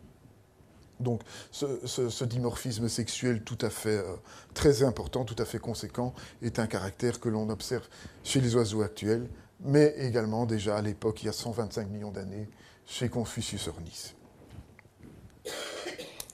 Donc 0.99 1.21
ce, 1.51 2.23
dimorphisme 2.23 2.87
sexuel 2.87 3.43
tout 3.43 3.57
à 3.61 3.69
fait 3.69 3.97
euh, 3.97 4.15
très 4.53 4.83
important, 4.83 5.25
tout 5.25 5.35
à 5.37 5.45
fait 5.45 5.59
conséquent, 5.59 6.13
est 6.41 6.59
un 6.59 6.67
caractère 6.67 7.19
que 7.19 7.29
l'on 7.29 7.49
observe 7.49 7.87
chez 8.23 8.41
les 8.41 8.55
oiseaux 8.55 8.81
actuels, 8.81 9.27
mais 9.59 9.93
également 9.97 10.45
déjà 10.45 10.77
à 10.77 10.81
l'époque, 10.81 11.23
il 11.23 11.27
y 11.27 11.29
a 11.29 11.33
125 11.33 11.89
millions 11.89 12.11
d'années, 12.11 12.49
chez 12.85 13.09
Confucius 13.09 13.67
ornis. 13.67 14.13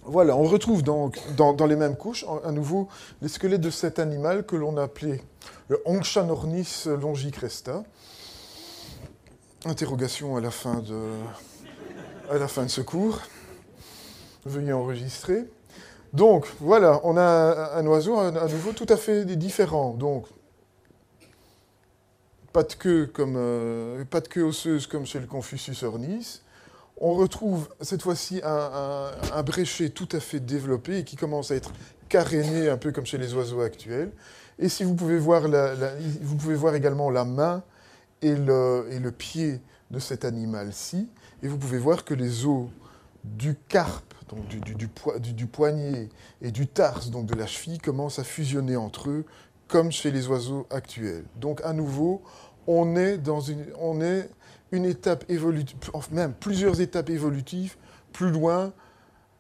Voilà, 0.10 0.36
on 0.36 0.46
retrouve 0.46 0.82
donc 0.82 1.20
dans, 1.36 1.54
les 1.68 1.76
mêmes 1.76 1.96
couches, 1.96 2.26
à 2.44 2.52
nouveau, 2.52 2.88
les 3.22 3.28
squelettes 3.28 3.62
de 3.62 3.70
cet 3.70 4.00
animal 4.00 4.44
que 4.44 4.56
l'on 4.56 4.76
appelait 4.78 5.22
le 5.68 5.80
Onchanornis 5.86 6.86
longicresta. 7.00 7.84
Interrogation 9.66 10.36
à 10.36 10.42
la 10.42 10.50
fin 10.50 10.80
de, 10.80 11.00
à 12.28 12.40
la 12.40 12.48
fin 12.48 12.68
ce 12.68 12.82
cours. 12.82 13.20
Veuillez 14.46 14.74
enregistrer. 14.74 15.46
Donc, 16.12 16.48
voilà, 16.60 17.02
on 17.04 17.16
a 17.16 17.74
un 17.76 17.86
oiseau 17.86 18.18
à 18.18 18.48
nouveau 18.48 18.72
tout 18.72 18.88
à 18.90 18.98
fait 18.98 19.26
différent. 19.26 19.94
Donc, 19.94 20.26
pas 22.52 22.64
de 22.64 22.74
queue, 22.74 23.06
comme, 23.14 23.36
euh, 23.38 24.04
pas 24.06 24.22
de 24.22 24.28
queue 24.28 24.42
osseuse 24.42 24.88
comme 24.88 25.06
chez 25.06 25.20
le 25.20 25.28
Confucius 25.28 25.84
ornis, 25.84 26.42
on 27.00 27.14
retrouve 27.14 27.70
cette 27.82 28.02
fois-ci 28.02 28.42
un, 28.44 29.12
un, 29.34 29.44
bréchet 29.44 29.90
tout 29.90 30.10
à 30.12 30.20
fait 30.20 30.40
développé 30.40 31.00
et 31.00 31.04
qui 31.04 31.16
commence 31.16 31.52
à 31.52 31.56
être 31.56 31.72
caréné 32.10 32.70
un 32.70 32.78
peu 32.78 32.92
comme 32.92 33.06
chez 33.06 33.18
les 33.18 33.34
oiseaux 33.34 33.62
actuels. 33.62 34.12
Et 34.58 34.68
si 34.68 34.84
vous 34.84 34.94
pouvez 34.94 35.18
voir, 35.18 35.44
vous 36.22 36.36
pouvez 36.36 36.56
voir 36.56 36.76
également 36.76 37.10
la 37.10 37.24
main 37.24 37.64
et 38.22 38.36
le, 38.36 39.12
pied 39.18 39.62
de 39.90 40.00
cet 40.00 40.26
animal-ci, 40.26 41.08
et 41.42 41.48
vous 41.48 41.58
pouvez 41.58 41.78
voir 41.78 42.04
que 42.04 42.14
les 42.14 42.46
os 42.46 42.68
du 43.24 43.56
carpe, 43.56 44.14
donc 44.28 44.46
du, 44.48 44.60
du, 44.60 44.76
du, 45.34 45.46
poignet, 45.48 46.10
et 46.42 46.52
du 46.52 46.68
tarse, 46.68 47.10
donc 47.10 47.26
de 47.26 47.36
la 47.36 47.48
cheville, 47.48 47.80
commencent 47.80 48.20
à 48.20 48.26
fusionner 48.26 48.76
entre 48.76 49.10
eux, 49.10 49.26
comme 49.70 49.92
chez 49.92 50.12
les 50.12 50.28
oiseaux 50.28 50.68
actuels. 50.70 51.24
Donc 51.38 51.62
à 51.64 51.72
nouveau, 51.72 52.22
on 52.68 52.98
est 52.98 53.18
dans 53.18 53.40
une, 53.40 53.66
on 53.80 54.02
est 54.02 54.30
une 54.72 54.86
étape 54.86 55.26
évolutive, 55.30 55.78
même 56.12 56.34
plusieurs 56.34 56.82
étapes 56.82 57.10
évolutives 57.10 57.76
plus 58.14 58.32
loin 58.32 58.74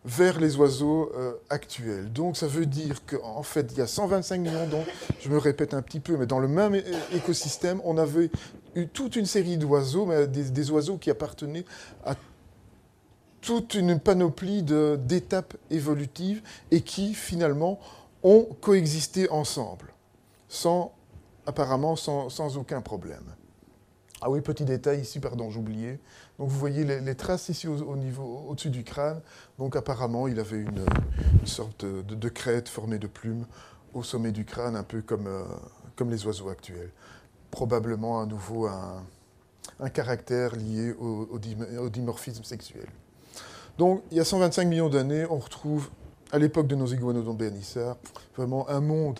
vers 0.05 0.39
les 0.39 0.55
oiseaux 0.55 1.11
euh, 1.15 1.33
actuels. 1.49 2.11
Donc 2.11 2.37
ça 2.37 2.47
veut 2.47 2.65
dire 2.65 3.05
qu'en 3.05 3.43
fait, 3.43 3.71
il 3.71 3.77
y 3.77 3.81
a 3.81 3.87
125 3.87 4.39
millions 4.39 4.67
d'ans, 4.67 4.85
je 5.19 5.29
me 5.29 5.37
répète 5.37 5.73
un 5.73 5.81
petit 5.81 5.99
peu, 5.99 6.17
mais 6.17 6.25
dans 6.25 6.39
le 6.39 6.47
même 6.47 6.81
écosystème, 7.13 7.81
on 7.83 7.97
avait 7.97 8.31
eu 8.75 8.87
toute 8.87 9.15
une 9.15 9.25
série 9.25 9.57
d'oiseaux, 9.57 10.09
des, 10.27 10.71
oiseaux 10.71 10.97
qui 10.97 11.09
appartenaient 11.09 11.65
à 12.05 12.15
toute 13.41 13.73
une 13.73 13.99
panoplie 13.99 14.63
d'étapes 14.63 15.55
évolutives 15.69 16.41
et 16.71 16.81
qui 16.81 17.13
finalement 17.13 17.79
ont 18.23 18.47
coexisté 18.61 19.29
ensemble, 19.29 19.93
sans, 20.47 20.93
apparemment 21.45 21.95
sans 21.95 22.57
aucun 22.57 22.81
problème. 22.81 23.23
Ah 24.21 24.29
oui, 24.29 24.41
petit 24.41 24.65
détail 24.65 24.99
ici, 24.99 25.19
pardon, 25.19 25.49
j'oubliais. 25.49 25.97
Donc 26.39 26.49
vous 26.49 26.59
voyez 26.59 26.83
les, 26.83 27.15
traces 27.15 27.47
ici 27.49 27.67
au, 27.67 27.95
niveau, 27.95 28.45
au-dessus 28.49 28.69
du 28.69 28.83
crâne. 28.83 29.21
Donc 29.57 29.77
apparemment, 29.77 30.27
il 30.27 30.39
avait 30.39 30.59
une, 30.59 30.85
sorte 31.45 31.85
de, 31.85 32.29
crête 32.29 32.67
formée 32.67 32.99
de 32.99 33.07
plumes 33.07 33.45
au 33.93 34.03
sommet 34.03 34.31
du 34.31 34.43
crâne, 34.43 34.75
un 34.75 34.83
peu 34.83 35.01
comme, 35.01 35.27
euh, 35.27 35.43
les 36.09 36.25
oiseaux 36.25 36.49
actuels. 36.49 36.91
Probablement 37.49 38.21
à 38.21 38.25
nouveau 38.25 38.67
un, 38.67 39.03
caractère 39.93 40.55
lié 40.55 40.93
au, 40.93 41.39
dimorphisme 41.89 42.43
sexuel. 42.43 42.87
Donc 43.77 44.03
il 44.11 44.17
y 44.17 44.19
a 44.19 44.25
125 44.25 44.65
millions 44.65 44.89
d'années, 44.89 45.25
on 45.29 45.37
retrouve, 45.37 45.89
à 46.33 46.39
l'époque 46.39 46.67
de 46.67 46.75
nos 46.75 46.87
iguanodons 46.87 47.33
bernissards, 47.33 47.97
vraiment 48.35 48.69
un 48.69 48.81
monde 48.81 49.19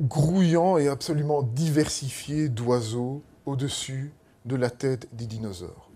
grouillant 0.00 0.78
et 0.78 0.88
absolument 0.88 1.42
diversifié 1.42 2.48
d'oiseaux 2.48 3.22
au-dessus 3.46 4.12
de 4.44 4.56
la 4.56 4.70
tête 4.70 5.08
des 5.14 5.26
dinosaures. 5.26 5.90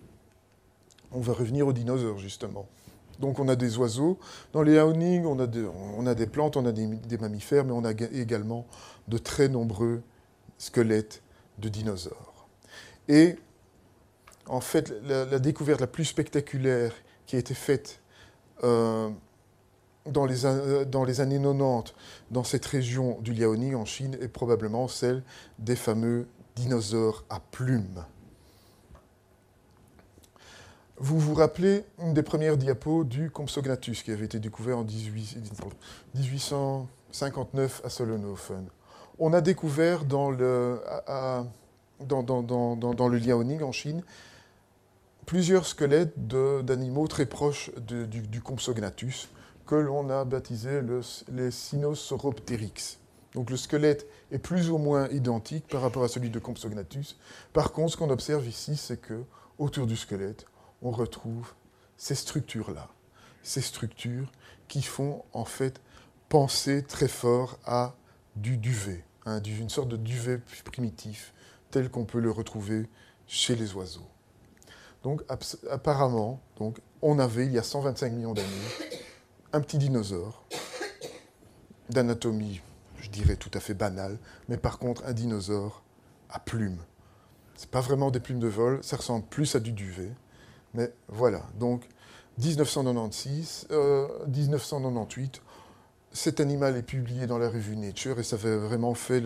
On 1.12 1.20
va 1.20 1.32
revenir 1.32 1.66
aux 1.66 1.72
dinosaures, 1.72 2.18
justement. 2.18 2.66
Donc 3.20 3.38
on 3.38 3.48
a 3.48 3.56
des 3.56 3.76
oiseaux. 3.76 4.18
Dans 4.52 4.62
les 4.62 4.78
Haoning, 4.78 5.26
on, 5.26 5.38
a 5.38 6.14
des 6.14 6.26
plantes, 6.26 6.56
on 6.56 6.64
a 6.64 6.72
des, 6.72 7.18
mammifères, 7.18 7.64
mais 7.64 7.72
on 7.72 7.84
a 7.84 7.90
également 7.90 8.66
de 9.08 9.18
très 9.18 9.48
nombreux 9.48 10.02
squelettes 10.58 11.22
de 11.58 11.68
dinosaures. 11.68 12.48
Et 13.08 13.36
en 14.46 14.60
fait, 14.60 14.92
la, 15.04 15.38
découverte 15.38 15.80
la 15.80 15.86
plus 15.86 16.06
spectaculaire 16.06 16.92
qui 17.26 17.36
a 17.36 17.38
été 17.38 17.54
faite 17.54 18.00
euh, 18.64 19.10
dans, 20.06 20.24
les, 20.24 20.42
dans, 20.86 21.04
les, 21.04 21.20
années 21.20 21.40
90 21.40 21.92
dans 22.30 22.44
cette 22.44 22.64
région 22.64 23.18
du 23.20 23.34
Liaoning 23.34 23.74
en 23.74 23.84
Chine 23.84 24.16
est 24.20 24.28
probablement 24.28 24.88
celle 24.88 25.22
des 25.58 25.76
fameux 25.76 26.26
dinosaures 26.60 27.24
à 27.30 27.40
plumes. 27.40 28.04
Vous 30.98 31.18
vous 31.18 31.32
rappelez 31.32 31.86
une 31.98 32.12
des 32.12 32.22
premières 32.22 32.58
diapos 32.58 33.04
du 33.04 33.30
Compsognathus 33.30 34.02
qui 34.04 34.12
avait 34.12 34.26
été 34.26 34.38
découvert 34.38 34.76
en 34.76 34.84
1859 34.84 37.80
à 37.82 37.88
Solnhofen. 37.88 38.66
On 39.18 39.32
a 39.32 39.40
découvert 39.40 40.04
dans 40.04 40.30
le, 40.30 40.82
Liaoning 41.98 43.62
en 43.62 43.72
Chine 43.72 44.02
plusieurs 45.24 45.64
squelettes 45.64 46.26
d'animaux 46.26 47.08
très 47.08 47.24
proches 47.24 47.70
du, 47.78 48.06
du, 48.06 48.42
Compsognathus 48.42 49.30
que 49.66 49.76
l'on 49.76 50.10
a 50.10 50.26
baptisé 50.26 50.82
les 51.32 51.50
Sinosauropteryx. 51.50 52.99
Donc 53.34 53.50
le 53.50 53.56
squelette 53.56 54.06
est 54.32 54.38
plus 54.38 54.70
ou 54.70 54.78
moins 54.78 55.08
identique 55.08 55.68
par 55.68 55.82
rapport 55.82 56.02
à 56.02 56.08
celui 56.08 56.30
de 56.30 56.38
Compsognathus. 56.38 57.16
Par 57.52 57.72
contre, 57.72 57.92
ce 57.92 57.96
qu'on 57.96 58.10
observe 58.10 58.46
ici, 58.46 58.76
c'est 58.76 59.00
que 59.00 59.22
autour 59.58 59.86
du 59.86 59.96
squelette, 59.96 60.46
on 60.82 60.90
retrouve 60.90 61.52
ces 61.96 62.14
structures-là, 62.14 62.88
ces 63.42 63.60
structures 63.60 64.32
qui 64.68 64.82
font 64.82 65.22
en 65.32 65.44
fait 65.44 65.80
penser 66.28 66.82
très 66.82 67.08
fort 67.08 67.58
à 67.64 67.94
du 68.36 68.56
duvet, 68.56 69.04
hein, 69.26 69.40
une 69.42 69.68
sorte 69.68 69.88
de 69.88 69.96
duvet 69.96 70.40
primitif, 70.64 71.34
tel 71.70 71.90
qu'on 71.90 72.04
peut 72.04 72.20
le 72.20 72.30
retrouver 72.30 72.88
chez 73.26 73.54
les 73.54 73.74
oiseaux. 73.74 74.08
Donc 75.02 75.22
apparemment, 75.70 76.40
on 77.02 77.18
avait, 77.18 77.46
il 77.46 77.52
y 77.52 77.58
a 77.58 77.62
125 77.62 78.12
millions 78.12 78.34
d'années, 78.34 78.48
un 79.52 79.60
petit 79.60 79.78
dinosaure 79.78 80.44
d'anatomie 81.88 82.60
dirais 83.10 83.36
tout 83.36 83.50
à 83.54 83.60
fait 83.60 83.74
banal, 83.74 84.18
mais 84.48 84.56
par 84.56 84.78
contre 84.78 85.04
un 85.06 85.12
dinosaure 85.12 85.82
à 86.28 86.38
plumes. 86.38 86.78
Ce 87.56 87.64
n'est 87.64 87.70
pas 87.70 87.80
vraiment 87.80 88.10
des 88.10 88.20
plumes 88.20 88.38
de 88.38 88.48
vol, 88.48 88.78
ça 88.82 88.96
ressemble 88.96 89.24
plus 89.26 89.54
à 89.54 89.60
du 89.60 89.72
duvet. 89.72 90.12
Mais 90.74 90.92
voilà, 91.08 91.42
donc 91.58 91.86
1996, 92.38 93.68
1998, 94.28 95.36
euh, 95.36 95.40
cet 96.12 96.40
animal 96.40 96.76
est 96.76 96.82
publié 96.82 97.26
dans 97.26 97.38
la 97.38 97.48
revue 97.48 97.76
Nature 97.76 98.18
et 98.18 98.22
ça 98.22 98.38
fait 98.38 98.56
vraiment 98.56 98.94
fait 98.94 99.22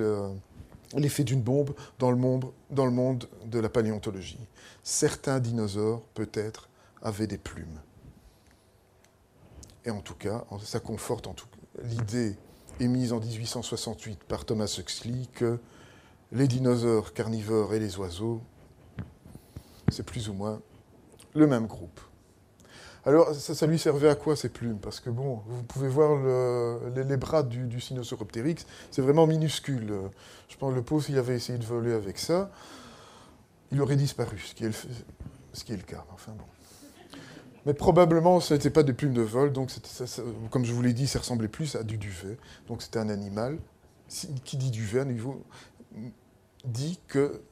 l'effet 0.94 1.24
d'une 1.24 1.42
bombe 1.42 1.74
dans 1.98 2.10
le, 2.10 2.16
monde, 2.16 2.52
dans 2.70 2.84
le 2.84 2.90
monde 2.90 3.28
de 3.46 3.58
la 3.58 3.68
paléontologie. 3.68 4.40
Certains 4.82 5.40
dinosaures, 5.40 6.02
peut-être, 6.14 6.68
avaient 7.02 7.26
des 7.26 7.38
plumes. 7.38 7.80
Et 9.84 9.90
en 9.90 10.00
tout 10.00 10.14
cas, 10.14 10.44
ça 10.62 10.80
conforte 10.80 11.28
l'idée 11.82 12.36
émise 12.80 13.12
en 13.12 13.20
1868 13.20 14.24
par 14.24 14.44
Thomas 14.44 14.76
Huxley 14.78 15.26
que 15.32 15.58
les 16.32 16.48
dinosaures 16.48 17.12
carnivores 17.12 17.74
et 17.74 17.78
les 17.78 17.96
oiseaux, 17.98 18.40
c'est 19.88 20.04
plus 20.04 20.28
ou 20.28 20.34
moins 20.34 20.60
le 21.34 21.46
même 21.46 21.66
groupe. 21.66 22.00
Alors, 23.06 23.34
ça, 23.34 23.66
lui 23.66 23.78
servait 23.78 24.08
à 24.08 24.14
quoi 24.14 24.34
ces 24.34 24.48
plumes? 24.48 24.78
Parce 24.78 24.98
que 24.98 25.10
bon, 25.10 25.42
vous 25.46 25.62
pouvez 25.62 25.88
voir 25.88 26.16
les, 26.94 27.16
bras 27.18 27.42
du, 27.42 27.66
du 27.66 27.78
c'est 27.80 29.02
vraiment 29.02 29.26
minuscule. 29.26 29.92
Je 30.48 30.56
pense 30.56 30.70
que 30.72 30.76
le 30.76 30.82
pauvre, 30.82 31.04
s'il 31.04 31.18
avait 31.18 31.36
essayé 31.36 31.58
de 31.58 31.64
voler 31.64 31.92
avec 31.92 32.18
ça, 32.18 32.50
il 33.72 33.82
aurait 33.82 33.96
disparu, 33.96 34.38
ce 34.38 34.54
qui 34.54 34.64
est 34.64 34.68
le, 34.68 34.74
ce 35.52 35.64
qui 35.64 35.74
est 35.74 35.76
le 35.76 35.82
cas. 35.82 36.04
Enfin 36.14 36.32
bon. 36.32 36.44
Mais 37.66 37.74
probablement, 37.74 38.40
ce 38.40 38.54
n'était 38.54 38.70
pas 38.70 38.82
des 38.82 38.92
plumes 38.92 39.14
de 39.14 39.22
vol, 39.22 39.52
donc 39.52 39.70
comme 40.50 40.64
je 40.64 40.72
vous 40.72 40.82
l'ai 40.82 40.92
dit, 40.92 41.06
ça 41.06 41.18
ressemblait 41.18 41.48
plus 41.48 41.76
à 41.76 41.82
du 41.82 41.96
duvet. 41.96 42.36
Donc 42.68 42.82
c'était 42.82 42.98
un 42.98 43.08
animal. 43.08 43.58
Qui 44.44 44.58
dit 44.58 44.70
duvet 44.70 45.00
à 45.00 45.04
niveau 45.06 45.42
dit 46.64 46.98
que 47.08 47.42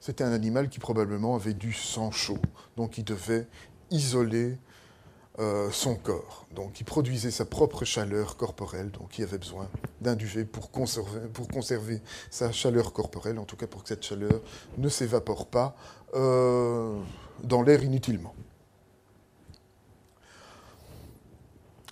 c'était 0.00 0.24
un 0.24 0.32
animal 0.32 0.68
qui 0.68 0.78
probablement 0.78 1.36
avait 1.36 1.54
du 1.54 1.72
sang 1.72 2.10
chaud, 2.10 2.38
donc 2.76 2.98
il 2.98 3.04
devait 3.04 3.46
isoler 3.90 4.58
euh, 5.38 5.70
son 5.70 5.94
corps. 5.94 6.46
Donc 6.54 6.80
il 6.80 6.84
produisait 6.84 7.30
sa 7.30 7.44
propre 7.44 7.84
chaleur 7.84 8.36
corporelle, 8.36 8.90
donc 8.90 9.18
il 9.18 9.24
avait 9.24 9.38
besoin 9.38 9.68
d'un 10.00 10.16
duvet 10.16 10.44
pour 10.44 10.70
conserver, 10.70 11.20
pour 11.32 11.48
conserver 11.48 12.02
sa 12.30 12.52
chaleur 12.52 12.92
corporelle, 12.92 13.38
en 13.38 13.44
tout 13.44 13.56
cas 13.56 13.66
pour 13.66 13.82
que 13.82 13.88
cette 13.88 14.04
chaleur 14.04 14.40
ne 14.76 14.88
s'évapore 14.88 15.46
pas 15.46 15.76
euh, 16.14 17.00
dans 17.44 17.62
l'air 17.62 17.82
inutilement. 17.82 18.34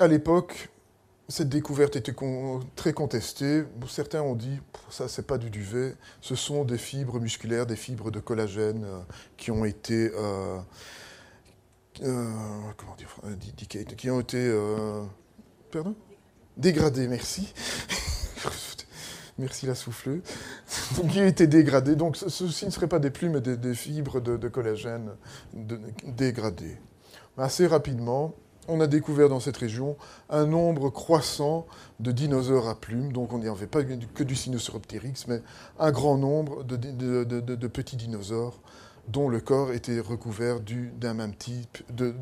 À 0.01 0.09
l'époque, 0.09 0.71
cette 1.29 1.51
découverte 1.51 1.95
était 1.95 2.15
très 2.75 2.95
contestée. 2.95 3.65
Certains 3.87 4.23
ont 4.23 4.35
dit 4.35 4.59
ça, 4.89 5.09
c'est 5.09 5.27
pas 5.27 5.37
du 5.37 5.51
duvet, 5.51 5.95
ce 6.23 6.35
sont 6.35 6.65
des 6.65 6.79
fibres 6.79 7.21
musculaires, 7.21 7.67
des 7.67 7.77
fibres 7.77 8.11
de 8.11 8.19
collagène 8.19 8.85
euh, 8.85 9.01
qui 9.37 9.51
ont 9.51 9.67
été 9.67 10.11
euh, 10.15 10.59
euh, 12.03 12.31
comment 12.79 12.97
dire, 12.97 13.15
qui 13.95 14.11
ont 14.11 14.21
été 14.21 14.51
pardon? 15.71 15.95
Dégradées. 16.57 17.07
Merci. 17.07 17.53
Merci 19.39 19.67
la 19.67 19.75
souffleuse. 19.75 20.23
Donc, 20.97 21.11
qui 21.11 21.21
ont 21.21 21.27
été 21.27 21.47
dégradées. 21.47 21.95
Donc, 21.95 22.17
ceci 22.17 22.65
ne 22.65 22.71
serait 22.71 22.89
pas 22.89 22.99
des 22.99 23.11
plumes, 23.11 23.33
mais 23.33 23.57
des, 23.57 23.75
fibres 23.75 24.21
de, 24.21 24.49
collagène 24.49 25.11
dégradées. 25.53 26.79
Assez 27.37 27.67
rapidement, 27.67 28.35
on 28.71 28.81
a 28.81 28.87
découvert 28.87 29.29
dans 29.29 29.41
cette 29.41 29.57
région 29.57 29.97
un 30.29 30.47
nombre 30.47 30.91
croissant 30.91 31.67
de 31.99 32.13
dinosaures 32.13 32.69
à 32.69 32.79
plumes. 32.79 33.13
Donc 33.13 33.33
on 33.33 33.39
n'y 33.39 33.49
avait 33.49 33.67
pas 33.67 33.83
que 33.83 34.23
du 34.23 34.37
Sinosauropteryx, 34.37 35.27
mais 35.27 35.43
un 35.79 35.91
grand 35.91 36.17
nombre 36.17 36.65
de, 36.65 37.67
petits 37.67 37.97
dinosaures 37.97 38.61
dont 39.09 39.29
le 39.29 39.41
corps 39.41 39.73
était 39.73 39.99
recouvert 39.99 40.61
d'un 40.61 41.15
même 41.15 41.35
type 41.35 41.79
de, 41.93 42.13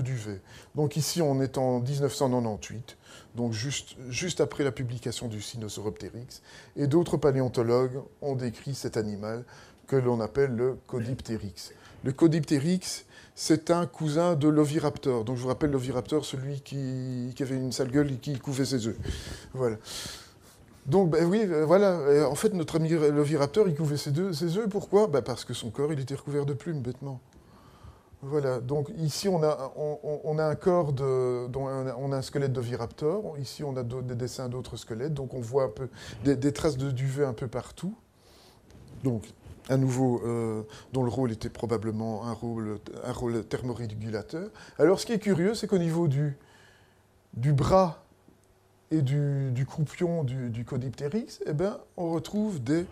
duvet. 0.00 0.40
Donc 0.74 0.96
ici, 0.96 1.22
on 1.22 1.40
est 1.40 1.58
en 1.58 1.80
1998, 1.80 2.96
donc 3.36 3.52
juste, 3.52 3.94
juste 4.08 4.40
après 4.40 4.64
la 4.64 4.72
publication 4.72 5.28
du 5.28 5.40
Sinosauropteryx, 5.40 6.42
et 6.76 6.88
d'autres 6.88 7.18
paléontologues 7.18 8.02
ont 8.20 8.34
décrit 8.34 8.74
cet 8.74 8.96
animal 8.96 9.44
que 9.86 9.96
l'on 9.96 10.20
appelle 10.20 10.50
le 10.50 10.76
Codipteryx. 10.88 11.72
Le 12.02 12.12
Codipteryx 12.12 13.04
c'est 13.34 13.70
un 13.70 13.86
cousin 13.86 14.36
de 14.36 14.48
l'oviraptor. 14.48 15.24
Donc 15.24 15.36
je 15.36 15.42
vous 15.42 15.48
rappelle 15.48 15.70
l'oviraptor, 15.70 16.24
celui 16.24 16.60
qui, 16.60 17.34
avait 17.40 17.56
une 17.56 17.72
sale 17.72 17.90
gueule 17.90 18.12
et 18.12 18.16
qui 18.16 18.38
couvait 18.38 18.64
ses 18.64 18.86
œufs. 18.86 18.96
Voilà. 19.52 19.76
Donc 20.86 21.10
ben 21.10 21.24
oui, 21.24 21.42
euh, 21.44 21.64
voilà. 21.64 22.28
en 22.28 22.34
fait, 22.34 22.52
notre 22.52 22.76
ami 22.76 22.90
l'oviraptor, 22.90 23.68
il 23.68 23.74
couvait 23.74 23.96
ses, 23.96 24.16
œufs. 24.18 24.68
Pourquoi? 24.68 25.08
Ben, 25.08 25.22
Parce 25.22 25.44
que 25.44 25.54
son 25.54 25.70
corps, 25.70 25.92
il 25.92 26.00
était 26.00 26.14
recouvert 26.14 26.46
de 26.46 26.52
plumes, 26.52 26.80
bêtement. 26.80 27.20
Voilà. 28.22 28.60
Donc 28.60 28.88
ici, 28.98 29.28
on 29.28 29.42
a, 29.42 29.72
on, 29.76 30.38
a 30.38 30.44
un 30.44 30.54
corps 30.54 30.92
de, 30.92 31.48
on 31.56 32.12
a 32.12 32.16
un 32.16 32.22
squelette 32.22 32.52
d'oviraptor. 32.52 33.36
Ici, 33.38 33.64
on 33.64 33.76
a 33.76 33.82
des 33.82 34.14
dessins 34.14 34.48
d'autres 34.48 34.76
squelettes. 34.76 35.12
Donc 35.12 35.34
on 35.34 35.40
voit 35.40 35.64
un 35.64 35.68
peu 35.68 35.88
des, 36.22 36.36
des 36.36 36.52
traces 36.52 36.76
de 36.76 36.90
duvet 36.90 37.24
un 37.24 37.34
peu 37.34 37.48
partout. 37.48 37.94
Donc 39.02 39.24
à 39.68 39.76
nouveau, 39.76 40.22
euh, 40.24 40.62
dont 40.92 41.02
le 41.02 41.10
rôle 41.10 41.32
était 41.32 41.48
probablement 41.48 42.26
un 42.26 42.32
rôle, 42.32 42.78
thermorégulateur. 43.48 44.50
Alors, 44.78 45.00
ce 45.00 45.06
qui 45.06 45.12
est 45.12 45.18
curieux, 45.18 45.54
c'est 45.54 45.66
qu'au 45.66 45.78
niveau 45.78 46.08
du, 46.08 46.36
bras 47.34 48.04
et 48.90 49.02
du, 49.02 49.66
croupion 49.66 50.24
du, 50.24 50.50
du 50.50 50.66
eh 51.46 51.52
ben, 51.52 51.78
on 51.96 52.12
retrouve 52.12 52.62
des 52.62 52.86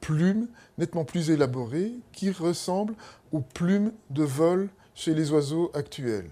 plumes 0.00 0.48
nettement 0.78 1.04
plus 1.04 1.30
élaborées 1.30 1.92
qui 2.12 2.30
ressemblent 2.30 2.94
aux 3.32 3.40
plumes 3.40 3.92
de 4.10 4.24
vol 4.24 4.68
chez 4.94 5.14
les 5.14 5.30
oiseaux 5.30 5.70
actuels. 5.74 6.30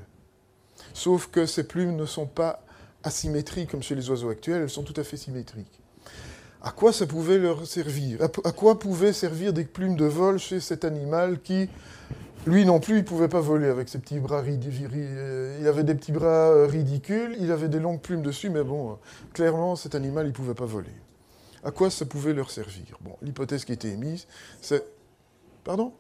Sauf 0.93 1.29
que 1.29 1.47
ces 1.47 1.65
plumes 1.65 1.97
ne 1.97 2.07
sont 2.07 2.27
pas 2.27 2.63
asymétriques 3.03 3.71
comme 3.71 3.83
chez 3.83 3.95
les 3.95 4.11
oiseaux 4.11 4.31
actuels, 4.31 4.63
elles 4.63 4.71
sont 4.71 4.83
tout 4.83 4.99
à 5.01 5.05
fait 5.05 5.17
symétriques 5.17 5.78
à 6.63 6.73
quoi 6.73 6.93
ça 6.93 7.07
pouvait 7.07 7.39
leur 7.39 7.67
servir? 7.67 8.23
À, 8.23 8.53
quoi 8.53 8.79
pouvaient 8.79 9.13
servir 9.13 9.53
des 9.53 9.65
plumes 9.65 9.97
de 9.97 10.07
vol 10.07 10.39
chez 10.39 10.59
cet 10.59 10.85
animal 10.85 11.41
qui, 11.41 11.69
lui 12.47 12.65
non 12.65 12.81
plus, 12.81 12.95
il 12.95 13.03
ne 13.03 13.07
pouvait 13.07 13.29
pas 13.29 13.41
voler 13.41 13.69
avec 13.69 13.89
ses 13.89 13.99
petits 13.99 14.19
bras 14.19 14.41
ridicules. 14.41 14.91
Il 15.61 15.69
avait 15.69 15.85
des 15.85 15.95
petits 15.95 16.11
bras 16.11 16.51
euh, 16.51 16.67
ridicules, 16.67 17.37
il 17.39 17.53
avait 17.53 17.69
des 17.69 17.79
longues 17.79 18.01
plumes 18.01 18.23
dessus, 18.23 18.51
mais 18.51 18.65
bon, 18.65 18.91
euh, 18.93 18.95
clairement, 19.33 19.77
cet 19.77 19.95
animal, 19.95 20.27
il 20.27 20.33
pouvait 20.33 20.55
pas 20.55 20.65
voler. 20.65 20.91
À 21.63 21.71
quoi 21.71 21.91
ça 21.91 22.07
pouvait 22.07 22.33
leur 22.33 22.51
servir? 22.51 22.99
Bon, 23.03 23.17
l'hypothèse 23.23 23.65
qui 23.65 23.73
été 23.73 23.89
émise, 23.91 24.27
c'est... 24.61 24.85
Pardon? 25.63 25.93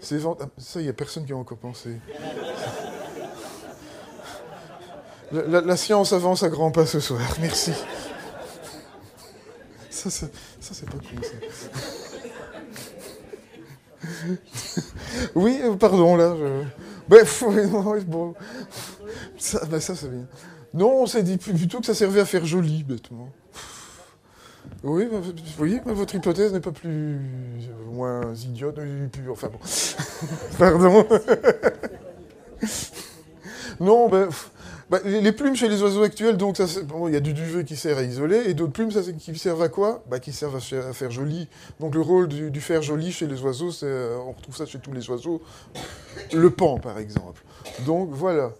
C'est 0.00 0.20
ah, 0.26 0.36
Ça, 0.58 0.80
il 0.80 0.84
n'y 0.84 0.90
a 0.90 0.94
personne 0.94 1.24
qui 1.24 1.32
a 1.32 1.36
encore 1.36 1.58
pensé. 1.58 1.96
La 5.32 5.76
science 5.76 6.12
avance 6.12 6.42
à 6.42 6.48
grands 6.48 6.72
pas 6.72 6.86
ce 6.86 6.98
soir. 6.98 7.20
Merci. 7.40 7.72
Ça, 10.08 10.26
c'est 10.60 10.88
pas 10.88 10.96
cool, 10.96 11.22
ça. 11.22 11.32
oui, 15.34 15.60
euh, 15.62 15.74
pardon, 15.74 16.16
là. 16.16 16.34
Je... 16.38 16.64
Bref, 17.06 17.44
bon. 18.06 18.32
Ça, 19.36 19.62
ben 19.66 19.78
ça 19.78 19.94
c'est 19.94 20.08
bien. 20.08 20.26
Non, 20.72 21.02
on 21.02 21.06
s'est 21.06 21.22
dit 21.22 21.36
plutôt 21.36 21.80
que 21.80 21.86
ça 21.86 21.92
servait 21.94 22.20
à 22.20 22.24
faire 22.24 22.46
joli, 22.46 22.82
bêtement. 22.82 23.28
Oui, 24.82 25.06
vous 25.10 25.20
voyez, 25.58 25.82
votre 25.84 26.14
hypothèse 26.14 26.54
n'est 26.54 26.60
pas 26.60 26.72
plus 26.72 27.16
euh, 27.16 27.18
moins 27.92 28.34
idiote, 28.34 28.80
plus, 29.12 29.30
enfin 29.30 29.48
bon. 29.48 29.58
Pardon. 30.58 31.04
non, 33.80 34.08
ben, 34.08 34.28
bah, 34.28 34.34
les 35.04 35.32
plumes 35.32 35.54
chez 35.54 35.68
les 35.68 35.82
oiseaux 35.82 36.02
actuels, 36.02 36.36
donc 36.36 36.58
il 36.58 37.12
y 37.12 37.16
a 37.16 37.20
du 37.20 37.32
duvet 37.32 37.64
qui 37.64 37.76
sert 37.76 37.96
à 37.96 38.02
isoler, 38.02 38.42
et 38.46 38.54
d'autres 38.54 38.72
plumes 38.72 38.90
ça, 38.90 39.00
qui 39.02 39.38
servent 39.38 39.62
à 39.62 39.68
quoi? 39.68 40.02
Bah, 40.10 40.18
Qui 40.18 40.32
servent 40.32 40.56
à, 40.56 40.92
faire 40.92 41.10
joli. 41.10 41.48
Donc 41.78 41.94
le 41.94 42.00
rôle 42.00 42.26
du, 42.28 42.60
faire 42.60 42.82
joli 42.82 43.12
chez 43.12 43.26
les 43.26 43.40
oiseaux, 43.42 43.70
euh, 43.84 44.18
on 44.26 44.32
retrouve 44.32 44.56
ça 44.56 44.66
chez 44.66 44.80
tous 44.80 44.92
les 44.92 45.08
oiseaux. 45.08 45.40
Le 46.32 46.50
pan, 46.50 46.78
par 46.78 46.98
exemple. 46.98 47.42
Donc 47.86 48.10
voilà. 48.10 48.50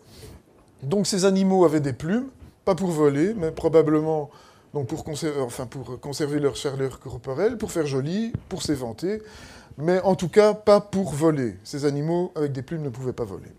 Donc 0.82 1.06
ces 1.06 1.24
animaux 1.24 1.64
avaient 1.64 1.80
des 1.80 1.92
plumes, 1.92 2.28
pas 2.64 2.74
pour 2.74 2.90
voler, 2.90 3.34
mais 3.34 3.50
probablement 3.50 4.30
donc 4.72 4.86
pour, 4.86 5.02
conserver, 5.02 5.40
enfin, 5.40 5.66
pour 5.66 5.98
conserver 5.98 6.38
leur 6.38 6.54
chaleur 6.54 7.00
corporelle, 7.00 7.58
pour 7.58 7.72
faire 7.72 7.86
joli, 7.86 8.32
pour 8.48 8.62
s'éventer, 8.62 9.20
mais 9.78 10.00
en 10.02 10.14
tout 10.14 10.28
cas 10.28 10.54
pas 10.54 10.80
pour 10.80 11.12
voler. 11.12 11.56
Ces 11.64 11.84
animaux 11.84 12.30
avec 12.36 12.52
des 12.52 12.62
plumes 12.62 12.82
ne 12.82 12.88
pouvaient 12.88 13.12
pas 13.12 13.24
voler. 13.24 13.50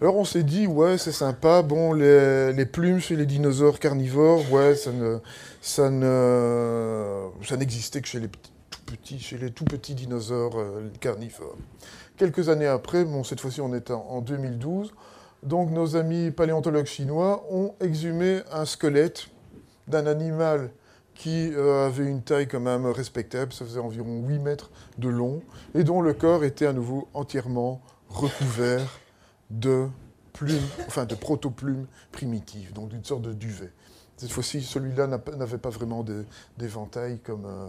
Alors 0.00 0.14
on 0.14 0.24
s'est 0.24 0.44
dit, 0.44 0.68
ouais, 0.68 0.96
c'est 0.96 1.10
sympa, 1.10 1.62
bon, 1.62 1.92
les, 1.92 2.66
plumes 2.66 3.00
chez 3.00 3.16
les 3.16 3.26
dinosaures 3.26 3.80
carnivores, 3.80 4.44
ouais, 4.52 4.76
ça 4.76 4.92
ne, 4.92 5.18
ça 5.60 5.90
ne, 5.90 7.26
ça 7.44 7.56
n'existait 7.56 8.00
que 8.00 8.06
chez 8.06 8.20
les 8.20 8.28
tout 8.28 8.80
petits, 8.86 9.18
chez 9.18 9.38
les 9.38 9.50
tout 9.50 9.64
petits 9.64 9.96
dinosaures 9.96 10.56
euh, 10.56 10.88
carnivores. 11.00 11.56
Quelques 12.16 12.48
années 12.48 12.68
après, 12.68 13.04
cette 13.24 13.40
fois-ci 13.40 13.60
on 13.60 13.74
est 13.74 13.90
en, 13.90 14.20
2012, 14.20 14.94
donc 15.42 15.72
nos 15.72 15.96
amis 15.96 16.30
paléontologues 16.30 16.86
chinois 16.86 17.44
ont 17.50 17.74
exhumé 17.80 18.42
un 18.52 18.66
squelette 18.66 19.26
d'un 19.88 20.06
animal 20.06 20.70
qui 21.16 21.50
euh, 21.52 21.86
avait 21.86 22.06
une 22.06 22.22
taille 22.22 22.46
quand 22.46 22.60
même 22.60 22.86
respectable, 22.86 23.52
ça 23.52 23.64
faisait 23.64 23.80
environ 23.80 24.22
8 24.28 24.38
mètres 24.38 24.70
de 24.96 25.08
long, 25.08 25.42
et 25.74 25.82
dont 25.82 26.02
le 26.02 26.12
corps 26.12 26.44
était 26.44 26.66
à 26.66 26.72
nouveau 26.72 27.08
entièrement 27.14 27.82
recouvert 28.08 29.00
de 29.50 29.88
plumes, 30.32 30.66
enfin 30.86 31.04
de 31.04 31.14
proto-plumes 31.14 31.86
primitives, 32.12 32.72
donc 32.72 32.90
d'une 32.90 33.04
sorte 33.04 33.22
de 33.22 33.32
duvet. 33.32 33.72
Cette 34.16 34.32
fois-ci, 34.32 34.62
celui-là 34.62 35.06
n'avait 35.06 35.58
pas 35.58 35.70
vraiment 35.70 36.04
d'éventail 36.56 37.20
comme, 37.20 37.46
euh, 37.46 37.68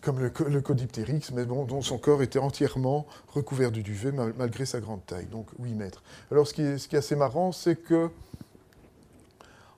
comme 0.00 0.18
le, 0.18 0.32
le 0.48 0.60
Codiptérix, 0.60 1.30
mais 1.32 1.44
bon, 1.44 1.64
dont 1.64 1.80
son 1.80 1.98
corps 1.98 2.22
était 2.22 2.38
entièrement 2.38 3.06
recouvert 3.28 3.70
de 3.70 3.80
duvet 3.80 4.12
malgré 4.12 4.66
sa 4.66 4.80
grande 4.80 5.04
taille, 5.06 5.26
donc 5.26 5.46
8 5.60 5.74
mètres. 5.74 6.02
Alors 6.30 6.46
ce 6.46 6.54
qui 6.54 6.62
est, 6.62 6.78
ce 6.78 6.88
qui 6.88 6.96
est 6.96 6.98
assez 6.98 7.16
marrant, 7.16 7.52
c'est 7.52 7.76
que, 7.76 8.10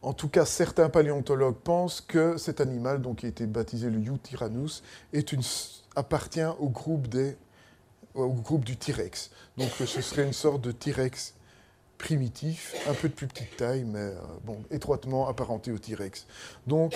en 0.01 0.13
tout 0.15 0.29
cas, 0.29 0.47
certains 0.47 0.89
paléontologues 0.89 1.57
pensent 1.57 2.01
que 2.01 2.37
cet 2.39 2.61
animal, 2.61 3.03
donc, 3.03 3.19
qui 3.19 3.27
a 3.27 3.29
été 3.29 3.47
baptisé 3.47 3.91
le 3.91 3.99
Eutyrannus, 3.99 4.83
appartient 5.95 6.41
au 6.59 6.69
groupe, 6.69 7.09
des, 7.09 7.37
au 8.25 8.33
groupe 8.33 8.65
du 8.65 8.77
T-Rex. 8.77 9.31
Donc 9.57 9.71
ce 9.79 9.87
serait 9.87 10.25
une 10.25 10.33
sorte 10.33 10.61
de 10.61 10.73
T-Rex 10.73 11.35
primitif, 11.99 12.75
un 12.89 12.95
peu 12.95 13.09
de 13.09 13.13
plus 13.13 13.27
petite 13.27 13.57
taille, 13.57 13.85
mais 13.85 13.99
euh, 13.99 14.15
bon, 14.45 14.63
étroitement 14.71 15.29
apparenté 15.29 15.73
au 15.73 15.79
T-Rex. 15.79 16.27
Donc, 16.67 16.95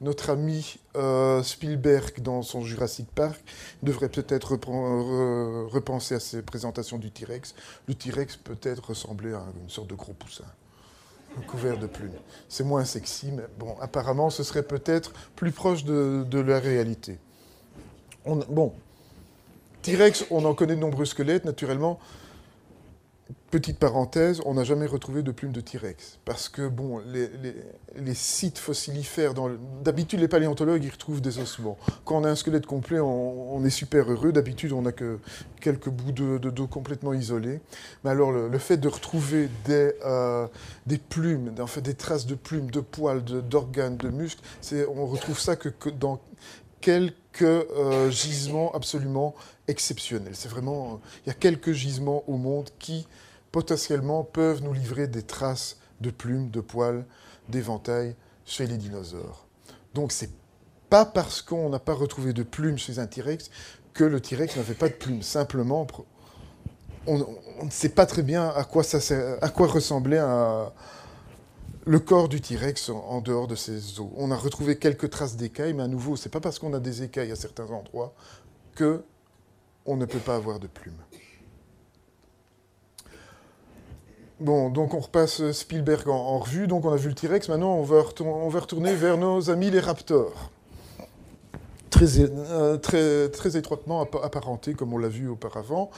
notre 0.00 0.30
ami 0.30 0.78
euh, 0.96 1.42
Spielberg, 1.42 2.20
dans 2.22 2.42
son 2.42 2.62
Jurassic 2.62 3.08
Park, 3.14 3.38
devrait 3.82 4.08
peut-être 4.08 4.54
repenser 5.70 6.14
à 6.14 6.20
ses 6.20 6.42
présentations 6.42 6.98
du 6.98 7.10
T-Rex. 7.10 7.54
Le 7.86 7.94
T-Rex 7.94 8.36
peut-être 8.36 8.88
ressembler 8.88 9.34
à 9.34 9.44
une 9.62 9.68
sorte 9.68 9.88
de 9.88 9.94
gros 9.94 10.14
poussin, 10.14 10.44
couvert 11.46 11.78
de 11.78 11.86
plumes. 11.86 12.18
C'est 12.48 12.64
moins 12.64 12.86
sexy, 12.86 13.30
mais 13.30 13.44
bon, 13.58 13.76
apparemment, 13.80 14.30
ce 14.30 14.42
serait 14.42 14.62
peut-être 14.62 15.12
plus 15.36 15.52
proche 15.52 15.84
de, 15.84 16.40
la 16.40 16.58
réalité. 16.58 17.18
bon, 18.24 18.72
T-Rex, 19.82 20.26
on 20.30 20.44
en 20.44 20.54
connaît 20.54 20.76
de 20.76 20.80
nombreux 20.80 21.06
squelettes, 21.06 21.44
naturellement. 21.44 21.98
Petite 23.50 23.78
parenthèse, 23.78 24.40
on 24.44 24.54
n'a 24.54 24.62
jamais 24.62 24.86
retrouvé 24.86 25.22
de 25.22 25.32
plumes 25.32 25.50
de 25.50 25.60
T-Rex. 25.60 26.20
Parce 26.24 26.48
que, 26.48 26.68
bon, 26.68 27.00
les, 27.00 28.14
sites 28.14 28.58
fossilifères, 28.58 29.34
d'habitude, 29.82 30.20
les 30.20 30.28
paléontologues, 30.28 30.84
ils 30.84 30.90
retrouvent 30.90 31.20
des 31.20 31.38
ossements. 31.38 31.78
Quand 32.04 32.18
on 32.18 32.24
a 32.24 32.30
un 32.30 32.36
squelette 32.36 32.66
complet, 32.66 33.00
on, 33.00 33.64
est 33.64 33.70
super 33.70 34.10
heureux. 34.10 34.30
D'habitude, 34.30 34.72
on 34.72 34.82
n'a 34.82 34.92
que 34.92 35.18
quelques 35.60 35.88
bouts 35.88 36.12
de, 36.12 36.38
dos 36.38 36.66
complètement 36.68 37.12
isolés. 37.12 37.60
Mais 38.04 38.10
alors, 38.10 38.30
le, 38.30 38.58
fait 38.58 38.76
de 38.76 38.88
retrouver 38.88 39.48
des, 39.64 39.94
euh, 40.04 40.46
des 40.86 40.98
plumes, 40.98 41.52
en 41.58 41.66
fait, 41.66 41.80
des 41.80 41.94
traces 41.94 42.26
de 42.26 42.36
plumes, 42.36 42.70
de 42.70 42.80
poils, 42.80 43.24
d'organes, 43.24 43.96
de, 43.96 44.10
muscles, 44.10 44.42
on 44.94 45.06
retrouve 45.06 45.40
ça 45.40 45.56
que, 45.56 45.88
dans 45.88 46.20
quelques 46.80 47.42
euh, 47.42 48.10
gisements 48.10 48.72
absolument 48.74 49.34
exceptionnels. 49.70 50.34
C'est 50.34 50.48
vraiment, 50.48 51.00
il 51.24 51.28
y 51.28 51.30
a 51.30 51.34
quelques 51.34 51.72
gisements 51.72 52.24
au 52.28 52.36
monde 52.36 52.68
qui 52.78 53.06
potentiellement 53.52 54.24
peuvent 54.24 54.62
nous 54.62 54.72
livrer 54.72 55.06
des 55.06 55.22
traces 55.22 55.78
de 56.00 56.10
plumes, 56.10 56.50
de 56.50 56.60
poils, 56.60 57.04
d'éventails 57.48 58.14
chez 58.44 58.66
les 58.66 58.76
dinosaures. 58.76 59.46
Donc 59.94 60.12
c'est 60.12 60.30
pas 60.88 61.04
parce 61.04 61.42
qu'on 61.42 61.68
n'a 61.68 61.78
pas 61.78 61.94
retrouvé 61.94 62.32
de 62.32 62.42
plumes 62.42 62.78
chez 62.78 62.98
un 62.98 63.06
T-Rex 63.06 63.50
que 63.94 64.04
le 64.04 64.20
T-Rex 64.20 64.56
n'avait 64.56 64.74
pas 64.74 64.88
de 64.88 64.94
plumes. 64.94 65.22
Simplement, 65.22 65.86
on, 67.06 67.18
ne 67.62 67.70
sait 67.70 67.88
pas 67.90 68.06
très 68.06 68.22
bien 68.22 68.48
à 68.48 68.64
quoi, 68.64 68.82
ça 68.82 68.98
à 69.40 69.48
ressemblait 69.48 70.20
le 71.86 71.98
corps 71.98 72.28
du 72.28 72.40
T-Rex 72.40 72.90
en, 72.90 73.20
dehors 73.20 73.46
de 73.46 73.54
ses 73.54 74.00
os. 74.00 74.08
On 74.16 74.30
a 74.30 74.36
retrouvé 74.36 74.78
quelques 74.78 75.10
traces 75.10 75.36
d'écailles, 75.36 75.74
mais 75.74 75.82
à 75.82 75.88
nouveau, 75.88 76.16
c'est 76.16 76.28
pas 76.28 76.40
parce 76.40 76.58
qu'on 76.58 76.74
a 76.74 76.80
des 76.80 77.02
écailles 77.02 77.32
à 77.32 77.36
certains 77.36 77.70
endroits 77.70 78.14
que 78.74 79.02
on 79.86 79.96
ne 79.96 80.04
peut 80.04 80.18
pas 80.18 80.36
avoir 80.36 80.58
de 80.60 80.66
plumes. 80.66 80.98
Bon, 84.40 84.70
donc 84.70 84.94
on 84.94 85.00
repasse 85.00 85.52
Spielberg 85.52 86.08
en, 86.08 86.38
revue. 86.38 86.66
Donc 86.66 86.86
on 86.86 86.92
a 86.92 86.96
vu 86.96 87.08
le 87.08 87.14
T-Rex. 87.14 87.48
Maintenant, 87.48 87.74
on 87.74 87.82
va, 87.82 88.00
retourner 88.00 88.94
vers 88.94 89.18
nos 89.18 89.50
amis 89.50 89.70
les 89.70 89.80
raptors. 89.80 90.50
Très, 91.90 92.20
euh, 92.20 92.78
étroitement 93.54 94.00
apparentés, 94.00 94.72
comme 94.72 94.94
on 94.94 94.98
l'a 94.98 95.08
vu 95.08 95.28
auparavant, 95.28 95.90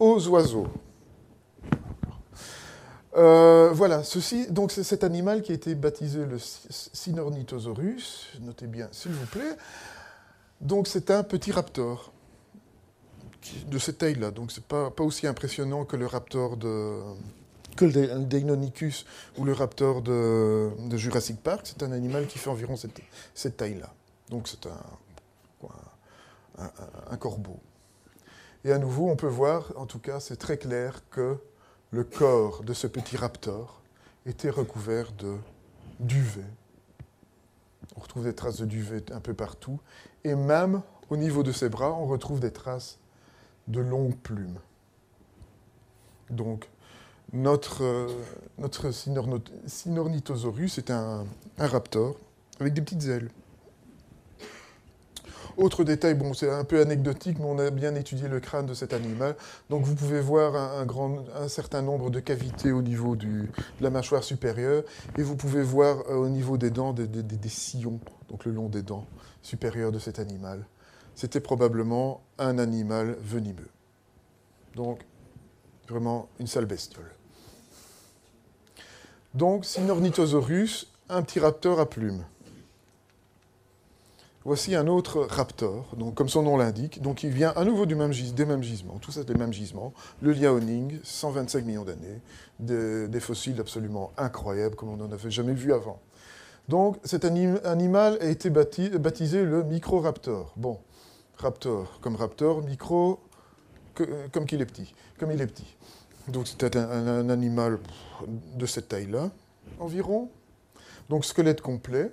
aux 0.00 0.26
oiseaux. 0.28 0.66
Euh, 3.16 3.70
voilà, 3.72 4.02
ceci, 4.02 4.50
donc 4.50 4.72
c'est 4.72 4.82
cet 4.82 5.04
animal 5.04 5.42
qui 5.42 5.52
a 5.52 5.54
été 5.54 5.76
baptisé 5.76 6.24
le 6.26 6.38
Sinornithosaurus, 6.38 8.32
notez 8.40 8.66
bien 8.66 8.88
s'il 8.90 9.12
vous 9.12 9.26
plaît. 9.26 9.56
Donc 10.60 10.88
c'est 10.88 11.12
un 11.12 11.22
petit 11.22 11.52
raptor 11.52 12.13
de 13.66 13.78
cette 13.78 13.98
taille-là, 13.98 14.30
donc 14.30 14.52
c'est 14.52 14.64
pas, 14.64 14.90
pas 14.90 15.04
aussi 15.04 15.26
impressionnant 15.26 15.84
que 15.84 15.96
le 15.96 16.06
raptor 16.06 16.56
de, 16.56 17.00
que 17.76 17.84
le 17.84 18.24
Deinonychus 18.24 19.04
ou 19.36 19.44
le 19.44 19.52
raptor 19.52 20.02
de, 20.02 20.70
Jurassic 20.92 21.42
Park, 21.42 21.62
c'est 21.64 21.82
un 21.82 21.92
animal 21.92 22.26
qui 22.26 22.38
fait 22.38 22.50
environ 22.50 22.76
cette, 22.76 23.56
taille-là. 23.56 23.92
Donc 24.30 24.48
c'est 24.48 24.66
un, 24.66 24.80
un, 27.10 27.16
corbeau. 27.16 27.58
Et 28.64 28.72
à 28.72 28.78
nouveau, 28.78 29.10
on 29.10 29.16
peut 29.16 29.26
voir, 29.26 29.72
en 29.76 29.86
tout 29.86 29.98
cas, 29.98 30.20
c'est 30.20 30.36
très 30.36 30.56
clair 30.56 31.02
que 31.10 31.36
le 31.90 32.04
corps 32.04 32.62
de 32.62 32.72
ce 32.72 32.86
petit 32.86 33.16
raptor 33.16 33.82
était 34.26 34.50
recouvert 34.50 35.12
de 35.12 35.36
duvet. 36.00 36.46
On 37.96 38.00
retrouve 38.00 38.24
des 38.24 38.34
traces 38.34 38.58
de 38.58 38.66
duvet 38.66 39.04
un 39.12 39.20
peu 39.20 39.34
partout. 39.34 39.80
Et 40.24 40.34
même 40.34 40.82
au 41.10 41.16
niveau 41.16 41.42
de 41.42 41.52
ses 41.52 41.68
bras, 41.68 41.92
on 41.92 42.06
retrouve 42.06 42.40
des 42.40 42.52
traces 42.52 42.98
de 43.68 43.80
longues 43.80 44.16
plumes. 44.16 44.58
Donc, 46.30 46.68
notre, 47.32 47.82
euh, 47.82 48.08
notre 48.58 48.90
Sinornithosaurus 49.66 50.78
est 50.78 50.90
un, 50.90 51.24
raptor 51.58 52.16
avec 52.60 52.74
des 52.74 52.80
petites 52.80 53.04
ailes. 53.06 53.28
Autre 55.56 55.84
détail, 55.84 56.14
bon, 56.14 56.34
c'est 56.34 56.50
un 56.50 56.64
peu 56.64 56.80
anecdotique, 56.80 57.38
mais 57.38 57.44
on 57.44 57.58
a 57.58 57.70
bien 57.70 57.94
étudié 57.94 58.26
le 58.28 58.40
crâne 58.40 58.66
de 58.66 58.74
cet 58.74 58.92
animal. 58.92 59.36
Donc 59.70 59.84
vous 59.84 59.94
pouvez 59.94 60.20
voir 60.20 60.56
un, 60.56 60.84
grand, 60.84 61.24
un 61.36 61.46
certain 61.46 61.80
nombre 61.80 62.10
de 62.10 62.18
cavités 62.18 62.72
au 62.72 62.82
niveau 62.82 63.14
de 63.14 63.46
la 63.80 63.90
mâchoire 63.90 64.24
supérieure, 64.24 64.82
et 65.16 65.22
vous 65.22 65.36
pouvez 65.36 65.62
voir 65.62 65.98
euh, 66.08 66.14
au 66.14 66.28
niveau 66.28 66.56
des 66.56 66.70
dents 66.70 66.92
des, 66.92 67.06
des, 67.06 67.48
sillons, 67.48 68.00
donc 68.28 68.44
le 68.44 68.52
long 68.52 68.68
des 68.68 68.82
dents 68.82 69.06
supérieures 69.42 69.92
de 69.92 70.00
cet 70.00 70.18
animal. 70.18 70.66
C'était 71.14 71.40
probablement 71.40 72.22
un 72.38 72.58
animal 72.58 73.16
venimeux. 73.20 73.70
Donc 74.74 75.00
vraiment 75.88 76.28
une 76.38 76.46
sale 76.46 76.66
bestiole. 76.66 77.10
Donc, 79.34 79.64
Sinornithosaurus, 79.64 80.86
un 81.08 81.22
petit 81.22 81.40
raptor 81.40 81.80
à 81.80 81.90
plumes. 81.90 82.24
Voici 84.44 84.74
un 84.74 84.86
autre 84.86 85.26
raptor, 85.28 85.86
comme 86.14 86.28
son 86.28 86.42
nom 86.42 86.58
l'indique, 86.58 87.00
donc 87.00 87.22
il 87.22 87.30
vient 87.30 87.50
à 87.56 87.64
nouveau 87.64 87.86
du 87.86 87.94
même 87.94 88.12
des 88.12 88.44
mêmes 88.44 88.62
gisements, 88.62 88.98
tout 88.98 89.10
ça 89.10 89.24
des 89.24 89.34
mêmes 89.34 89.54
gisements, 89.54 89.94
le 90.20 90.32
Liaoning, 90.32 91.00
125 91.02 91.64
millions 91.64 91.84
d'années, 91.84 92.20
des, 92.60 93.20
fossiles 93.20 93.58
absolument 93.58 94.12
incroyables 94.18 94.76
comme 94.76 94.90
on 94.90 94.98
n'en 94.98 95.10
avait 95.10 95.30
jamais 95.30 95.54
vu 95.54 95.72
avant. 95.72 95.98
Donc 96.68 96.98
cet 97.04 97.24
animal 97.24 98.18
a 98.20 98.26
été 98.26 98.50
baptisé 98.50 99.44
le 99.44 99.64
Microraptor. 99.64 100.52
Bon, 100.56 100.78
raptor 101.44 102.00
comme 102.00 102.16
raptor, 102.16 102.62
micro 102.62 103.20
comme 104.32 104.46
qu'il 104.46 104.60
est 104.60 104.66
petit, 104.66 104.94
comme 105.18 105.30
il 105.30 105.40
est 105.40 105.46
petit. 105.46 105.76
Donc 106.28 106.48
c'était 106.48 106.76
un, 106.76 107.28
animal 107.28 107.78
de 108.26 108.66
cette 108.66 108.88
taille-là, 108.88 109.30
environ. 109.78 110.30
Donc 111.08 111.24
squelette 111.24 111.60
complet. 111.60 112.10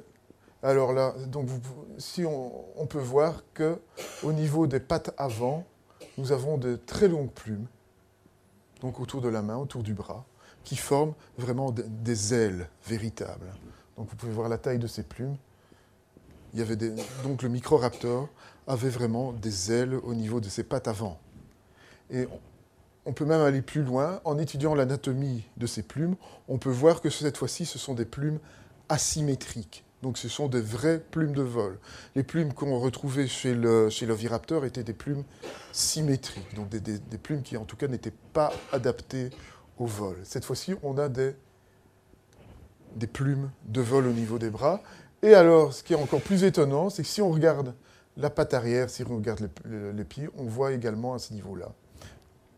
Alors 0.64 0.94
là, 0.94 1.16
donc 1.28 1.48
si 1.98 2.24
on, 2.26 2.86
peut 2.88 3.00
voir 3.00 3.44
que 3.54 3.80
au 4.22 4.32
niveau 4.32 4.68
des 4.68 4.80
pattes 4.80 5.12
avant, 5.18 5.66
nous 6.18 6.32
avons 6.32 6.58
de 6.58 6.76
très 6.76 7.08
longues 7.08 7.32
plumes, 7.32 7.66
donc 8.82 9.00
autour 9.00 9.22
de 9.22 9.30
la 9.30 9.42
main, 9.42 9.58
autour 9.58 9.82
du 9.82 9.94
bras, 9.94 10.26
qui 10.64 10.76
forment 10.76 11.14
vraiment 11.38 11.72
des 11.72 12.34
ailes 12.34 12.70
véritables. 12.86 13.52
Donc 13.98 14.10
vous 14.10 14.16
pouvez 14.16 14.34
voir 14.34 14.50
la 14.50 14.58
taille 14.58 14.78
de 14.78 14.88
ces 14.88 15.04
plumes. 15.04 15.38
Il 16.54 16.60
y 16.60 16.62
avait 16.62 16.76
donc 17.24 17.42
le 17.42 17.50
Microraptor 17.50 18.28
avait 18.68 18.90
vraiment 18.90 19.34
des 19.34 19.72
ailes 19.72 19.96
au 19.96 20.14
niveau 20.14 20.40
de 20.40 20.50
ses 20.50 20.64
pattes 20.64 20.88
avant. 20.88 21.20
Et 22.10 22.28
on 23.06 23.14
peut 23.14 23.26
même 23.26 23.42
aller 23.42 23.62
plus 23.62 23.84
loin. 23.84 24.22
En 24.26 24.38
étudiant 24.38 24.76
l'anatomie 24.76 25.44
de 25.58 25.66
ces 25.66 25.84
plumes, 25.84 26.16
on 26.48 26.58
peut 26.58 26.70
voir 26.70 27.02
que 27.02 27.10
cette 27.10 27.38
fois-ci, 27.38 27.66
ce 27.66 27.80
sont 27.80 27.94
des 27.94 28.06
plumes 28.06 28.40
asymétriques. 28.90 29.84
Donc 30.02 30.18
ce 30.18 30.28
sont 30.28 30.48
des 30.48 30.62
vraies 30.62 31.00
plumes 31.00 31.34
de 31.34 31.44
vol. 31.44 31.78
Les 32.16 32.24
plumes 32.24 32.54
qu'on 32.54 32.80
retrouvait 32.80 33.28
chez 33.28 33.54
l'oviraptor 33.54 34.66
étaient 34.66 34.84
des 34.84 34.94
plumes 34.94 35.24
symétriques, 35.72 36.56
donc 36.56 36.70
des, 36.70 37.18
plumes 37.18 37.44
qui 37.44 37.56
en 37.56 37.66
tout 37.66 37.76
cas 37.76 37.88
n'étaient 37.88 38.14
pas 38.34 38.52
adaptées 38.72 39.30
au 39.78 39.86
vol. 39.86 40.18
Cette 40.24 40.44
fois-ci, 40.44 40.74
on 40.82 40.98
a 40.98 41.08
des, 41.08 41.36
des 42.96 43.08
plumes 43.08 43.52
de 43.66 43.82
vol 43.82 44.08
au 44.08 44.12
niveau 44.12 44.40
des 44.40 44.50
bras. 44.50 44.82
Et 45.22 45.36
alors, 45.36 45.72
ce 45.72 45.84
qui 45.84 45.94
est 45.94 45.98
encore 45.98 46.22
plus 46.22 46.44
étonnant, 46.44 46.90
c'est 46.90 47.04
que 47.04 47.10
si 47.10 47.22
on 47.22 47.30
regarde 47.30 47.76
la 48.18 48.30
patte 48.30 48.54
arrière, 48.54 48.90
si 48.90 49.04
on 49.04 49.16
regarde 49.16 49.50
les 49.66 50.04
pieds, 50.04 50.30
on 50.38 50.46
voit 50.46 50.74
également 50.74 51.14
à 51.14 51.20
ce 51.20 51.34
niveau-là 51.34 51.72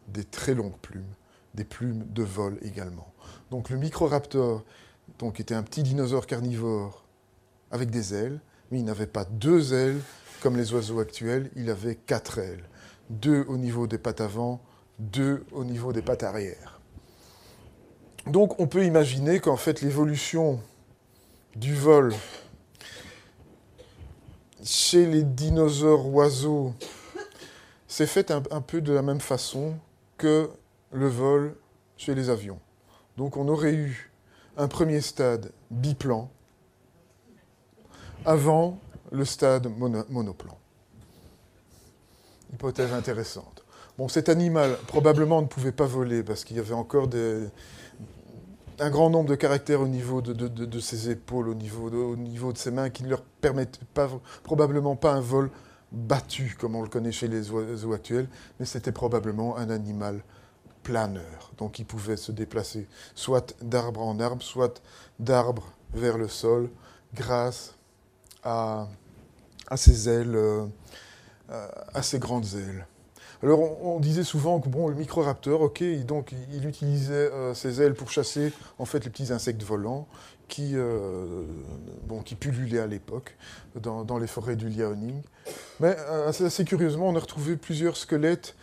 des 0.08 0.24
très 0.24 0.54
longues 0.54 0.78
plumes, 0.82 1.14
des 1.54 1.64
plumes 1.64 2.06
de 2.12 2.24
vol 2.24 2.58
également. 2.62 3.14
Donc 3.52 3.70
le 3.70 3.78
Microraptor 3.78 4.64
donc, 5.20 5.40
était 5.40 5.56
un 5.56 5.64
petit 5.64 5.84
dinosaure 5.84 6.26
carnivore 6.26 7.06
avec 7.72 7.90
des 7.90 8.14
ailes, 8.14 8.40
mais 8.72 8.80
il 8.80 8.86
n'avait 8.86 9.08
pas 9.08 9.26
deux 9.26 9.74
ailes 9.74 10.00
comme 10.42 10.58
les 10.58 10.74
oiseaux 10.74 11.00
actuels, 11.00 11.50
il 11.56 11.70
avait 11.70 11.96
quatre 11.96 12.38
ailes. 12.38 12.64
Deux 13.10 13.46
au 13.48 13.58
niveau 13.58 13.88
des 13.88 13.98
pattes 13.98 14.22
avant, 14.22 14.62
deux 15.00 15.46
au 15.52 15.64
niveau 15.64 15.94
des 15.94 16.02
pattes 16.02 16.24
arrière. 16.24 16.82
Donc 18.28 18.60
on 18.60 18.68
peut 18.68 18.86
imaginer 18.86 19.40
qu'en 19.40 19.58
fait 19.58 19.82
l'évolution 19.82 20.60
du 21.56 21.74
vol 21.76 22.14
chez 24.64 25.06
les 25.06 25.24
dinosaures 25.24 26.08
oiseaux 26.08 26.74
s'est 27.88 28.08
faite 28.08 28.32
un, 28.32 28.62
peu 28.62 28.82
de 28.82 28.94
la 28.94 29.02
même 29.02 29.20
façon 29.20 29.76
que 30.18 30.50
le 30.92 31.08
vol 31.08 31.56
chez 31.98 32.16
les 32.16 32.30
avions. 32.30 32.60
Donc 33.18 33.38
on 33.38 33.48
aurait 33.48 33.74
eu 33.74 34.12
un 34.58 34.68
premier 34.68 35.02
stade 35.02 35.52
biplan 35.70 36.30
avant 38.26 38.80
le 39.12 39.26
stade 39.26 39.68
monoplan. 40.10 40.58
Hypothèse 42.54 42.94
intéressante. 42.94 43.64
Bon, 43.98 44.08
cet 44.08 44.30
animal 44.30 44.76
probablement 44.88 45.42
ne 45.42 45.48
pouvait 45.48 45.72
pas 45.72 45.86
voler 45.86 46.24
parce 46.24 46.44
qu'il 46.44 46.58
y 46.58 46.60
avait 46.60 46.74
encore 46.74 47.08
un 48.80 48.90
grand 48.90 49.10
nombre 49.10 49.30
de 49.30 49.36
caractères 49.36 49.82
au 49.82 49.88
niveau 49.88 50.22
de, 50.22 50.80
ses 50.80 51.10
épaules, 51.10 51.50
au 51.50 51.54
niveau, 51.54 51.90
au 51.90 52.16
niveau, 52.16 52.54
de 52.54 52.58
ses 52.58 52.72
mains, 52.72 52.90
qui 52.90 53.04
ne 53.04 53.10
leur 53.10 53.22
permettent 53.22 53.80
probablement 54.44 54.96
pas 54.96 55.14
un 55.14 55.20
vol 55.20 55.52
battu 55.92 56.56
comme 56.60 56.76
on 56.76 56.82
le 56.82 56.90
connaît 56.90 57.12
chez 57.12 57.28
les 57.28 57.52
oiseaux 57.52 57.94
actuels, 57.94 58.28
mais 58.60 58.66
c'était 58.66 58.92
probablement 58.92 59.58
un 59.58 59.70
animal 59.70 60.24
planeur. 60.82 61.52
Donc 61.58 61.80
il 61.80 61.86
pouvait 61.86 62.18
se 62.18 62.32
déplacer 62.32 62.88
soit 63.16 63.56
d'arbre 63.62 64.02
en 64.02 64.20
arbre, 64.20 64.42
soit 64.44 64.82
d'arbre 65.20 65.72
vers 65.94 66.18
le 66.18 66.28
sol, 66.28 66.70
grâce 67.14 67.76
à, 68.44 68.88
ses 69.76 70.10
ailes, 70.10 70.36
euh, 70.36 70.66
à 71.94 72.02
ses 72.02 72.20
grandes 72.20 72.54
ailes. 72.56 72.88
Alors 73.44 73.60
on, 73.84 74.00
disait 74.00 74.24
souvent 74.24 74.62
que 74.62 74.70
bon, 74.70 74.88
le 74.88 74.96
microraptor, 74.96 75.60
ok, 75.62 75.84
donc 76.06 76.34
il 76.54 76.66
utilisait 76.66 77.14
euh, 77.14 77.54
ses 77.54 77.82
ailes 77.82 77.94
pour 77.94 78.10
chasser 78.10 78.54
en 78.80 78.86
fait 78.86 79.04
les 79.04 79.10
petits 79.10 79.34
insectes 79.34 79.64
volants 79.64 80.08
qui, 80.48 80.72
euh, 80.76 81.44
pullulaient 82.40 82.80
à 82.80 82.88
l'époque 82.88 83.36
dans, 83.76 84.18
les 84.18 84.28
forêts 84.28 84.56
du 84.56 84.70
Liaoning. 84.70 85.22
Mais 85.82 85.96
assez, 86.28 86.64
curieusement, 86.64 87.10
on 87.10 87.16
a 87.16 87.20
retrouvé 87.20 87.58
plusieurs 87.58 87.98
squelettes 87.98 88.56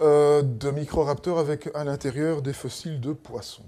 de 0.00 0.70
microraptors 0.70 1.38
avec 1.38 1.70
à 1.74 1.84
l'intérieur 1.84 2.42
des 2.42 2.52
fossiles 2.52 3.00
de 3.00 3.12
poissons. 3.12 3.64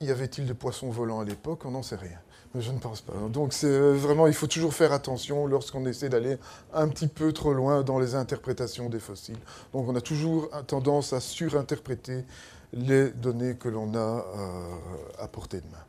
Y 0.00 0.10
avait-il 0.10 0.46
des 0.46 0.54
poissons 0.54 0.90
volants 0.90 1.20
à 1.20 1.24
l'époque? 1.24 1.64
On 1.64 1.72
n'en 1.72 1.82
sait 1.82 1.96
rien. 1.96 2.18
Je 2.56 2.70
ne 2.70 2.78
pense 2.78 3.00
pas. 3.00 3.14
Donc 3.30 3.52
c'est 3.52 3.66
euh, 3.66 3.94
vraiment, 3.94 4.28
il 4.28 4.34
faut 4.34 4.46
toujours 4.46 4.74
faire 4.74 4.92
attention 4.92 5.46
lorsqu'on 5.46 5.84
essaie 5.86 6.08
d'aller 6.08 6.38
un 6.72 6.86
petit 6.88 7.08
peu 7.08 7.32
trop 7.32 7.52
loin 7.52 7.82
dans 7.82 7.98
les 7.98 8.14
interprétations 8.14 8.88
des 8.88 9.00
fossiles. 9.00 9.38
Donc 9.72 9.88
on 9.88 9.96
a 9.96 10.00
toujours 10.00 10.48
tendance 10.68 11.12
à 11.12 11.20
surinterpréter 11.20 12.24
les 12.72 13.10
données 13.10 13.56
que 13.56 13.68
l'on 13.68 13.92
a 13.94 13.98
euh, 13.98 14.76
à 15.18 15.26
portée 15.26 15.60
de 15.60 15.66
main. 15.66 15.84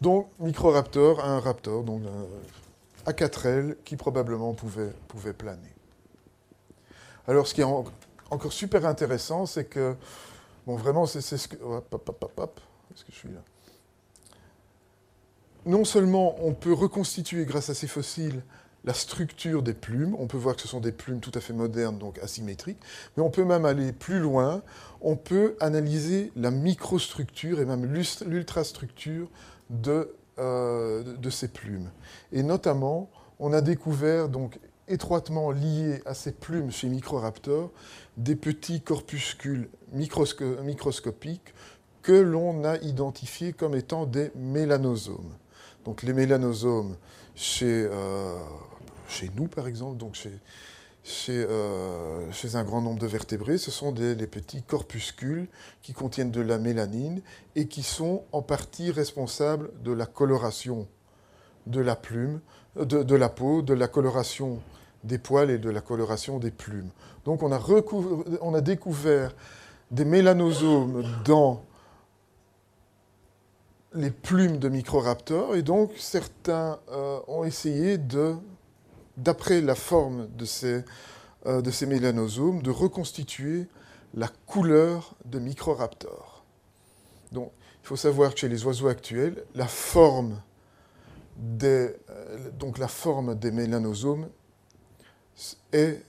Donc 0.00 0.28
Microraptor, 0.38 1.22
un 1.22 1.40
raptor, 1.40 1.82
donc 1.82 2.02
à 3.04 3.12
quatre 3.12 3.46
ailes, 3.46 3.76
qui 3.84 3.96
probablement 3.96 4.54
pouvait 4.54 5.32
planer. 5.32 5.74
Alors 7.28 7.46
ce 7.46 7.54
qui 7.54 7.60
est 7.60 7.64
encore 7.64 8.52
super 8.52 8.86
intéressant, 8.86 9.46
c'est 9.46 9.64
que, 9.64 9.96
bon 10.66 10.76
vraiment, 10.76 11.06
c'est 11.06 11.20
ce 11.20 11.48
que... 11.48 11.56
Hop, 11.62 11.92
hop, 11.92 12.08
hop, 12.08 12.32
hop, 12.36 12.60
Est-ce 12.94 13.04
que 13.04 13.12
je 13.12 13.16
suis 13.16 13.28
là? 13.30 13.40
Non 15.66 15.84
seulement 15.84 16.36
on 16.42 16.54
peut 16.54 16.72
reconstituer 16.72 17.44
grâce 17.44 17.68
à 17.70 17.74
ces 17.74 17.86
fossiles 17.86 18.42
la 18.84 18.94
structure 18.94 19.64
des 19.64 19.74
plumes, 19.74 20.14
on 20.18 20.28
peut 20.28 20.36
voir 20.36 20.54
que 20.54 20.62
ce 20.62 20.68
sont 20.68 20.80
des 20.80 20.92
plumes 20.92 21.18
tout 21.18 21.32
à 21.34 21.40
fait 21.40 21.52
modernes, 21.52 21.98
donc 21.98 22.20
asymétriques, 22.20 22.78
mais 23.16 23.22
on 23.22 23.30
peut 23.30 23.44
même 23.44 23.64
aller 23.64 23.92
plus 23.92 24.20
loin, 24.20 24.62
on 25.00 25.16
peut 25.16 25.56
analyser 25.58 26.30
la 26.36 26.52
microstructure 26.52 27.60
et 27.60 27.64
même 27.64 27.92
l'ultrastructure 28.26 29.28
de, 29.70 30.14
euh, 30.38 31.02
de 31.16 31.30
ces 31.30 31.48
plumes. 31.48 31.90
Et 32.30 32.44
notamment, 32.44 33.10
on 33.40 33.52
a 33.52 33.60
découvert, 33.60 34.28
donc 34.28 34.60
étroitement 34.86 35.50
liés 35.50 36.00
à 36.06 36.14
ces 36.14 36.30
plumes 36.30 36.70
chez 36.70 36.88
Microraptor, 36.88 37.72
des 38.16 38.36
petits 38.36 38.80
corpuscules 38.80 39.68
microscopiques 39.92 41.54
que 42.02 42.12
l'on 42.12 42.64
a 42.64 42.76
identifiés 42.78 43.52
comme 43.52 43.74
étant 43.74 44.06
des 44.06 44.30
mélanosomes. 44.36 45.34
Donc 45.86 46.02
les 46.02 46.12
mélanosomes 46.12 46.96
chez, 47.36 47.86
euh, 47.88 48.36
chez 49.08 49.30
nous, 49.36 49.46
par 49.46 49.68
exemple, 49.68 49.96
donc 49.96 50.20
euh, 51.28 52.30
chez, 52.32 52.56
un 52.56 52.64
grand 52.64 52.82
nombre 52.82 52.98
de 52.98 53.06
vertébrés, 53.06 53.56
ce 53.56 53.70
sont 53.70 53.92
des, 53.92 54.16
petits 54.26 54.62
corpuscules 54.62 55.46
qui 55.82 55.92
contiennent 55.92 56.32
de 56.32 56.40
la 56.40 56.58
mélanine 56.58 57.22
et 57.54 57.68
qui 57.68 57.84
sont 57.84 58.24
en 58.32 58.42
partie 58.42 58.90
responsables 58.90 59.70
de 59.84 59.92
la 59.92 60.06
coloration 60.06 60.88
de 61.68 61.80
la 61.80 61.94
plume, 61.94 62.40
de, 62.74 63.14
la 63.14 63.28
peau, 63.28 63.62
de 63.62 63.72
la 63.72 63.86
coloration 63.86 64.60
des 65.04 65.18
poils 65.18 65.50
et 65.50 65.58
de 65.58 65.70
la 65.70 65.80
coloration 65.80 66.40
des 66.40 66.50
plumes. 66.50 66.90
Donc 67.24 67.44
on 67.44 67.52
a 67.52 68.60
découvert 68.60 69.36
des 69.92 70.04
mélanosomes 70.04 71.04
dans 71.24 71.62
les 73.96 74.10
plumes 74.10 74.58
de 74.58 74.68
Microraptor, 74.68 75.56
et 75.56 75.62
donc 75.62 75.92
certains 75.96 76.78
euh, 76.90 77.18
ont 77.28 77.44
essayé 77.44 77.98
d'après 79.16 79.60
la 79.60 79.74
forme 79.74 80.28
de 80.36 80.44
ces, 80.44 80.84
euh, 81.46 81.62
de 81.62 81.70
ces 81.70 81.86
mélanosomes, 81.86 82.62
de 82.62 82.70
reconstituer 82.70 83.66
la 84.14 84.28
couleur 84.46 85.14
de 85.24 85.38
Microraptor. 85.38 86.44
Donc, 87.32 87.52
il 87.82 87.86
faut 87.86 87.96
savoir 87.96 88.34
que 88.34 88.40
chez 88.40 88.48
les 88.48 88.64
oiseaux 88.64 88.88
actuels, 88.88 89.44
la 89.54 89.66
forme 89.66 90.40
des, 91.36 91.94
euh, 92.10 93.50
mélanosomes 93.52 94.28
est 95.72 96.02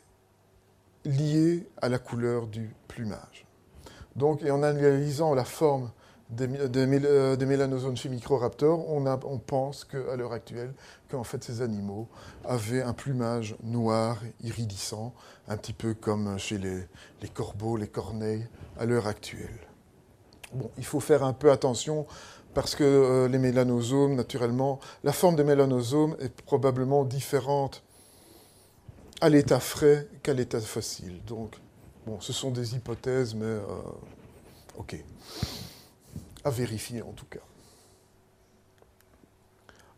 liée 1.06 1.68
à 1.82 1.90
la 1.90 2.00
couleur 2.00 2.48
du 2.48 2.74
plumage. 2.88 3.46
Donc, 4.16 4.44
en 4.44 4.64
analysant 4.64 5.34
la 5.34 5.46
forme 5.46 5.92
euh, 6.42 7.36
des, 7.38 7.46
mélanosomes 7.46 7.96
chez 7.96 8.10
Microraptor, 8.10 8.90
on, 8.90 9.40
pense 9.40 9.86
qu'à 9.86 10.16
l'heure 10.18 10.34
actuelle, 10.34 10.74
qu'en 11.10 11.24
fait 11.24 11.44
ces 11.44 11.62
animaux 11.62 12.10
avaient 12.44 12.82
un 12.82 12.94
plumage 12.94 13.56
noir, 13.64 14.18
iridissant, 14.44 15.14
un 15.48 15.56
petit 15.56 15.74
peu 15.74 15.94
comme 15.94 16.38
chez 16.38 16.58
les, 16.58 17.30
corbeaux, 17.30 17.78
les 17.78 17.88
corneilles 17.88 18.46
à 18.78 18.86
l'heure 18.86 19.08
actuelle. 19.08 19.60
Il 20.78 20.86
faut 20.86 21.00
faire 21.00 21.24
un 21.24 21.34
peu 21.34 21.52
attention 21.52 22.06
parce 22.54 22.76
que 22.76 22.84
euh, 22.84 23.28
les 23.30 23.38
mélanosomes, 23.38 24.16
naturellement, 24.16 24.80
la 25.04 25.14
forme 25.14 25.36
des 25.36 25.44
mélanosomes 25.44 26.18
est 26.20 26.42
probablement 26.42 27.06
différente 27.06 27.84
à 29.22 29.30
l'état 29.30 29.60
frais 29.60 30.08
qu'à 30.24 30.34
l'état 30.34 30.60
fossile. 30.60 31.24
Donc, 31.26 31.56
ce 32.20 32.34
sont 32.34 32.52
des 32.52 32.76
hypothèses, 32.76 33.34
mais 33.36 33.46
euh, 33.46 33.62
ok 34.78 35.04
à 36.48 36.50
vérifier 36.50 37.02
en 37.02 37.12
tout 37.12 37.26
cas. 37.30 37.40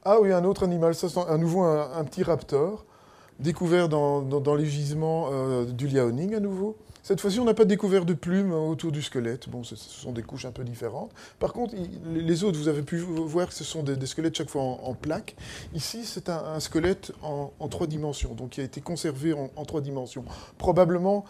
Ah 0.04 0.20
oui, 0.20 0.32
un 0.32 0.44
autre 0.44 0.64
animal, 0.64 0.96
ça, 0.96 1.08
à 1.28 1.38
nouveau 1.38 1.62
un, 1.62 2.04
petit 2.04 2.24
raptor, 2.24 2.86
découvert 3.40 3.90
dans, 3.90 4.56
les 4.56 4.66
gisements 4.66 5.30
euh, 5.32 5.66
du 5.66 5.88
Liaoning 5.88 6.36
à 6.36 6.40
nouveau. 6.40 6.78
Cette 7.04 7.22
fois-ci, 7.22 7.40
on 7.40 7.46
n'a 7.46 7.54
pas 7.54 7.66
découvert 7.66 8.06
de 8.06 8.14
plumes 8.14 8.54
autour 8.54 8.92
du 8.92 9.02
squelette. 9.02 9.50
Bon, 9.50 9.64
ce, 9.64 9.76
sont 9.76 10.12
des 10.12 10.24
couches 10.24 10.46
un 10.46 10.52
peu 10.52 10.64
différentes. 10.64 11.12
Par 11.40 11.54
contre, 11.54 11.76
les 12.14 12.44
autres, 12.44 12.58
vous 12.58 12.68
avez 12.68 12.82
pu 12.82 12.98
voir 12.98 13.48
que 13.48 13.54
ce 13.54 13.64
sont 13.64 13.84
des, 13.84 14.06
squelettes 14.06 14.36
chaque 14.36 14.50
fois 14.50 14.62
en, 14.62 14.94
plaques. 14.94 15.36
Ici, 15.74 16.04
c'est 16.06 16.30
un, 16.30 16.60
squelette 16.60 17.12
en, 17.22 17.68
trois 17.70 17.88
dimensions, 17.88 18.34
donc 18.34 18.52
qui 18.52 18.62
a 18.62 18.64
été 18.64 18.82
conservé 18.82 19.34
en, 19.34 19.66
trois 19.66 19.82
dimensions. 19.82 20.26
Probablement, 20.58 21.26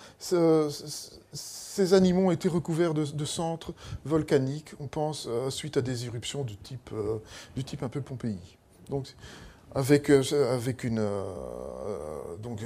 ces 1.33 1.93
animaux 1.93 2.27
ont 2.27 2.31
été 2.31 2.49
recouverts 2.49 2.93
de, 2.93 3.25
centres 3.25 3.73
volcaniques, 4.05 4.73
on 4.79 4.87
pense, 4.87 5.27
euh, 5.29 5.49
suite 5.49 5.77
à 5.77 5.81
des 5.81 6.05
éruptions 6.05 6.43
du 6.43 6.57
type, 6.57 6.89
euh, 6.93 7.19
du 7.55 7.63
type 7.63 7.83
un 7.83 7.89
peu 7.89 8.01
Pompéi. 8.01 8.57
Donc, 8.89 9.07
avec, 9.75 10.09
euh, 10.09 10.23
avec, 10.53 10.83
une, 10.83 11.07
donc, 12.41 12.61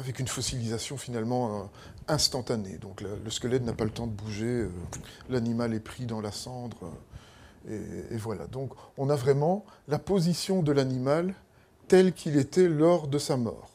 avec 0.00 0.18
une 0.18 0.26
fossilisation 0.26 0.96
finalement 0.96 1.70
instantanée. 2.08 2.78
Donc 2.78 3.00
le 3.00 3.30
squelette 3.30 3.64
n'a 3.64 3.72
pas 3.72 3.84
le 3.84 3.90
temps 3.90 4.06
de 4.06 4.12
bouger, 4.12 4.66
l'animal 5.28 5.74
est 5.74 5.80
pris 5.80 6.06
dans 6.06 6.20
la 6.20 6.32
cendre, 6.32 6.92
et, 7.68 8.16
voilà. 8.16 8.46
Donc 8.46 8.72
on 8.96 9.10
a 9.10 9.16
vraiment 9.16 9.64
la 9.88 9.98
position 9.98 10.62
de 10.62 10.72
l'animal 10.72 11.34
telle 11.88 12.12
qu'il 12.12 12.36
était 12.36 12.68
lors 12.68 13.08
de 13.08 13.18
sa 13.18 13.36
mort. 13.36 13.70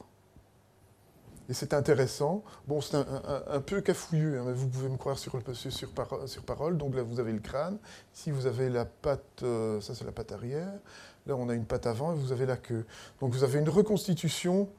Et 1.47 1.53
c'est 1.53 1.75
intéressant. 1.75 2.43
Bon, 2.67 2.81
c'est 2.81 2.97
un, 2.97 3.61
peu 3.61 3.79
cafouilleux, 3.81 4.39
hein, 4.39 4.45
mais 4.47 4.53
vous 4.53 4.67
pouvez 4.67 4.89
me 4.89 4.97
croire 4.97 5.19
sur, 5.19 5.39
sur, 5.53 5.71
sur, 5.71 6.43
parole. 6.43 6.77
Donc 6.77 6.95
là, 6.95 7.03
vous 7.03 7.19
avez 7.19 7.31
le 7.31 7.39
crâne. 7.39 7.77
Ici, 8.15 8.31
vous 8.31 8.47
avez 8.47 8.67
la 8.67 8.85
patte, 8.85 9.43
euh, 9.43 9.79
ça 9.79 9.93
c'est 9.93 10.05
la 10.05 10.11
patte 10.11 10.31
arrière. 10.31 10.73
Là, 11.27 11.35
on 11.35 11.47
a 11.49 11.53
une 11.53 11.65
patte 11.65 11.85
avant 11.85 12.13
et 12.13 12.15
vous 12.15 12.31
avez 12.31 12.47
la 12.47 12.57
queue. 12.57 12.85
Donc 13.21 13.31
vous 13.31 13.43
avez 13.43 13.59
une 13.59 13.69
reconstitution 13.69 14.69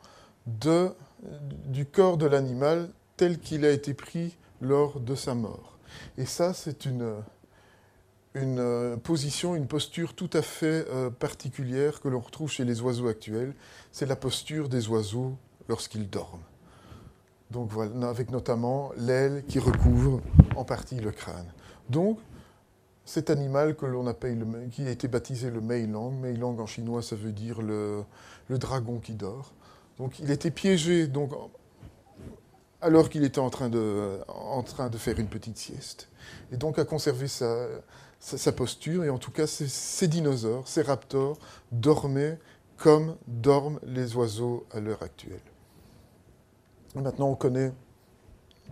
de, 0.46 0.90
du 1.66 1.86
corps 1.86 2.16
de 2.16 2.26
l'animal 2.26 2.88
tel 3.16 3.38
qu'il 3.38 3.64
a 3.64 3.70
été 3.70 3.94
pris 3.94 4.36
lors 4.60 5.00
de 5.00 5.14
sa 5.14 5.34
mort. 5.34 5.78
Et 6.18 6.26
ça, 6.26 6.52
c'est 6.52 6.84
une, 6.84 7.14
une 8.34 8.58
euh, 8.58 8.96
position, 8.96 9.54
une 9.56 9.66
posture 9.66 10.14
tout 10.14 10.30
à 10.32 10.42
fait 10.42 10.86
euh, 10.90 11.10
particulière 11.10 12.00
que 12.00 12.08
l'on 12.08 12.20
retrouve 12.20 12.50
chez 12.50 12.64
les 12.64 12.80
oiseaux 12.82 13.08
actuels. 13.08 13.54
C'est 13.92 14.06
la 14.06 14.16
posture 14.16 14.68
des 14.68 14.88
oiseaux 14.88 15.36
lorsqu'ils 15.68 16.08
dorment. 16.08 16.42
Donc 17.50 17.70
avec 18.02 18.30
notamment 18.30 18.90
l'aile 18.96 19.44
qui 19.46 19.58
recouvre 19.58 20.20
en 20.56 20.64
partie 20.64 20.96
le 20.96 21.12
crâne. 21.12 21.46
Donc, 21.88 22.18
cet 23.04 23.30
animal 23.30 23.76
que 23.76 23.86
l'on 23.86 24.08
appelle, 24.08 24.44
qui 24.72 24.84
a 24.86 24.90
été 24.90 25.06
baptisé 25.06 25.50
le 25.50 25.60
Meilang, 25.60 26.10
Meilang 26.10 26.58
en 26.58 26.66
chinois 26.66 27.02
ça 27.02 27.14
veut 27.14 27.30
dire 27.30 27.62
le, 27.62 28.02
le 28.48 28.58
dragon 28.58 28.98
qui 28.98 29.12
dort. 29.12 29.52
Donc 29.96 30.18
il 30.18 30.30
était 30.32 30.50
piégé 30.50 31.06
donc, 31.06 31.30
alors 32.80 33.08
qu'il 33.08 33.24
était 33.24 33.38
en 33.38 33.50
train, 33.50 33.68
de, 33.68 34.18
faire 34.98 35.18
une 35.18 35.28
petite 35.28 35.56
sieste. 35.56 36.08
Et 36.52 36.56
donc 36.56 36.78
a 36.78 36.84
conservé 36.84 37.26
sa, 37.28 38.52
posture, 38.54 39.04
et 39.04 39.10
en 39.10 39.18
tout 39.18 39.30
cas 39.30 39.46
ces 39.46 40.08
dinosaures, 40.08 40.68
ces 40.68 40.82
raptors, 40.82 41.38
dormaient 41.72 42.38
comme 42.76 43.16
dorment 43.26 43.80
les 43.84 44.14
oiseaux 44.16 44.66
à 44.72 44.80
l'heure 44.80 45.02
actuelle. 45.02 45.40
Maintenant, 46.94 47.28
on 47.28 47.34
connaît 47.34 47.72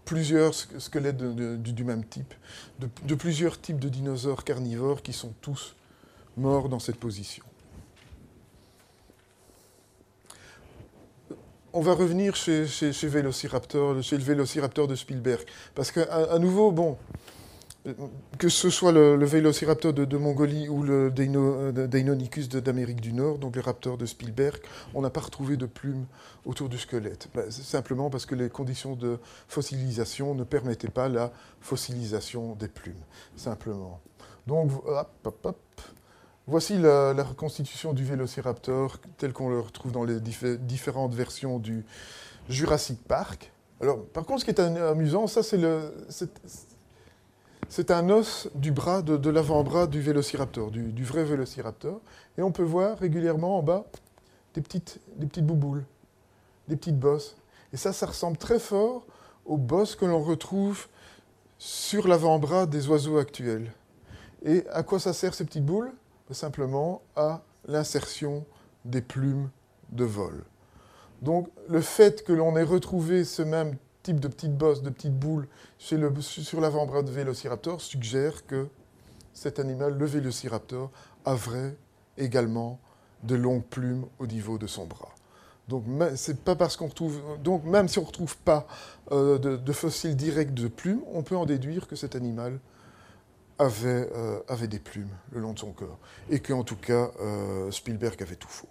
plusieurs 0.04 0.54
squelettes 0.54 1.16
du 1.16 1.84
même 1.84 2.04
type, 2.04 2.34
de, 2.78 3.14
plusieurs 3.14 3.60
types 3.60 3.78
de 3.78 3.88
dinosaures 3.88 4.44
carnivores 4.44 5.02
qui 5.02 5.12
sont 5.12 5.32
tous 5.40 5.76
morts 6.36 6.68
dans 6.68 6.78
cette 6.78 6.98
position. 6.98 7.44
On 11.76 11.80
va 11.80 11.94
revenir 11.94 12.36
chez, 12.36 12.68
chez, 12.68 12.92
chez 12.92 13.08
le 13.08 13.12
Vélociraptor 13.12 14.86
de 14.86 14.94
Spielberg, 14.94 15.42
parce 15.74 15.90
qu'à 15.90 16.38
nouveau, 16.38 16.70
bon, 16.70 16.96
que 18.38 18.48
ce 18.48 18.70
soit 18.70 18.92
le, 18.92 19.24
Vélociraptor 19.24 19.92
de, 19.92 20.16
Mongolie 20.16 20.68
ou 20.68 20.84
le 20.84 21.10
Deinonychus 21.10 22.46
d'Amérique 22.46 23.00
du 23.00 23.12
Nord, 23.12 23.38
donc 23.38 23.56
les 23.56 23.60
raptors 23.60 23.98
de 23.98 24.06
Spielberg, 24.06 24.60
on 24.94 25.02
n'a 25.02 25.10
pas 25.10 25.20
retrouvé 25.20 25.56
de 25.56 25.66
plumes 25.66 26.06
autour 26.44 26.68
du 26.68 26.78
squelette. 26.78 27.28
Ben, 27.34 27.50
simplement 27.50 28.08
parce 28.08 28.24
que 28.24 28.36
les 28.36 28.48
conditions 28.50 28.94
de 28.94 29.18
fossilisation 29.48 30.36
ne 30.36 30.44
permettaient 30.44 30.88
pas 30.88 31.08
la 31.08 31.32
fossilisation 31.60 32.54
des 32.54 32.68
plumes, 32.68 33.02
simplement. 33.34 34.00
Donc, 34.46 34.70
Voici 36.46 36.76
la, 36.76 37.14
reconstitution 37.22 37.94
du 37.94 38.04
Vélociraptor 38.04 38.98
tel 39.16 39.32
qu'on 39.32 39.48
le 39.48 39.60
retrouve 39.60 39.92
dans 39.92 40.04
les 40.04 40.20
différentes 40.20 41.14
versions 41.14 41.58
du 41.58 41.86
Jurassic 42.50 43.02
Park. 43.02 43.50
Alors, 43.80 44.04
par 44.08 44.26
contre, 44.26 44.40
ce 44.40 44.44
qui 44.44 44.50
est 44.50 44.60
amusant, 44.60 45.26
ça, 45.26 45.42
c'est 45.42 45.64
un 47.90 48.10
os 48.10 48.50
de, 48.54 49.30
l'avant-bras 49.30 49.86
du 49.86 50.02
vélociraptor, 50.02 50.70
du, 50.70 51.04
vrai 51.04 51.24
vélociraptor. 51.24 52.02
Et 52.36 52.42
on 52.42 52.52
peut 52.52 52.62
voir 52.62 52.98
régulièrement 52.98 53.58
en 53.58 53.62
bas 53.62 53.86
des 54.52 54.60
petites, 54.60 55.00
des 55.16 55.40
bouboules, 55.40 55.86
des 56.68 56.76
petites 56.76 56.98
bosses. 56.98 57.38
Et 57.72 57.78
ça, 57.78 57.94
ça 57.94 58.04
ressemble 58.04 58.36
très 58.36 58.58
fort 58.58 59.06
aux 59.46 59.56
bosses 59.56 59.96
que 59.96 60.04
l'on 60.04 60.22
retrouve 60.22 60.88
sur 61.56 62.06
l'avant-bras 62.06 62.66
des 62.66 62.86
oiseaux 62.88 63.16
actuels. 63.16 63.72
Et 64.44 64.68
à 64.68 64.82
quoi 64.82 65.00
ça 65.00 65.14
sert 65.14 65.32
ces 65.32 65.46
petites 65.46 65.64
boules? 65.64 65.90
Simplement 66.34 67.02
à 67.16 67.42
l'insertion 67.66 68.44
des 68.84 69.00
plumes 69.00 69.50
de 69.90 70.04
vol. 70.04 70.44
Donc 71.22 71.48
le 71.68 71.80
fait 71.80 72.24
que 72.24 72.32
l'on 72.32 72.56
ait 72.56 72.64
retrouvé 72.64 73.24
ce 73.24 73.42
même 73.42 73.76
type 74.02 74.20
de 74.20 74.28
petites 74.28 74.56
bosses, 74.56 74.82
de 74.82 74.90
petites 74.90 75.18
boules 75.18 75.48
sur 75.78 76.60
l'avant-bras 76.60 77.02
de 77.02 77.10
Vélociraptor 77.10 77.80
suggère 77.80 78.46
que 78.46 78.68
cet 79.32 79.58
animal, 79.58 79.96
le 79.96 80.06
Vélociraptor, 80.06 80.90
avait 81.24 81.76
également 82.18 82.78
de 83.22 83.34
longues 83.34 83.64
plumes 83.64 84.06
au 84.18 84.26
niveau 84.26 84.58
de 84.58 84.66
son 84.66 84.86
bras. 84.86 85.14
Donc, 85.68 85.86
même 85.86 86.16
si 86.16 87.98
on 87.98 88.02
ne 88.02 88.06
retrouve 88.06 88.36
pas 88.38 88.66
euh, 89.12 89.38
de, 89.38 89.72
fossiles 89.72 90.14
directs 90.14 90.52
de 90.52 90.68
plumes, 90.68 91.00
on 91.12 91.22
peut 91.22 91.36
en 91.36 91.46
déduire 91.46 91.88
que 91.88 91.96
cet 91.96 92.14
animal 92.16 92.60
avait, 93.58 94.08
euh, 94.14 94.40
avait 94.48 94.68
des 94.68 94.78
plumes 94.78 95.10
le 95.32 95.40
long 95.40 95.52
de 95.52 95.58
son 95.58 95.72
corps. 95.72 95.98
Et 96.30 96.40
qu'en 96.40 96.64
tout 96.64 96.76
cas, 96.76 97.10
euh, 97.20 97.70
Spielberg 97.70 98.22
avait 98.22 98.36
tout 98.36 98.48
faux. 98.48 98.68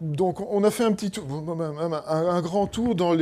donc, 0.00 0.40
on 0.40 0.64
a 0.64 0.70
fait 0.70 0.84
un 0.84 0.92
petit 0.92 1.10
tour, 1.10 1.26
un, 2.08 2.40
grand 2.40 2.66
tour 2.66 2.94
dans, 2.94 3.14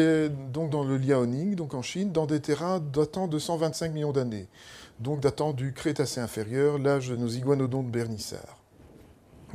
donc 0.52 0.70
dans 0.70 0.84
le 0.84 0.96
Liaoning, 0.96 1.56
donc 1.56 1.74
en 1.74 1.82
Chine, 1.82 2.12
dans 2.12 2.26
des 2.26 2.40
terrains 2.40 2.78
datant 2.78 3.26
de 3.26 3.38
125 3.38 3.92
millions 3.92 4.12
d'années, 4.12 4.46
donc 5.00 5.18
datant 5.18 5.52
du 5.52 5.72
Crétacé 5.72 6.20
inférieur, 6.20 6.78
l'âge 6.78 7.08
de 7.08 7.16
nos 7.16 7.26
iguanodons 7.26 7.82
de 7.82 7.90
Bernissart. 7.90 8.58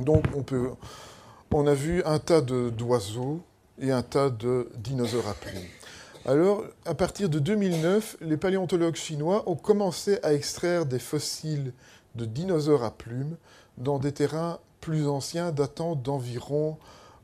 Donc, 0.00 0.24
on, 0.36 0.42
peut, 0.42 0.72
on 1.50 1.66
a 1.66 1.72
vu 1.72 2.02
un 2.04 2.18
tas 2.18 2.42
d'oiseaux 2.42 3.40
et 3.78 3.90
un 3.90 4.02
tas 4.02 4.28
de 4.28 4.68
dinosaures 4.76 5.28
à 5.28 5.34
plumes. 5.34 5.62
Alors, 6.26 6.64
à 6.86 6.94
partir 6.94 7.28
de 7.28 7.38
2009, 7.38 8.16
les 8.22 8.38
paléontologues 8.38 8.94
chinois 8.94 9.42
ont 9.46 9.56
commencé 9.56 10.18
à 10.22 10.32
extraire 10.32 10.86
des 10.86 10.98
fossiles 10.98 11.74
de 12.14 12.24
dinosaures 12.24 12.82
à 12.82 12.96
plumes 12.96 13.36
dans 13.76 13.98
des 13.98 14.12
terrains 14.12 14.58
plus 14.80 15.06
anciens 15.06 15.52
datant 15.52 15.96
d'environ 15.96 16.78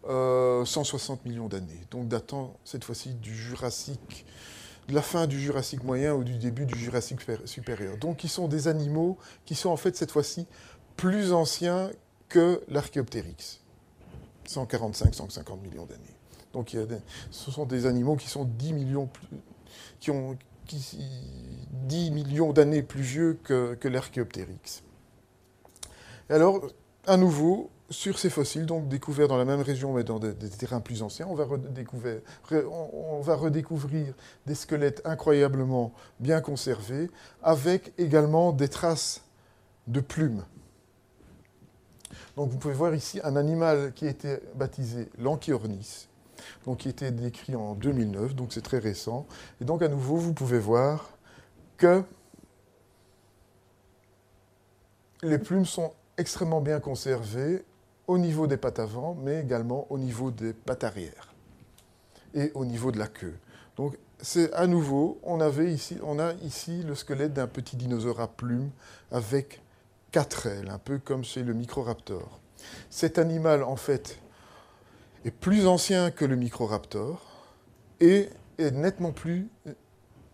160 0.05 0.11
euh, 0.11 1.29
millions 1.29 1.49
d'années, 1.49 1.81
donc 1.91 2.09
datant 2.09 2.55
cette 2.65 2.85
fois-ci 2.85 3.15
du 3.15 3.35
Jurassique, 3.35 4.27
de 4.89 4.95
la 4.95 5.03
fin 5.03 5.27
du 5.27 5.41
Jurassique 5.41 5.83
moyen 5.83 6.15
ou 6.15 6.23
du 6.23 6.37
début 6.37 6.67
du 6.67 6.79
Jurassique 6.79 7.21
supérieur. 7.47 7.97
Donc, 7.97 8.23
ils 8.23 8.29
sont 8.29 8.49
des 8.49 8.69
animaux 8.69 9.17
qui 9.47 9.55
sont 9.55 9.71
en 9.71 9.77
fait 9.79 9.97
cette 9.97 10.11
fois-ci 10.11 10.47
plus 10.99 11.33
anciens 11.33 11.91
que 12.29 12.63
l'Archéoptérix, 12.69 13.61
145-150 14.47 15.61
millions 15.63 15.87
d'années. 15.87 16.10
Donc, 16.53 16.77
ce 17.31 17.51
sont 17.51 17.65
des 17.65 17.87
animaux 17.87 18.17
qui 18.17 18.29
sont 18.29 18.45
10 18.45 18.73
millions 18.73 19.09
ont 20.09 20.37
10 20.69 22.11
millions 22.11 22.53
d'années 22.53 22.83
plus 22.83 23.03
vieux 23.03 23.39
que, 23.43 23.75
que 23.75 23.89
l'Archéoptérix. 23.89 24.83
Alors, 26.29 26.61
à 27.07 27.17
nouveau, 27.17 27.71
sur 27.91 28.19
ces 28.19 28.31
fossiles, 28.31 28.67
donc 28.67 28.89
découverts 28.89 29.27
dans 29.27 29.37
la 29.37 29.45
même 29.45 29.61
région 29.61 29.93
mais 29.93 30.05
dans 30.05 30.21
des, 30.21 30.35
terrains 30.35 30.81
plus 30.81 31.03
anciens, 31.03 31.27
on 31.29 31.35
va, 31.35 31.45
redécouvrir, 31.45 32.21
on 32.53 33.21
va 33.21 33.35
redécouvrir 33.35 34.15
des 34.47 34.55
squelettes 34.55 35.03
incroyablement 35.05 35.93
bien 36.21 36.41
conservés, 36.41 37.11
avec 37.43 37.93
également 37.99 38.53
des 38.53 38.69
traces 38.69 39.23
de 39.89 40.01
plumes. 40.01 40.45
Donc 42.37 42.51
vous 42.51 42.59
pouvez 42.59 42.75
voir 42.75 42.95
ici 42.95 43.21
un 43.25 43.35
animal 43.35 43.93
qui 43.93 44.07
a 44.07 44.11
été 44.11 44.39
baptisé 44.55 45.09
l'Anchiornis, 45.19 46.09
qui 46.79 46.89
a 46.89 46.91
été 46.91 47.11
décrit 47.11 47.57
en 47.57 47.75
2009, 47.75 48.35
donc 48.35 48.53
c'est 48.53 48.63
très 48.63 48.79
récent. 48.79 49.27
Et 49.61 49.65
donc 49.65 49.83
à 49.83 49.89
nouveau, 49.89 50.17
vous 50.17 50.33
pouvez 50.33 50.59
voir 50.59 51.11
que 51.77 52.03
les 55.23 55.39
plumes 55.39 55.67
sont 55.67 55.93
extrêmement 56.17 56.61
bien 56.61 56.81
conservées 56.81 57.65
au 58.07 58.19
niveau 58.19 58.47
des 58.47 58.57
pattes 58.57 58.79
avant, 58.79 59.15
mais 59.15 59.41
également 59.41 59.87
au 59.91 59.99
niveau 59.99 60.31
des 60.31 60.53
pattes 60.53 60.85
arrière 60.85 61.35
et 62.35 62.53
au 62.55 62.65
niveau 62.65 62.93
de 62.93 62.99
la 62.99 63.09
queue. 63.09 63.37
Donc 63.77 63.97
c'est 64.21 64.53
à 64.53 64.67
nouveau, 64.67 65.19
on, 65.23 65.41
on 65.41 66.19
a 66.19 66.33
ici 66.35 66.83
le 66.83 66.95
squelette 66.95 67.33
d'un 67.33 67.47
petit 67.47 67.77
dinosaure 67.77 68.21
à 68.21 68.29
plumes 68.29 68.71
avec 69.11 69.63
quatre 70.11 70.47
ailes, 70.47 70.71
un 70.71 70.79
peu 70.79 70.99
comme 70.99 71.25
chez 71.25 71.43
le 71.43 71.55
Microraptor. 71.55 72.41
Cet 72.91 73.19
animal, 73.19 73.63
en 73.63 73.77
fait, 73.77 74.19
est 75.25 75.31
plus 75.31 75.67
ancien 75.67 76.11
que 76.11 76.25
le 76.25 76.37
Microraptor 76.37 77.21
et 78.01 78.29
est 78.59 78.71
nettement 78.71 79.13
plus 79.13 79.49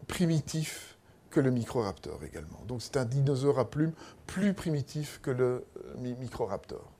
primitif 0.06 0.96
que 1.30 1.40
le 1.40 1.50
Microraptor 1.50 2.22
également. 2.24 2.62
Donc 2.66 2.82
c'est 2.82 2.96
un 2.96 3.04
dinosaure 3.04 3.58
à 3.58 3.68
plumes 3.68 3.92
plus 4.26 4.54
primitif 4.54 5.20
que 5.22 5.30
le 5.30 5.64
Microraptor. 5.98 6.92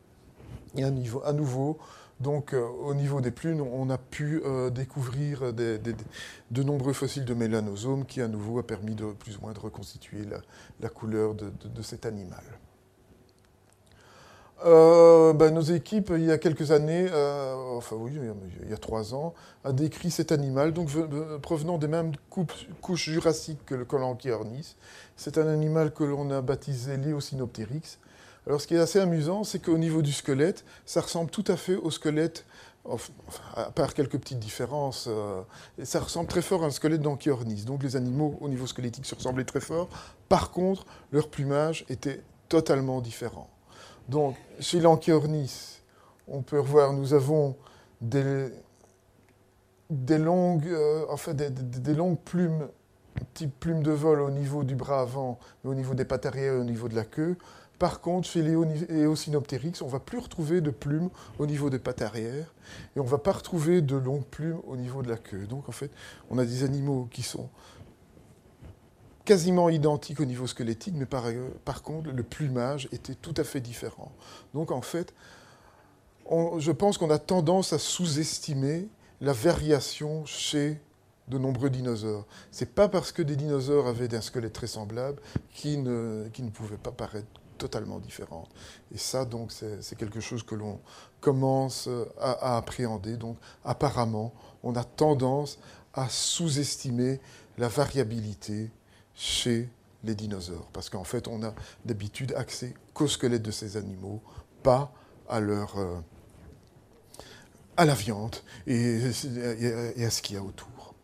Et 0.77 0.85
à 0.85 0.91
nouveau, 0.91 1.79
donc, 2.21 2.55
euh, 2.55 2.67
au 2.67 2.95
niveau 2.95 3.21
des 3.21 3.31
plumes, 3.31 3.61
on 3.61 3.91
a 3.91 3.99
pu 3.99 4.41
euh, 4.45 4.71
découvrir 4.71 5.53
de 5.53 6.63
nombreux 6.63 6.95
fossiles 6.95 7.27
de 7.27 7.35
mélanosomes 7.35 8.07
qui, 8.07 8.23
à 8.23 8.29
nouveau, 8.29 8.59
a 8.59 8.67
permis 8.67 8.95
de 8.95 9.13
plus 9.13 9.37
ou 9.37 9.43
moins 9.43 9.53
de 9.53 9.59
reconstituer 9.59 10.25
la, 10.81 10.89
couleur 10.89 11.35
de, 11.35 11.83
cet 11.83 12.07
animal. 12.07 12.43
Euh, 14.65 15.33
ben, 15.33 15.53
Nos 15.53 15.61
équipes, 15.61 16.13
il 16.15 16.25
y 16.25 16.31
a 16.31 16.39
quelques 16.39 16.71
années, 16.71 17.07
euh, 17.11 17.55
enfin 17.77 17.97
oui, 17.99 18.13
il 18.63 18.71
y 18.71 18.73
a 18.73 18.79
trois 18.79 19.15
ans, 19.15 19.35
a 19.65 19.73
décrit 19.73 20.11
cet 20.11 20.33
animal, 20.33 20.73
donc 20.73 20.89
provenant 21.43 21.79
des 21.79 21.89
mêmes 21.89 22.13
couches 22.81 23.11
jurassiques 23.11 23.65
que 23.67 23.75
le 23.75 23.85
Colanchiornis. 23.85 24.77
C'est 25.17 25.39
un 25.39 25.47
animal 25.47 25.93
que 25.93 26.05
l'on 26.05 26.31
a 26.31 26.41
baptisé 26.41 26.97
Léocinoptérix. 26.97 27.99
Alors 28.47 28.61
ce 28.61 28.67
qui 28.67 28.75
est 28.75 28.81
assez 28.81 29.01
amusant, 29.01 29.43
c'est 29.43 29.59
qu'au 29.59 29.79
niveau 29.79 30.03
du 30.03 30.13
squelette, 30.13 30.65
ça 30.85 31.01
ressemble 31.01 31.31
tout 31.31 31.45
à 31.49 31.57
fait 31.57 31.75
au 31.75 31.91
squelette 31.91 32.45
à 33.55 33.71
part 33.71 33.95
quelques 33.95 34.19
petites 34.19 34.39
différences, 34.39 35.07
euh, 35.09 35.43
ça 35.83 36.01
ressemble 36.01 36.29
très 36.29 36.43
fort 36.43 36.63
à 36.63 36.67
un 36.67 36.71
squelette 36.71 37.03
d'Anchiornis. 37.03 37.65
Donc 37.65 37.83
les 37.83 37.97
animaux 37.97 38.37
au 38.41 38.49
niveau 38.49 38.67
squelettique 38.67 39.07
se 39.07 39.15
ressemblaient 39.15 39.45
très 39.45 39.61
fort. 39.61 39.89
Par 40.29 40.51
contre, 40.51 40.87
leur 41.13 41.29
plumage 41.29 41.85
était 41.89 42.23
totalement 42.49 43.01
différent. 43.01 43.51
Donc 44.09 44.37
chez 44.61 44.81
l'Anchiornis, 44.81 45.81
on 46.29 46.43
peut 46.43 46.59
voir, 46.59 46.93
nous 46.93 47.15
avons 47.15 47.57
des, 48.01 48.51
longues, 50.19 50.67
euh, 50.67 51.33
des, 51.35 51.51
des, 51.51 52.17
plumes, 52.25 52.69
type 53.35 53.59
plumes 53.59 53.83
de 53.83 53.91
vol 53.91 54.21
au 54.21 54.31
niveau 54.31 54.63
du 54.65 54.75
bras 54.75 55.01
avant, 55.01 55.39
au 55.65 55.75
niveau 55.75 55.95
des 55.95 56.05
pattes 56.05 56.27
arrière 56.27 56.55
et 56.55 56.59
au 56.59 56.65
niveau 56.65 56.89
de 56.89 56.95
la 56.95 57.05
queue. 57.05 57.37
Par 57.79 58.01
contre, 58.01 58.27
chez 58.27 58.43
les 58.43 58.57
on 58.57 58.65
ne 58.65 59.91
va 59.91 60.01
plus 60.01 60.19
retrouver 60.19 60.63
de 60.63 60.71
plumes 60.71 61.11
au 61.39 61.47
niveau 61.47 61.69
des 61.69 61.79
pattes 61.79 62.01
arrière 62.01 62.55
et 62.95 63.01
on 63.01 63.05
ne 63.05 63.09
va 63.09 63.19
pas 63.19 63.33
retrouver 63.33 63.83
de 63.83 63.97
longues 63.97 64.25
plumes 64.25 64.61
au 64.67 64.77
niveau 64.77 65.03
de 65.03 65.11
la 65.11 65.19
queue. 65.19 65.47
Donc 65.47 65.69
en 65.69 65.73
fait, 65.73 65.91
on 66.31 66.39
a 66.39 66.47
des 66.47 66.65
animaux 66.65 67.07
qui 67.11 67.23
sont 67.23 67.51
quasiment 69.27 69.69
identiques 69.69 70.21
au 70.21 70.25
niveau 70.25 70.47
squelettique, 70.47 70.95
mais 70.97 71.05
par, 71.05 71.25
par 71.65 71.83
contre, 71.83 72.11
le 72.11 72.23
plumage 72.23 72.89
était 72.93 73.15
tout 73.15 73.35
à 73.37 73.45
fait 73.45 73.61
différent. 73.61 74.13
Donc 74.55 74.71
en 74.71 74.81
fait, 74.81 75.13
je 76.31 76.73
pense 76.73 76.97
qu'on 76.97 77.11
a 77.11 77.19
tendance 77.19 77.75
à 77.75 77.79
sous-estimer 77.79 78.89
la 79.21 79.33
variation 79.33 80.25
chez 80.25 80.81
de 81.29 81.39
nombreux 81.39 81.71
dinosaures. 81.71 82.25
C'est 82.53 82.73
pas 82.75 82.89
parce 82.89 83.11
que 83.11 83.21
des 83.21 83.37
dinosaures 83.37 83.89
avaient 83.89 84.15
un 84.15 84.21
squelette 84.21 84.53
très 84.53 84.69
semblable 84.69 85.21
qu'ils 85.53 85.83
ne, 85.83 86.29
qui 86.33 86.43
ne 86.43 86.51
pouvaient 86.51 86.77
pas 86.77 86.93
paraître 86.93 87.27
totalement 87.59 87.99
différentes. 87.99 88.51
Et 88.95 88.99
ça, 88.99 89.25
donc, 89.25 89.51
c'est 89.51 89.97
quelque 89.97 90.21
chose 90.21 90.43
que 90.43 90.55
l'on 90.55 90.79
commence 91.21 91.89
à, 92.21 92.57
appréhender. 92.57 93.17
Donc, 93.17 93.39
apparemment, 93.65 94.33
on 94.63 94.77
a 94.77 94.85
tendance 94.85 95.59
à 95.95 96.09
sous-estimer 96.09 97.21
la 97.59 97.69
variabilité 97.69 98.71
chez 99.17 99.69
les 100.05 100.15
dinosaures. 100.15 100.69
Parce 100.73 100.89
qu'en 100.89 101.05
fait, 101.05 101.27
on 101.27 101.43
a 101.43 101.55
d'habitude 101.85 102.33
accès 102.37 102.75
qu'au 102.95 103.09
squelette 103.09 103.43
de 103.43 103.51
ces 103.51 103.77
animaux, 103.77 104.23
pas 104.63 104.93
à 105.29 105.41
leur... 105.41 105.79
Euh, 105.79 105.97
la 107.85 107.95
viande 107.95 108.37
et, 108.67 109.01
à 109.05 110.11
ce 110.11 110.23
qu'il 110.23 110.37
y 110.37 110.39
a 110.39 110.43
autour. 110.43 110.95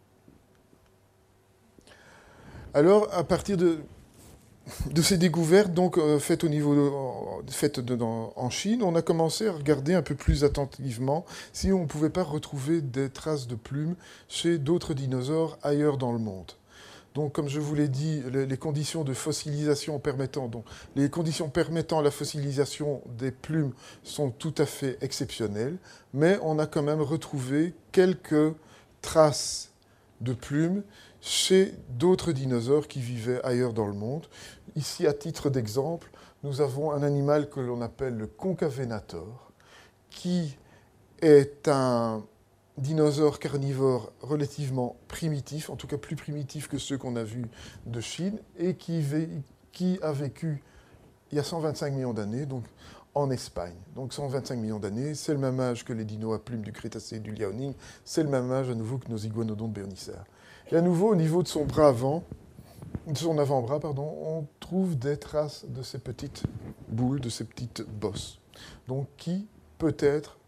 Alors, 2.75 3.13
à 3.13 3.25
partir 3.25 3.59
de, 3.59 3.81
de 4.91 5.03
ces 5.03 5.19
découvertes 5.19 5.75
donc 5.75 5.99
euh, 5.99 6.19
faites 6.19 6.45
au 6.45 6.49
niveau 6.49 7.43
faites 7.49 7.79
en 8.01 8.49
Chine, 8.49 8.83
on 8.83 8.95
a 8.95 9.03
commencé 9.03 9.49
à 9.49 9.53
regarder 9.53 9.93
un 9.93 10.01
peu 10.01 10.15
plus 10.15 10.45
attentivement 10.45 11.27
si 11.53 11.73
on 11.73 11.83
ne 11.83 11.87
pouvait 11.87 12.09
pas 12.09 12.23
retrouver 12.23 12.81
des 12.81 13.11
traces 13.11 13.47
de 13.47 13.57
plumes 13.57 13.97
chez 14.29 14.57
d'autres 14.57 14.95
dinosaures 14.95 15.59
ailleurs 15.63 15.99
dans 15.99 16.13
le 16.13 16.19
monde. 16.19 16.53
Donc, 17.15 17.33
comme 17.33 17.49
je 17.49 17.61
vous 17.61 17.75
l'ai 17.75 17.89
dit, 17.89 18.23
les, 18.33 18.57
conditions 18.57 19.05
de 19.05 19.13
fossilisation 19.13 19.99
permettant, 19.99 20.49
donc, 20.49 20.65
les 20.97 21.11
conditions 21.11 21.51
permettant 21.51 22.01
la 22.01 22.11
fossilisation 22.11 23.03
des 23.07 23.31
plumes 23.31 23.73
sont 24.03 24.31
tout 24.31 24.55
à 24.57 24.65
fait 24.65 24.97
exceptionnelles, 25.03 25.77
mais 26.15 26.39
on 26.43 26.59
a 26.59 26.67
quand 26.67 26.83
même 26.83 27.03
retrouvé 27.03 27.75
quelques 27.93 28.55
traces 29.03 29.73
de 30.23 30.33
plumes 30.33 30.83
chez 31.21 31.75
d'autres 31.91 32.33
dinosaures 32.33 32.89
qui 32.89 33.01
vivaient 33.01 33.45
ailleurs 33.45 33.75
dans 33.75 33.87
le 33.87 33.93
monde. 33.93 34.27
Ici, 34.75 35.07
à 35.07 35.13
titre 35.13 35.51
d'exemple, 35.51 36.11
nous 36.43 36.61
avons 36.61 36.93
un 36.93 37.03
animal 37.03 37.51
que 37.51 37.61
l'on 37.61 37.83
appelle 37.83 38.17
le 38.17 38.27
concavenator, 38.27 39.53
qui 40.11 40.57
est 41.21 41.69
un 41.69 42.25
dinosaure 42.79 43.39
carnivore 43.39 44.13
relativement 44.21 44.97
primitif, 45.09 45.71
en 45.71 45.77
tout 45.77 45.87
cas 45.87 45.99
plus 45.99 46.17
primitif 46.17 46.69
que 46.69 46.79
ceux 46.79 46.97
qu'on 46.99 47.17
a 47.17 47.25
vus 47.25 47.47
de 47.87 48.01
Chine, 48.01 48.39
et 48.59 48.75
qui, 48.75 49.99
a 50.03 50.13
vécu 50.13 50.63
il 51.31 51.37
y 51.37 51.39
a 51.39 51.45
125 51.45 51.93
millions 51.93 52.13
d'années, 52.13 52.47
donc 52.47 52.65
en 53.15 53.31
Espagne. 53.31 53.77
Donc 53.95 54.13
125 54.13 54.57
millions 54.57 54.79
d'années, 54.79 55.15
c'est 55.15 55.33
le 55.33 55.39
même 55.39 55.61
âge 55.61 55.85
que 55.85 55.93
les 55.93 56.05
dinos 56.05 56.35
à 56.35 56.39
plumes 56.39 56.63
du 56.63 56.73
Crétacé 56.73 57.17
et 57.17 57.21
du 57.21 57.33
Liaoning, 57.33 57.75
c'est 58.05 58.23
le 58.23 58.31
même 58.31 58.51
âge 58.51 58.71
à 58.71 58.75
nouveau 58.75 58.99
que 58.99 59.11
nos 59.11 59.19
iguanodontes 59.19 59.73
béonicères. 59.73 60.25
Et 60.71 60.77
à 60.77 60.81
nouveau, 60.81 61.11
au 61.11 61.17
niveau 61.17 61.43
de 61.43 61.49
son 61.49 61.65
bras 61.65 61.89
avant, 61.89 62.25
de 63.07 63.17
son 63.17 63.39
avant-bras, 63.39 63.81
pardon, 63.81 64.15
on 64.23 64.47
trouve 64.61 64.97
des 64.97 65.19
traces 65.19 65.67
de 65.69 65.83
ces 65.83 65.99
petites 65.99 66.45
boules, 66.89 67.21
de 67.21 67.29
ces 67.29 67.45
petites 67.45 67.83
bosses. 67.83 68.41
Donc, 68.89 69.09
qui 69.17 69.47
peut-être 69.79 70.39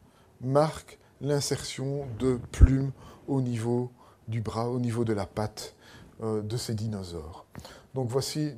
marque 0.40 0.98
l'insertion 1.24 2.06
de 2.18 2.38
plumes 2.52 2.92
au 3.26 3.40
niveau 3.40 3.90
du 4.28 4.40
bras, 4.40 4.70
au 4.70 4.78
niveau 4.78 5.04
de 5.04 5.12
la 5.12 5.26
patte 5.26 5.74
euh, 6.22 6.42
de 6.42 6.56
ces 6.56 6.74
dinosaures. 6.74 7.46
Donc 7.94 8.08
voici, 8.08 8.52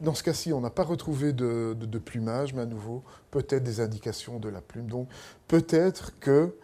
dans 0.00 0.14
ce 0.14 0.22
cas-ci, 0.22 0.52
on 0.52 0.60
n'a 0.60 0.70
pas 0.70 0.84
retrouvé 0.84 1.32
de, 1.32 1.98
plumage, 1.98 2.54
mais 2.54 2.62
à 2.62 2.66
nouveau, 2.66 3.02
peut-être 3.30 3.64
des 3.64 3.80
indications 3.80 4.38
de 4.38 4.48
la 4.48 4.60
plume. 4.60 4.86
Donc 4.86 5.08
peut-être 5.48 6.18
que 6.20 6.56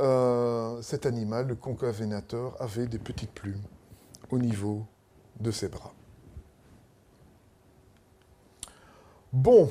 euh, 0.00 0.80
cet 0.82 1.06
animal, 1.06 1.48
le 1.48 1.56
concavenateur, 1.56 2.60
avait 2.60 2.86
des 2.86 2.98
petites 2.98 3.32
plumes 3.32 3.62
au 4.30 4.38
niveau 4.38 4.86
de 5.40 5.50
ses 5.50 5.68
bras. 5.68 5.92
Bon, 9.32 9.68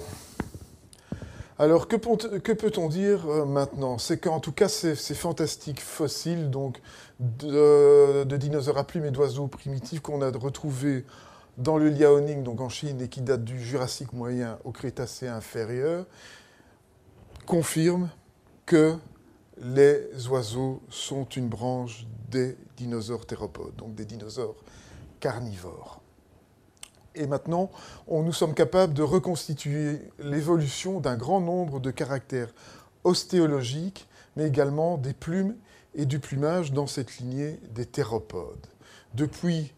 alors 1.60 1.88
que, 1.88 1.96
peut-on 1.96 2.90
dire 2.90 3.30
euh, 3.30 3.46
maintenant? 3.46 3.98
C'est 3.98 4.18
qu'en 4.18 4.40
tout 4.40 4.52
cas, 4.52 4.68
ces, 4.68 4.96
fantastiques 4.96 5.82
fossiles 5.82 6.50
donc, 6.50 6.82
de, 7.20 8.24
dinosaures 8.38 8.78
à 8.78 8.84
plumes 8.84 9.06
et 9.06 9.12
d'oiseaux 9.12 9.48
primitifs 9.48 10.02
qu'on 10.02 10.22
a 10.22 10.32
retrouvés 10.32 11.06
dans 11.58 11.78
le 11.78 11.90
Liaoning, 11.90 12.44
donc 12.44 12.62
en 12.62 12.70
Chine, 12.70 13.00
et 13.02 13.08
qui 13.08 13.22
datent 13.22 13.44
du 13.44 13.60
Jurassique 13.60 14.14
moyen 14.14 14.58
au 14.64 14.72
Crétacé 14.72 15.28
inférieur, 15.28 16.06
confirment 17.46 18.10
que 18.66 18.96
les 19.62 20.28
oiseaux 20.30 20.82
sont 20.90 21.26
une 21.26 21.48
branche 21.48 22.08
des 22.32 22.58
dinosaures 22.78 23.28
théropodes, 23.28 23.76
donc 23.76 23.94
des 23.94 24.06
dinosaures 24.06 24.56
carnivores. 25.20 26.03
Et 27.15 27.27
maintenant, 27.27 27.69
nous 28.10 28.34
sommes 28.34 28.53
capables 28.53 28.94
de 28.94 29.03
reconstituer 29.03 29.99
l'évolution 30.19 30.99
d'un 30.99 31.15
grand 31.15 31.41
nombre 31.41 31.80
de 31.80 31.91
caractères 31.91 32.53
ostéologiques, 33.03 34.07
mais 34.35 34.48
également 34.48 34.98
des 34.98 35.14
plumes 35.14 35.56
et 35.95 36.06
du 36.06 36.19
plumage 36.19 36.72
dans 36.72 36.88
cette 36.88 37.18
lignée 37.18 37.60
des 37.72 37.85
théropodes. 37.85 38.68
Depuis 39.14 39.73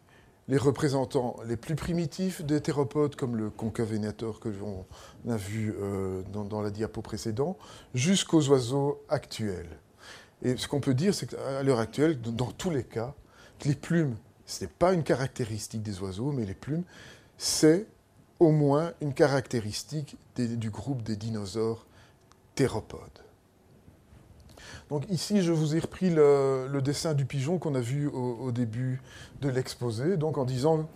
les 0.48 0.58
représentants 0.58 1.38
les 1.48 1.58
plus 1.58 1.76
primitifs 1.76 2.44
des 2.44 2.62
théropodes, 2.62 3.16
comme 3.16 3.36
le 3.36 3.50
concavenator 3.50 4.40
que 4.40 4.50
l'on 4.50 4.86
a 5.28 5.38
vu 5.38 5.74
euh, 5.80 6.22
dans, 6.32 6.62
la 6.62 6.70
diapo 6.70 7.02
précédente, 7.02 7.58
jusqu'aux 7.94 8.48
oiseaux 8.50 9.04
actuels. 9.10 9.80
Et 10.44 10.58
ce 10.58 10.68
qu'on 10.68 10.82
peut 10.82 10.94
dire, 10.94 11.16
c'est 11.16 11.28
qu'à 11.28 11.64
l'heure 11.64 11.80
actuelle, 11.80 12.22
dans 12.22 12.52
tous 12.52 12.70
les 12.70 12.84
cas, 12.84 13.14
les 13.66 13.74
plumes, 13.74 14.16
ce 14.46 14.64
n'est 14.64 14.70
pas 14.70 14.94
une 14.94 15.04
caractéristique 15.04 15.82
des 15.82 16.00
oiseaux, 16.02 16.32
mais 16.32 16.46
les 16.46 16.54
plumes, 16.54 16.84
c'est 17.38 17.88
au 18.40 18.52
moins 18.52 18.94
une 19.02 19.14
caractéristique 19.14 20.18
du 20.38 20.70
groupe 20.70 21.02
des 21.04 21.16
dinosaures 21.16 21.86
théropodes. 22.56 23.00
Donc 24.90 25.04
ici, 25.10 25.42
je 25.42 25.52
vous 25.52 25.76
ai 25.76 25.80
repris 25.80 26.10
le, 26.10 26.80
dessin 26.84 27.14
du 27.14 27.26
pigeon 27.26 27.58
qu'on 27.58 27.76
a 27.76 27.80
vu 27.80 28.08
au, 28.08 28.52
début 28.52 29.02
de 29.42 29.50
l'exposé, 29.50 30.18
donc 30.18 30.38
en 30.38 30.46
disant, 30.46 30.88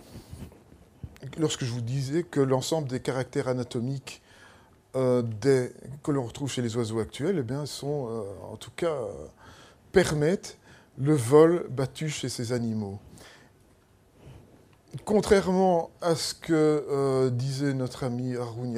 lorsque 1.37 1.63
je 1.63 1.71
vous 1.71 1.81
disais 1.81 2.23
que 2.23 2.39
l'ensemble 2.39 2.87
des 2.87 2.99
caractères 2.99 3.47
anatomiques 3.47 4.21
euh, 4.95 5.23
que 6.03 6.11
l'on 6.11 6.23
retrouve 6.23 6.51
chez 6.51 6.61
les 6.61 6.75
oiseaux 6.75 6.99
actuels, 6.99 7.37
eh 7.39 7.43
bien, 7.43 7.65
sont, 7.65 8.07
euh, 8.09 8.23
en 8.51 8.57
tout 8.57 8.71
cas, 8.75 8.87
euh, 8.87 9.27
permettent 9.91 10.57
le 10.97 11.13
vol 11.13 11.67
battu 11.69 12.09
chez 12.09 12.29
ces 12.29 12.51
animaux. 12.53 12.99
Contrairement 15.05 15.91
à 16.01 16.15
ce 16.15 16.33
que 16.33 17.29
disait 17.29 17.73
notre 17.73 18.03
ami 18.03 18.35
Haroun 18.35 18.75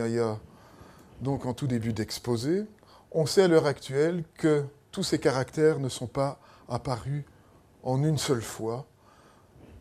donc 1.21 1.45
en 1.45 1.53
tout 1.53 1.67
début 1.67 1.93
d'exposé, 1.93 2.65
on 3.11 3.25
sait 3.25 3.43
à 3.43 3.47
l'heure 3.47 3.65
actuelle 3.65 4.23
que 4.35 4.65
tous 4.91 5.03
ces 5.03 5.19
caractères 5.19 5.79
ne 5.79 5.88
sont 5.88 6.07
pas 6.07 6.39
apparus 6.67 7.23
en 7.83 8.03
une 8.03 8.17
seule 8.17 8.41
fois, 8.41 8.88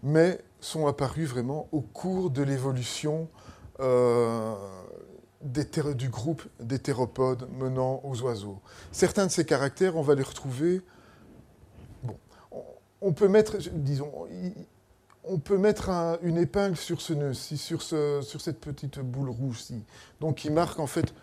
mais 0.02 0.40
sont 0.60 0.86
apparus 0.86 1.28
vraiment 1.28 1.68
au 1.72 1.80
cours 1.80 2.30
de 2.30 2.42
l'évolution 2.42 3.28
du 5.42 6.08
groupe 6.10 6.42
des 6.60 6.78
théropodes 6.78 7.48
menant 7.58 8.00
aux 8.04 8.20
oiseaux. 8.22 8.60
Certains 8.92 9.26
de 9.26 9.32
ces 9.32 9.44
caractères, 9.44 9.96
on 9.96 10.02
va 10.02 10.14
les 10.14 10.22
retrouver. 10.22 10.82
Bon, 12.04 12.16
on 13.00 13.12
peut 13.12 13.28
mettre, 13.28 13.56
disons, 13.72 14.12
on 15.24 15.38
peut 15.38 15.58
mettre 15.58 15.90
une 16.22 16.38
épingle 16.38 16.76
sur 16.76 17.00
ce 17.00 17.12
nœud-ci, 17.12 17.58
sur, 17.58 17.82
sur 17.82 18.40
cette 18.40 18.60
petite 18.60 18.98
boule 19.00 19.30
rouge-ci, 19.30 19.84
donc 20.20 20.36
qui 20.36 20.50
marque 20.50 20.78
en 20.80 20.86
fait 20.86 21.14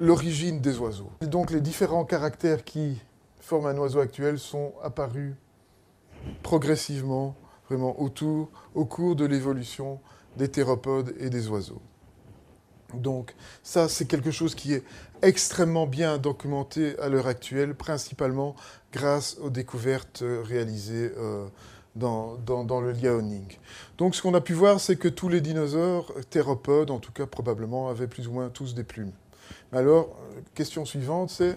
l'origine 0.00 0.60
des 0.60 0.78
oiseaux. 0.78 1.10
Et 1.20 1.26
donc 1.26 1.50
les 1.50 1.60
différents 1.60 2.04
caractères 2.04 2.64
qui 2.64 3.00
forment 3.40 3.66
un 3.66 3.78
oiseau 3.78 4.00
actuel 4.00 4.38
sont 4.38 4.74
apparus 4.82 5.34
progressivement, 6.42 7.36
vraiment 7.68 8.00
autour, 8.00 8.48
au 8.74 8.84
cours 8.84 9.16
de 9.16 9.24
l'évolution 9.24 10.00
des 10.36 10.48
théropodes 10.48 11.14
et 11.18 11.30
des 11.30 11.48
oiseaux. 11.48 11.82
Donc 12.94 13.34
ça, 13.62 13.88
c'est 13.88 14.06
quelque 14.06 14.30
chose 14.30 14.54
qui 14.54 14.72
est 14.72 14.84
extrêmement 15.20 15.86
bien 15.86 16.16
documenté 16.16 16.98
à 17.00 17.08
l'heure 17.08 17.26
actuelle, 17.26 17.74
principalement 17.74 18.54
grâce 18.92 19.36
aux 19.40 19.50
découvertes 19.50 20.24
réalisées 20.44 21.12
euh, 21.18 21.46
dans, 21.98 22.80
le 22.80 22.92
Liaoning. 22.92 23.46
Donc 23.98 24.14
ce 24.14 24.22
qu'on 24.22 24.34
a 24.34 24.40
pu 24.40 24.54
voir, 24.54 24.80
c'est 24.80 24.96
que 24.96 25.08
tous 25.08 25.28
les 25.28 25.40
dinosaures 25.40 26.12
théropodes, 26.30 26.90
en 26.90 26.98
tout 26.98 27.12
cas 27.12 27.26
probablement, 27.26 27.88
avaient 27.88 28.06
plus 28.06 28.28
ou 28.28 28.32
moins 28.32 28.48
tous 28.48 28.74
des 28.74 28.84
plumes. 28.84 29.12
Alors, 29.72 30.16
euh, 30.36 30.40
question 30.54 30.84
suivante, 30.84 31.30
c'est 31.30 31.56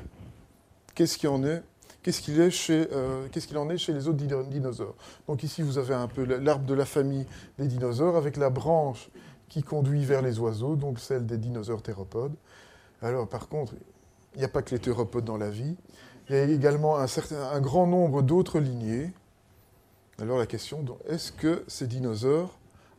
qu'est-ce 0.96 1.18
qu'il 1.18 1.30
en 1.30 1.44
est 1.44 1.64
Qu'est-ce 2.04 2.22
qu'il 2.22 2.36
euh, 2.40 3.28
qu'il 3.28 3.58
en 3.60 3.70
est 3.70 3.78
chez 3.78 3.94
les 3.94 4.08
autres 4.08 4.18
dinosaures? 4.48 4.96
Donc 5.28 5.44
ici, 5.44 5.62
vous 5.62 5.78
avez 5.78 5.94
un 5.94 6.08
peu 6.08 6.24
l'arbre 6.24 6.66
de 6.66 6.74
la 6.74 6.86
famille 6.86 7.28
des 7.60 7.68
dinosaures 7.68 8.16
avec 8.16 8.38
la 8.38 8.50
branche 8.50 9.10
qui 9.50 9.62
conduit 9.62 10.04
vers 10.04 10.24
les 10.24 10.40
oiseaux, 10.40 10.76
donc 10.76 11.00
celle 11.00 11.28
des 11.28 11.38
dinosaures 11.38 11.84
théropodes. 11.84 12.34
Alors, 13.04 13.28
par 13.28 13.48
contre, 13.48 13.74
il 14.34 14.40
n'y 14.40 14.46
a 14.46 14.48
pas 14.48 14.64
que 14.64 14.72
les 14.72 14.80
théropodes 14.80 15.26
dans 15.26 15.38
la 15.38 15.50
vie. 15.50 15.76
Il 16.30 16.36
y 16.36 16.40
a 16.40 16.44
également 16.44 16.98
un, 16.98 17.08
certain, 17.08 17.50
un 17.52 17.62
grand 17.62 17.86
nombre 17.86 18.24
d'autres 18.24 18.60
lignées. 18.60 19.12
Alors 20.20 20.38
la 20.38 20.46
question, 20.46 20.86
est-ce 21.08 21.32
que 21.32 21.64
ces 21.68 21.88
dinosaures 21.88 22.58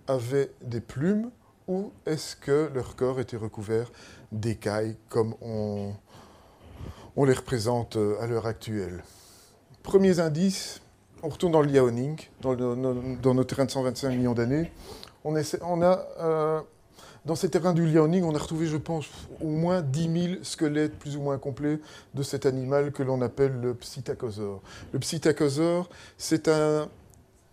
avaient 0.09 0.51
des 0.62 0.80
plumes 0.80 1.30
ou 1.68 1.93
est-ce 2.06 2.34
que 2.36 2.70
leur 2.74 2.97
corps 2.97 3.20
était 3.20 3.36
recouvert 3.36 3.93
d'écailles 4.32 4.97
comme 5.09 5.34
on, 5.40 5.94
les 7.24 7.32
représente 7.32 7.97
euh, 7.97 8.20
à 8.20 8.26
l'heure 8.26 8.47
actuelle? 8.47 9.05
Premiers 9.82 10.18
indices, 10.18 10.80
on 11.22 11.28
retourne 11.28 11.52
dans 11.52 11.62
le 11.62 11.68
Liaoning, 11.68 12.18
dans, 12.40 12.56
nos 12.56 13.44
terrains 13.44 13.66
de 13.66 13.70
125 13.70 14.10
millions 14.10 14.34
d'années. 14.34 14.72
On, 15.24 15.36
euh, 15.36 16.60
dans 17.24 17.36
ces 17.36 17.48
terrains 17.48 17.72
du 17.72 17.86
Liaoning, 17.86 18.24
on 18.24 18.34
a 18.34 18.39
retrouvé, 18.39 18.66
je 18.66 18.76
pense, 18.76 19.06
au 19.40 19.47
moins 19.47 19.80
10 19.80 20.28
000 20.30 20.34
squelettes 20.43 20.98
plus 20.98 21.16
ou 21.16 21.20
moins 21.20 21.39
complets 21.39 21.78
de 22.14 22.22
cet 22.24 22.47
animal 22.47 22.90
que 22.90 23.05
l'on 23.05 23.22
appelle 23.22 23.60
le 23.60 23.74
psittacosaure. 23.74 24.60
Le 24.93 24.98
psittacosaure, 24.98 25.89
c'est 26.18 26.48
un 26.48 26.89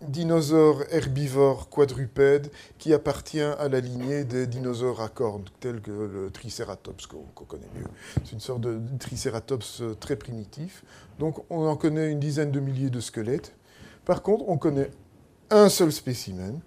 dinosaure 0.00 0.82
herbivore 0.90 1.68
quadrupède 1.68 2.50
qui 2.78 2.94
appartient 2.94 3.40
à 3.40 3.68
la 3.68 3.80
lignée 3.80 4.24
des 4.24 4.46
dinosaures 4.46 5.00
à 5.02 5.08
cornes, 5.08 5.44
tels 5.60 5.80
que 5.80 5.90
le 5.90 6.30
Triceratops, 6.30 7.06
qu'on 7.06 7.44
connaît 7.44 7.68
mieux. 7.74 7.86
C'est 8.24 8.32
une 8.32 8.40
sorte 8.40 8.62
de 8.62 8.80
Triceratops 8.98 9.82
euh, 9.82 9.94
très 9.94 10.16
primitif. 10.16 10.84
Donc 11.18 11.44
on 11.50 11.66
en 11.66 11.76
connaît 11.76 12.10
une 12.10 12.20
dizaine 12.20 12.50
de 12.50 12.60
milliers 12.60 12.90
de 12.90 13.00
squelettes. 13.00 13.54
Par 14.04 14.22
contre, 14.22 14.48
on 14.48 14.56
connaît 14.56 14.90
un 15.50 15.68
seul 15.68 15.92
spécimen, 15.92 16.60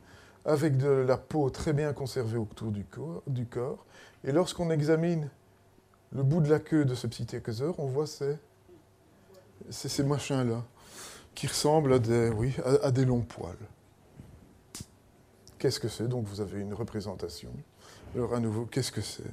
avec 0.46 0.78
de 0.78 0.88
la 0.88 1.18
peau 1.18 1.50
très 1.50 1.74
bien 1.74 1.94
conservée 1.94 2.38
autour 2.38 2.72
du 2.72 2.84
corps. 2.84 3.24
Du 3.28 3.46
corps. 3.46 3.86
Et 4.24 4.32
lorsqu'on 4.32 4.70
examine 4.70 5.30
le 6.12 6.24
bout 6.24 6.42
de 6.42 6.50
la 6.50 6.60
queue 6.60 6.86
de 6.86 6.94
ce 6.94 7.08
petit 7.08 7.36
écosaure, 7.36 7.76
on 7.80 7.88
voit 7.88 8.08
ces, 8.08 8.38
ces 9.70 10.04
machins-là 10.04 10.64
qui 11.36 11.48
ressemblent 11.48 11.94
à 11.94 12.00
des, 12.00 12.30
oui, 12.30 12.56
à, 12.82 12.92
des 12.92 13.06
longs 13.06 13.22
poils. 13.22 13.56
Qu'est-ce 15.58 15.80
que 15.80 15.88
c'est? 15.88 16.08
Donc 16.08 16.26
vous 16.26 16.42
avez 16.42 16.60
une 16.60 16.74
représentation. 16.74 17.52
Alors 18.16 18.34
à 18.34 18.40
nouveau, 18.40 18.66
qu'est-ce 18.66 18.92
que 18.92 19.02
c'est? 19.02 19.24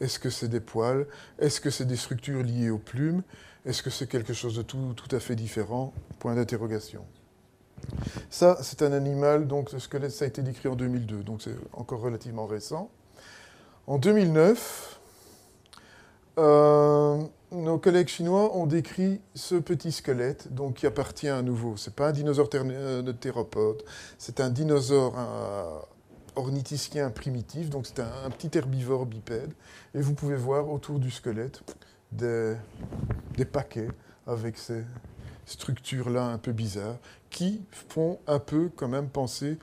Est-ce 0.00 0.18
que 0.18 0.30
c'est 0.30 0.48
des 0.48 0.60
poils? 0.60 1.06
Est-ce 1.38 1.60
que 1.60 1.70
c'est 1.70 1.84
des 1.84 1.96
structures 1.96 2.42
liées 2.42 2.70
aux 2.70 2.78
plumes? 2.78 3.22
Est-ce 3.64 3.82
que 3.82 3.90
c'est 3.90 4.08
quelque 4.08 4.32
chose 4.32 4.56
de 4.56 4.62
tout, 4.62 4.94
tout 4.94 5.14
à 5.14 5.20
fait 5.20 5.36
différent? 5.36 5.92
Point 6.18 6.36
d'interrogation. 6.36 7.04
Ça, 8.30 8.58
c'est 8.62 8.82
un 8.82 8.92
animal, 8.92 9.46
donc 9.46 9.70
ce 9.70 9.78
squelette, 9.78 10.12
ça 10.12 10.24
a 10.24 10.28
été 10.28 10.42
décrit 10.42 10.68
en 10.68 10.76
2002, 10.76 11.22
donc 11.22 11.42
c'est 11.42 11.54
encore 11.72 12.00
relativement 12.00 12.46
récent. 12.46 12.90
En 13.86 13.98
2009, 13.98 15.00
euh, 16.38 17.22
nos 17.52 17.78
collègues 17.78 18.08
chinois 18.08 18.56
ont 18.56 18.66
décrit 18.66 19.20
ce 19.34 19.54
petit 19.54 19.92
squelette, 19.92 20.52
donc 20.52 20.74
qui 20.74 20.86
appartient 20.86 21.28
à 21.28 21.42
nouveau. 21.42 21.76
C'est 21.76 21.94
pas 21.94 22.08
un 22.08 22.12
dinosaure 22.12 22.48
euh, 22.54 23.02
de 23.02 23.12
théropode, 23.12 23.82
c'est 24.18 24.40
un 24.40 24.50
dinosaure 24.50 25.16
ornithischien 26.36 27.10
primitif, 27.10 27.70
donc 27.70 27.86
c'est 27.86 28.00
un, 28.00 28.30
petit 28.30 28.56
herbivore 28.56 29.06
bipède. 29.06 29.52
Et 29.94 30.00
vous 30.00 30.14
pouvez 30.14 30.36
voir 30.36 30.70
autour 30.70 30.98
du 30.98 31.10
squelette 31.10 31.62
des, 32.12 32.54
des 33.36 33.44
paquets 33.44 33.88
avec 34.26 34.56
ces 34.56 34.84
structures-là 35.46 36.26
un 36.26 36.38
peu 36.38 36.52
bizarres 36.52 36.98
qui 37.30 37.62
font 37.70 38.18
un 38.26 38.38
peu 38.38 38.70
quand 38.74 38.88
même 38.88 39.08
penser 39.08 39.58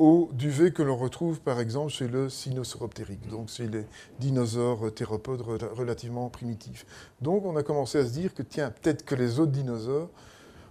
au 0.00 0.30
duvet 0.32 0.72
que 0.72 0.82
l'on 0.82 0.96
retrouve 0.96 1.40
par 1.40 1.60
exemple 1.60 1.92
chez 1.92 2.08
le 2.08 2.30
Sinosauroptérique, 2.30 3.28
donc 3.28 3.50
chez 3.50 3.68
les 3.68 3.84
dinosaures 4.18 4.92
théropodes 4.94 5.42
relativement 5.42 6.30
primitifs. 6.30 6.86
Donc 7.20 7.44
on 7.44 7.54
a 7.54 7.62
commencé 7.62 7.98
à 7.98 8.06
se 8.06 8.10
dire 8.10 8.32
que 8.32 8.42
tiens, 8.42 8.70
peut-être 8.70 9.04
que 9.04 9.14
les 9.14 9.38
autres 9.38 9.52
dinosaures, 9.52 10.08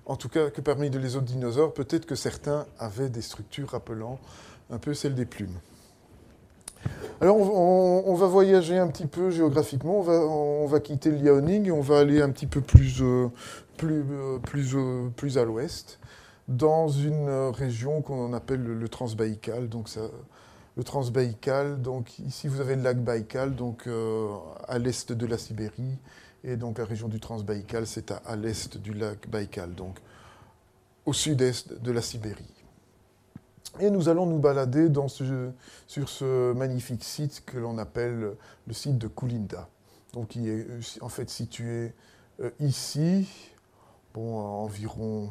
en 0.08 0.16
tout 0.16 0.30
cas 0.30 0.50
que 0.50 0.62
parmi 0.62 0.90
les 0.90 1.16
autres 1.16 1.28
dinosaures, 1.28 1.76
peut-être 1.76 2.08
que 2.08 2.16
certains 2.16 2.66
avaient 2.80 3.10
des 3.10 3.22
structures 3.22 3.70
rappelant 3.70 4.20
un 4.72 4.80
peu 4.80 4.96
celles 4.96 5.14
des 5.14 5.26
plumes. 5.26 5.60
Alors 7.22 7.38
on, 7.38 8.16
va 8.16 8.26
voyager 8.26 8.80
un 8.80 8.88
petit 8.88 9.06
peu 9.06 9.30
géographiquement, 9.30 10.00
on 10.00 10.66
va, 10.66 10.80
quitter 10.80 11.12
le 11.12 11.18
Liaoning 11.18 11.68
et 11.68 11.72
on 11.72 11.82
va 11.82 12.00
aller 12.00 12.20
un 12.20 12.32
petit 12.32 12.48
peu 12.48 12.62
plus, 12.62 13.04
euh, 13.04 13.28
plus, 13.78 14.04
euh, 14.10 14.40
plus, 14.40 14.76
euh, 14.76 15.10
plus 15.16 15.38
à 15.38 15.44
l'ouest 15.44 15.99
dans 16.50 16.90
une 16.90 17.30
région 17.52 18.02
qu'on 18.02 18.34
appelle 18.34 18.64
le, 18.64 18.90
Transbaïkal. 18.90 19.70
Donc 19.70 19.88
le 20.76 20.84
Transbaïkal, 20.84 21.82
donc 21.82 22.20
ici 22.20 22.48
vous 22.48 22.60
avez 22.60 22.76
le 22.76 22.82
lac 22.82 22.98
Baïkal, 22.98 23.56
donc 23.56 23.86
euh, 23.88 24.30
à 24.68 24.80
l'est 24.80 25.12
de 25.12 25.26
la 25.26 25.38
Sibérie, 25.38 25.98
et 26.44 26.58
donc 26.58 26.80
la 26.80 26.86
région 26.86 27.08
du 27.08 27.20
Transbaïkal, 27.20 27.86
c'est 27.86 28.12
à, 28.12 28.36
l'est 28.36 28.78
du 28.78 28.94
lac 28.94 29.30
Baïkal, 29.30 29.76
donc 29.76 30.00
au 31.06 31.14
sud-est 31.14 31.82
de 31.82 31.92
la 31.92 32.02
Sibérie. 32.02 32.54
Et 33.80 33.92
nous 33.92 34.10
allons 34.10 34.26
nous 34.26 34.40
balader 34.40 34.88
sur 35.88 36.10
ce 36.10 36.54
magnifique 36.54 37.04
site 37.04 37.44
que 37.46 37.60
l'on 37.60 37.78
appelle 37.78 38.32
le 38.66 38.74
site 38.74 38.98
de 38.98 39.08
Koulinda, 39.08 39.70
donc 40.14 40.30
qui 40.30 40.50
est 40.50 40.66
en 41.02 41.10
fait 41.10 41.30
situé 41.30 41.94
euh, 42.40 42.50
ici, 42.60 43.30
bon, 44.14 44.40
à 44.40 44.44
environ 44.44 45.30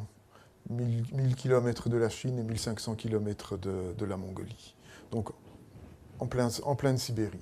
1000, 0.69 1.35
km 1.35 1.89
de 1.89 1.97
la 1.97 2.09
Chine 2.09 2.39
et 2.39 2.43
1500 2.43 2.95
km 2.95 3.57
de, 3.57 4.05
la 4.05 4.17
Mongolie. 4.17 4.75
Donc 5.11 5.29
en, 6.19 6.27
plein, 6.27 6.49
en 6.63 6.75
pleine 6.75 6.97
Sibérie. 6.97 7.39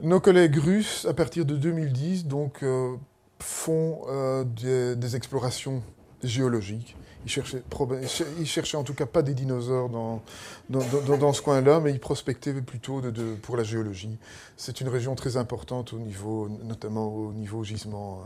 Nos 0.00 0.20
collègues 0.20 0.56
russes, 0.56 1.06
à 1.08 1.14
partir 1.14 1.44
de 1.44 1.56
2010, 1.56 2.26
donc, 2.26 2.62
euh, 2.62 2.96
font 3.38 4.02
euh, 4.08 4.44
des, 4.44 5.16
explorations 5.16 5.82
géologiques. 6.22 6.96
Ils 7.24 8.46
cherchaient, 8.46 8.76
en 8.76 8.82
tout 8.82 8.94
cas 8.94 9.06
pas 9.06 9.22
des 9.22 9.34
dinosaures 9.34 9.88
dans, 9.88 10.22
dans, 10.68 11.32
ce 11.32 11.40
coin-là, 11.40 11.78
mais 11.78 11.92
ils 11.92 12.00
prospectaient 12.00 12.52
plutôt 12.62 13.00
de, 13.00 13.34
pour 13.36 13.56
la 13.56 13.62
géologie. 13.62 14.18
C'est 14.56 14.80
une 14.80 14.88
région 14.88 15.14
très 15.14 15.36
importante 15.36 15.92
au 15.92 16.00
niveau, 16.00 16.48
notamment 16.64 17.06
au 17.14 17.32
niveau 17.32 17.62
gisement 17.62 18.24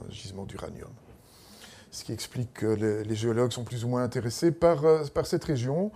d'uranium 0.49 0.89
ce 1.97 2.05
qui 2.05 2.13
explique 2.13 2.53
que 2.53 2.67
les, 2.67 3.15
géologues 3.15 3.53
sont 3.53 3.65
plus 3.65 3.87
ou 3.87 3.89
moins 3.89 4.03
intéressés 4.03 4.53
par, 4.53 4.85
euh, 4.85 5.03
par 5.15 5.25
cette 5.25 5.45
région. 5.45 5.91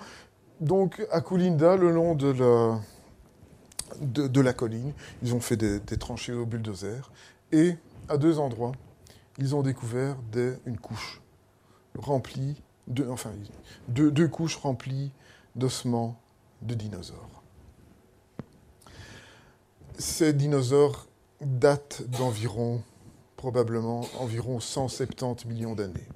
Donc 0.63 1.07
à 1.11 1.21
Koulinda, 1.21 1.77
le 1.77 1.91
long 1.91 2.15
de 2.15 2.33
la, 4.41 4.53
colline, 4.55 4.95
ils 5.23 5.35
ont 5.35 5.41
fait 5.41 5.59
des, 5.59 5.81
tranchées 5.99 6.33
au 6.33 6.47
bulldozer, 6.47 7.13
et 7.53 7.75
à 8.09 8.17
deux 8.17 8.39
endroits, 8.39 8.73
ils 9.37 9.55
ont 9.55 9.61
découvert 9.61 10.17
une 10.65 10.79
couche 10.79 11.21
remplie, 11.99 12.63
de, 12.87 13.07
enfin 13.07 13.33
deux 13.89 14.29
couches 14.29 14.57
remplies 14.57 15.13
d'ossements 15.55 16.19
de 16.63 16.73
dinosaures. 16.73 17.43
Ces 19.99 20.33
dinosaures 20.33 21.09
datent 21.43 22.05
d'environ 22.09 22.83
probablement 23.41 24.03
environ 24.19 24.61
170 24.61 25.47
millions 25.47 25.75
d'années. 25.75 26.07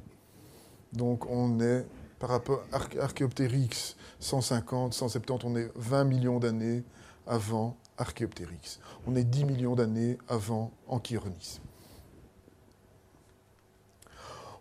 Donc 0.93 1.25
on 1.31 1.59
est, 1.59 1.87
par 2.19 2.29
rapport 2.29 2.63
à 2.71 3.03
Archaeopteryx 3.03 3.97
150, 4.21 4.93
170, 4.93 5.47
on 5.47 5.57
est 5.57 5.71
20 5.75 6.05
millions 6.05 6.39
d'années 6.39 6.83
avant 7.27 7.79
Archaeopteryx. 7.97 8.79
On 9.07 9.17
est 9.17 9.25
10 9.25 9.47
millions 9.47 9.75
d'années 9.75 10.19
avant 10.29 10.71
Anchironis. 10.87 11.63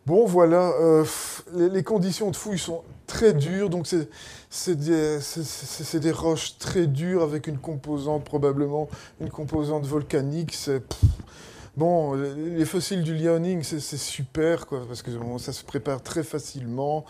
Bon, 0.05 0.25
voilà, 0.25 0.71
euh, 0.79 1.03
les, 1.53 1.83
conditions 1.83 2.31
de 2.31 2.35
fouille 2.37 2.59
sont 2.59 2.83
très 3.07 3.33
dures, 3.33 3.69
donc 3.69 3.87
c'est 4.49 4.75
des, 4.75 5.19
des, 5.99 6.11
roches 6.11 6.57
très 6.59 6.87
dures 6.87 7.23
avec 7.23 7.47
une 7.47 7.57
composante, 7.57 8.23
probablement 8.23 8.87
une 9.19 9.29
composante 9.29 9.85
volcanique. 9.85 10.53
C'est 10.53 10.81
Bon, 11.75 12.13
les 12.13 12.65
fossiles 12.65 13.01
du 13.01 13.15
Liaoning, 13.15 13.63
c'est 13.63 13.79
super, 13.97 14.67
quoi, 14.67 14.85
parce 14.87 15.01
que 15.01 15.09
ça 15.39 15.51
se 15.51 15.63
prépare 15.63 16.03
très 16.03 16.21
facilement. 16.21 17.03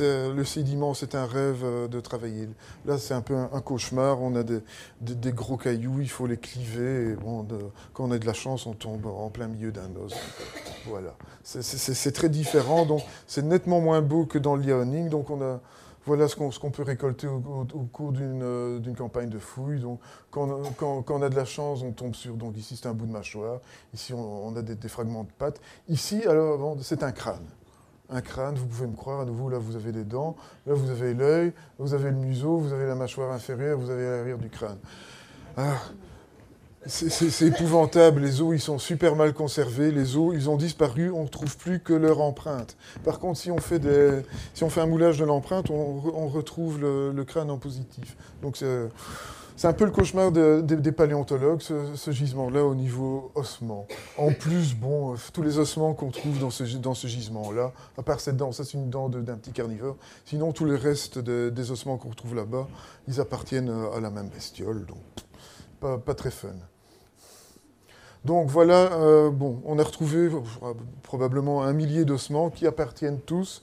Le 0.00 0.44
sédiment, 0.44 0.94
c'est 0.94 1.16
un 1.16 1.26
rêve 1.26 1.62
euh, 1.64 1.88
de 1.88 1.98
travailler. 1.98 2.48
Là, 2.86 2.96
c'est 2.98 3.14
un 3.14 3.22
peu 3.22 3.34
un, 3.34 3.60
cauchemar. 3.60 4.22
On 4.22 4.36
a 4.36 4.44
des, 4.44 4.62
gros 5.32 5.56
cailloux, 5.56 6.00
il 6.00 6.08
faut 6.08 6.28
les 6.28 6.36
cliver. 6.36 7.10
Et 7.10 7.14
bon, 7.14 7.44
quand 7.92 8.04
on 8.04 8.12
a 8.12 8.18
de 8.18 8.26
la 8.26 8.34
chance, 8.34 8.66
on 8.66 8.74
tombe 8.74 9.06
en 9.06 9.30
plein 9.30 9.48
milieu 9.48 9.72
d'un 9.72 9.90
os. 9.96 10.14
Voilà. 10.86 11.16
C'est 11.42 12.12
très 12.12 12.28
différent. 12.28 12.86
Donc, 12.86 13.02
c'est 13.26 13.42
nettement 13.42 13.80
moins 13.80 14.00
beau 14.00 14.26
que 14.26 14.38
dans 14.38 14.54
le 14.54 14.62
Liaoning. 14.62 15.08
Donc, 15.08 15.30
on 15.30 15.42
a 15.42 15.60
voilà 16.06 16.28
ce 16.28 16.36
qu'on 16.36 16.70
peut 16.70 16.82
récolter 16.82 17.26
au, 17.26 17.64
cours 17.92 18.12
euh, 18.20 18.78
d'une 18.78 18.94
campagne 18.94 19.30
de 19.30 19.38
fouilles. 19.38 19.82
Quand, 20.30 21.10
on 21.10 21.22
a 21.22 21.28
de 21.28 21.34
la 21.34 21.44
chance, 21.46 21.82
on 21.82 21.92
tombe 21.92 22.14
sur. 22.14 22.34
Donc, 22.34 22.56
ici, 22.58 22.76
c'est 22.76 22.88
un 22.88 22.92
bout 22.92 23.06
de 23.06 23.12
mâchoire. 23.12 23.60
Ici, 23.94 24.12
on, 24.12 24.54
a 24.54 24.62
des, 24.62 24.88
fragments 24.88 25.24
de 25.24 25.32
pâte. 25.38 25.60
Ici, 25.88 26.22
alors, 26.26 26.76
c'est 26.82 27.02
un 27.02 27.12
crâne. 27.12 27.46
Un 28.10 28.20
crâne, 28.20 28.56
vous 28.56 28.66
pouvez 28.66 28.86
me 28.86 28.94
croire, 28.94 29.20
à 29.20 29.24
nouveau, 29.24 29.48
là, 29.48 29.58
vous 29.58 29.76
avez 29.76 29.92
des 29.92 30.04
dents. 30.04 30.36
Là, 30.66 30.74
vous 30.74 30.90
avez 30.90 31.14
l'œil. 31.14 31.52
Vous 31.78 31.94
avez 31.94 32.10
le 32.10 32.16
museau. 32.16 32.58
Vous 32.58 32.74
avez 32.74 32.86
la 32.86 32.94
mâchoire 32.94 33.32
inférieure. 33.32 33.78
Vous 33.78 33.90
avez 33.90 34.04
l'arrière 34.04 34.38
du 34.38 34.50
crâne. 34.50 34.78
Ah, 35.56 35.78
c'est 36.86 37.46
épouvantable, 37.46 38.20
les 38.20 38.42
os 38.42 38.54
ils 38.54 38.60
sont 38.60 38.78
super 38.78 39.16
mal 39.16 39.32
conservés, 39.32 39.90
les 39.90 40.16
os 40.16 40.34
ils 40.34 40.50
ont 40.50 40.56
disparu, 40.56 41.10
on 41.10 41.22
ne 41.22 41.28
trouve 41.28 41.56
plus 41.56 41.80
que 41.80 41.94
leur 41.94 42.20
empreinte. 42.20 42.76
Par 43.04 43.18
contre, 43.18 43.38
si 43.38 43.50
on 43.50 43.58
fait, 43.58 43.80
un 44.76 44.86
moulage 44.86 45.18
de 45.18 45.24
l'empreinte, 45.24 45.70
on, 45.70 46.28
retrouve 46.28 46.80
le, 46.80 47.24
crâne 47.24 47.50
en 47.50 47.58
positif. 47.58 48.16
Donc 48.42 48.56
c'est 48.56 49.66
un 49.66 49.72
peu 49.72 49.86
le 49.86 49.92
cauchemar 49.92 50.30
des 50.30 50.92
paléontologues, 50.92 51.62
ce, 51.62 52.10
gisement-là 52.10 52.62
au 52.64 52.74
niveau 52.74 53.30
ossement. 53.34 53.86
En 54.18 54.32
plus, 54.32 54.74
bon, 54.74 55.14
tous 55.32 55.42
les 55.42 55.58
ossements 55.58 55.94
qu'on 55.94 56.10
trouve 56.10 56.38
dans 56.38 56.50
ce, 56.50 57.06
gisement-là, 57.06 57.72
à 57.96 58.02
part 58.02 58.20
cette 58.20 58.36
dent, 58.36 58.52
ça 58.52 58.64
c'est 58.64 58.74
une 58.74 58.90
dent 58.90 59.08
d'un 59.08 59.36
petit 59.36 59.52
carnivore, 59.52 59.96
sinon 60.26 60.52
tous 60.52 60.66
les 60.66 60.76
restes 60.76 61.18
des 61.18 61.70
ossements 61.70 61.96
qu'on 61.96 62.10
retrouve 62.10 62.34
là-bas, 62.34 62.68
ils 63.08 63.20
appartiennent 63.20 63.72
à 63.96 64.00
la 64.00 64.10
même 64.10 64.28
bestiole, 64.28 64.84
donc 64.84 64.98
pas 66.00 66.14
très 66.14 66.30
fun. 66.30 66.48
Donc 68.24 68.48
voilà, 68.48 68.92
euh, 68.92 69.30
bon, 69.30 69.60
on 69.66 69.78
a 69.78 69.82
retrouvé 69.82 70.18
euh, 70.18 70.72
probablement 71.02 71.62
un 71.62 71.72
millier 71.74 72.04
d'ossements 72.04 72.48
qui 72.48 72.66
appartiennent 72.66 73.20
tous 73.20 73.62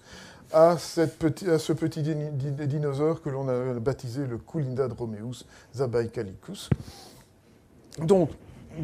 à, 0.53 0.77
ce 0.77 1.01
petit 1.73 2.03
dinosaure 2.03 3.21
que 3.21 3.29
l'on 3.29 3.47
a 3.47 3.73
baptisé 3.79 4.27
le 4.27 4.39
Dromeus 4.89 5.45
zabaikalicus. 5.73 6.69
Donc, 7.99 8.29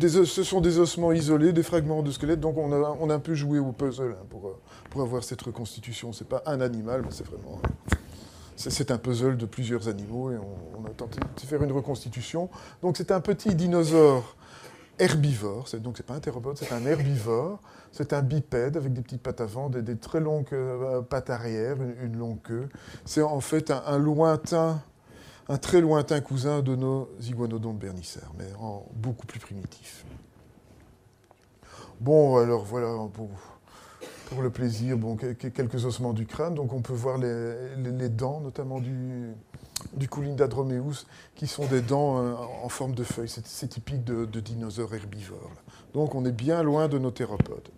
ce 0.01 0.43
sont 0.43 0.61
des 0.61 0.79
ossements 0.79 1.11
isolés, 1.11 1.53
des 1.53 1.63
fragments 1.63 2.01
de 2.01 2.11
squelette, 2.11 2.39
donc 2.39 2.57
on 2.57 2.71
a, 3.09 3.13
un 3.13 3.19
peu 3.19 3.35
joué 3.35 3.59
au 3.59 3.71
puzzle 3.71 4.15
hein, 4.19 4.25
pour, 4.29 4.57
pour, 4.89 5.01
avoir 5.01 5.23
cette 5.23 5.41
reconstitution. 5.41 6.11
Ce 6.11 6.23
n'est 6.23 6.29
pas 6.29 6.41
un 6.45 6.61
animal, 6.61 7.01
mais 7.03 7.11
c'est 7.11 7.25
vraiment... 7.25 7.61
C'est 8.55 8.89
un 8.89 8.97
puzzle 8.97 9.37
de 9.37 9.45
plusieurs 9.45 9.87
animaux 9.87 10.31
et 10.31 10.37
on, 10.37 10.81
on, 10.81 10.85
a 10.85 10.89
tenté 10.89 11.19
de 11.19 11.41
faire 11.41 11.61
une 11.61 11.71
reconstitution. 11.71 12.49
Donc 12.81 12.97
c'est 12.97 13.11
un 13.11 13.19
petit 13.19 13.53
dinosaure 13.53 14.35
herbivore, 14.99 15.65
donc 15.79 15.97
c'est 15.97 16.05
pas 16.05 16.15
un 16.15 16.19
théropode, 16.19 16.57
c'est 16.57 16.71
un 16.71 16.85
herbivore, 16.85 17.59
c'est 17.91 18.13
un 18.13 18.21
bipède 18.21 18.77
avec 18.77 18.93
des 18.93 19.01
petites 19.01 19.21
pattes 19.21 19.41
avant, 19.41 19.69
des, 19.69 19.97
très 19.97 20.19
longues 20.19 20.47
euh, 20.53 21.01
pattes 21.01 21.29
arrière, 21.29 21.77
une, 22.01 22.17
longue 22.17 22.41
queue. 22.41 22.69
C'est 23.05 23.21
en 23.21 23.39
fait 23.39 23.71
un, 23.71 23.97
lointain, 23.97 24.81
un 25.49 25.57
très 25.57 25.81
lointain 25.81 26.19
cousin 26.21 26.61
de 26.61 26.75
nos 26.75 27.09
iguanodontes 27.21 27.79
bernicères, 27.79 28.31
mais 28.37 28.51
en 28.59 28.85
beaucoup 28.93 29.25
plus 29.25 29.39
primitif. 29.39 30.05
Bon, 31.99 32.37
alors 32.37 32.63
voilà, 32.63 32.95
pour 34.29 34.41
le 34.41 34.49
plaisir, 34.49 34.97
bon, 34.97 35.15
quelques 35.15 35.85
ossements 35.85 36.13
du 36.13 36.25
crâne, 36.25 36.55
donc 36.55 36.73
on 36.73 36.81
peut 36.81 36.93
voir 36.93 37.17
les 37.17 38.09
dents, 38.09 38.41
notamment 38.41 38.79
du, 38.79 39.33
du 39.93 40.07
Coulinda 40.07 40.47
dromeus, 40.47 41.05
qui 41.35 41.47
sont 41.47 41.65
des 41.65 41.81
dents 41.81 42.17
euh, 42.17 42.33
en 42.63 42.69
forme 42.69 42.95
de 42.95 43.03
feuilles. 43.03 43.29
C'est 43.29 43.67
typique 43.67 44.03
de, 44.03 44.25
dinosaures 44.39 44.93
herbivores. 44.93 45.51
Donc 45.93 46.15
on 46.15 46.25
est 46.25 46.31
bien 46.31 46.63
loin 46.63 46.87
de 46.87 46.97
nos 46.97 47.11
théropodes. 47.11 47.69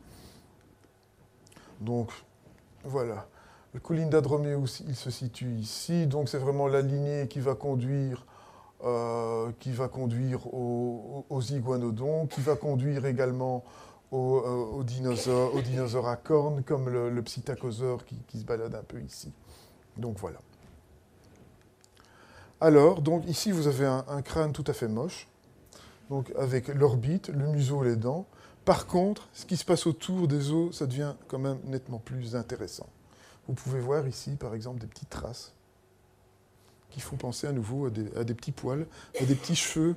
Donc 1.80 2.12
voilà. 2.84 3.28
Le 3.74 3.80
Coulinda 3.80 4.22
dromeus, 4.22 4.82
il 4.88 4.96
se 4.96 5.12
situe 5.12 5.54
ici. 5.56 6.08
Donc 6.08 6.30
c'est 6.30 6.40
vraiment 6.40 6.68
la 6.68 6.82
lignée 6.82 7.28
qui 7.28 7.40
va 7.40 7.56
conduire, 7.56 8.26
euh, 8.84 9.52
qui 9.60 9.72
va 9.72 9.88
conduire 9.88 10.48
aux, 10.54 11.42
iguanodons, 11.50 12.28
qui 12.28 12.42
va 12.42 12.56
conduire 12.56 13.06
également 13.06 13.64
aux, 14.11 14.80
euh, 14.80 14.84
dinosaures, 14.84 16.07
à 16.07 16.15
cornes, 16.15 16.64
comme 16.64 16.90
le, 16.90 17.22
psittacosaure 17.22 18.03
qui, 18.06 18.40
se 18.40 18.45
balade 18.45 18.76
un 18.76 18.84
peu 18.84 19.02
ici. 19.02 19.31
Donc 19.98 20.18
voilà. 20.19 20.40
Alors, 22.61 23.02
donc 23.02 23.27
ici, 23.27 23.52
vous 23.52 23.68
avez 23.68 23.86
un, 23.86 24.22
crâne 24.22 24.52
tout 24.52 24.65
à 24.68 24.73
fait 24.73 24.88
moche, 24.88 25.27
donc 26.10 26.31
avec 26.38 26.68
l'orbite, 26.68 27.30
le 27.30 27.48
museau, 27.48 27.84
les 27.84 27.95
dents. 27.95 28.26
Par 28.65 28.86
contre, 28.86 29.30
ce 29.34 29.45
qui 29.45 29.57
se 29.57 29.65
passe 29.65 29.88
autour 29.88 30.27
des 30.27 30.52
os, 30.52 30.77
ça 30.77 30.86
devient 30.86 31.15
quand 31.27 31.40
même 31.40 31.60
nettement 31.65 31.99
plus 31.99 32.36
intéressant. 32.36 32.88
Vous 33.48 33.53
pouvez 33.53 33.80
voir 33.80 34.07
ici, 34.07 34.31
par 34.36 34.53
exemple, 34.53 34.80
des 34.80 34.88
petites 34.88 35.10
traces 35.10 35.53
qui 36.90 36.99
font 36.99 37.15
penser 37.18 37.48
à 37.48 37.52
nouveau 37.52 37.86
à 37.86 37.90
des, 37.90 38.34
petits 38.34 38.52
poils, 38.52 38.86
à 39.19 39.26
des 39.26 39.36
petits 39.36 39.56
cheveux 39.56 39.95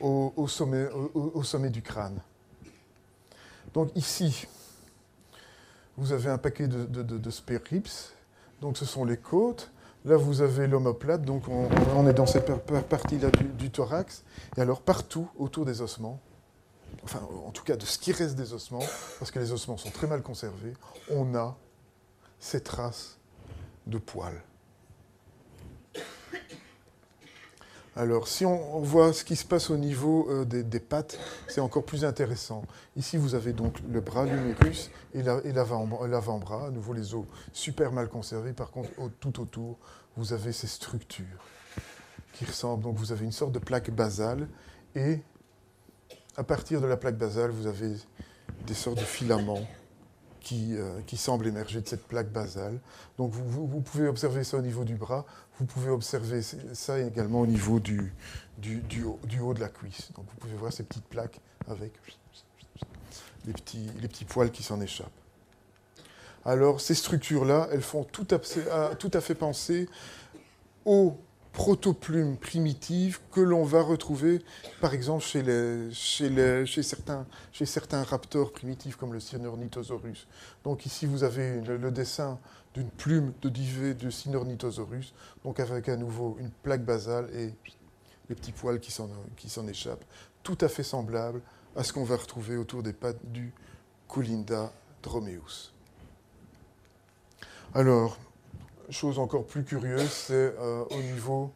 au, 0.00 0.46
sommet, 0.48 1.70
du 1.70 1.82
crâne. 1.82 2.20
Donc 3.74 3.90
ici, 3.94 4.46
vous 5.96 6.12
avez 6.12 6.30
un 6.30 6.38
paquet 6.38 6.68
de, 6.68 6.84
de, 6.84 7.20
donc 8.60 8.76
ce 8.76 8.84
sont 8.84 9.04
les 9.04 9.16
côtes, 9.16 9.70
Là, 10.04 10.16
vous 10.16 10.42
avez 10.42 10.66
l'omoplate, 10.66 11.22
donc 11.22 11.48
on, 11.48 12.06
est 12.06 12.14
dans 12.14 12.26
cette 12.26 12.50
partie-là 12.88 13.30
du, 13.30 13.70
thorax. 13.70 14.22
Et 14.56 14.60
alors, 14.60 14.80
partout 14.80 15.28
autour 15.36 15.66
des 15.66 15.82
ossements, 15.82 16.20
enfin, 17.02 17.20
en 17.46 17.50
tout 17.50 17.64
cas 17.64 17.76
de 17.76 17.84
ce 17.84 17.98
qui 17.98 18.12
reste 18.12 18.36
des 18.36 18.52
ossements, 18.52 18.84
parce 19.18 19.30
que 19.30 19.38
les 19.38 19.52
ossements 19.52 19.76
sont 19.76 19.90
très 19.90 20.06
mal 20.06 20.22
conservés, 20.22 20.72
on 21.10 21.34
a 21.34 21.56
ces 22.38 22.62
traces 22.62 23.18
de 23.86 23.98
poils. 23.98 24.42
Alors, 27.98 28.28
si 28.28 28.46
on 28.46 28.78
voit 28.78 29.12
ce 29.12 29.24
qui 29.24 29.34
se 29.34 29.44
passe 29.44 29.70
au 29.70 29.76
niveau 29.76 30.28
euh, 30.30 30.44
des, 30.44 30.78
pattes, 30.78 31.18
c'est 31.48 31.60
encore 31.60 31.84
plus 31.84 32.04
intéressant. 32.04 32.62
Ici, 32.94 33.16
vous 33.16 33.34
avez 33.34 33.52
donc 33.52 33.74
le 33.90 34.00
bras, 34.00 34.24
l'humérus 34.24 34.92
et 35.14 35.22
l'avant-bras, 35.24 36.68
à 36.68 36.70
nouveau 36.70 36.92
les 36.92 37.16
os 37.16 37.24
super 37.52 37.90
mal 37.90 38.08
conservés. 38.08 38.52
Par 38.52 38.70
contre, 38.70 38.90
tout 39.18 39.40
autour, 39.40 39.78
vous 40.16 40.32
avez 40.32 40.52
ces 40.52 40.68
structures 40.68 41.44
qui 42.34 42.44
ressemblent. 42.44 42.84
Donc, 42.84 42.94
vous 42.94 43.10
avez 43.10 43.24
une 43.24 43.32
sorte 43.32 43.50
de 43.50 43.58
plaque 43.58 43.90
basale 43.90 44.46
et 44.94 45.18
à 46.36 46.44
partir 46.44 46.80
de 46.80 46.86
la 46.86 46.96
plaque 46.96 47.18
basale, 47.18 47.50
vous 47.50 47.66
avez 47.66 47.96
des 48.64 48.74
sortes 48.74 48.98
de 48.98 49.04
filaments 49.04 49.66
qui, 50.40 50.76
euh, 50.76 51.00
qui 51.06 51.16
semblent 51.16 51.46
émerger 51.46 51.80
de 51.80 51.88
cette 51.88 52.06
plaque 52.06 52.30
basale. 52.30 52.78
Donc 53.16 53.32
vous, 53.32 53.80
pouvez 53.80 54.08
observer 54.08 54.44
ça 54.44 54.56
au 54.56 54.62
niveau 54.62 54.84
du 54.84 54.94
bras, 54.94 55.24
vous 55.58 55.66
pouvez 55.66 55.90
observer 55.90 56.42
ça 56.42 56.98
également 56.98 57.40
au 57.40 57.46
niveau 57.46 57.80
du, 57.80 58.12
du, 58.58 58.80
du, 58.82 59.04
haut, 59.04 59.54
de 59.54 59.60
la 59.60 59.68
cuisse. 59.68 60.12
Donc 60.14 60.26
vous 60.30 60.36
pouvez 60.36 60.54
voir 60.54 60.72
ces 60.72 60.84
petites 60.84 61.06
plaques 61.06 61.40
avec 61.68 61.92
les 63.46 63.52
petits, 63.52 63.90
les 64.00 64.08
petits 64.08 64.24
poils 64.24 64.50
qui 64.50 64.62
s'en 64.62 64.80
échappent. 64.80 65.10
Alors 66.44 66.80
ces 66.80 66.94
structures-là, 66.94 67.68
elles 67.72 67.82
font 67.82 68.04
tout 68.04 68.26
à, 68.30 68.94
tout 68.94 69.10
à 69.12 69.20
fait 69.20 69.34
penser 69.34 69.88
aux 70.84 71.16
protoplumes 71.58 72.36
primitives 72.36 73.18
que 73.32 73.40
l'on 73.40 73.64
va 73.64 73.82
retrouver, 73.82 74.40
par 74.80 74.94
exemple, 74.94 75.24
chez, 75.24 75.42
les, 75.42 75.92
chez, 75.92 76.28
les, 76.28 76.64
chez, 76.64 76.84
certains, 76.84 77.26
chez 77.50 77.66
certains 77.66 78.04
raptors 78.04 78.52
primitifs 78.52 78.94
comme 78.94 79.12
le 79.12 79.18
Cynornithosaurus. 79.18 80.28
Donc 80.62 80.86
ici, 80.86 81.04
vous 81.04 81.24
avez 81.24 81.60
le, 81.62 81.90
dessin 81.90 82.38
d'une 82.74 82.88
plume 82.88 83.32
de 83.42 83.48
divé 83.48 83.94
de 83.94 84.08
Cynornithosaurus, 84.08 85.12
donc 85.42 85.58
avec 85.58 85.88
à 85.88 85.96
nouveau 85.96 86.36
une 86.38 86.50
plaque 86.50 86.84
basale 86.84 87.28
et 87.34 87.52
les 88.28 88.36
petits 88.36 88.52
poils 88.52 88.78
qui 88.78 88.92
s'en 88.92 89.66
échappent, 89.66 90.04
tout 90.44 90.58
à 90.60 90.68
fait 90.68 90.84
semblable 90.84 91.42
à 91.74 91.82
ce 91.82 91.92
qu'on 91.92 92.04
va 92.04 92.18
retrouver 92.18 92.56
autour 92.56 92.84
des 92.84 92.92
pattes 92.92 93.32
du 93.32 93.52
Colinda 94.06 94.72
dromeus. 95.02 95.72
Alors, 97.74 98.16
chose 98.90 99.18
encore 99.18 99.44
plus 99.44 99.64
curieuse, 99.64 100.10
c'est 100.10 100.54
euh, 100.58 100.84
au 100.90 101.02
niveau 101.02 101.52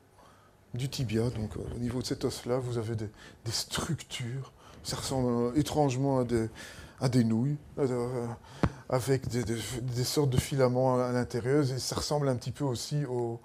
du 0.74 0.88
tibia. 0.88 1.30
Donc 1.30 1.50
au 1.56 1.78
niveau 1.78 2.00
de 2.00 2.06
cet 2.06 2.24
os-là, 2.24 2.58
vous 2.58 2.78
avez 2.78 2.96
des, 2.96 3.08
structures. 3.50 4.52
Ça 4.82 4.96
ressemble 4.96 5.56
étrangement 5.56 6.24
à 7.00 7.08
des, 7.08 7.24
nouilles, 7.24 7.56
avec 8.88 9.28
des, 9.28 10.04
sortes 10.04 10.30
de 10.30 10.40
filaments 10.40 10.96
à 11.00 11.12
l'intérieur. 11.12 11.62
Et 11.70 11.78
ça 11.78 11.96
ressemble 11.96 12.28
un 12.28 12.36
petit 12.36 12.50
peu 12.50 12.64
aussi 12.64 13.04
aux, 13.06 13.40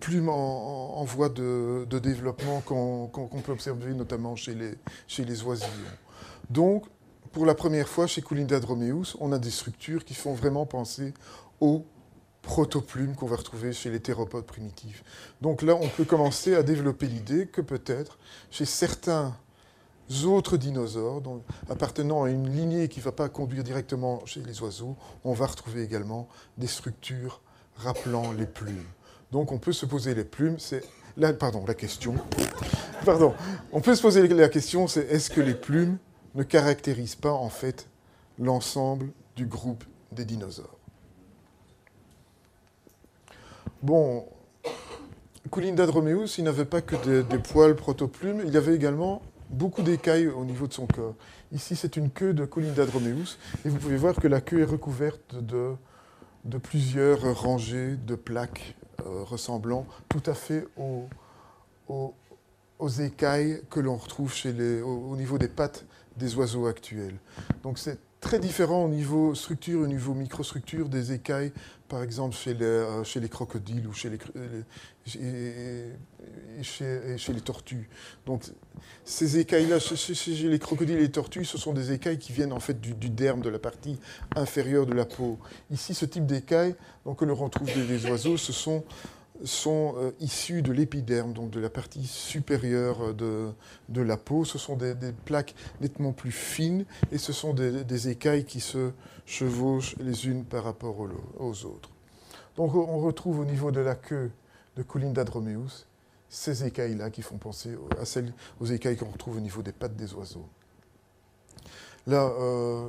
plumes 0.00 0.28
en, 0.28 1.04
voie 1.04 1.30
de, 1.30 1.86
développement 1.98 2.60
qu'on 2.60 3.40
peut 3.42 3.52
observer 3.52 3.94
notamment 3.94 4.36
chez 4.36 4.54
les, 4.54 4.74
chez 5.06 5.24
oisillons. 5.24 5.70
Donc, 6.50 6.84
pour 7.36 7.44
la 7.44 7.54
première 7.54 7.86
fois 7.86 8.06
chez 8.06 8.22
Coulinda 8.22 8.58
dromeus, 8.60 9.14
on 9.20 9.30
a 9.30 9.38
des 9.38 9.50
structures 9.50 10.06
qui 10.06 10.14
font 10.14 10.32
vraiment 10.32 10.64
penser 10.64 11.12
aux 11.60 11.84
protoplumes 12.40 13.14
qu'on 13.14 13.26
va 13.26 13.36
retrouver 13.36 13.74
chez 13.74 13.90
les 13.90 14.00
théropodes 14.00 14.46
primitifs. 14.46 15.04
Donc 15.42 15.60
là, 15.60 15.74
on 15.74 15.86
peut 15.86 16.06
commencer 16.06 16.54
à 16.54 16.62
développer 16.62 17.06
l'idée 17.06 17.46
que 17.46 17.60
peut-être 17.60 18.18
chez 18.50 18.64
certains 18.64 19.36
autres 20.24 20.56
dinosaures, 20.56 21.22
appartenant 21.68 22.24
à 22.24 22.30
une 22.30 22.48
lignée 22.48 22.88
qui 22.88 23.00
ne 23.00 23.04
va 23.04 23.12
pas 23.12 23.28
conduire 23.28 23.64
directement 23.64 24.24
chez 24.24 24.40
les 24.40 24.62
oiseaux, 24.62 24.96
on 25.22 25.34
va 25.34 25.44
retrouver 25.44 25.82
également 25.82 26.28
des 26.56 26.68
structures 26.68 27.42
rappelant 27.76 28.32
les 28.32 28.46
plumes. 28.46 28.86
Donc 29.30 29.52
on 29.52 29.58
peut 29.58 29.74
se 29.74 29.84
poser 29.84 30.14
les 30.14 30.24
plumes, 30.24 30.58
c'est 30.58 30.82
pardon, 31.38 31.66
la 31.66 31.74
question. 31.74 32.14
Pardon, 33.04 33.34
on 33.72 33.82
peut 33.82 33.94
se 33.94 34.00
poser 34.00 34.26
la 34.26 34.48
question, 34.48 34.88
c'est 34.88 35.06
est-ce 35.10 35.28
que 35.28 35.42
les 35.42 35.54
plumes 35.54 35.98
ne 36.36 36.42
caractérisent 36.42 37.16
pas 37.16 37.32
en 37.32 37.48
fait 37.48 37.88
l'ensemble 38.38 39.10
du 39.34 39.46
groupe 39.46 39.84
des 40.12 40.24
dinosaures 40.24 40.76
Bon, 43.82 44.26
Coulinda 45.50 45.86
dromeus, 45.86 46.38
il 46.38 46.44
n'avait 46.44 46.64
pas 46.64 46.80
que 46.80 46.96
des, 47.22 47.38
poils 47.38 47.76
protoplumes, 47.76 48.42
il 48.46 48.56
avait 48.56 48.74
également 48.74 49.22
beaucoup 49.50 49.82
d'écailles 49.82 50.28
au 50.28 50.44
niveau 50.44 50.66
de 50.66 50.72
son 50.72 50.86
corps. 50.86 51.14
Ici, 51.52 51.76
c'est 51.76 51.96
une 51.96 52.10
queue 52.10 52.34
de 52.34 52.44
Coulinda 52.44 52.84
dromeus, 52.84 53.38
et 53.64 53.68
vous 53.68 53.78
pouvez 53.78 53.96
voir 53.96 54.14
que 54.16 54.26
la 54.28 54.40
queue 54.40 54.60
est 54.60 54.64
recouverte 54.64 55.36
de, 55.36 55.76
plusieurs 56.62 57.40
rangées 57.40 57.96
de 57.96 58.14
plaques 58.14 58.76
euh, 59.04 59.22
ressemblant 59.24 59.86
tout 60.08 60.22
à 60.26 60.34
fait 60.34 60.66
aux, 60.76 61.08
écailles 62.98 63.62
que 63.70 63.78
l'on 63.78 63.96
retrouve 63.96 64.32
au, 64.84 65.16
niveau 65.16 65.38
des 65.38 65.48
pattes 65.48 65.84
des 66.16 66.34
oiseaux 66.36 66.66
actuels. 66.66 67.16
Donc 67.62 67.78
c'est 67.78 67.98
très 68.20 68.38
différent 68.38 68.84
au 68.84 68.88
niveau 68.88 69.34
structure, 69.34 69.80
au 69.80 69.86
niveau 69.86 70.14
microstructure 70.14 70.88
des 70.88 71.12
écailles, 71.12 71.52
par 71.88 72.02
exemple 72.02 72.34
chez 72.34 72.54
les, 72.54 72.64
euh, 72.64 73.28
crocodiles 73.30 73.86
ou 73.86 73.92
chez 73.92 74.10
les, 74.10 74.18
chez, 76.62 77.18
chez, 77.18 77.32
les 77.32 77.40
tortues. 77.40 77.88
Donc 78.24 78.42
ces 79.04 79.38
écailles-là, 79.38 79.78
chez, 79.78 80.48
les 80.48 80.58
crocodiles 80.58 80.96
et 80.96 81.02
les 81.02 81.10
tortues, 81.10 81.44
ce 81.44 81.58
sont 81.58 81.72
des 81.72 81.92
écailles 81.92 82.18
qui 82.18 82.32
viennent 82.32 82.52
en 82.52 82.60
fait 82.60 82.80
du, 82.80 83.10
derme, 83.10 83.42
de 83.42 83.50
la 83.50 83.58
partie 83.58 83.98
inférieure 84.34 84.86
de 84.86 84.94
la 84.94 85.04
peau. 85.04 85.38
Ici, 85.70 85.94
ce 85.94 86.06
type 86.06 86.26
d'écailles 86.26 86.74
que 87.16 87.24
l'on 87.24 87.36
retrouve 87.36 87.68
des 87.86 88.06
oiseaux, 88.06 88.36
ce 88.36 88.52
sont 88.52 88.82
sont 89.44 89.94
euh, 89.96 90.10
issus 90.20 90.62
de 90.62 90.72
l'épiderme, 90.72 91.32
donc 91.32 91.50
de 91.50 91.60
la 91.60 91.70
partie 91.70 92.06
supérieure 92.06 93.14
de, 93.14 93.50
de 93.88 94.00
la 94.00 94.16
peau. 94.16 94.44
Ce 94.44 94.58
sont 94.58 94.76
des, 94.76 94.94
plaques 95.24 95.54
nettement 95.80 96.12
plus 96.12 96.32
fines 96.32 96.84
et 97.12 97.18
ce 97.18 97.32
sont 97.32 97.54
des, 97.54 98.08
écailles 98.08 98.44
qui 98.44 98.60
se 98.60 98.92
chevauchent 99.24 99.96
les 99.98 100.26
unes 100.26 100.44
par 100.44 100.64
rapport 100.64 100.96
aux, 101.38 101.64
autres. 101.64 101.90
Donc 102.56 102.74
on 102.74 102.98
retrouve 102.98 103.40
au 103.40 103.44
niveau 103.44 103.70
de 103.70 103.80
la 103.80 103.94
queue 103.94 104.30
de 104.76 104.82
Colinda 104.82 105.24
dromeus 105.24 105.86
ces 106.28 106.64
écailles-là 106.64 107.10
qui 107.10 107.22
font 107.22 107.38
penser 107.38 107.76
aux 108.60 108.64
écailles 108.66 108.96
qu'on 108.96 109.10
retrouve 109.10 109.36
au 109.36 109.40
niveau 109.40 109.62
des 109.62 109.72
pattes 109.72 109.96
des 109.96 110.12
oiseaux. 110.14 110.48
Là, 112.06 112.32
euh, 112.38 112.88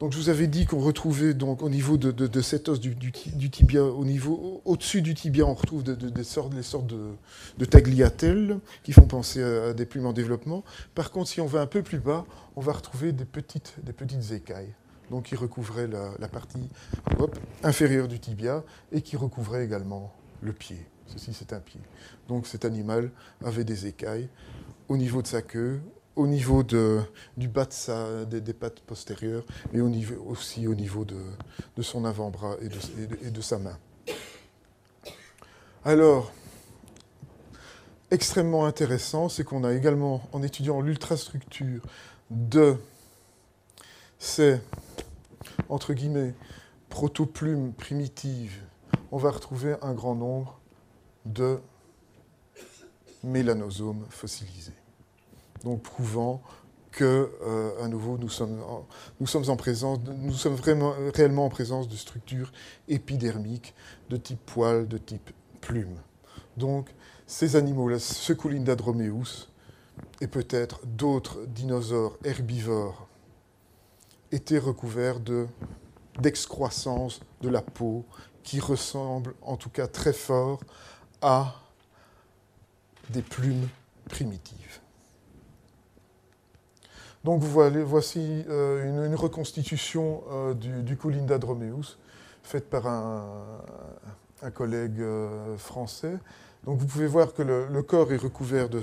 donc 0.00 0.12
je 0.12 0.16
vous 0.16 0.30
avais 0.30 0.46
dit 0.46 0.64
qu'on 0.64 0.80
retrouvait 0.80 1.34
donc 1.34 1.62
au 1.62 1.68
niveau 1.68 1.98
de, 1.98 2.10
de, 2.10 2.40
cet 2.40 2.70
os 2.70 2.80
du, 2.80 3.12
tibia, 3.12 3.84
au 3.84 4.06
niveau 4.06 4.62
au-dessus 4.64 5.02
du 5.02 5.14
tibia, 5.14 5.44
on 5.44 5.52
retrouve 5.52 5.84
des 5.84 6.24
sortes, 6.24 6.58
sortes 6.62 6.86
de, 6.86 7.64
tagliatelles 7.66 8.58
qui 8.82 8.92
font 8.92 9.06
penser 9.06 9.42
à, 9.42 9.74
des 9.74 9.84
plumes 9.84 10.06
en 10.06 10.14
développement. 10.14 10.64
Par 10.94 11.10
contre, 11.10 11.28
si 11.28 11.42
on 11.42 11.46
va 11.46 11.60
un 11.60 11.66
peu 11.66 11.82
plus 11.82 11.98
bas, 11.98 12.24
on 12.56 12.62
va 12.62 12.72
retrouver 12.72 13.12
des 13.12 13.26
petites, 13.26 13.74
des 13.82 13.92
petites 13.92 14.32
écailles, 14.32 14.72
donc 15.10 15.24
qui 15.24 15.36
recouvraient 15.36 15.88
la, 15.88 16.28
partie 16.28 16.70
inférieure 17.62 18.08
du 18.08 18.18
tibia 18.18 18.64
et 18.92 19.02
qui 19.02 19.18
recouvraient 19.18 19.64
également 19.64 20.14
le 20.40 20.54
pied. 20.54 20.78
Ceci, 21.08 21.34
c'est 21.34 21.52
un 21.52 21.60
pied. 21.60 21.80
Donc 22.26 22.46
cet 22.46 22.64
animal 22.64 23.10
avait 23.44 23.64
des 23.64 23.86
écailles 23.86 24.30
au 24.88 24.96
niveau 24.96 25.20
de 25.20 25.26
sa 25.26 25.42
queue, 25.42 25.82
au 26.20 26.26
niveau 26.26 26.62
de, 26.62 27.00
du 27.38 27.48
bas 27.48 27.64
de 27.64 27.72
sa, 27.72 28.26
des, 28.26 28.52
pattes 28.52 28.80
postérieures 28.80 29.44
niveau, 29.72 30.22
aussi 30.28 30.66
au 30.66 30.74
niveau 30.74 31.06
de, 31.06 31.16
de 31.78 31.82
son 31.82 32.04
avant-bras 32.04 32.56
et 32.60 32.68
et 33.26 33.30
de, 33.30 33.40
sa 33.40 33.58
main. 33.58 33.78
Alors, 35.82 36.30
extrêmement 38.10 38.66
intéressant, 38.66 39.30
c'est 39.30 39.44
qu'on 39.44 39.64
a 39.64 39.72
également, 39.72 40.20
en 40.32 40.42
étudiant 40.42 40.82
l'ultrastructure 40.82 41.80
de 42.28 42.76
ces, 44.18 44.60
entre 45.70 45.94
guillemets, 45.94 46.34
protoplumes 46.90 47.72
primitives, 47.72 48.60
on 49.10 49.16
va 49.16 49.30
retrouver 49.30 49.74
un 49.80 49.94
grand 49.94 50.14
nombre 50.14 50.60
de 51.24 51.58
mélanosomes 53.24 54.04
fossilisés 54.10 54.79
donc 55.64 55.82
prouvant 55.82 56.42
que, 56.90 57.30
euh, 57.42 57.84
à 57.84 57.88
nouveau, 57.88 58.18
nous 58.18 58.28
sommes, 58.28 58.60
en, 58.62 58.86
nous 59.20 59.26
sommes 59.26 59.48
en 59.48 59.56
présence, 59.56 59.98
nous 60.06 60.32
sommes 60.32 60.54
vraiment, 60.54 60.92
réellement 61.14 61.46
en 61.46 61.48
présence 61.48 61.88
de 61.88 61.96
structures 61.96 62.52
épidermiques 62.88 63.74
de 64.08 64.16
type 64.16 64.40
poil, 64.44 64.88
de 64.88 64.98
type 64.98 65.30
plume. 65.60 65.96
Donc, 66.56 66.88
ces 67.26 67.54
animaux-là, 67.54 67.98
ce 68.00 68.32
Coulinda 68.32 68.74
dromeus 68.74 69.48
et 70.20 70.26
peut-être 70.26 70.84
d'autres 70.84 71.46
dinosaures 71.46 72.18
herbivores 72.24 73.06
étaient 74.32 74.58
recouverts 74.58 75.20
de, 75.20 75.46
d'excroissance 76.18 77.20
de 77.40 77.48
la 77.48 77.62
peau 77.62 78.04
qui 78.42 78.60
ressemble 78.60 79.34
en 79.42 79.56
tout 79.56 79.70
cas 79.70 79.86
très 79.86 80.12
fort 80.12 80.60
à 81.22 81.54
des 83.10 83.22
plumes 83.22 83.68
primitives. 84.08 84.80
Donc 87.24 87.42
voici 87.42 88.44
euh, 88.48 89.08
une, 89.08 89.14
reconstitution 89.14 90.22
euh, 90.30 90.54
du, 90.54 90.82
du 90.82 90.96
dromeus 91.38 91.98
faite 92.42 92.70
par 92.70 92.86
un, 92.86 94.50
collègue 94.54 95.00
euh, 95.00 95.56
français. 95.58 96.16
Donc 96.64 96.78
vous 96.78 96.86
pouvez 96.86 97.06
voir 97.06 97.34
que 97.34 97.42
le, 97.42 97.82
corps 97.82 98.10
est 98.12 98.16
recouvert 98.16 98.70
de... 98.70 98.80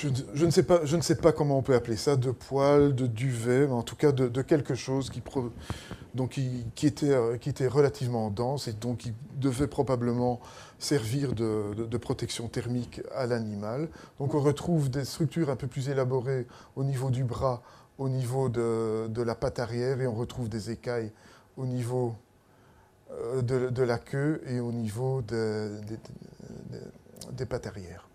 Je, 0.00 0.44
ne 0.44 0.50
sais 0.50 0.62
pas, 0.62 0.84
je 0.84 0.96
ne 0.96 1.02
sais 1.02 1.14
pas 1.14 1.32
comment 1.32 1.58
on 1.58 1.62
peut 1.62 1.74
appeler 1.74 1.96
ça, 1.96 2.16
de 2.16 2.30
poils, 2.30 2.94
de 2.94 3.06
duvet, 3.06 3.66
mais 3.66 3.72
en 3.72 3.82
tout 3.82 3.96
cas 3.96 4.12
de, 4.12 4.42
quelque 4.42 4.74
chose 4.74 5.10
était, 6.86 7.38
qui 7.40 7.48
était 7.48 7.66
relativement 7.66 8.30
dense 8.30 8.68
et 8.68 8.72
donc 8.72 8.98
qui 8.98 9.14
devait 9.36 9.66
probablement 9.66 10.40
servir 10.78 11.32
de, 11.32 11.96
protection 11.98 12.48
thermique 12.48 13.02
à 13.14 13.26
l'animal. 13.26 13.88
Donc 14.18 14.34
on 14.34 14.40
retrouve 14.40 14.90
des 14.90 15.04
structures 15.04 15.50
un 15.50 15.56
peu 15.56 15.66
plus 15.66 15.88
élaborées 15.88 16.46
au 16.76 16.84
niveau 16.84 17.10
du 17.10 17.24
bras, 17.24 17.62
au 17.98 18.08
niveau 18.08 18.48
de, 18.48 19.22
la 19.22 19.34
patte 19.34 19.58
arrière, 19.58 20.00
et 20.00 20.06
on 20.06 20.14
retrouve 20.14 20.48
des 20.48 20.70
écailles 20.70 21.12
au 21.56 21.66
niveau 21.66 22.14
euh, 23.12 23.42
de, 23.42 23.82
la 23.82 23.98
queue 23.98 24.42
et 24.46 24.60
au 24.60 24.72
niveau 24.72 25.22
des 25.22 25.80
pattes 27.46 27.66
arrière. 27.66 28.08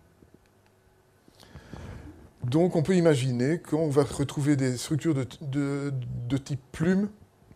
Donc 2.44 2.76
on 2.76 2.84
peut 2.84 2.96
imaginer 2.96 3.60
qu'on 3.60 3.90
va 3.90 4.04
retrouver 4.04 4.56
des 4.56 4.78
structures 4.78 5.14
de, 5.42 6.38
type 6.38 6.62
plume 6.72 7.10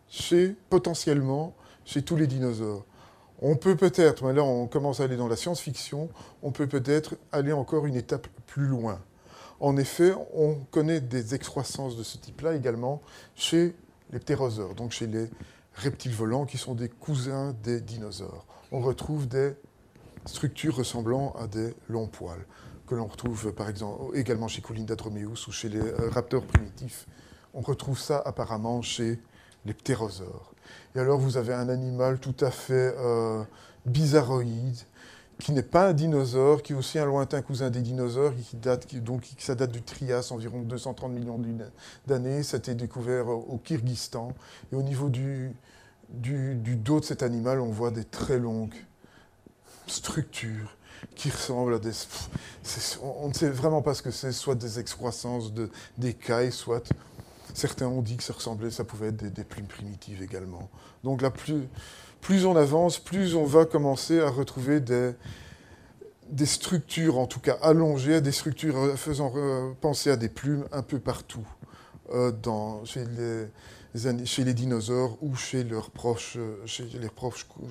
chez, 0.09 0.55
potentiellement 0.69 1.55
chez 1.85 2.01
tous 2.01 2.15
les 2.15 2.27
dinosaures. 2.27 2.85
On 3.41 3.55
peut 3.55 3.75
peut-être, 3.75 4.25
mais 4.25 4.33
là 4.33 4.43
on 4.43 4.67
commence 4.67 4.99
à 4.99 5.05
aller 5.05 5.17
dans 5.17 5.27
la 5.27 5.35
science-fiction, 5.35 6.09
on 6.41 6.51
peut 6.51 6.67
peut-être 6.67 7.15
aller 7.31 7.53
encore 7.53 7.85
une 7.85 7.95
étape 7.95 8.27
plus 8.45 8.65
loin. 8.65 8.99
En 9.59 9.77
effet, 9.77 10.13
on 10.33 10.55
connaît 10.71 10.99
des 10.99 11.35
excroissances 11.35 11.95
de 11.95 12.03
ce 12.03 12.17
type-là 12.17 12.55
également 12.55 13.01
chez 13.35 13.75
les 14.11 14.19
ptérosaures, 14.19 14.75
donc 14.75 14.91
chez 14.91 15.07
les 15.07 15.29
reptiles 15.75 16.13
volants 16.13 16.45
qui 16.45 16.57
sont 16.57 16.75
des 16.75 16.89
cousins 16.89 17.55
des 17.63 17.79
dinosaures. 17.79 18.45
On 18.71 18.81
retrouve 18.81 19.27
des 19.27 19.53
structures 20.25 20.75
ressemblant 20.75 21.33
à 21.39 21.47
des 21.47 21.73
longs 21.89 22.07
poils, 22.07 22.45
que 22.93 22.97
l'on 22.97 23.07
retrouve 23.07 23.51
par 23.53 23.69
exemple 23.69 24.15
également 24.15 24.47
chez 24.47 24.61
Coulinda 24.61 24.95
dromeus 24.95 25.47
ou 25.47 25.51
chez 25.51 25.67
les 25.67 25.79
euh, 25.79 26.09
raptors 26.11 26.43
primitifs. 26.43 27.07
On 27.55 27.61
retrouve 27.61 27.99
ça 27.99 28.21
apparemment 28.23 28.83
chez 28.83 29.19
les 29.65 29.73
ptérosaures. 29.73 30.53
Et 30.95 30.99
alors 30.99 31.19
vous 31.19 31.37
avez 31.37 31.53
un 31.53 31.69
animal 31.69 32.19
tout 32.19 32.35
à 32.39 32.51
fait 32.51 32.93
euh, 32.99 33.43
bizarroïde, 33.87 34.77
qui 35.39 35.53
n'est 35.53 35.63
pas 35.63 35.89
un 35.89 35.93
dinosaure, 35.93 36.61
qui 36.61 36.73
est 36.73 36.75
aussi 36.75 36.99
un 36.99 37.05
lointain 37.05 37.41
cousin 37.41 37.71
des 37.71 37.81
dinosaures, 37.81 38.33
qui 38.35 38.57
date, 38.57 38.95
donc 38.97 39.27
ça 39.39 39.55
date 39.55 39.71
du 39.71 39.81
Trias, 39.81 40.29
environ 40.31 40.61
230 40.61 41.11
millions 41.11 41.41
d'années. 42.05 42.43
Ça 42.43 42.57
a 42.57 42.59
été 42.59 42.75
découvert 42.75 43.27
au 43.27 43.57
Kyrgyzstan. 43.57 44.33
Et 44.71 44.75
au 44.75 44.83
niveau 44.83 45.09
du, 45.09 45.51
du, 46.09 46.75
dos 46.75 46.99
de 46.99 47.05
cet 47.05 47.23
animal, 47.23 47.59
on 47.59 47.71
voit 47.71 47.89
des 47.89 48.05
très 48.05 48.37
longues 48.37 48.75
structures 49.87 50.77
qui 51.15 51.29
ressemblent 51.29 51.75
à 51.75 51.79
des... 51.79 51.91
On 53.01 53.29
ne 53.29 53.33
sait 53.33 53.49
vraiment 53.49 53.81
pas 53.81 53.93
ce 53.93 54.01
que 54.01 54.11
c'est, 54.11 54.31
soit 54.31 54.55
des 54.55 54.79
excroissances 54.79 55.51
d'écailles, 55.97 56.51
soit... 56.51 56.91
Certains 57.53 57.85
ont 57.85 58.01
dit 58.01 58.17
que 58.17 58.23
ça 58.23 58.33
ressemblait, 58.33 58.71
ça 58.71 58.83
pouvait 58.83 59.09
être 59.09 59.31
des, 59.31 59.43
plumes 59.43 59.67
primitives 59.67 60.23
également. 60.23 60.69
Donc 61.03 61.27
plus, 61.33 61.67
plus 62.19 62.45
on 62.47 62.55
avance, 62.55 62.97
plus 62.97 63.35
on 63.35 63.45
va 63.45 63.65
commencer 63.65 64.19
à 64.19 64.29
retrouver 64.29 64.79
des, 64.79 65.15
structures, 66.45 67.19
en 67.19 67.27
tout 67.27 67.39
cas 67.39 67.57
allongées, 67.61 68.21
des 68.21 68.31
structures 68.31 68.97
faisant 68.97 69.31
penser 69.81 70.09
à 70.09 70.15
des 70.15 70.29
plumes 70.29 70.65
un 70.71 70.81
peu 70.81 70.97
partout 70.97 71.45
euh, 72.11 72.31
dans, 72.31 72.83
chez 74.25 74.43
les 74.43 74.53
dinosaures 74.53 75.17
ou 75.21 75.35
chez 75.35 75.63
leurs 75.63 75.91
proches, 75.91 76.37
euh, 76.37 77.09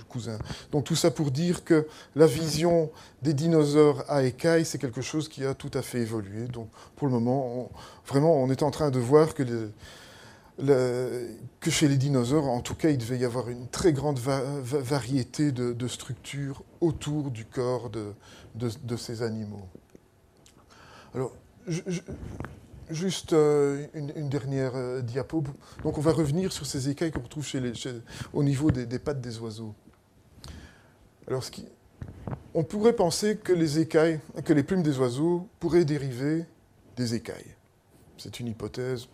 cousins. 0.09 0.39
Donc 0.70 0.85
tout 0.85 0.94
ça 0.94 1.11
pour 1.11 1.31
dire 1.31 1.65
que 1.65 1.86
la 2.15 2.27
vision 2.27 2.90
des 3.23 3.35
dinosaures 3.35 4.05
à 4.09 4.23
écailles, 4.23 4.65
c'est 4.65 4.78
quelque 4.78 5.03
chose 5.03 5.28
qui 5.28 5.44
a 5.44 5.55
tout 5.55 5.70
à 5.74 5.82
fait 5.82 6.01
évolué. 6.01 6.47
Donc 6.47 6.69
pour 6.97 7.09
le 7.09 7.12
moment, 7.12 7.70
vraiment, 8.07 8.35
on 8.36 8.51
est 8.51 8.62
en 8.62 8.70
train 8.70 8.90
de 8.90 9.01
voir 9.01 9.35
que, 9.35 9.44
chez 11.69 11.89
les 11.89 11.97
dinosaures, 11.97 12.49
en 12.49 12.61
tout 12.61 12.74
cas, 12.74 12.90
il 12.90 12.99
devait 12.99 13.19
y 13.19 13.24
avoir 13.24 13.49
une 13.49 13.66
très 13.69 13.93
grande 13.93 14.20
variété 14.20 15.51
de, 15.51 15.89
structures 15.89 16.62
autour 16.81 17.31
du 17.31 17.44
corps 17.44 17.90
de, 17.90 18.12
de, 18.55 18.97
ces 18.97 19.23
animaux. 19.23 19.66
Alors, 21.15 21.32
je, 21.66 21.81
Juste 22.91 23.33
euh, 23.33 23.87
une, 23.95 24.29
dernière 24.29 24.73
euh, 24.75 25.01
diapo. 25.01 25.43
Donc 25.83 25.99
on 25.99 26.01
va 26.01 26.13
revenir 26.13 26.53
sur 26.53 26.67
ces 26.67 26.89
écailles 26.89 27.13
qu'on 27.13 27.23
retrouve 27.23 27.47
au 28.33 28.43
niveau 28.43 28.71
des, 28.71 28.99
pattes 28.99 29.21
des 29.21 29.39
oiseaux. 29.39 29.75
Alors, 31.27 31.45
on 32.55 32.65
pourrait 32.65 32.95
penser 32.95 33.37
que 33.37 33.53
les 33.53 34.63
plumes 34.63 34.83
des 34.83 34.99
oiseaux 34.99 35.49
pourraient 35.61 35.85
dériver 35.85 36.45
des 36.97 37.15
écailles. 37.15 37.55
C'est 38.19 38.41
une 38.41 38.49
hypothèse 38.49 39.09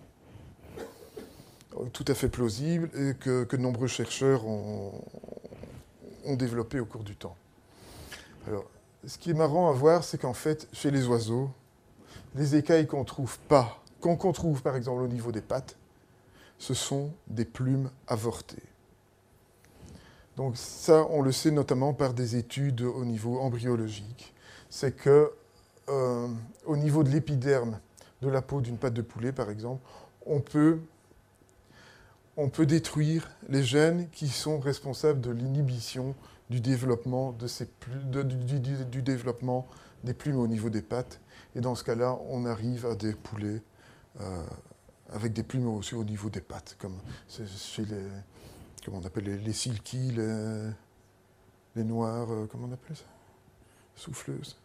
tout 1.93 2.05
à 2.09 2.15
fait 2.15 2.28
plausible 2.28 2.90
et 2.95 3.15
que, 3.15 3.45
de 3.45 3.57
nombreux 3.62 3.86
chercheurs 3.86 4.47
ont, 4.47 4.93
ont 6.24 6.36
au 6.81 6.85
cours 6.85 7.05
du 7.05 7.16
temps. 7.16 7.36
Alors, 8.47 8.65
ce 9.07 9.19
qui 9.19 9.31
est 9.31 9.35
marrant 9.35 9.69
à 9.69 9.73
voir, 9.73 10.05
c'est 10.05 10.19
qu'en 10.19 10.35
fait, 10.35 10.69
chez 10.73 10.90
les 10.90 11.07
oiseaux, 11.07 11.51
les 12.34 12.56
écailles 12.56 12.86
qu'on 12.86 13.05
trouve 13.05 13.38
pas, 13.40 13.82
qu'on 14.00 14.32
trouve 14.32 14.62
par 14.62 14.76
exemple 14.76 15.02
au 15.02 15.09
niveau 15.09 15.32
des 15.32 15.40
pattes, 15.40 15.76
ce 16.59 16.74
sont 16.74 17.10
des 17.28 17.44
plumes 17.44 17.90
avortées. 18.06 18.62
Donc 20.36 20.56
ça, 20.56 21.05
on 21.10 21.22
le 21.22 21.32
sait 21.32 21.50
notamment 21.50 21.94
par 21.94 22.14
des 22.14 22.36
études 22.36 22.82
au 22.82 23.05
niveau 23.05 23.40
embryologique. 23.40 24.34
C'est 24.70 24.94
que 24.94 25.32
euh, 25.88 26.28
au 26.66 26.76
niveau 26.76 27.02
de 27.02 27.09
l'épiderme 27.09 27.80
de 28.22 28.28
la 28.28 28.42
peau 28.42 28.60
d'une 28.60 28.76
patte 28.76 28.94
de 28.94 29.02
poulet, 29.02 29.32
par 29.32 29.50
exemple, 29.50 29.80
on 30.26 30.40
peut, 30.40 30.80
détruire 32.66 33.30
les 33.48 33.62
gènes 33.64 34.09
qui 34.10 34.28
sont 34.28 34.60
responsables 34.60 35.20
de 35.20 35.30
l'inhibition 35.30 36.14
du 36.50 36.60
développement, 36.60 37.32
du 37.32 39.02
développement 39.02 39.66
des 40.05 40.14
plumes 40.14 40.38
au 40.38 40.46
niveau 40.46 40.70
des 40.70 40.82
pattes 40.82 41.20
et 41.54 41.60
dans 41.60 41.74
ce 41.74 41.84
cas-là, 41.84 42.18
on 42.28 42.44
arrive 42.46 42.86
à 42.86 42.94
des 42.94 43.12
poulets 43.12 43.62
euh, 44.20 44.42
avec 45.10 45.32
des 45.32 45.42
plumes 45.42 45.68
aussi 45.68 45.94
au 45.94 46.04
niveau 46.04 46.28
des 46.28 46.40
pattes, 46.40 46.76
comme 46.78 46.98
chez 47.28 47.84
les, 47.84 47.96
comment 48.84 48.98
on 49.02 49.06
appelle 49.06 49.24
les, 49.24 49.38
les 49.38 49.52
silky, 49.52 50.12
les, 51.74 51.84
noirs, 51.84 52.30
euh, 52.30 52.46
comment 52.50 52.68
on 52.68 52.72
appelle 52.72 52.96
ça? 52.96 53.04
Souffleuses. 53.96 54.56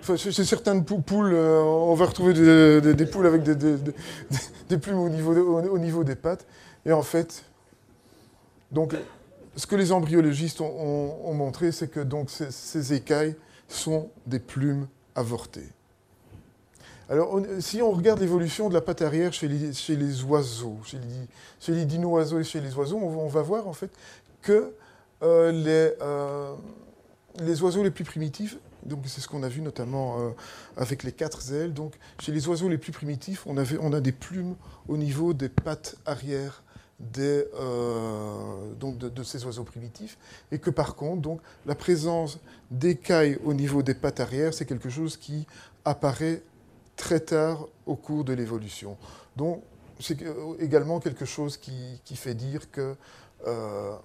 Enfin, 0.00 0.16
chez 0.16 0.32
certaines 0.32 0.84
poules, 0.84 1.32
euh, 1.32 1.62
on 1.62 1.94
va 1.94 2.06
retrouver 2.06 2.34
des, 2.34 3.06
poules 3.06 3.24
avec 3.24 3.44
des, 3.44 4.78
plumes 4.78 4.98
au 4.98 5.08
niveau, 5.08 5.32
au, 5.32 5.78
niveau, 5.78 6.02
des 6.02 6.16
pattes. 6.16 6.44
Et 6.84 6.90
en 6.90 7.02
fait, 7.02 7.44
donc, 8.72 8.96
ce 9.54 9.64
que 9.64 9.76
les 9.76 9.92
embryologistes 9.92 10.60
ont, 10.60 11.34
montré, 11.34 11.70
c'est 11.70 11.86
que 11.86 12.00
donc, 12.00 12.30
ces 12.30 12.94
écailles 12.94 13.36
sont 13.68 14.10
des 14.26 14.40
plumes 14.40 14.88
avorté. 15.14 15.62
Alors, 17.08 17.40
si 17.60 17.82
on 17.82 17.90
regarde 17.90 18.20
l'évolution 18.20 18.68
de 18.68 18.74
la 18.74 18.80
patte 18.80 19.02
arrière 19.02 19.32
chez 19.32 19.48
les, 19.48 19.72
chez 19.74 19.96
les 19.96 20.22
oiseaux, 20.22 20.78
chez 20.84 20.98
les, 20.98 21.28
chez 21.60 21.72
les 21.72 21.84
dino-oiseaux 21.84 22.40
et 22.40 22.44
chez 22.44 22.60
les 22.60 22.74
oiseaux, 22.74 22.96
on, 22.96 23.28
va 23.28 23.42
voir 23.42 23.68
en 23.68 23.72
fait 23.72 23.90
que 24.40 24.72
euh, 25.22 25.52
les, 25.52 25.94
euh, 26.00 26.54
les 27.40 27.62
oiseaux 27.62 27.82
les 27.82 27.90
plus 27.90 28.04
primitifs, 28.04 28.56
donc 28.84 29.00
c'est 29.06 29.20
ce 29.20 29.28
qu'on 29.28 29.42
a 29.42 29.48
vu 29.48 29.60
notamment 29.60 30.20
euh, 30.20 30.30
avec 30.76 31.02
les 31.02 31.12
quatre 31.12 31.52
ailes, 31.52 31.74
donc 31.74 31.92
chez 32.18 32.32
les 32.32 32.48
oiseaux 32.48 32.68
les 32.68 32.78
plus 32.78 32.92
primitifs, 32.92 33.46
on, 33.46 33.56
avait, 33.56 33.78
on 33.80 33.92
a 33.92 34.00
des 34.00 34.12
plumes 34.12 34.54
au 34.88 34.96
niveau 34.96 35.34
des 35.34 35.48
pattes 35.48 35.96
arrière 36.06 36.62
euh, 37.18 38.74
donc 38.74 38.98
de, 38.98 39.22
ces 39.22 39.44
oiseaux 39.44 39.64
primitifs, 39.64 40.18
et 40.50 40.58
que 40.58 40.70
par 40.70 40.94
contre, 40.94 41.22
donc, 41.22 41.40
la 41.66 41.74
présence 41.74 42.38
d'écailles 42.70 43.38
au 43.44 43.54
niveau 43.54 43.82
des 43.82 43.94
pattes 43.94 44.20
arrière, 44.20 44.54
c'est 44.54 44.64
quelque 44.64 44.88
chose 44.88 45.16
qui 45.16 45.46
apparaît 45.84 46.42
très 46.96 47.20
tard 47.20 47.66
au 47.86 47.96
cours 47.96 48.24
de 48.24 48.32
l'évolution. 48.32 48.96
Donc, 49.36 49.62
c'est 49.98 50.18
également 50.58 51.00
quelque 51.00 51.24
chose 51.24 51.56
qui, 51.56 52.00
qui 52.04 52.16
fait 52.16 52.34
dire 52.34 52.70
qu'il 52.70 52.96
euh, 53.46 53.96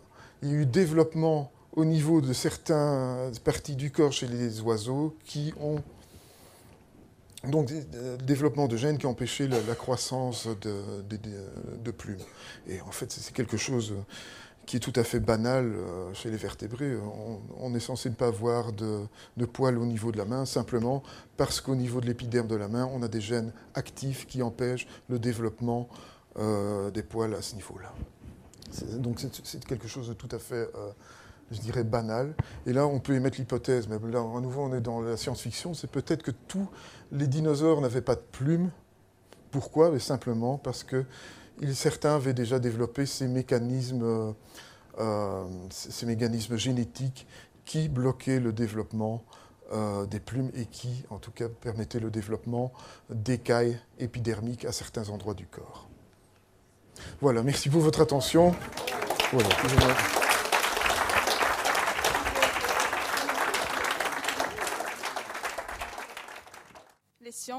y 0.44 0.50
a 0.50 0.54
eu 0.54 0.66
développement 0.66 1.52
au 1.76 1.86
niveau 1.86 2.22
de 2.22 2.34
certaines 2.34 3.32
parties 3.44 3.76
du 3.76 3.92
corps 3.92 4.12
chez 4.12 4.28
les 4.28 4.62
oiseaux 4.62 5.16
qui 5.26 5.54
ont 5.60 5.82
donc, 7.44 7.70
le 7.70 8.18
développement 8.18 8.68
de 8.68 8.78
gènes 8.78 8.98
qui 8.98 9.06
empêchaient 9.06 9.48
la, 9.48 9.76
croissance 9.76 10.48
de, 10.62 11.92
plumes. 11.92 12.18
Et 12.68 12.82
en 12.82 12.92
fait, 12.92 13.12
c'est 13.12 13.34
quelque 13.34 13.58
chose 13.58 13.94
qui 14.66 14.78
est 14.78 14.80
tout 14.82 14.94
à 14.96 15.04
fait 15.04 15.22
banal 15.22 15.74
euh, 15.74 16.14
chez 16.14 16.30
les 16.30 16.36
vertébrés. 16.36 16.98
On, 17.60 17.74
est 17.74 17.80
censé 17.80 18.10
ne 18.10 18.16
pas 18.16 18.28
avoir 18.28 18.74
de, 18.74 19.08
poils 19.54 19.78
au 19.78 19.86
niveau 19.86 20.12
de 20.12 20.18
la 20.18 20.26
main, 20.26 20.46
simplement 20.46 21.04
parce 21.38 21.62
qu'au 21.62 21.76
niveau 21.76 22.02
de 22.02 22.06
l'épiderme 22.06 22.48
de 22.48 22.56
la 22.56 22.68
main, 22.68 22.90
on 22.94 23.02
a 23.02 23.08
des 23.08 23.22
gènes 23.22 23.54
actifs 23.76 24.28
qui 24.28 24.42
empêchent 24.42 24.88
le 25.08 25.20
développement 25.20 25.88
euh, 26.38 26.92
des 26.92 27.04
poils 27.04 27.34
à 27.34 27.42
ce 27.42 27.56
niveau-là. 27.56 27.94
Donc 28.98 29.24
c'est 29.44 29.64
quelque 29.64 29.88
chose 29.88 30.10
de 30.10 30.14
tout 30.14 30.28
à 30.32 30.40
fait 30.40 30.70
euh, 30.76 30.92
je 31.52 31.60
dirais, 31.60 31.84
banal. 31.84 32.36
Et 32.66 32.74
là, 32.74 32.88
on 32.88 33.00
peut 33.00 33.14
émettre 33.14 33.38
l'hypothèse, 33.38 33.88
mais 33.88 33.98
là, 34.12 34.20
à 34.20 34.42
nouveau, 34.42 34.62
on 34.62 34.74
est 34.74 34.82
dans 34.82 35.02
la 35.02 35.18
science-fiction, 35.18 35.74
c'est 35.74 35.90
peut-être 35.90 36.24
que 36.24 36.32
tous 36.32 36.68
les 37.12 37.28
dinosaures 37.28 37.82
n'avaient 37.82 38.02
pas 38.02 38.16
de 38.16 38.24
plumes. 38.32 38.72
Pourquoi? 39.52 39.92
Mais 39.92 40.00
Simplement 40.00 40.58
parce 40.58 40.84
que 40.84 41.06
certains 41.74 42.16
avaient 42.16 42.34
déjà 42.34 42.60
développé 42.60 43.06
ces 43.06 43.28
mécanismes, 43.28 44.04
euh, 44.04 44.32
euh, 45.00 45.46
ces 45.70 46.06
mécanismes 46.06 46.58
génétiques 46.58 47.28
qui 47.66 47.90
bloquaient 47.90 48.40
le 48.40 48.54
développement 48.54 49.24
euh, 49.74 50.06
des 50.06 50.20
plumes 50.20 50.52
et 50.56 50.66
qui, 50.66 51.04
en 51.10 51.18
tout 51.18 51.32
cas, 51.32 51.50
permettaient 51.50 52.00
le 52.00 52.10
développement 52.10 52.72
d'écailles 53.10 53.78
épidermiques 54.00 54.66
à 54.66 54.72
certains 54.72 55.10
endroits 55.10 55.34
du 55.34 55.46
corps. 55.46 55.90
Voilà, 57.22 57.44
merci 57.44 57.70
pour 57.70 57.82
votre 57.82 58.02
attention. 58.02 58.56
Voilà, 59.32 59.50